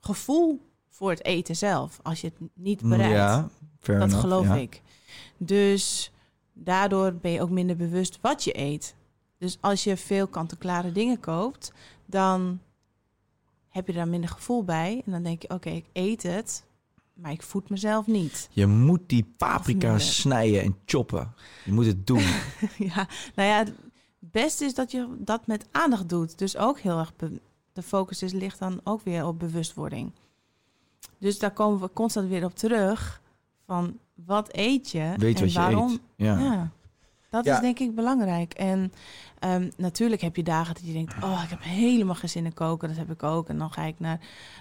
gevoel 0.00 0.60
voor 0.88 1.10
het 1.10 1.24
eten 1.24 1.56
zelf, 1.56 1.98
als 2.02 2.20
je 2.20 2.26
het 2.26 2.48
niet 2.54 2.82
bereidt. 2.82 3.14
ja 3.14 3.48
fair 3.86 3.98
dat 3.98 4.08
enough, 4.08 4.20
geloof 4.20 4.46
ja. 4.46 4.54
ik. 4.54 4.82
Dus 5.36 6.12
daardoor 6.52 7.14
ben 7.14 7.30
je 7.30 7.40
ook 7.40 7.50
minder 7.50 7.76
bewust 7.76 8.18
wat 8.20 8.44
je 8.44 8.58
eet. 8.58 8.94
Dus 9.38 9.58
als 9.60 9.84
je 9.84 9.96
veel 9.96 10.26
kant-en-klare 10.26 10.92
dingen 10.92 11.20
koopt, 11.20 11.72
dan 12.06 12.60
heb 13.68 13.86
je 13.86 13.92
daar 13.92 14.08
minder 14.08 14.30
gevoel 14.30 14.64
bij. 14.64 15.02
En 15.06 15.12
dan 15.12 15.22
denk 15.22 15.42
je, 15.42 15.50
oké, 15.50 15.70
ik 15.70 15.86
eet 15.92 16.22
het, 16.22 16.64
maar 17.16 17.30
ik 17.32 17.42
voed 17.42 17.68
mezelf 17.68 18.06
niet. 18.06 18.48
Je 18.52 18.66
moet 18.66 19.00
die 19.06 19.32
paprika 19.36 19.98
snijden 19.98 20.62
en 20.62 20.76
choppen. 20.84 21.32
Je 21.64 21.72
moet 21.72 21.86
het 21.86 22.06
doen. 22.06 22.24
ja, 22.94 23.08
nou 23.34 23.48
ja, 23.48 23.58
het 23.58 23.72
beste 24.18 24.64
is 24.64 24.74
dat 24.74 24.90
je 24.90 25.16
dat 25.18 25.46
met 25.46 25.66
aandacht 25.70 26.08
doet. 26.08 26.38
Dus 26.38 26.56
ook 26.56 26.78
heel 26.78 26.98
erg, 26.98 27.12
de 27.72 27.82
focus 27.82 28.22
is, 28.22 28.32
ligt 28.32 28.58
dan 28.58 28.80
ook 28.84 29.02
weer 29.02 29.26
op 29.26 29.38
bewustwording. 29.38 30.12
Dus 31.18 31.38
daar 31.38 31.50
komen 31.50 31.80
we 31.80 31.90
constant 31.92 32.28
weer 32.28 32.44
op 32.44 32.54
terug. 32.54 33.20
Van 33.66 33.98
wat 34.14 34.48
eet 34.52 34.90
je 34.90 35.14
Weet 35.16 35.36
en 35.36 35.42
wat 35.42 35.52
je 35.52 35.58
waarom 35.58 35.90
eet. 35.92 36.00
Ja. 36.16 36.38
Ja, 36.38 36.70
dat 37.30 37.44
Ja. 37.44 37.54
is 37.54 37.60
denk 37.60 37.78
ik 37.78 37.94
belangrijk. 37.94 38.52
En 38.52 38.92
ehm, 39.38 39.70
natuurlijk 39.76 40.20
heb 40.20 40.36
je 40.36 40.42
dagen 40.42 40.74
dat 40.74 40.86
je 40.86 40.92
denkt... 40.92 41.14
oh, 41.22 41.40
ik 41.44 41.50
heb 41.50 41.62
helemaal 41.62 42.14
geen 42.14 42.28
zin 42.28 42.44
in 42.44 42.54
koken. 42.54 42.88
Dat 42.88 42.96
heb 42.96 43.10
ik 43.10 43.22
ook. 43.22 43.48
En 43.48 43.58
dan 43.58 43.72
ga 43.72 43.82
ik 43.82 43.98
naar... 44.00 44.20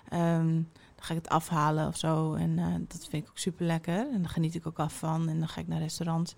ehm, 0.10 0.62
ga 1.06 1.14
ik 1.14 1.22
het 1.24 1.30
afhalen 1.30 1.88
of 1.88 1.98
zo. 1.98 2.34
En 2.34 2.60
eh, 2.60 2.66
dat 2.88 3.08
vind 3.10 3.24
ik 3.24 3.30
ook 3.30 3.38
super 3.38 3.66
lekker. 3.66 4.08
En 4.14 4.22
daar 4.22 4.30
geniet 4.32 4.56
ik 4.56 4.68
ook 4.68 4.80
af 4.80 4.94
van. 4.94 5.30
En 5.30 5.40
dan 5.40 5.48
ga 5.48 5.62
ik 5.62 5.68
naar 5.68 5.80
restaurants. 5.80 6.36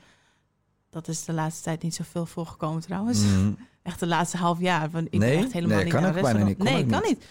Dat 0.89 1.07
is 1.07 1.25
de 1.25 1.33
laatste 1.33 1.63
tijd 1.63 1.81
niet 1.83 1.95
zoveel 1.95 2.25
voorgekomen 2.25 2.81
trouwens. 2.81 3.21
Mhm. 3.23 3.51
Echt 3.83 3.99
de 3.99 4.07
laatste 4.07 4.37
half 4.37 4.59
jaar. 4.59 4.89
Want 4.89 5.07
ik 5.09 5.19
Nee? 5.19 5.35
ben 5.35 5.43
echt 5.43 5.53
helemaal 5.53 5.75
Nee, 5.75 5.85
niet 5.85 5.93
kan 5.93 6.01
naar 6.03 6.13
restaurant. 6.13 6.45
niet. 6.47 6.57
Nee, 6.57 6.85
kan 6.85 7.01
niet. 7.05 7.25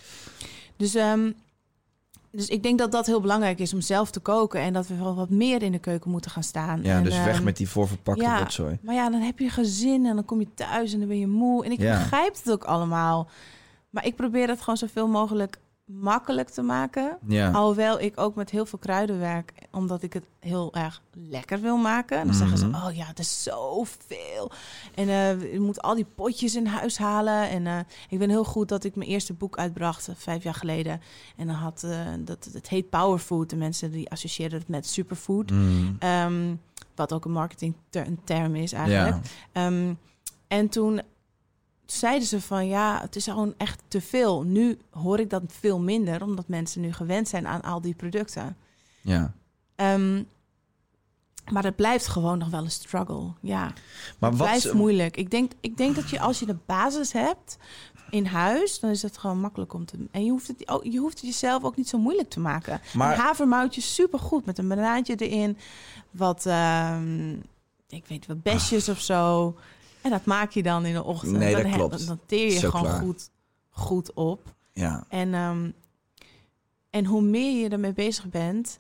Dus, 0.76 0.95
ehm, 0.95 1.30
dus 2.30 2.49
ik 2.49 2.62
denk 2.62 2.78
dat 2.78 2.93
dat 2.93 3.07
heel 3.07 3.20
belangrijk 3.20 3.59
is 3.59 3.74
om 3.74 3.80
zelf 3.80 4.11
te 4.11 4.20
koken. 4.20 4.61
En 4.61 4.72
dat 4.72 4.87
we 4.87 4.97
wel 4.97 5.14
wat 5.14 5.30
meer 5.30 5.62
in 5.62 5.72
de 5.72 5.78
keuken 5.78 6.11
moeten 6.11 6.30
gaan 6.30 6.43
staan. 6.43 6.82
Ja, 6.82 6.97
En, 6.97 7.05
dus 7.05 7.16
weg 7.16 7.34
ehm, 7.34 7.45
met 7.45 7.57
die 7.57 7.68
voorverpakte 7.68 8.22
ja. 8.22 8.39
rotzooi. 8.39 8.78
Maar 8.82 8.95
ja, 8.95 9.11
dan 9.11 9.20
heb 9.20 9.39
je 9.39 9.49
gezin 9.51 10.07
en 10.07 10.14
dan 10.14 10.24
kom 10.24 10.41
je 10.41 10.55
thuis 10.55 10.93
en 10.93 10.99
dan 10.99 11.09
ben 11.09 11.18
je 11.18 11.26
moe. 11.26 11.64
En 11.64 11.72
ik 11.72 11.80
Ja. 11.80 11.99
begrijp 11.99 12.34
het 12.34 12.51
ook 12.51 12.64
allemaal. 12.64 13.28
Maar 13.91 14.07
ik 14.07 14.16
probeer 14.16 14.49
het 14.49 14.61
gewoon 14.61 14.76
zoveel 14.76 15.09
mogelijk 15.09 15.59
makkelijk 15.87 16.49
te 16.49 16.62
maken. 16.62 17.18
Ja. 17.26 17.51
Alhoewel 17.51 18.01
ik 18.01 18.20
ook 18.20 18.34
met 18.34 18.51
heel 18.51 18.66
veel 18.66 18.78
kruiden 18.78 19.18
werk, 19.18 19.53
omdat 19.70 20.03
ik 20.03 20.12
het 20.12 20.24
heel 20.41 20.74
erg 20.74 21.03
lekker 21.12 21.61
wil 21.61 21.76
maken. 21.76 22.18
En 22.18 22.26
dan 22.26 22.34
zeggen 22.34 22.59
ze, 22.59 22.66
Mhm. 22.66 22.87
oh 22.87 22.95
ja, 22.97 23.07
het 23.07 23.18
is 23.18 23.43
zoveel. 23.43 24.51
En 24.95 25.09
eh 25.09 25.53
je 25.53 25.61
moet 25.61 25.82
al 25.82 25.95
die 25.95 26.07
potjes 26.14 26.55
in 26.57 26.66
huis 26.66 26.99
halen. 26.99 27.49
En 27.49 27.66
eh, 27.66 27.78
ik 28.09 28.18
ben 28.18 28.28
heel 28.30 28.45
goed 28.45 28.68
dat 28.68 28.84
ik 28.84 28.97
mijn 28.97 29.11
eerste 29.11 29.32
boek 29.32 29.57
uitbracht, 29.59 30.09
eh, 30.09 30.14
vijf 30.18 30.43
jaar 30.43 30.55
geleden. 30.55 31.01
En 31.37 31.47
dan 31.47 31.57
had, 31.57 31.87
dat, 32.20 32.49
het 32.53 32.68
heet 32.68 32.91
Powerfood. 32.91 33.51
De 33.51 33.57
mensen 33.57 33.91
die 33.91 34.11
associëren 34.11 34.59
het 34.59 34.68
met 34.68 34.87
superfood. 34.87 35.51
Mhm. 35.51 35.93
Ehm, 35.99 36.55
wat 36.95 37.12
ook 37.12 37.24
een 37.24 37.32
marketing 37.32 37.74
ter- 37.91 38.07
een 38.07 38.20
term 38.24 38.55
is 38.55 38.72
eigenlijk. 38.72 39.24
Ja. 39.24 39.66
Ehm, 39.66 39.95
en 40.49 40.68
toen 40.68 41.01
zeiden 41.87 42.28
ze 42.28 42.41
van 42.41 42.66
ja, 42.66 43.01
het 43.01 43.16
is 43.16 43.24
gewoon 43.24 43.55
echt 43.57 43.82
te 43.89 44.01
veel. 44.01 44.43
Nu 44.43 44.78
hoor 44.91 45.20
ik 45.20 45.30
dat 45.30 45.43
veel 45.61 45.80
minder, 45.80 46.22
omdat 46.22 46.49
mensen 46.49 46.80
nu 46.80 46.93
gewend 46.93 47.28
zijn 47.28 47.47
aan 47.47 47.62
al 47.62 47.80
die 47.80 47.95
producten. 47.95 48.57
ja. 49.01 49.32
Ehm, 49.76 50.22
maar 51.51 51.64
het 51.64 51.76
blijft 51.76 52.07
gewoon 52.07 52.39
nog 52.39 52.49
wel 52.49 52.62
een 52.62 52.70
struggle. 52.70 53.32
Ja, 53.41 53.61
Maar 54.18 54.30
het 54.30 54.39
wat... 54.39 54.49
blijft 54.49 54.72
moeilijk. 54.72 55.16
Ik 55.16 55.30
denk, 55.30 55.53
ik 55.61 55.76
denk 55.76 55.95
dat 55.95 56.11
je 56.11 56.20
als 56.20 56.39
je 56.39 56.47
de 56.47 56.57
basis 56.66 57.12
hebt 57.12 57.59
in 58.11 58.26
huis, 58.26 58.80
dan 58.80 58.91
is 58.91 59.03
het 59.03 59.18
gewoon 59.18 59.41
makkelijk 59.41 59.72
om 59.74 59.84
te. 59.84 59.97
En 60.11 60.24
je 60.24 60.30
hoeft 60.30 60.47
het, 60.49 60.70
oh, 60.70 60.84
je 60.84 60.99
hoeft 60.99 61.16
het 61.20 61.26
jezelf 61.26 61.64
ook 61.64 61.76
niet 61.76 61.89
zo 61.89 61.99
moeilijk 61.99 62.30
te 62.30 62.41
maken. 62.41 62.80
Maar- 62.95 63.12
Een 63.12 63.20
havermoutje 63.20 63.80
super 63.80 64.18
goed 64.18 64.45
met 64.47 64.59
een 64.59 64.68
banaantje 64.68 65.14
erin, 65.16 65.59
wat 66.11 66.47
ehm, 66.47 67.30
ik 67.89 68.07
weet 68.07 68.26
wat 68.26 68.43
besjes 68.43 68.89
of 68.89 69.01
zo. 69.01 69.55
En 70.07 70.12
dat 70.12 70.24
maak 70.24 70.50
je 70.50 70.62
dan 70.62 70.84
in 70.86 70.94
de 70.94 71.04
ochtend. 71.04 71.36
Nee, 71.36 71.52
dat 71.54 71.62
dan, 71.62 71.70
he- 71.70 71.76
klopt. 71.76 72.07
Dan 72.07 72.20
teer 72.26 72.52
je 72.52 72.59
Zo 72.59 72.70
gewoon 72.70 72.86
klaar. 72.86 73.00
goed, 73.00 73.30
goed 73.70 74.12
op. 74.12 74.54
Ja. 74.72 75.04
En, 75.09 75.34
ehm, 75.34 75.70
en 76.90 77.04
hoe 77.04 77.22
meer 77.22 77.62
je 77.62 77.68
ermee 77.68 77.92
bezig 77.92 78.28
bent, 78.28 78.78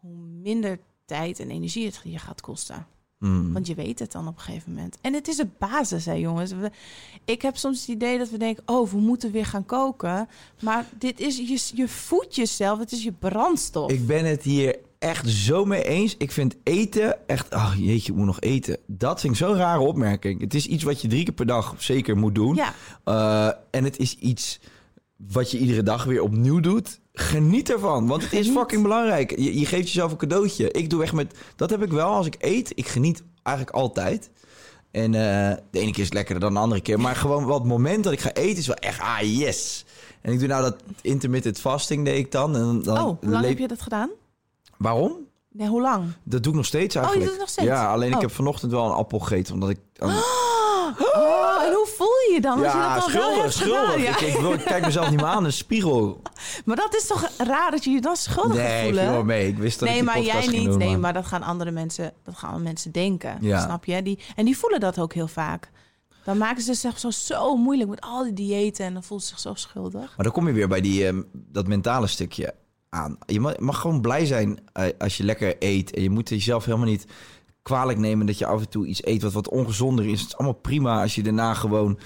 hoe 0.00 0.16
minder 0.42 0.78
tijd 1.04 1.38
en 1.40 1.50
energie 1.50 1.86
het 1.86 2.00
je 2.04 2.18
gaat 2.18 2.40
kosten. 2.40 2.86
Mhm. 3.18 3.52
Want 3.52 3.66
je 3.66 3.74
weet 3.74 3.98
het 3.98 4.12
dan 4.12 4.28
op 4.28 4.36
een 4.36 4.42
gegeven 4.42 4.72
moment. 4.74 4.98
En 5.00 5.14
het 5.14 5.28
is 5.28 5.38
een 5.38 5.52
basis, 5.58 6.06
hè 6.06 6.12
jongens. 6.12 6.52
We, 6.52 6.70
ik 7.24 7.42
heb 7.42 7.56
soms 7.56 7.80
het 7.80 7.88
idee 7.88 8.18
dat 8.18 8.30
we 8.30 8.36
denken... 8.38 8.62
oh, 8.66 8.90
we 8.90 8.96
moeten 8.98 9.30
weer 9.32 9.46
gaan 9.46 9.66
koken. 9.66 10.28
Maar 10.62 10.86
dit 10.98 11.20
is, 11.20 11.36
je, 11.36 11.76
je 11.76 11.88
voedt 11.88 12.34
jezelf. 12.34 12.78
Het 12.78 12.92
is 12.92 13.02
je 13.02 13.12
brandstof. 13.12 13.90
Ik 13.90 14.06
ben 14.06 14.24
het 14.24 14.42
hier 14.42 14.78
echt 15.00 15.28
zo 15.28 15.64
mee 15.64 15.84
eens. 15.84 16.14
Ik 16.18 16.32
vind 16.32 16.56
eten 16.62 17.28
echt... 17.28 17.54
Oh 17.54 17.72
jeetje, 17.78 18.12
ik 18.12 18.18
moet 18.18 18.26
nog 18.26 18.40
eten. 18.40 18.76
Dat 18.86 19.20
vind 19.20 19.32
ik 19.32 19.38
zo'n 19.38 19.56
rare 19.56 19.80
opmerking. 19.80 20.40
Het 20.40 20.54
is 20.54 20.66
iets 20.66 20.84
wat 20.84 21.00
je 21.00 21.08
drie 21.08 21.24
keer 21.24 21.34
per 21.34 21.46
dag 21.46 21.74
zeker 21.78 22.16
moet 22.16 22.34
doen. 22.34 22.54
Ja, 22.54 22.74
Eh, 23.04 23.48
en 23.70 23.84
het 23.84 23.98
is 23.98 24.14
iets 24.16 24.60
wat 25.16 25.50
je 25.50 25.58
iedere 25.58 25.82
dag 25.82 26.04
weer 26.04 26.22
opnieuw 26.22 26.60
doet. 26.60 27.00
Geniet 27.12 27.70
ervan, 27.70 28.06
want 28.06 28.22
het 28.22 28.32
is 28.32 28.48
fucking 28.48 28.82
belangrijk. 28.82 29.30
Je, 29.38 29.58
je 29.58 29.66
geeft 29.66 29.86
jezelf 29.86 30.10
een 30.10 30.16
cadeautje. 30.16 30.70
Ik 30.70 30.90
doe 30.90 31.02
echt 31.02 31.12
met... 31.12 31.34
Dat 31.56 31.70
heb 31.70 31.82
ik 31.82 31.90
wel 31.90 32.08
als 32.08 32.26
ik 32.26 32.36
eet. 32.38 32.72
Ik 32.74 32.86
geniet 32.88 33.22
eigenlijk 33.42 33.76
altijd. 33.76 34.30
En 34.90 35.14
eh, 35.14 35.56
de 35.70 35.78
ene 35.80 35.90
keer 35.90 35.98
is 35.98 36.04
het 36.04 36.14
lekkerder 36.14 36.42
dan 36.42 36.54
de 36.54 36.60
andere 36.60 36.80
keer. 36.80 37.00
Maar 37.00 37.16
gewoon 37.16 37.52
het 37.52 37.64
moment 37.64 38.04
dat 38.04 38.12
ik 38.12 38.20
ga 38.20 38.32
eten 38.32 38.58
is 38.58 38.66
wel 38.66 38.76
echt... 38.76 39.00
Ah, 39.00 39.38
yes. 39.38 39.84
En 40.20 40.32
ik 40.32 40.38
doe 40.38 40.48
nou 40.48 40.62
dat 40.62 40.76
intermittent 41.00 41.60
fasting 41.60 42.04
deed 42.04 42.18
ik 42.18 42.32
dan. 42.32 42.56
En 42.56 42.82
dan, 42.82 42.96
oh, 42.98 43.02
hoe 43.02 43.30
lang 43.30 43.44
heb 43.46 43.58
je 43.58 43.68
dat 43.68 43.82
gedaan? 43.82 44.10
Waarom? 44.80 45.12
Nee, 45.52 45.68
hoe 45.68 45.80
lang? 45.80 46.04
Dat 46.24 46.42
doe 46.42 46.52
ik 46.52 46.56
nog 46.58 46.66
steeds 46.66 46.94
je 46.94 47.00
eigenlijk. 47.00 47.30
doet 47.30 47.38
het 47.38 47.40
nog 47.46 47.48
steeds? 47.50 47.68
Ja, 47.68 47.92
alleen 47.92 48.08
ik 48.08 48.14
Oh. 48.14 48.20
heb 48.20 48.30
vanochtend 48.32 48.72
wel 48.72 48.84
een 48.84 48.92
appel 48.92 49.18
gegeten. 49.18 49.54
Omdat 49.54 49.68
ik... 49.70 49.78
Oh, 49.98 51.62
en 51.66 51.72
hoe 51.72 51.88
voel 51.96 52.06
je 52.28 52.30
je 52.34 52.40
dan 52.40 52.52
als 52.64 52.72
je 52.72 52.78
ja, 52.78 52.94
dat 52.94 53.12
wel 53.12 53.22
schuldig, 53.22 53.52
schuldig. 53.52 53.80
gedaan? 53.92 54.00
Ja. 54.02 54.10
Ik, 54.10 54.20
ik, 54.20 54.60
ik 54.60 54.64
kijk 54.64 54.84
mezelf 54.84 55.10
niet 55.10 55.20
meer 55.20 55.28
aan 55.28 55.44
de 55.44 55.50
spiegel. 55.50 56.20
Maar 56.64 56.76
dat 56.76 56.94
is 56.94 57.06
toch 57.06 57.28
raar 57.38 57.70
dat 57.70 57.84
je 57.84 57.90
je 57.90 58.00
dan 58.00 58.16
schuldig 58.16 58.56
Nee, 58.56 58.82
voelen? 58.84 59.02
viel 59.04 59.12
wel 59.12 59.24
mee. 59.24 59.48
Ik 59.48 59.58
wist 59.58 59.78
dat 59.78 59.88
nee, 59.88 59.98
ik 59.98 60.04
maar 60.04 60.20
jij 60.20 60.46
niet. 60.46 60.64
doen, 60.64 60.78
nee, 60.78 60.96
maar 60.96 61.12
dat 61.12 61.26
gaan 61.26 61.42
andere 61.42 61.70
mensen, 61.70 62.12
dat 62.24 62.36
gaan 62.36 62.62
mensen 62.62 62.92
denken. 62.92 63.38
Ja. 63.40 63.60
Snap 63.64 63.84
je? 63.84 64.02
Die, 64.02 64.18
en 64.36 64.44
die 64.44 64.58
voelen 64.58 64.80
dat 64.80 64.98
ook 64.98 65.12
heel 65.14 65.28
vaak. 65.28 65.70
Dan 66.24 66.38
maken 66.38 66.62
ze 66.62 66.74
zich 66.74 66.98
zo, 66.98 67.10
zo 67.10 67.56
moeilijk 67.56 67.90
met 67.90 68.00
al 68.00 68.22
die 68.22 68.32
diëten 68.32 68.84
en 68.84 68.92
dan 68.92 69.02
voelen 69.02 69.26
ze 69.26 69.32
zich 69.32 69.42
zo 69.42 69.54
schuldig. 69.54 70.00
Maar 70.16 70.24
dan 70.24 70.32
kom 70.32 70.46
je 70.46 70.52
weer 70.52 70.68
bij 70.68 70.80
die, 70.80 71.06
ehm, 71.06 71.22
dat 71.32 71.66
mentale 71.66 72.06
stukje 72.06 72.54
aan. 72.90 73.18
Je 73.26 73.40
mag, 73.40 73.58
mag 73.58 73.80
gewoon 73.80 74.00
blij 74.00 74.26
zijn 74.26 74.58
eh, 74.72 74.86
als 74.98 75.16
je 75.16 75.24
lekker 75.24 75.56
eet. 75.58 75.94
En 75.94 76.02
je 76.02 76.10
moet 76.10 76.28
jezelf 76.28 76.64
helemaal 76.64 76.86
niet 76.86 77.06
kwalijk 77.62 77.98
nemen 77.98 78.26
dat 78.26 78.38
je 78.38 78.46
af 78.46 78.60
en 78.60 78.68
toe 78.68 78.86
iets 78.86 79.04
eet 79.06 79.22
wat 79.22 79.32
wat 79.32 79.48
ongezonder 79.48 80.06
is. 80.06 80.20
Het 80.20 80.28
is 80.28 80.36
allemaal 80.36 80.60
prima 80.60 81.02
als 81.02 81.14
je 81.14 81.22
daarna 81.22 81.54
gewoon 81.54 81.98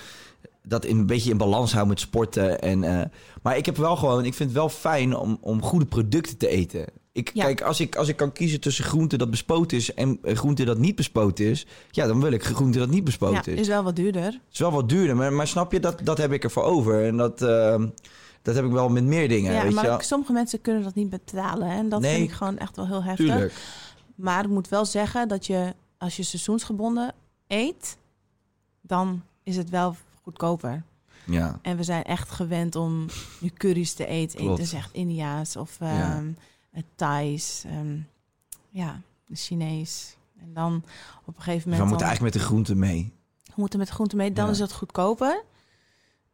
dat 0.66 0.84
in, 0.84 0.98
een 0.98 1.06
beetje 1.06 1.30
in 1.30 1.36
balans 1.36 1.72
houdt 1.72 1.88
met 1.88 2.00
sporten. 2.00 2.60
En, 2.60 2.84
eh, 2.84 3.06
maar 3.42 3.56
ik 3.56 3.66
heb 3.66 3.76
wel 3.76 3.96
gewoon, 3.96 4.24
ik 4.24 4.34
vind 4.34 4.48
het 4.48 4.58
wel 4.58 4.68
fijn 4.68 5.16
om, 5.16 5.38
om 5.40 5.62
goede 5.62 5.86
producten 5.86 6.36
te 6.36 6.48
eten. 6.48 6.86
Ik, 7.12 7.30
Ja. 7.34 7.44
Kijk, 7.44 7.62
als 7.62 7.80
ik, 7.80 7.96
als 7.96 8.08
ik 8.08 8.16
kan 8.16 8.32
kiezen 8.32 8.60
tussen 8.60 8.84
groente 8.84 9.16
dat 9.16 9.30
bespoten 9.30 9.76
is 9.76 9.94
en 9.94 10.18
eh, 10.22 10.36
groente 10.36 10.64
dat 10.64 10.78
niet 10.78 10.96
bespoten 10.96 11.44
is, 11.44 11.66
ja, 11.90 12.06
dan 12.06 12.20
wil 12.20 12.32
ik 12.32 12.44
groente 12.44 12.78
dat 12.78 12.88
niet 12.90 13.04
bespoten 13.04 13.42
Ja, 13.44 13.52
is. 13.52 13.60
is 13.60 13.68
wel 13.68 13.82
wat 13.82 13.96
duurder. 13.96 14.24
Het 14.24 14.40
is 14.52 14.58
wel 14.58 14.72
wat 14.72 14.88
duurder, 14.88 15.16
maar, 15.16 15.32
maar 15.32 15.46
snap 15.46 15.72
je, 15.72 15.80
dat, 15.80 16.00
dat 16.02 16.18
heb 16.18 16.32
ik 16.32 16.44
ervoor 16.44 16.62
over. 16.62 17.04
En 17.04 17.16
dat, 17.16 17.40
dat 18.44 18.54
heb 18.54 18.64
ik 18.64 18.70
wel 18.70 18.88
met 18.88 19.04
meer 19.04 19.28
dingen. 19.28 19.52
Ja, 19.52 19.62
weet 19.62 19.68
je 19.74 19.88
maar 19.88 20.02
sommige 20.04 20.32
mensen 20.32 20.60
kunnen 20.60 20.82
dat 20.82 20.94
niet 20.94 21.10
betalen. 21.10 21.68
hè. 21.70 21.76
En 21.78 21.88
dat 21.88 22.00
Nee. 22.00 22.16
vind 22.16 22.28
ik 22.30 22.34
gewoon 22.36 22.58
echt 22.58 22.76
wel 22.76 22.86
heel 22.86 23.02
heftig. 23.02 23.26
Tuurlijk. 23.26 23.54
Maar 24.14 24.44
ik 24.44 24.50
moet 24.50 24.68
wel 24.68 24.84
zeggen 24.84 25.28
dat 25.28 25.46
je, 25.46 25.74
als 25.98 26.16
je 26.16 26.22
seizoensgebonden 26.22 27.12
eet, 27.46 27.96
dan 28.80 29.22
is 29.42 29.56
het 29.56 29.70
wel 29.70 29.96
goedkoper. 30.22 30.82
Ja. 31.26 31.58
En 31.62 31.76
we 31.76 31.82
zijn 31.82 32.02
echt 32.02 32.30
gewend 32.30 32.76
om 32.76 33.06
nu 33.40 33.48
curry's 33.48 33.92
te 33.92 34.06
eten. 34.06 34.38
Klopt. 34.38 34.58
Is 34.58 34.72
echt 34.72 34.92
India's 34.92 35.56
of 35.56 35.76
Ja. 35.80 36.14
ehm 36.16 36.26
het 36.70 36.84
Thais. 36.94 37.62
ehm, 37.66 37.96
ja, 38.70 39.00
de 39.26 39.36
Chinees. 39.36 40.16
En 40.40 40.54
dan 40.54 40.74
op 41.24 41.36
een 41.36 41.42
gegeven 41.42 41.54
Dus 41.54 41.64
moment... 41.64 41.82
we 41.82 41.86
moeten 41.88 41.98
dan- 41.98 42.06
eigenlijk 42.06 42.34
met 42.34 42.42
de 42.42 42.48
groente 42.48 42.74
mee. 42.74 43.12
we 43.44 43.52
moeten 43.56 43.78
met 43.78 43.88
groente 43.88 44.16
mee. 44.16 44.32
Dan 44.32 44.44
Ja. 44.44 44.50
is 44.50 44.58
het 44.58 44.72
goedkoper. 44.72 45.42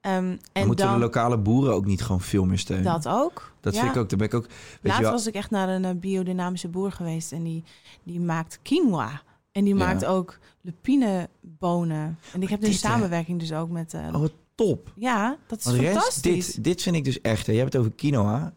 Ehm, 0.00 0.14
En 0.16 0.38
en 0.52 0.66
moeten 0.66 0.84
dan 0.86 0.94
de 0.94 1.00
lokale 1.00 1.38
boeren 1.38 1.74
ook 1.74 1.84
niet 1.86 2.02
gewoon 2.02 2.20
veel 2.20 2.44
meer 2.44 2.58
steunen? 2.58 2.84
dat 2.84 3.08
ook. 3.08 3.52
Dat 3.60 3.74
Ja. 3.74 3.80
vind 3.80 3.94
ik 3.94 4.00
ook. 4.00 4.08
Daar 4.08 4.18
ben 4.18 4.26
ik 4.26 4.34
ook. 4.34 4.46
Weet 4.46 4.52
Laatst 4.82 4.96
je 4.98 5.02
wel, 5.02 5.12
was 5.12 5.26
ik 5.26 5.34
echt 5.34 5.50
naar 5.50 5.68
een 5.68 5.84
eh, 5.84 5.94
biodynamische 5.96 6.68
boer 6.68 6.92
geweest. 6.92 7.32
En 7.32 7.42
die, 7.42 7.64
die 8.02 8.20
maakt 8.20 8.58
quinoa. 8.62 9.22
En 9.52 9.64
die 9.64 9.74
Ja. 9.76 9.84
maakt 9.84 10.04
ook 10.04 10.38
lupinebonen. 10.60 12.18
En 12.32 12.42
ik 12.42 12.48
heb 12.48 12.60
dit, 12.60 12.70
hè? 12.70 12.76
samenwerking 12.76 13.38
dus 13.40 13.52
ook 13.52 13.70
met... 13.70 13.94
eh, 13.94 14.08
oh, 14.14 14.24
top. 14.54 14.92
ja, 14.96 15.36
dat 15.46 15.58
is 15.58 15.64
Want 15.64 15.76
fantastisch. 15.76 16.46
dit, 16.54 16.64
dit 16.64 16.82
vind 16.82 16.96
ik 16.96 17.04
dus 17.04 17.20
echt. 17.20 17.46
Hè. 17.46 17.52
Je 17.52 17.58
hebt 17.58 17.72
het 17.72 17.82
over 17.82 17.94
quinoa. 17.94 18.52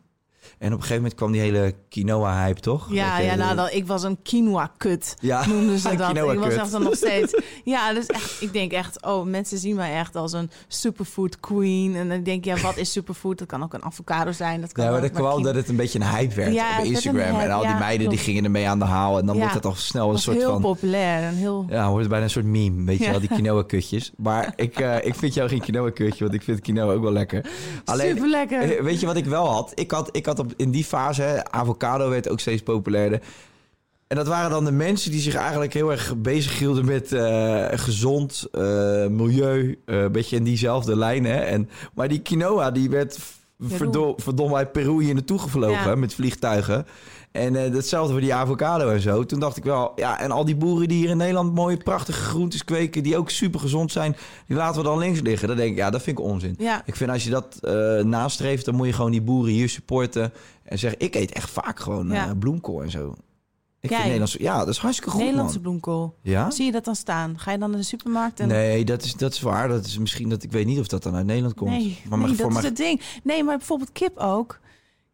En 0.60 0.68
op 0.68 0.74
een 0.74 0.82
gegeven 0.82 0.96
moment 0.96 1.14
kwam 1.16 1.32
die 1.32 1.41
hele 1.41 1.74
quinoa-hype, 1.89 2.60
toch? 2.60 2.88
Ja, 2.94 3.18
je- 3.20 3.26
ja 3.26 3.36
nou, 3.36 3.56
dan, 3.56 3.70
ik 3.72 3.88
was 3.88 4.04
een 4.04 4.18
quinoa-kut, 4.24 5.16
Ja, 5.20 5.46
noemden 5.48 5.80
ze 5.80 5.96
dat. 5.96 6.10
ik 6.18 6.39
was 6.39 6.54
echt 6.54 6.72
dan 6.72 6.84
nog 6.84 6.96
steeds... 6.96 7.41
Ja, 7.64 7.94
dus 7.94 8.06
echt, 8.06 8.41
ik 8.41 8.54
denk 8.54 8.72
echt... 8.72 9.06
Oh, 9.06 9.26
mensen 9.26 9.58
zien 9.58 9.76
mij 9.76 9.94
echt 9.94 10.16
als 10.16 10.34
een 10.34 10.50
superfood 10.68 11.39
queen. 11.39 11.96
En 11.96 12.10
dan 12.10 12.24
denk 12.24 12.46
je, 12.46 12.56
ja, 12.56 12.62
wat 12.62 12.78
is 12.78 12.91
superfood? 12.91 13.38
Dat 13.38 13.48
kan 13.48 13.64
ook 13.64 13.74
een 13.74 13.84
avocado 13.84 14.32
zijn. 14.32 14.62
Dat 14.62 14.72
kan 14.72 14.86
Ja, 14.86 14.91
maar 14.91 15.02
dat 15.02 15.12
kwam 15.12 15.26
quinoa- 15.34 15.44
dat 15.44 15.56
het 15.56 15.70
een 15.70 15.76
beetje 15.76 16.00
een 16.00 16.08
hype 16.10 16.36
werd 16.36 16.54
Ja, 16.54 16.80
op 16.80 16.86
Instagram. 16.86 17.22
hype, 17.26 17.44
En 17.44 17.52
al 17.52 17.62
die 17.62 17.70
ja, 17.70 17.78
meiden 17.80 18.10
die 18.10 18.18
gingen 18.18 18.44
ermee 18.44 18.68
aan 18.68 18.80
de 18.80 18.86
haal. 18.86 19.18
En 19.20 19.26
dan 19.26 19.38
wordt 19.38 19.54
het 19.54 19.66
al 19.66 19.76
snel 19.76 20.10
een 20.12 20.18
soort 20.18 20.38
heel 20.38 20.52
van... 20.52 20.62
populair 20.62 21.24
en 21.24 21.34
heel... 21.36 21.66
Ja, 21.70 21.86
wordt 21.86 22.00
het 22.00 22.10
bijna 22.10 22.24
een 22.26 22.32
soort 22.32 22.46
meme. 22.46 22.86
Weet 22.86 23.00
je 23.00 23.10
wel, 23.12 23.20
die 23.20 23.30
quinoa-kutjes. 23.30 24.12
Maar 24.18 24.54
ik, 24.56 24.80
eh, 24.80 25.06
ik 25.06 25.16
vind 25.16 25.34
jou 25.34 25.50
geen 25.50 25.62
quinoa-kutje, 25.62 26.24
want 26.24 26.34
ik 26.36 26.41
vind 26.41 26.60
quinoa 26.62 26.91
ook 26.94 27.02
wel 27.02 27.12
lekker. 27.12 27.46
Super 27.86 28.28
lekker. 28.30 28.62
Eh, 28.78 28.84
Weet 28.84 29.00
je 29.00 29.06
wat 29.06 29.16
ik 29.16 29.26
wel 29.26 29.48
had? 29.48 29.72
Ik 29.76 29.91
had, 29.91 30.10
ik 30.12 30.26
had 30.26 30.33
op, 30.40 30.54
in 30.58 30.72
die 30.72 30.84
fase, 30.84 31.22
hè, 31.22 31.52
avocado 31.52 32.10
werd 32.10 32.30
ook 32.30 32.40
steeds 32.40 32.62
populairder. 32.62 33.22
En 34.08 34.16
dat 34.20 34.28
waren 34.28 34.50
dan 34.52 34.66
de 34.66 34.72
mensen 34.72 35.12
die 35.12 35.20
zich 35.22 35.36
eigenlijk 35.36 35.74
heel 35.74 35.92
erg 35.92 36.14
bezig 36.18 36.60
hielden 36.60 36.86
met 36.86 37.12
eh, 37.12 37.66
gezond, 37.72 38.48
eh, 38.52 38.62
milieu. 39.08 39.80
eh, 39.86 40.02
een 40.02 40.12
beetje 40.12 40.36
in 40.36 40.44
diezelfde 40.44 40.98
lijn. 40.98 41.26
Hè? 41.26 41.40
En, 41.40 41.70
maar 41.94 42.08
die 42.08 42.22
quinoa, 42.22 42.72
die 42.72 42.90
werd 42.90 43.20
verdom, 43.60 44.14
verdomme 44.18 44.56
uit 44.56 44.72
Peru 44.72 45.04
hier 45.04 45.14
naartoe 45.14 45.40
gevlogen 45.40 45.90
Ja. 45.90 45.96
met 45.96 46.14
vliegtuigen. 46.14 46.86
En 47.34 47.56
eh 47.56 47.72
datzelfde 47.74 48.12
voor 48.12 48.22
die 48.22 48.34
avocado 48.34 48.90
en 48.90 49.00
zo. 49.02 49.26
Toen 49.26 49.40
dacht 49.40 49.58
ik 49.58 49.64
wel, 49.64 49.92
ja, 49.96 50.20
en 50.20 50.32
al 50.32 50.46
die 50.46 50.56
boeren 50.56 50.88
die 50.88 50.98
hier 50.98 51.10
in 51.10 51.18
Nederland 51.18 51.54
mooie, 51.54 51.78
prachtige 51.78 52.20
groentes 52.22 52.64
kweken, 52.64 53.04
die 53.04 53.18
ook 53.18 53.30
super 53.30 53.60
gezond 53.60 53.92
zijn, 53.92 54.16
die 54.48 54.58
laten 54.58 54.82
we 54.82 54.88
dan 54.88 54.98
links 54.98 55.22
liggen. 55.22 55.48
Dan 55.48 55.58
denk 55.58 55.72
ik, 55.72 55.78
ja, 55.78 55.90
dat 55.90 56.02
vind 56.02 56.20
ik 56.20 56.24
onzin. 56.26 56.56
Ja, 56.58 56.82
Ik 56.86 56.96
vind 56.96 57.10
als 57.10 57.24
je 57.24 57.30
dat 57.30 57.58
eh, 57.62 57.74
nastreeft, 58.04 58.66
dan 58.66 58.76
moet 58.76 58.88
je 58.88 58.94
gewoon 58.94 59.12
die 59.12 59.22
boeren 59.22 59.54
hier 59.54 59.70
supporten. 59.70 60.34
En 60.64 60.80
zeggen, 60.80 61.00
ik 61.00 61.16
eet 61.16 61.32
echt 61.32 61.50
vaak 61.50 61.80
gewoon 61.80 62.12
eh, 62.12 62.16
Ja. 62.16 62.34
bloemkool 62.36 62.84
en 62.84 62.92
zo. 62.92 63.16
Ik 63.80 63.90
Jij? 63.90 64.00
vind 64.00 64.02
Nederlands, 64.12 64.34
ja, 64.40 64.58
dat 64.58 64.68
is 64.68 64.78
hartstikke 64.78 65.12
goed, 65.12 65.22
Nederlandse 65.22 65.54
man. 65.54 65.64
bloemkool. 65.64 66.16
Ja? 66.22 66.52
Zie 66.52 66.66
je 66.66 66.72
dat 66.72 66.86
dan 66.86 66.96
staan? 66.96 67.40
Ga 67.40 67.52
je 67.52 67.58
dan 67.58 67.70
naar 67.70 67.80
de 67.80 67.86
supermarkt 67.86 68.40
en... 68.40 68.48
Nee, 68.48 68.86
dat 68.86 69.04
is, 69.04 69.14
dat 69.14 69.34
is 69.34 69.42
waar. 69.42 69.68
Dat 69.68 69.86
is 69.86 69.98
misschien 69.98 70.30
dat 70.30 70.44
ik 70.44 70.52
weet 70.52 70.66
niet 70.66 70.80
of 70.80 70.88
dat 70.88 71.04
dan 71.04 71.16
uit 71.16 71.26
Nederland 71.26 71.54
komt. 71.56 71.70
Nee, 71.72 72.02
maar 72.10 72.20
nee 72.20 72.36
dat 72.36 72.52
is 72.58 72.64
het 72.64 72.78
ding. 72.78 73.02
Nee, 73.24 73.44
maar 73.44 73.58
bijvoorbeeld 73.58 73.92
kip 73.92 74.18
ook. 74.18 74.60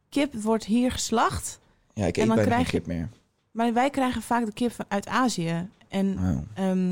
Kip 0.10 0.34
wordt 0.34 0.66
hier 0.66 0.92
geslacht. 0.92 1.60
Ja, 2.00 2.06
ik 2.06 2.18
en 2.18 2.28
dan 2.28 2.36
bijna 2.36 2.52
krijg 2.52 2.66
je- 2.72 2.78
kip 2.78 2.88
meer. 2.88 3.10
Maar 3.52 3.74
wij 3.74 3.90
krijgen 3.90 4.22
vaak 4.22 4.46
de 4.46 4.54
kip 4.54 4.72
van- 4.72 4.86
uit 4.88 5.08
Azië. 5.08 5.68
En 5.88 6.18
Oh. 6.20 6.64
ehm, 6.66 6.90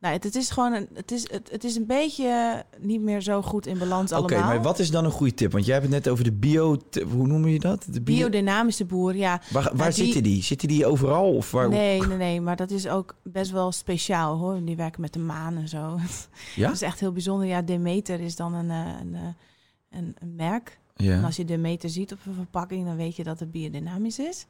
nou, 0.00 0.14
het, 0.14 0.24
het 0.24 0.34
is 0.34 0.50
gewoon 0.50 0.72
een, 0.72 0.88
het 0.94 1.10
is, 1.12 1.30
het, 1.30 1.50
het 1.50 1.64
is 1.64 1.76
een 1.76 1.86
beetje 1.86 2.64
niet 2.78 3.00
meer 3.00 3.20
zo 3.20 3.42
goed 3.42 3.66
in 3.66 3.78
balans 3.78 4.12
Oké, 4.12 4.20
allemaal. 4.34 4.48
maar 4.54 4.62
wat 4.62 4.78
is 4.78 4.90
dan 4.90 5.04
een 5.04 5.10
goede 5.10 5.34
tip? 5.34 5.52
Want 5.52 5.64
jij 5.64 5.74
hebt 5.74 5.86
het 5.86 5.94
net 5.94 6.08
over 6.12 6.24
de 6.24 6.32
bio... 6.32 6.76
Hoe 7.12 7.26
noem 7.26 7.46
je 7.48 7.58
dat? 7.58 7.86
De 7.90 8.00
bio... 8.00 8.16
Biodynamische 8.16 8.84
boer, 8.84 9.16
ja. 9.16 9.40
Waar, 9.50 9.62
waar 9.62 9.76
Maar 9.76 9.92
die- 9.94 10.04
zitten 10.04 10.22
die? 10.22 10.42
Zitten 10.42 10.68
die 10.68 10.86
overal? 10.86 11.34
Of 11.34 11.50
waar... 11.50 11.68
Nee, 11.68 12.00
nee, 12.06 12.16
nee, 12.16 12.40
maar 12.40 12.56
dat 12.56 12.70
is 12.70 12.88
ook 12.88 13.14
best 13.22 13.50
wel 13.50 13.72
speciaal 13.72 14.36
hoor. 14.38 14.64
Die 14.64 14.76
werken 14.76 15.00
met 15.00 15.12
de 15.12 15.18
maan 15.18 15.56
en 15.56 15.68
zo. 15.68 15.98
Ja? 16.56 16.66
Dat 16.66 16.74
is 16.74 16.82
echt 16.82 17.00
heel 17.00 17.12
bijzonder. 17.12 17.46
Ja, 17.46 17.62
Demeter 17.62 18.20
is 18.20 18.36
dan 18.36 18.54
een, 18.54 18.70
eh, 18.70 18.92
een, 19.00 19.14
eh, 19.14 19.20
een, 19.98 20.14
een 20.18 20.34
merk. 20.34 20.78
En 20.96 21.24
als 21.24 21.36
je 21.36 21.44
Demeter 21.44 21.90
ziet 21.90 22.12
op 22.12 22.18
een 22.26 22.34
verpakking, 22.34 22.86
dan 22.86 22.96
weet 22.96 23.16
je 23.16 23.24
dat 23.24 23.40
het 23.40 23.50
biodynamisch 23.50 24.18
is. 24.18 24.46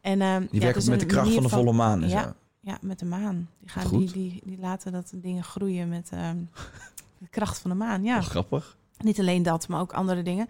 En, 0.00 0.20
ehm, 0.20 0.46
Die 0.50 0.60
ja, 0.60 0.74
is 0.74 0.88
met 0.88 1.00
de 1.00 1.06
kracht 1.06 1.32
van 1.32 1.42
de 1.42 1.48
volle 1.48 1.72
maan 1.72 2.02
en 2.02 2.08
ja. 2.08 2.22
zo. 2.22 2.32
Ja, 2.60 2.78
met 2.80 2.98
de 2.98 3.04
maan. 3.04 3.48
Die, 3.58 3.68
gaan, 3.68 3.98
die, 3.98 4.12
die, 4.12 4.42
die 4.44 4.58
laten 4.58 4.92
dat 4.92 5.12
dingen 5.14 5.44
groeien 5.44 5.88
met 5.88 6.08
ehm, 6.12 6.38
de 7.18 7.28
kracht 7.30 7.58
van 7.58 7.70
de 7.70 7.76
maan. 7.76 8.02
Ja, 8.02 8.20
grappig. 8.20 8.76
niet 8.98 9.18
alleen 9.18 9.42
dat, 9.42 9.68
maar 9.68 9.80
ook 9.80 9.92
andere 9.92 10.22
dingen. 10.22 10.48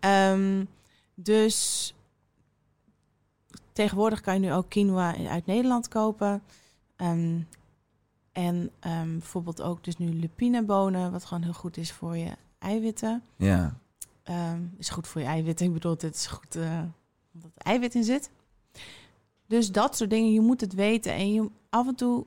Ehm, 0.00 0.64
dus 1.14 1.94
tegenwoordig 3.72 4.20
kan 4.20 4.34
je 4.34 4.40
nu 4.40 4.52
ook 4.52 4.68
quinoa 4.68 5.16
uit 5.28 5.46
Nederland 5.46 5.88
kopen. 5.88 6.42
En 8.32 8.70
bijvoorbeeld 8.80 9.62
ook 9.62 9.84
dus 9.84 9.96
nu 9.96 10.08
lupinebonen, 10.08 11.12
wat 11.12 11.24
gewoon 11.24 11.42
heel 11.42 11.52
goed 11.52 11.76
is 11.76 11.92
voor 11.92 12.16
je 12.16 12.30
eiwitten. 12.58 13.22
Ja. 13.36 13.78
Ehm, 14.26 14.60
is 14.78 14.88
goed 14.88 15.06
voor 15.06 15.20
je 15.20 15.26
eiwitten. 15.26 15.66
Ik 15.66 15.72
bedoel, 15.72 15.92
het 15.92 16.14
is 16.14 16.26
goed 16.26 16.56
eh, 16.56 16.82
omdat 17.34 17.50
er 17.54 17.62
eiwit 17.62 17.94
in 17.94 18.04
zit. 18.04 18.30
Dus 19.46 19.72
dat 19.72 19.96
soort 19.96 20.10
dingen, 20.10 20.32
je 20.32 20.40
moet 20.40 20.60
het 20.60 20.74
weten. 20.74 21.12
En 21.12 21.32
je 21.32 21.50
af 21.70 21.86
en 21.86 21.94
toe, 21.94 22.24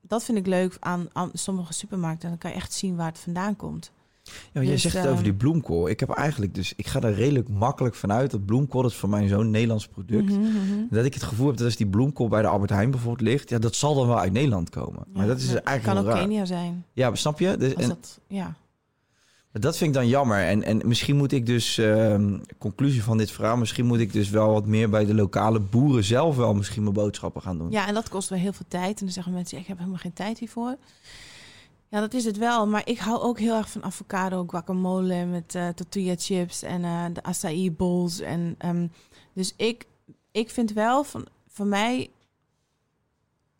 dat 0.00 0.24
vind 0.24 0.38
ik 0.38 0.46
leuk 0.46 0.76
aan, 0.78 1.08
aan 1.12 1.30
sommige 1.32 1.72
supermarkten. 1.72 2.28
Dan 2.28 2.38
kan 2.38 2.50
je 2.50 2.56
echt 2.56 2.72
zien 2.72 2.96
waar 2.96 3.06
het 3.06 3.18
vandaan 3.18 3.56
komt. 3.56 3.92
Ja, 4.52 4.62
jij 4.62 4.64
Dus, 4.64 4.82
zegt 4.82 4.94
het 4.94 5.04
ehm, 5.04 5.12
over 5.12 5.24
die 5.24 5.34
bloemkool. 5.34 5.88
Ik 5.88 6.00
heb 6.00 6.10
eigenlijk 6.10 6.54
dus... 6.54 6.72
Ik 6.76 6.86
ga 6.86 7.00
er 7.00 7.14
redelijk 7.14 7.48
makkelijk 7.48 7.94
vanuit 7.94 8.30
dat 8.30 8.46
bloemkool... 8.46 8.82
dat 8.82 8.90
is 8.90 8.96
voor 8.96 9.08
mij 9.08 9.28
zo'n 9.28 9.50
Nederlands 9.50 9.88
product. 9.88 10.30
Mhm, 10.30 10.40
mhm. 10.40 10.84
Dat 10.90 11.04
ik 11.04 11.14
het 11.14 11.22
gevoel 11.22 11.46
heb 11.46 11.56
dat 11.56 11.66
als 11.66 11.76
die 11.76 11.86
bloemkool 11.86 12.28
bij 12.28 12.42
de 12.42 12.48
Albert 12.48 12.70
Heijn 12.70 12.90
bijvoorbeeld 12.90 13.28
ligt... 13.28 13.48
ja, 13.48 13.58
dat 13.58 13.74
zal 13.74 13.94
dan 13.94 14.06
wel 14.06 14.18
uit 14.18 14.32
Nederland 14.32 14.70
komen. 14.70 15.04
Maar 15.12 15.26
dat 15.26 15.38
is 15.38 15.46
eigenlijk 15.54 15.82
kan 15.82 15.98
ook 15.98 16.04
raar. 16.04 16.22
Kenia 16.22 16.44
zijn. 16.44 16.84
Ja, 16.92 17.14
snap 17.14 17.38
je? 17.38 17.56
Dus, 17.56 17.74
en, 17.74 17.88
dat, 17.88 18.20
ja. 18.26 18.54
Dat 19.52 19.76
vind 19.76 19.90
ik 19.90 19.96
dan 19.96 20.08
jammer. 20.08 20.38
En, 20.46 20.62
en 20.62 20.80
misschien 20.84 21.16
moet 21.16 21.32
ik 21.32 21.46
dus... 21.46 21.78
ehm, 21.78 22.38
conclusie 22.58 23.02
van 23.02 23.18
dit 23.18 23.30
verhaal... 23.30 23.56
misschien 23.56 23.86
moet 23.86 23.98
ik 23.98 24.12
dus 24.12 24.30
wel 24.30 24.52
wat 24.52 24.66
meer 24.66 24.90
bij 24.90 25.04
de 25.04 25.14
lokale 25.14 25.60
boeren 25.60 26.04
zelf... 26.04 26.36
wel 26.36 26.54
misschien 26.54 26.82
mijn 26.82 26.94
boodschappen 26.94 27.42
gaan 27.42 27.58
doen. 27.58 27.70
ja, 27.70 27.86
en 27.86 27.94
dat 27.94 28.08
kost 28.08 28.28
wel 28.28 28.38
heel 28.38 28.52
veel 28.52 28.66
tijd. 28.68 28.98
En 28.98 29.04
dan 29.04 29.14
zeggen 29.14 29.32
mensen, 29.32 29.58
ik 29.58 29.66
heb 29.66 29.78
helemaal 29.78 29.98
geen 29.98 30.12
tijd 30.12 30.38
hiervoor. 30.38 30.76
Ja, 31.90 32.00
dat 32.00 32.14
is 32.14 32.24
het 32.24 32.36
wel. 32.36 32.66
Maar 32.66 32.82
ik 32.84 32.98
hou 32.98 33.20
ook 33.20 33.38
heel 33.38 33.56
erg 33.56 33.70
van 33.70 33.84
avocado, 33.84 34.44
guacamole 34.46 35.24
met 35.24 35.54
eh 35.54 35.68
tortilla 35.68 36.14
chips 36.18 36.62
en 36.62 36.84
eh, 36.84 37.04
de 37.12 37.22
acai 37.22 37.72
bowls. 37.72 38.20
En, 38.20 38.54
ehm, 38.58 38.86
dus 39.32 39.54
ik, 39.56 39.86
ik 40.30 40.50
vind 40.50 40.72
wel 40.72 41.04
van, 41.04 41.26
van 41.48 41.68
mij, 41.68 42.10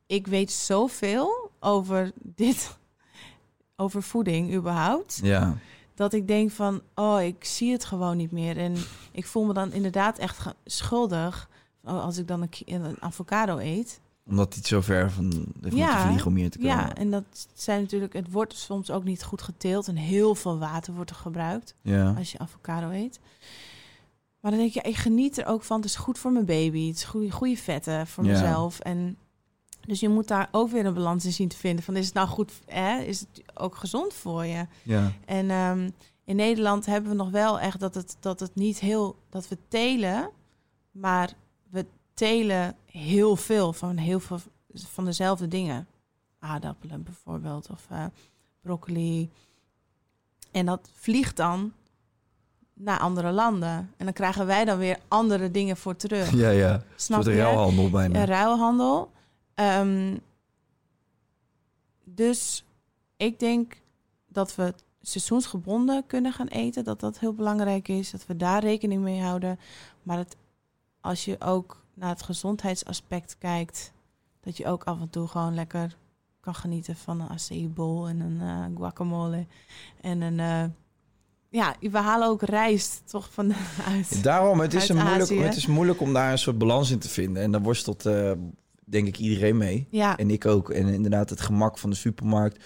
ik 0.06 0.26
weet 0.26 0.50
zoveel 0.50 1.50
over 1.60 2.12
dit, 2.14 2.76
over 3.76 4.02
voeding 4.02 4.54
überhaupt. 4.54 5.20
Ja. 5.22 5.56
Dat 6.00 6.12
ik 6.12 6.26
denk 6.28 6.50
van, 6.50 6.80
oh, 6.94 7.22
ik 7.22 7.44
zie 7.44 7.72
het 7.72 7.84
gewoon 7.84 8.16
niet 8.16 8.30
meer. 8.32 8.56
En 8.58 8.76
ik 9.12 9.26
voel 9.26 9.44
me 9.44 9.52
dan 9.52 9.72
inderdaad 9.72 10.18
echt 10.18 10.46
schuldig 10.64 11.48
oh, 11.84 12.04
als 12.04 12.18
ik 12.18 12.28
dan 12.28 12.42
een, 12.42 12.50
een 12.64 12.96
avocado 13.00 13.58
eet. 13.58 14.00
Omdat 14.26 14.54
hij 14.54 14.62
zo 14.64 14.80
ver 14.80 15.10
van 15.10 15.24
heeft 15.60 15.76
Ja, 15.76 15.86
moeten 15.86 16.06
vliegen 16.06 16.26
om 16.26 16.36
hier 16.36 16.50
te 16.50 16.58
komen. 16.58 16.72
Ja, 16.76 16.94
en 16.94 17.10
dat 17.10 17.24
zijn 17.54 17.80
natuurlijk, 17.80 18.12
het 18.12 18.30
wordt 18.30 18.54
soms 18.54 18.90
ook 18.90 19.04
niet 19.04 19.22
goed 19.24 19.42
geteeld 19.42 19.88
en 19.88 19.96
heel 19.96 20.34
veel 20.34 20.58
water 20.58 20.94
wordt 20.94 21.10
er 21.10 21.16
gebruikt 21.16 21.74
Ja. 21.82 22.14
als 22.18 22.32
je 22.32 22.38
avocado 22.38 22.90
eet. 22.90 23.20
Maar 24.40 24.50
dan 24.50 24.60
denk 24.60 24.72
je, 24.72 24.80
ik 24.80 24.96
geniet 24.96 25.38
er 25.38 25.46
ook 25.46 25.62
van. 25.62 25.76
Het 25.76 25.84
is 25.88 25.96
goed 25.96 26.18
voor 26.18 26.32
mijn 26.32 26.44
baby, 26.44 26.86
het 26.88 26.96
is 26.96 27.04
goede, 27.04 27.30
goede 27.30 27.56
vetten 27.56 28.06
voor 28.06 28.24
Ja. 28.24 28.30
mezelf. 28.30 28.78
En 28.78 29.16
dus 29.90 30.00
je 30.00 30.08
moet 30.08 30.28
daar 30.28 30.48
ook 30.50 30.70
weer 30.70 30.86
een 30.86 30.94
balans 30.94 31.24
in 31.24 31.32
zien 31.32 31.48
te 31.48 31.56
vinden. 31.56 31.84
Van 31.84 31.96
is 31.96 32.04
het 32.04 32.14
nou 32.14 32.28
goed, 32.28 32.52
hè? 32.66 32.98
is 32.98 33.20
het 33.20 33.42
ook 33.54 33.76
gezond 33.76 34.14
voor 34.14 34.44
je? 34.44 34.66
ja. 34.82 35.12
En 35.24 35.50
ehm, 35.50 35.90
in 36.24 36.36
Nederland 36.36 36.86
hebben 36.86 37.10
we 37.10 37.16
nog 37.16 37.30
wel 37.30 37.60
echt 37.60 37.80
dat 37.80 37.94
het, 37.94 38.16
dat 38.20 38.40
het 38.40 38.54
niet 38.54 38.78
heel, 38.78 39.16
dat 39.28 39.48
we 39.48 39.58
telen, 39.68 40.30
maar 40.90 41.32
we 41.70 41.86
telen 42.14 42.76
heel 42.86 43.36
veel 43.36 43.72
van 43.72 43.96
heel 43.96 44.20
veel 44.20 44.38
van 44.74 45.04
dezelfde 45.04 45.48
dingen. 45.48 45.86
Aardappelen 46.38 47.02
bijvoorbeeld, 47.02 47.70
of 47.70 47.86
eh, 47.88 48.04
broccoli. 48.62 49.30
En 50.50 50.66
dat 50.66 50.90
vliegt 50.94 51.36
dan 51.36 51.72
naar 52.74 52.98
andere 52.98 53.30
landen. 53.30 53.92
En 53.96 54.04
dan 54.04 54.12
krijgen 54.12 54.46
wij 54.46 54.64
dan 54.64 54.78
weer 54.78 54.98
andere 55.08 55.50
dingen 55.50 55.76
voor 55.76 55.96
terug. 55.96 56.32
Ja, 56.32 56.50
ja. 56.50 56.82
Snap 56.96 57.22
je? 57.22 57.36
ruilhandel 57.36 57.90
bijna. 57.90 58.24
Ruilhandel. 58.24 59.10
Ehm, 59.60 60.16
dus 62.04 62.64
ik 63.16 63.38
denk 63.38 63.80
dat 64.28 64.54
we 64.54 64.74
seizoensgebonden 65.00 66.06
kunnen 66.06 66.32
gaan 66.32 66.46
eten. 66.46 66.84
Dat 66.84 67.00
dat 67.00 67.18
heel 67.18 67.34
belangrijk 67.34 67.88
is. 67.88 68.10
Dat 68.10 68.26
we 68.26 68.36
daar 68.36 68.62
rekening 68.62 69.02
mee 69.02 69.20
houden. 69.20 69.58
Maar 70.02 70.18
het, 70.18 70.36
als 71.00 71.24
je 71.24 71.40
ook 71.40 71.84
naar 71.94 72.08
het 72.08 72.22
gezondheidsaspect 72.22 73.36
kijkt... 73.38 73.92
dat 74.40 74.56
je 74.56 74.66
ook 74.66 74.84
af 74.84 75.00
en 75.00 75.10
toe 75.10 75.26
gewoon 75.26 75.54
lekker 75.54 75.96
kan 76.40 76.54
genieten 76.54 76.96
van 76.96 77.20
een 77.20 77.28
acai 77.28 77.68
bowl 77.68 78.08
en 78.08 78.20
een 78.20 78.40
eh, 78.40 78.76
guacamole. 78.76 79.46
En 80.00 80.20
een... 80.20 80.40
eh, 80.40 80.64
ja, 81.48 81.74
we 81.80 81.98
halen 81.98 82.28
ook 82.28 82.42
rijst 82.42 83.02
toch 83.04 83.32
van 83.32 83.54
uit. 83.86 84.22
Daarom, 84.22 84.60
het 84.60 84.74
is, 84.74 84.88
een 84.88 84.96
moeilijk, 84.96 85.30
het 85.30 85.56
is 85.56 85.66
moeilijk 85.66 86.00
om 86.00 86.12
daar 86.12 86.32
een 86.32 86.38
soort 86.38 86.58
balans 86.58 86.90
in 86.90 86.98
te 86.98 87.08
vinden. 87.08 87.42
En 87.42 87.50
daar 87.50 87.62
worstelt 87.62 88.06
eh, 88.06 88.32
denk 88.90 89.06
ik 89.08 89.18
iedereen 89.18 89.56
mee. 89.56 89.86
Ja, 89.90 90.16
En 90.16 90.30
ik 90.30 90.46
ook. 90.46 90.70
En 90.70 90.86
inderdaad, 90.86 91.30
het 91.30 91.40
gemak 91.40 91.78
van 91.78 91.90
de 91.90 91.96
supermarkt, 91.96 92.64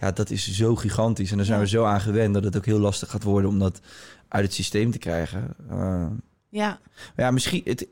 ja, 0.00 0.10
dat 0.12 0.30
is 0.30 0.52
zo 0.52 0.76
gigantisch. 0.76 1.30
En 1.30 1.36
daar 1.36 1.46
zijn 1.46 1.58
Ja. 1.58 1.64
we 1.64 1.70
zo 1.70 1.84
aan 1.84 2.00
gewend 2.00 2.34
dat 2.34 2.44
het 2.44 2.56
ook 2.56 2.64
heel 2.66 2.78
lastig 2.78 3.10
gaat 3.10 3.22
worden 3.22 3.50
om 3.50 3.58
dat 3.58 3.80
uit 4.28 4.44
het 4.44 4.54
systeem 4.54 4.90
te 4.90 4.98
krijgen. 4.98 5.54
Eh, 5.70 6.06
ja, 6.48 6.78
maar 7.16 7.24
ja, 7.26 7.30
misschien, 7.30 7.60
het, 7.64 7.86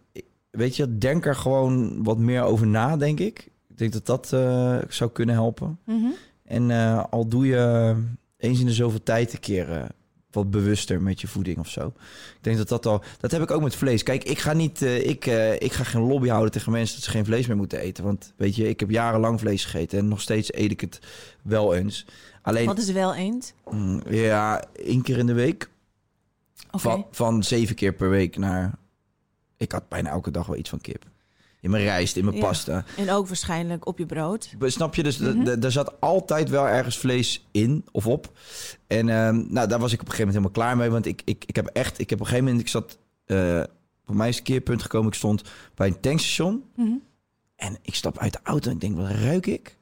weet 0.51 0.76
je, 0.76 0.99
denk 0.99 1.26
er 1.26 1.37
gewoon 1.37 2.03
wat 2.05 2.18
meer 2.18 2.43
over 2.43 2.66
na, 2.66 2.97
denk 2.97 3.20
ik. 3.20 3.49
Ik 3.68 3.78
denk 3.78 3.93
dat 3.93 4.07
dat 4.07 4.32
eh, 4.32 4.78
zou 4.89 5.11
kunnen 5.11 5.35
helpen. 5.35 5.78
mhm. 5.85 6.07
En 6.45 6.70
eh, 6.70 7.05
al 7.11 7.26
doe 7.28 7.47
je 7.47 7.95
eens 8.39 8.61
in 8.61 8.66
de 8.66 8.72
zoveel 8.72 9.03
tijd 9.03 9.32
een 9.32 9.41
keer 9.41 9.87
wat 10.35 10.51
bewuster 10.51 11.03
met 11.03 11.20
je 11.20 11.28
voeding 11.28 11.59
of 11.59 11.68
zo. 11.68 11.87
Ik 11.87 12.39
denk 12.41 12.57
dat 12.57 12.68
dat 12.68 12.87
al... 12.87 13.03
Dat 13.20 13.30
heb 13.30 13.43
ik 13.43 13.51
ook 13.51 13.62
met 13.62 13.76
vlees. 13.76 14.03
Kijk, 14.03 14.24
ik 14.24 14.39
ga 14.39 14.53
niet... 14.53 14.82
eh, 14.82 15.09
ik, 15.09 15.26
eh, 15.26 15.53
ik 15.53 15.72
ga 15.72 15.85
geen 15.85 16.03
lobby 16.03 16.28
houden 16.28 16.53
tegen 16.53 16.72
mensen 16.72 16.95
dat 16.95 17.05
ze 17.05 17.11
geen 17.11 17.24
vlees 17.24 17.47
meer 17.47 17.57
moeten 17.57 17.78
eten. 17.78 18.05
Want 18.05 18.32
weet 18.37 18.57
je, 18.57 18.68
ik 18.68 18.80
heb 18.80 18.91
jarenlang 18.91 19.41
vlees 19.41 19.64
gegeten 19.64 19.99
en 19.99 20.09
nog 20.09 20.20
steeds 20.20 20.53
eet 20.55 20.70
ik 20.70 20.80
het 20.80 21.01
wel 21.43 21.74
eens. 21.74 22.07
Alleen, 22.43 22.66
wat 22.66 22.78
is 22.78 22.91
wel 22.91 23.14
eens? 23.14 23.53
mm, 23.70 24.03
ja, 24.09 24.64
één 24.72 25.03
keer 25.03 25.18
in 25.18 25.26
de 25.26 25.32
week. 25.32 25.70
Oké. 26.66 26.78
Van, 26.78 27.07
van 27.11 27.45
zeven 27.45 27.74
keer 27.74 27.93
per 27.93 28.11
week 28.11 28.37
naar... 28.37 28.72
Ik 29.57 29.72
had 29.72 29.89
bijna 29.89 30.11
elke 30.11 30.30
dag 30.30 30.47
wel 30.47 30.57
iets 30.57 30.70
van 30.70 30.80
kip. 30.80 31.05
In 31.65 31.71
mijn 31.71 31.85
rijst, 31.85 32.17
in 32.17 32.25
mijn 32.25 32.37
Ja. 32.37 32.43
pasta. 32.43 32.85
En 32.97 33.11
ook 33.11 33.27
waarschijnlijk 33.27 33.87
op 33.87 33.99
je 33.99 34.07
brood. 34.07 34.55
Snap 34.61 34.95
je? 34.95 35.03
Dus 35.03 35.17
d- 35.17 35.21
Mhm. 35.21 35.61
d- 35.61 35.65
er 35.65 35.73
zat 35.73 36.01
altijd 36.01 36.49
wel 36.49 36.69
ergens 36.69 36.99
vlees 36.99 37.47
in 37.51 37.85
of 37.93 38.07
op. 38.07 38.33
En 38.87 39.09
ehm, 39.09 39.45
nou, 39.53 39.69
daar 39.69 39.79
was 39.79 39.93
ik 39.93 40.01
op 40.01 40.07
een 40.07 40.12
gegeven 40.12 40.33
moment 40.33 40.33
helemaal 40.33 40.51
klaar 40.51 40.77
mee. 40.77 40.91
Want 40.91 41.07
ik, 41.07 41.23
ik, 41.25 41.45
ik 41.47 41.57
heb 41.57 41.67
echt... 41.67 41.99
Ik 41.99 42.11
heb 42.11 42.19
op 42.21 42.25
een 42.27 42.31
gegeven 42.33 42.45
moment... 42.53 42.61
Ik 42.67 42.71
zat... 42.73 42.99
eh 43.27 43.62
voor 44.07 44.17
mij 44.17 44.29
is 44.29 44.43
keerpunt 44.43 44.83
gekomen. 44.83 45.09
Ik 45.09 45.15
stond 45.15 45.43
bij 45.75 45.87
een 45.87 46.01
tankstation. 46.01 46.62
Mhm. 46.77 46.91
En 47.57 47.77
ik 47.83 47.95
stap 47.95 48.19
uit 48.19 48.33
de 48.33 48.39
auto 48.43 48.69
en 48.69 48.75
ik 48.75 48.81
denk, 48.81 48.97
wat 48.97 49.11
ruik 49.11 49.47
ik? 49.47 49.77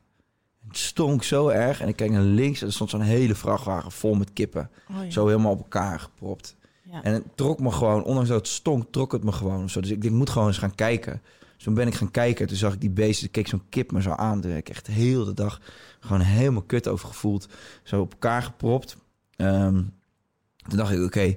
Het 0.69 0.77
stonk 0.79 1.23
zo 1.25 1.49
erg. 1.49 1.81
En 1.81 1.89
ik 1.89 1.97
kijk 1.97 2.11
naar 2.11 2.23
links 2.23 2.61
en 2.61 2.67
er 2.67 2.73
stond 2.73 2.91
zo'n 2.91 3.01
hele 3.01 3.35
vrachtwagen 3.35 3.93
vol 3.93 4.15
met 4.15 4.33
kippen. 4.33 4.71
Oh, 4.91 5.05
ja. 5.05 5.11
Zo 5.11 5.27
helemaal 5.27 5.53
op 5.53 5.59
elkaar 5.59 6.01
gepropt. 6.01 6.57
Ja. 6.91 7.03
En 7.03 7.13
het 7.13 7.23
trok 7.35 7.61
me 7.61 7.71
gewoon, 7.71 8.05
ondanks 8.05 8.29
dat 8.29 8.39
het 8.39 8.49
stonk, 8.49 8.85
trok 8.91 9.13
het 9.13 9.25
me 9.25 9.33
gewoon. 9.33 9.71
Zo. 9.71 9.81
Dus 9.81 9.91
ik 9.91 10.01
denk, 10.01 10.13
ik 10.13 10.19
moet 10.19 10.31
gewoon 10.31 10.49
eens 10.49 10.59
gaan 10.59 10.75
kijken. 10.75 11.23
Toen 11.63 11.75
ben 11.75 11.87
ik 11.87 11.95
gaan 11.95 12.11
kijken. 12.11 12.47
Toen 12.47 12.57
zag 12.57 12.73
ik 12.73 12.81
die 12.81 12.91
beesten. 12.91 13.27
Ik 13.27 13.33
keek 13.33 13.47
zo'n 13.49 13.63
kip 13.69 13.93
me 13.93 14.03
zo 14.03 14.11
aan. 14.11 14.41
Toen 14.41 14.51
heb 14.51 14.61
ik 14.61 14.69
echt 14.69 14.87
heel 14.87 15.25
de 15.25 15.35
dag 15.35 15.61
gewoon 16.01 16.21
helemaal 16.21 16.63
kut 16.63 16.89
over 16.89 17.09
gevoeld. 17.09 17.49
Zo 17.83 18.01
op 18.01 18.13
elkaar 18.13 18.43
gepropt. 18.43 18.97
Ehm, 19.37 19.83
toen 20.69 20.77
dacht 20.79 20.93
ik, 20.93 21.05
oké, 21.05 21.21
ik, 21.21 21.37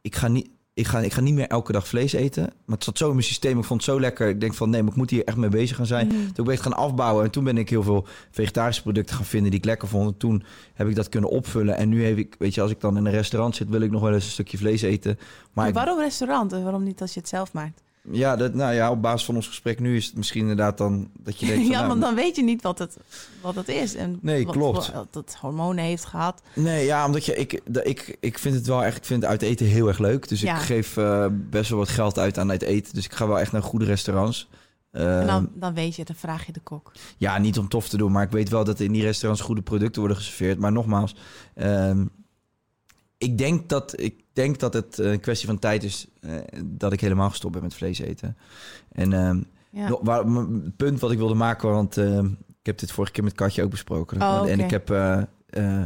ik 0.00 0.14
ga 0.16 0.28
niet... 0.28 0.48
ik 0.74 0.86
ga, 0.86 0.98
ik 0.98 1.12
ga 1.12 1.20
niet 1.20 1.34
meer 1.34 1.46
elke 1.46 1.72
dag 1.72 1.88
vlees 1.88 2.12
eten. 2.12 2.42
Maar 2.64 2.76
het 2.76 2.84
zat 2.84 2.98
zo 2.98 3.06
in 3.08 3.12
mijn 3.14 3.24
systeem. 3.26 3.58
Ik 3.58 3.64
vond 3.64 3.80
het 3.84 3.90
zo 3.94 4.00
lekker. 4.00 4.28
Ik 4.28 4.40
denk 4.40 4.54
van 4.54 4.70
nee, 4.70 4.82
maar 4.82 4.90
ik 4.92 4.96
moet 4.96 5.10
hier 5.10 5.24
echt 5.24 5.36
mee 5.36 5.48
bezig 5.50 5.76
gaan 5.76 5.86
zijn. 5.86 6.06
Mhm. 6.06 6.16
Toen 6.32 6.44
ben 6.44 6.54
ik 6.54 6.60
het 6.64 6.72
gaan 6.72 6.82
afbouwen. 6.84 7.24
En 7.24 7.30
toen 7.30 7.44
ben 7.44 7.58
ik 7.58 7.68
heel 7.70 7.82
veel 7.82 8.06
vegetarische 8.30 8.82
producten 8.82 9.16
gaan 9.16 9.24
vinden 9.24 9.50
die 9.50 9.58
ik 9.60 9.64
lekker 9.66 9.88
vond. 9.88 10.12
En 10.12 10.16
toen 10.18 10.42
heb 10.74 10.88
ik 10.88 10.94
dat 10.94 11.08
kunnen 11.08 11.30
opvullen. 11.30 11.76
En 11.76 11.88
nu 11.88 12.04
heb 12.04 12.16
ik, 12.18 12.34
weet 12.38 12.54
je, 12.54 12.60
als 12.60 12.70
ik 12.70 12.80
dan 12.80 12.96
in 12.96 13.06
een 13.06 13.12
restaurant 13.12 13.56
zit, 13.56 13.68
wil 13.68 13.80
ik 13.80 13.90
nog 13.90 14.02
wel 14.02 14.12
eens 14.14 14.24
een 14.24 14.30
stukje 14.30 14.58
vlees 14.58 14.82
eten. 14.82 15.14
Maar 15.18 15.26
Maar 15.52 15.68
ik- 15.68 15.74
waarom 15.74 15.98
restaurant 15.98 16.52
en 16.52 16.62
waarom 16.62 16.82
niet 16.82 17.00
als 17.00 17.14
je 17.14 17.20
het 17.20 17.28
zelf 17.28 17.52
maakt? 17.52 17.82
Ja, 18.10 18.36
dat, 18.36 18.54
nou 18.54 18.74
ja, 18.74 18.90
op 18.90 19.02
basis 19.02 19.24
van 19.24 19.34
ons 19.34 19.46
gesprek 19.46 19.80
nu 19.80 19.96
is 19.96 20.06
het 20.06 20.16
misschien 20.16 20.40
inderdaad 20.40 20.78
dan 20.78 21.10
dat 21.18 21.38
je 21.40 21.46
denkt 21.46 21.62
van, 21.66 21.70
ja, 21.70 21.76
nou, 21.76 21.88
want 21.88 22.00
dan 22.00 22.14
weet 22.14 22.36
je 22.36 22.42
niet 22.42 22.62
wat 22.62 22.78
het, 22.78 22.96
wat 23.40 23.54
het 23.54 23.68
is. 23.68 23.94
En 23.94 24.18
Nee, 24.22 24.44
wat, 24.44 24.54
klopt. 24.54 24.92
Wat 24.92 25.08
het 25.14 25.36
hormonen 25.40 25.84
heeft 25.84 26.04
gehad. 26.04 26.42
Nee, 26.54 26.84
ja, 26.84 27.06
omdat 27.06 27.24
je, 27.24 27.34
ik, 27.36 27.60
ik, 27.82 28.16
ik 28.20 28.38
vind 28.38 28.54
het 28.54 28.66
wel 28.66 28.84
echt, 28.84 28.96
ik 28.96 29.04
vind 29.04 29.22
het 29.22 29.30
uit 29.30 29.42
eten 29.42 29.66
heel 29.66 29.88
erg 29.88 29.98
leuk. 29.98 30.28
Dus 30.28 30.40
Ja. 30.40 30.54
ik 30.56 30.62
geef 30.62 30.96
eh, 30.96 31.26
best 31.30 31.70
wel 31.70 31.78
wat 31.78 31.88
geld 31.88 32.18
uit 32.18 32.38
aan 32.38 32.48
het 32.48 32.62
eten. 32.62 32.94
Dus 32.94 33.04
ik 33.04 33.12
ga 33.12 33.26
wel 33.26 33.38
echt 33.40 33.52
naar 33.52 33.62
goede 33.62 33.84
restaurants. 33.84 34.48
en 34.90 35.18
Ehm, 35.18 35.26
dan, 35.26 35.50
dan 35.54 35.74
weet 35.74 35.96
je, 35.96 36.04
dan 36.04 36.16
vraag 36.16 36.46
je 36.46 36.52
de 36.52 36.60
kok. 36.60 36.92
Ja, 37.16 37.38
niet 37.38 37.58
om 37.58 37.68
tof 37.68 37.88
te 37.88 37.96
doen, 37.96 38.12
maar 38.12 38.24
ik 38.24 38.30
weet 38.30 38.48
wel 38.48 38.64
dat 38.64 38.80
in 38.80 38.92
die 38.92 39.02
restaurants 39.02 39.42
goede 39.44 39.62
producten 39.62 40.00
worden 40.00 40.18
geserveerd. 40.18 40.58
Maar 40.58 40.72
nogmaals, 40.72 41.16
ehm, 41.54 42.04
ik, 43.20 43.38
denk 43.38 43.68
dat, 43.68 44.00
ik 44.00 44.14
denk 44.32 44.58
dat 44.58 44.74
het 44.74 44.98
een 44.98 45.20
kwestie 45.20 45.46
van 45.48 45.58
tijd 45.58 45.84
is 45.84 46.06
eh, 46.20 46.32
dat 46.64 46.92
ik 46.92 47.00
helemaal 47.00 47.30
gestopt 47.30 47.52
ben 47.54 47.62
met 47.62 47.74
vlees 47.74 47.98
eten. 47.98 48.36
En 48.92 49.12
ehm, 49.12 49.40
Ja. 49.70 49.88
nog- 49.88 50.00
waar, 50.02 50.28
m- 50.28 50.54
het 50.64 50.76
punt 50.76 51.00
wat 51.00 51.10
ik 51.10 51.18
wilde 51.18 51.34
maken, 51.34 51.70
want 51.70 51.96
ehm, 51.96 52.24
ik 52.60 52.66
heb 52.66 52.78
dit 52.78 52.92
vorige 52.92 53.12
keer 53.12 53.24
met 53.24 53.32
Katje 53.32 53.62
ook 53.62 53.70
besproken. 53.70 54.22
Oh, 54.22 54.50
En 54.50 54.60
ik 54.60 54.70
heb, 54.70 54.90
eh, 54.90 55.18
eh, 55.46 55.82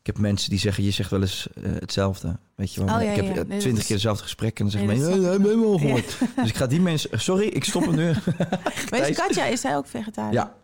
ik 0.00 0.06
heb 0.06 0.18
mensen 0.18 0.50
die 0.50 0.58
zeggen, 0.58 0.84
je 0.84 0.90
zegt 0.90 1.10
wel 1.10 1.20
eens 1.20 1.48
eh, 1.62 1.72
hetzelfde. 1.78 2.38
Weet 2.54 2.74
je 2.74 2.84
wel? 2.84 2.94
Oh, 2.96 3.02
ja, 3.02 3.10
ik 3.10 3.16
heb 3.16 3.24
eh, 3.28 3.34
ja. 3.34 3.42
Nee, 3.42 3.58
twintig 3.60 3.84
keer 3.86 3.96
dezelfde 3.96 4.22
gesprek 4.22 4.58
en 4.58 4.62
dan 4.68 4.70
zeggen 4.70 4.90
Nee, 4.90 4.98
mensen, 5.00 5.42
nee, 5.42 5.56
nee, 5.56 5.78
gehoord. 5.78 6.18
Dus 6.42 6.48
ik 6.48 6.56
ga 6.56 6.66
die 6.66 6.80
mensen, 6.80 7.20
sorry, 7.30 7.46
ik 7.46 7.64
stop 7.64 7.86
het 7.86 7.96
nu. 7.96 8.12
Maar 8.90 9.08
is 9.08 9.16
Katja, 9.16 9.44
is 9.44 9.60
zij 9.60 9.76
ook 9.76 9.86
vegetariër? 9.86 10.32
Ja. 10.32 10.54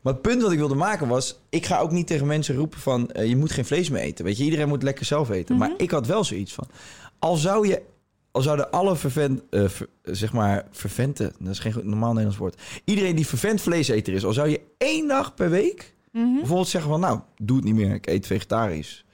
Maar 0.00 0.12
het 0.12 0.22
punt 0.22 0.42
wat 0.42 0.52
ik 0.52 0.58
wilde 0.58 0.74
maken 0.74 1.08
was... 1.08 1.38
ik 1.48 1.66
ga 1.66 1.78
ook 1.78 1.90
niet 1.90 2.06
tegen 2.06 2.26
mensen 2.26 2.54
roepen 2.56 2.78
van... 2.80 3.10
eh, 3.10 3.28
je 3.28 3.36
moet 3.36 3.52
geen 3.52 3.64
vlees 3.64 3.88
meer 3.90 4.00
eten. 4.00 4.24
Weet 4.24 4.36
je, 4.36 4.44
iedereen 4.44 4.68
moet 4.68 4.82
lekker 4.82 5.04
zelf 5.04 5.30
eten. 5.30 5.56
Maar 5.56 5.72
ik 5.76 5.90
had 5.90 6.06
wel 6.06 6.24
zoiets 6.24 6.52
van... 6.52 6.66
al 7.18 7.36
zou 7.36 7.68
je... 7.68 7.82
al 8.30 8.42
zouden 8.42 8.70
alle 8.70 8.96
vervent... 8.96 9.42
eh, 9.50 9.68
ver- 9.68 9.88
zeg 10.02 10.32
maar 10.32 10.66
verventen... 10.70 11.32
dat 11.38 11.52
is 11.52 11.58
geen 11.58 11.72
goed- 11.72 11.84
normaal 11.84 12.08
Nederlands 12.08 12.38
woord. 12.38 12.60
Iedereen 12.84 13.16
die 13.16 13.26
vervent 13.26 13.60
vleeseter 13.60 14.14
is... 14.14 14.24
al 14.24 14.32
zou 14.32 14.48
je 14.48 14.60
één 14.78 15.08
dag 15.08 15.34
per 15.34 15.50
week... 15.50 15.94
Mhm. 16.12 16.34
bijvoorbeeld 16.34 16.68
zeggen 16.68 16.90
van... 16.90 17.00
nou, 17.00 17.20
doe 17.36 17.56
het 17.56 17.64
niet 17.64 17.74
meer. 17.74 17.94
Ik 17.94 18.06
eet 18.06 18.26
vegetarisch. 18.26 19.04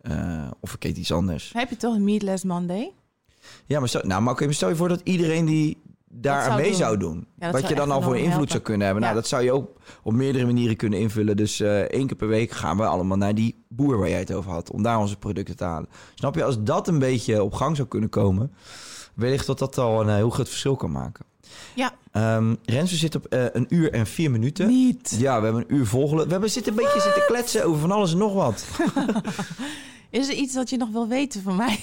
Eh, 0.00 0.50
of 0.60 0.74
ik 0.74 0.84
eet 0.84 0.96
iets 0.96 1.12
anders. 1.12 1.50
Heb 1.52 1.70
je 1.70 1.76
toch 1.76 1.94
een 1.94 2.04
Meatless 2.04 2.44
Monday? 2.44 2.92
Ja, 3.66 3.78
maar 3.78 3.88
stel, 3.88 4.02
nou, 4.04 4.22
maar 4.22 4.32
oké, 4.32 4.44
maar 4.44 4.54
stel 4.54 4.68
je 4.68 4.76
voor 4.76 4.88
dat 4.88 5.00
iedereen 5.04 5.44
die 5.44 5.76
daar 6.16 6.40
zou 6.40 6.52
aan 6.52 6.60
mee 6.60 6.68
doen. 6.68 6.78
zou 6.78 6.96
doen. 6.96 7.26
wat 7.38 7.50
zou 7.60 7.68
je 7.68 7.74
dan 7.74 7.90
al 7.90 8.02
voor 8.02 8.16
invloed 8.16 8.32
helpen. 8.32 8.50
zou 8.50 8.62
kunnen 8.62 8.84
hebben. 8.84 9.02
Nou, 9.02 9.14
dat 9.14 9.26
zou 9.26 9.42
je 9.42 9.52
ook 9.52 9.70
op 10.02 10.12
meerdere 10.12 10.44
manieren 10.44 10.76
kunnen 10.76 10.98
invullen. 10.98 11.36
Dus 11.36 11.60
eh, 11.60 11.78
één 11.78 12.06
keer 12.06 12.16
per 12.16 12.28
week 12.28 12.50
gaan 12.50 12.76
we 12.76 12.86
allemaal 12.86 13.16
naar 13.16 13.34
die 13.34 13.64
boer 13.68 13.98
waar 13.98 14.08
jij 14.08 14.18
het 14.18 14.32
over 14.32 14.50
had. 14.50 14.70
Om 14.70 14.82
daar 14.82 14.98
onze 14.98 15.16
producten 15.16 15.56
te 15.56 15.64
halen. 15.64 15.88
Snap 16.14 16.34
je, 16.34 16.44
als 16.44 16.62
dat 16.62 16.88
een 16.88 16.98
beetje 16.98 17.42
op 17.42 17.52
gang 17.52 17.76
zou 17.76 17.88
kunnen 17.88 18.08
komen. 18.08 18.52
Wellicht 19.14 19.46
dat 19.46 19.58
dat 19.58 19.78
al 19.78 20.00
een 20.00 20.08
eh, 20.08 20.14
heel 20.14 20.30
groot 20.30 20.48
verschil 20.48 20.76
kan 20.76 20.90
maken. 20.90 21.24
Ja. 21.74 21.92
Rens, 22.64 22.90
we 22.90 22.96
zitten 22.96 23.24
op 23.24 23.26
eh, 23.26 23.44
een 23.52 23.66
uur 23.68 23.92
en 23.92 24.06
vier 24.06 24.30
minuten. 24.30 24.66
Niet. 24.66 25.16
Ja, 25.18 25.38
we 25.38 25.44
hebben 25.44 25.64
een 25.68 25.76
uur 25.76 25.86
volgelen. 25.86 26.24
We 26.24 26.30
hebben 26.30 26.50
zitten 26.50 26.72
een 26.72 26.78
beetje 26.78 27.00
zitten 27.00 27.22
kletsen 27.26 27.64
over 27.64 27.80
van 27.80 27.90
alles 27.90 28.12
en 28.12 28.18
nog 28.18 28.34
wat. 28.34 28.64
Is 30.10 30.28
er 30.28 30.34
iets 30.34 30.54
dat 30.54 30.70
je 30.70 30.76
nog 30.76 30.90
wil 30.90 31.08
weten 31.08 31.42
van 31.42 31.56
mij? 31.56 31.80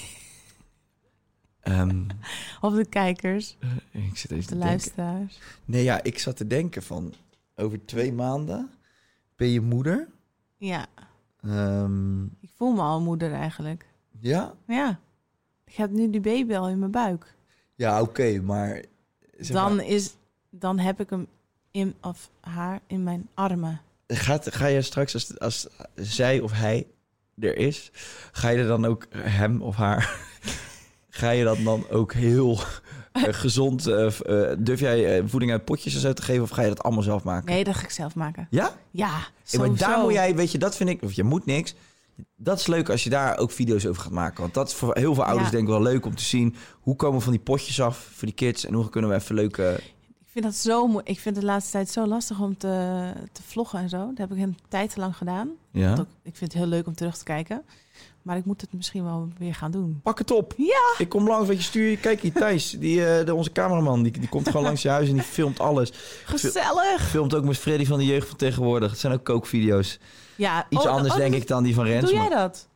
Ehm, 1.62 2.02
Of 2.60 2.74
de 2.74 2.84
kijkers, 2.84 3.56
ik 3.90 4.16
zit 4.16 4.30
even 4.30 4.42
de 4.42 4.46
te 4.46 4.48
denken. 4.48 4.58
luisteraars? 4.58 5.38
Nee, 5.64 5.82
ja, 5.82 6.02
ik 6.02 6.18
zat 6.18 6.36
te 6.36 6.46
denken 6.46 6.82
van... 6.82 7.14
Over 7.56 7.84
twee 7.84 8.12
maanden 8.12 8.70
ben 9.36 9.48
je 9.48 9.60
moeder. 9.60 10.08
Ja, 10.56 10.86
Ehm, 11.42 12.24
ik 12.24 12.50
voel 12.56 12.72
me 12.72 12.80
al 12.80 13.00
moeder 13.00 13.32
eigenlijk. 13.32 13.86
ja? 14.20 14.54
Ja. 14.66 15.00
Ik 15.64 15.74
heb 15.74 15.90
nu 15.90 16.10
die 16.10 16.20
baby 16.20 16.54
al 16.54 16.68
in 16.68 16.78
mijn 16.78 16.90
buik. 16.90 17.34
Ja, 17.74 18.00
oké, 18.00 18.40
maar... 18.40 18.82
zeg 19.38 19.56
dan, 19.56 19.76
maar, 19.76 19.84
is, 19.84 20.14
dan 20.50 20.78
heb 20.78 21.00
ik 21.00 21.10
hem 21.10 21.26
in, 21.70 21.94
of 22.00 22.30
haar 22.40 22.80
in 22.86 23.02
mijn 23.02 23.28
armen. 23.34 23.80
gaat, 24.06 24.54
ga 24.54 24.66
je 24.66 24.82
straks, 24.82 25.14
als, 25.14 25.38
als 25.38 25.66
zij 25.94 26.40
of 26.40 26.52
hij 26.52 26.86
er 27.38 27.56
is... 27.56 27.90
Ga 28.32 28.48
je 28.48 28.58
er 28.58 28.66
dan 28.66 28.84
ook 28.84 29.06
hem 29.16 29.62
of 29.62 29.76
haar... 29.76 30.20
ga 31.14 31.30
je 31.30 31.44
dat 31.44 31.58
dan 31.64 31.84
ook 31.90 32.12
heel 32.12 32.58
eh, 33.12 33.22
gezond... 33.30 33.86
eh, 33.86 34.06
eh, 34.06 34.56
durf 34.58 34.80
jij 34.80 35.22
voeding 35.26 35.52
uit 35.52 35.64
potjes 35.64 35.94
en 35.94 36.00
zo 36.00 36.12
te 36.12 36.22
geven... 36.22 36.42
of 36.42 36.50
ga 36.50 36.62
je 36.62 36.68
dat 36.68 36.82
allemaal 36.82 37.02
zelf 37.02 37.22
maken? 37.24 37.50
Nee, 37.52 37.64
dat 37.64 37.74
ga 37.74 37.82
ik 37.82 37.90
zelf 37.90 38.14
maken. 38.14 38.46
Ja? 38.50 38.72
Ja, 38.90 39.18
sowieso. 39.42 39.74
maar 39.84 39.88
daar 39.90 40.02
moet 40.02 40.12
jij, 40.12 40.34
weet 40.34 40.52
je, 40.52 40.58
dat 40.58 40.76
vind 40.76 40.88
ik, 40.90 41.02
of 41.02 41.12
je 41.12 41.24
moet 41.24 41.46
niks. 41.46 41.74
Dat 42.36 42.58
is 42.58 42.66
leuk 42.66 42.88
als 42.88 43.04
je 43.04 43.10
daar 43.10 43.38
ook 43.38 43.50
video's 43.50 43.86
over 43.86 44.02
gaat 44.02 44.12
maken. 44.12 44.40
Want 44.40 44.54
dat 44.54 44.68
is 44.68 44.74
voor 44.74 44.96
heel 44.96 45.14
veel 45.14 45.24
ouders 45.24 45.44
Ja. 45.46 45.50
denk 45.52 45.62
ik 45.62 45.68
wel 45.70 45.82
leuk 45.82 46.06
om 46.06 46.14
te 46.16 46.24
zien. 46.24 46.54
Hoe 46.80 46.96
komen 46.96 47.22
van 47.22 47.32
die 47.32 47.40
potjes 47.40 47.80
af 47.80 47.98
voor 48.14 48.26
die 48.26 48.34
kids? 48.36 48.66
En 48.66 48.74
hoe 48.74 48.88
kunnen 48.88 49.10
we 49.10 49.16
even 49.16 49.34
leuke... 49.34 49.80
Ik 50.20 50.40
vind 50.40 50.44
dat 50.44 50.54
zo 50.54 50.98
Ik 51.04 51.20
vind 51.20 51.24
het 51.24 51.44
de 51.44 51.50
laatste 51.50 51.70
tijd 51.72 51.90
zo 51.90 52.06
lastig 52.06 52.40
om 52.40 52.56
te, 52.56 53.12
te 53.32 53.42
vloggen 53.42 53.78
en 53.78 53.88
zo. 53.88 54.06
Dat 54.06 54.18
heb 54.18 54.32
ik 54.32 54.38
een 54.42 54.58
tijd 54.68 54.92
te 54.92 55.00
lang 55.00 55.16
gedaan. 55.16 55.50
Ja? 55.72 55.92
Ook- 55.92 56.06
ik 56.22 56.36
vind 56.36 56.52
het 56.52 56.60
heel 56.62 56.70
leuk 56.70 56.86
om 56.86 56.94
terug 56.94 57.16
te 57.18 57.24
kijken. 57.24 57.62
Maar 58.22 58.36
ik 58.36 58.44
moet 58.44 58.60
het 58.60 58.72
misschien 58.72 59.04
wel 59.04 59.28
weer 59.38 59.54
gaan 59.54 59.70
doen. 59.70 60.00
Pak 60.02 60.18
het 60.18 60.30
op. 60.30 60.54
Ja. 60.56 60.94
Ik 60.98 61.08
kom 61.08 61.26
langs, 61.28 61.48
weet 61.48 61.56
je, 61.56 61.62
stuur. 61.62 61.96
Kijk 61.96 62.20
hier, 62.20 62.32
Thijs, 62.32 62.70
die, 62.70 63.06
eh, 63.06 63.26
de, 63.26 63.34
onze 63.34 63.52
cameraman, 63.52 64.02
die, 64.02 64.12
die 64.12 64.28
komt 64.28 64.46
gewoon 64.48 64.62
langs 64.62 64.82
je 64.82 64.88
huis 64.88 65.08
en 65.08 65.14
die 65.14 65.22
filmt 65.22 65.60
alles. 65.60 65.92
Gezellig. 66.24 67.08
Filmt 67.08 67.34
ook 67.34 67.44
met 67.44 67.56
Freddy 67.58 67.84
van 67.86 67.98
de 67.98 68.06
jeugd 68.06 68.28
van 68.28 68.36
tegenwoordig. 68.36 68.90
Het 68.90 69.00
zijn 69.00 69.12
ook 69.12 69.24
kookvideo's. 69.24 69.98
Ja, 70.36 70.66
Iets 70.68 70.84
oh, 70.86 70.90
anders 70.90 71.12
oh, 71.12 71.18
denk 71.18 71.32
doe- 71.32 71.40
ik 71.40 71.46
dan 71.46 71.62
die 71.62 71.74
van 71.74 71.84
Rens. 71.84 72.04
Doe 72.04 72.14
jij 72.18 72.28
dat? 72.28 72.68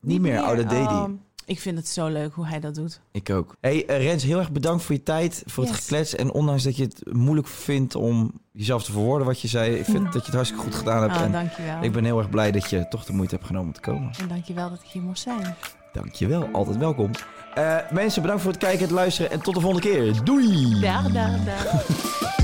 Niet 0.00 0.20
meer, 0.20 0.40
oh, 0.40 0.56
dat 0.56 0.68
deed 0.68 0.86
hij. 0.86 0.96
Oh, 0.96 1.10
ik 1.46 1.60
vind 1.60 1.78
het 1.78 1.88
zo 1.88 2.08
leuk 2.08 2.34
hoe 2.34 2.46
hij 2.46 2.60
dat 2.60 2.74
doet. 2.74 3.00
Ik 3.12 3.30
ook. 3.30 3.56
Hey 3.60 3.86
eh, 3.86 4.02
Rens, 4.02 4.22
heel 4.22 4.38
erg 4.38 4.52
bedankt 4.52 4.84
voor 4.84 4.94
je 4.94 5.02
tijd, 5.02 5.42
voor 5.46 5.64
het 5.64 5.72
geklets. 5.72 6.14
En 6.14 6.32
ondanks 6.32 6.62
dat 6.62 6.76
je 6.76 6.82
het 6.82 7.02
moeilijk 7.12 7.48
vindt 7.48 7.94
om 7.94 8.32
jezelf 8.52 8.84
te 8.84 8.92
verwoorden 8.92 9.26
wat 9.26 9.40
je 9.40 9.48
zei, 9.48 9.74
ik 9.74 9.84
vind 9.84 10.04
dat 10.04 10.12
je 10.12 10.18
het 10.18 10.34
hartstikke 10.34 10.64
goed 10.64 10.74
gedaan 10.74 11.02
hebt. 11.02 11.14
Ah, 11.14 11.22
en 11.22 11.32
dankjewel. 11.32 11.82
ik 11.82 11.92
ben 11.92 12.04
heel 12.04 12.18
erg 12.18 12.30
blij 12.30 12.50
dat 12.50 12.70
je 12.70 12.88
toch 12.88 13.04
de 13.04 13.12
moeite 13.12 13.34
hebt 13.34 13.46
genomen 13.46 13.68
om 13.68 13.74
te 13.74 13.80
komen. 13.80 14.10
En 14.20 14.28
dankjewel 14.28 14.70
dat 14.70 14.80
ik 14.82 14.88
hier 14.88 15.02
mocht 15.02 15.18
zijn. 15.18 15.54
Dankjewel, 15.92 16.48
altijd 16.52 16.76
welkom. 16.76 17.10
Eh, 17.54 17.76
mensen, 17.90 18.22
bedankt 18.22 18.42
voor 18.42 18.52
het 18.52 18.60
kijken 18.60 18.78
en 18.78 18.84
het 18.84 18.94
luisteren. 18.94 19.30
En 19.30 19.40
tot 19.40 19.54
de 19.54 19.60
volgende 19.60 19.88
keer. 19.88 20.24
Doei! 20.24 20.80
Dag, 20.80 21.12
dag, 21.12 21.44
dag. 21.44 22.36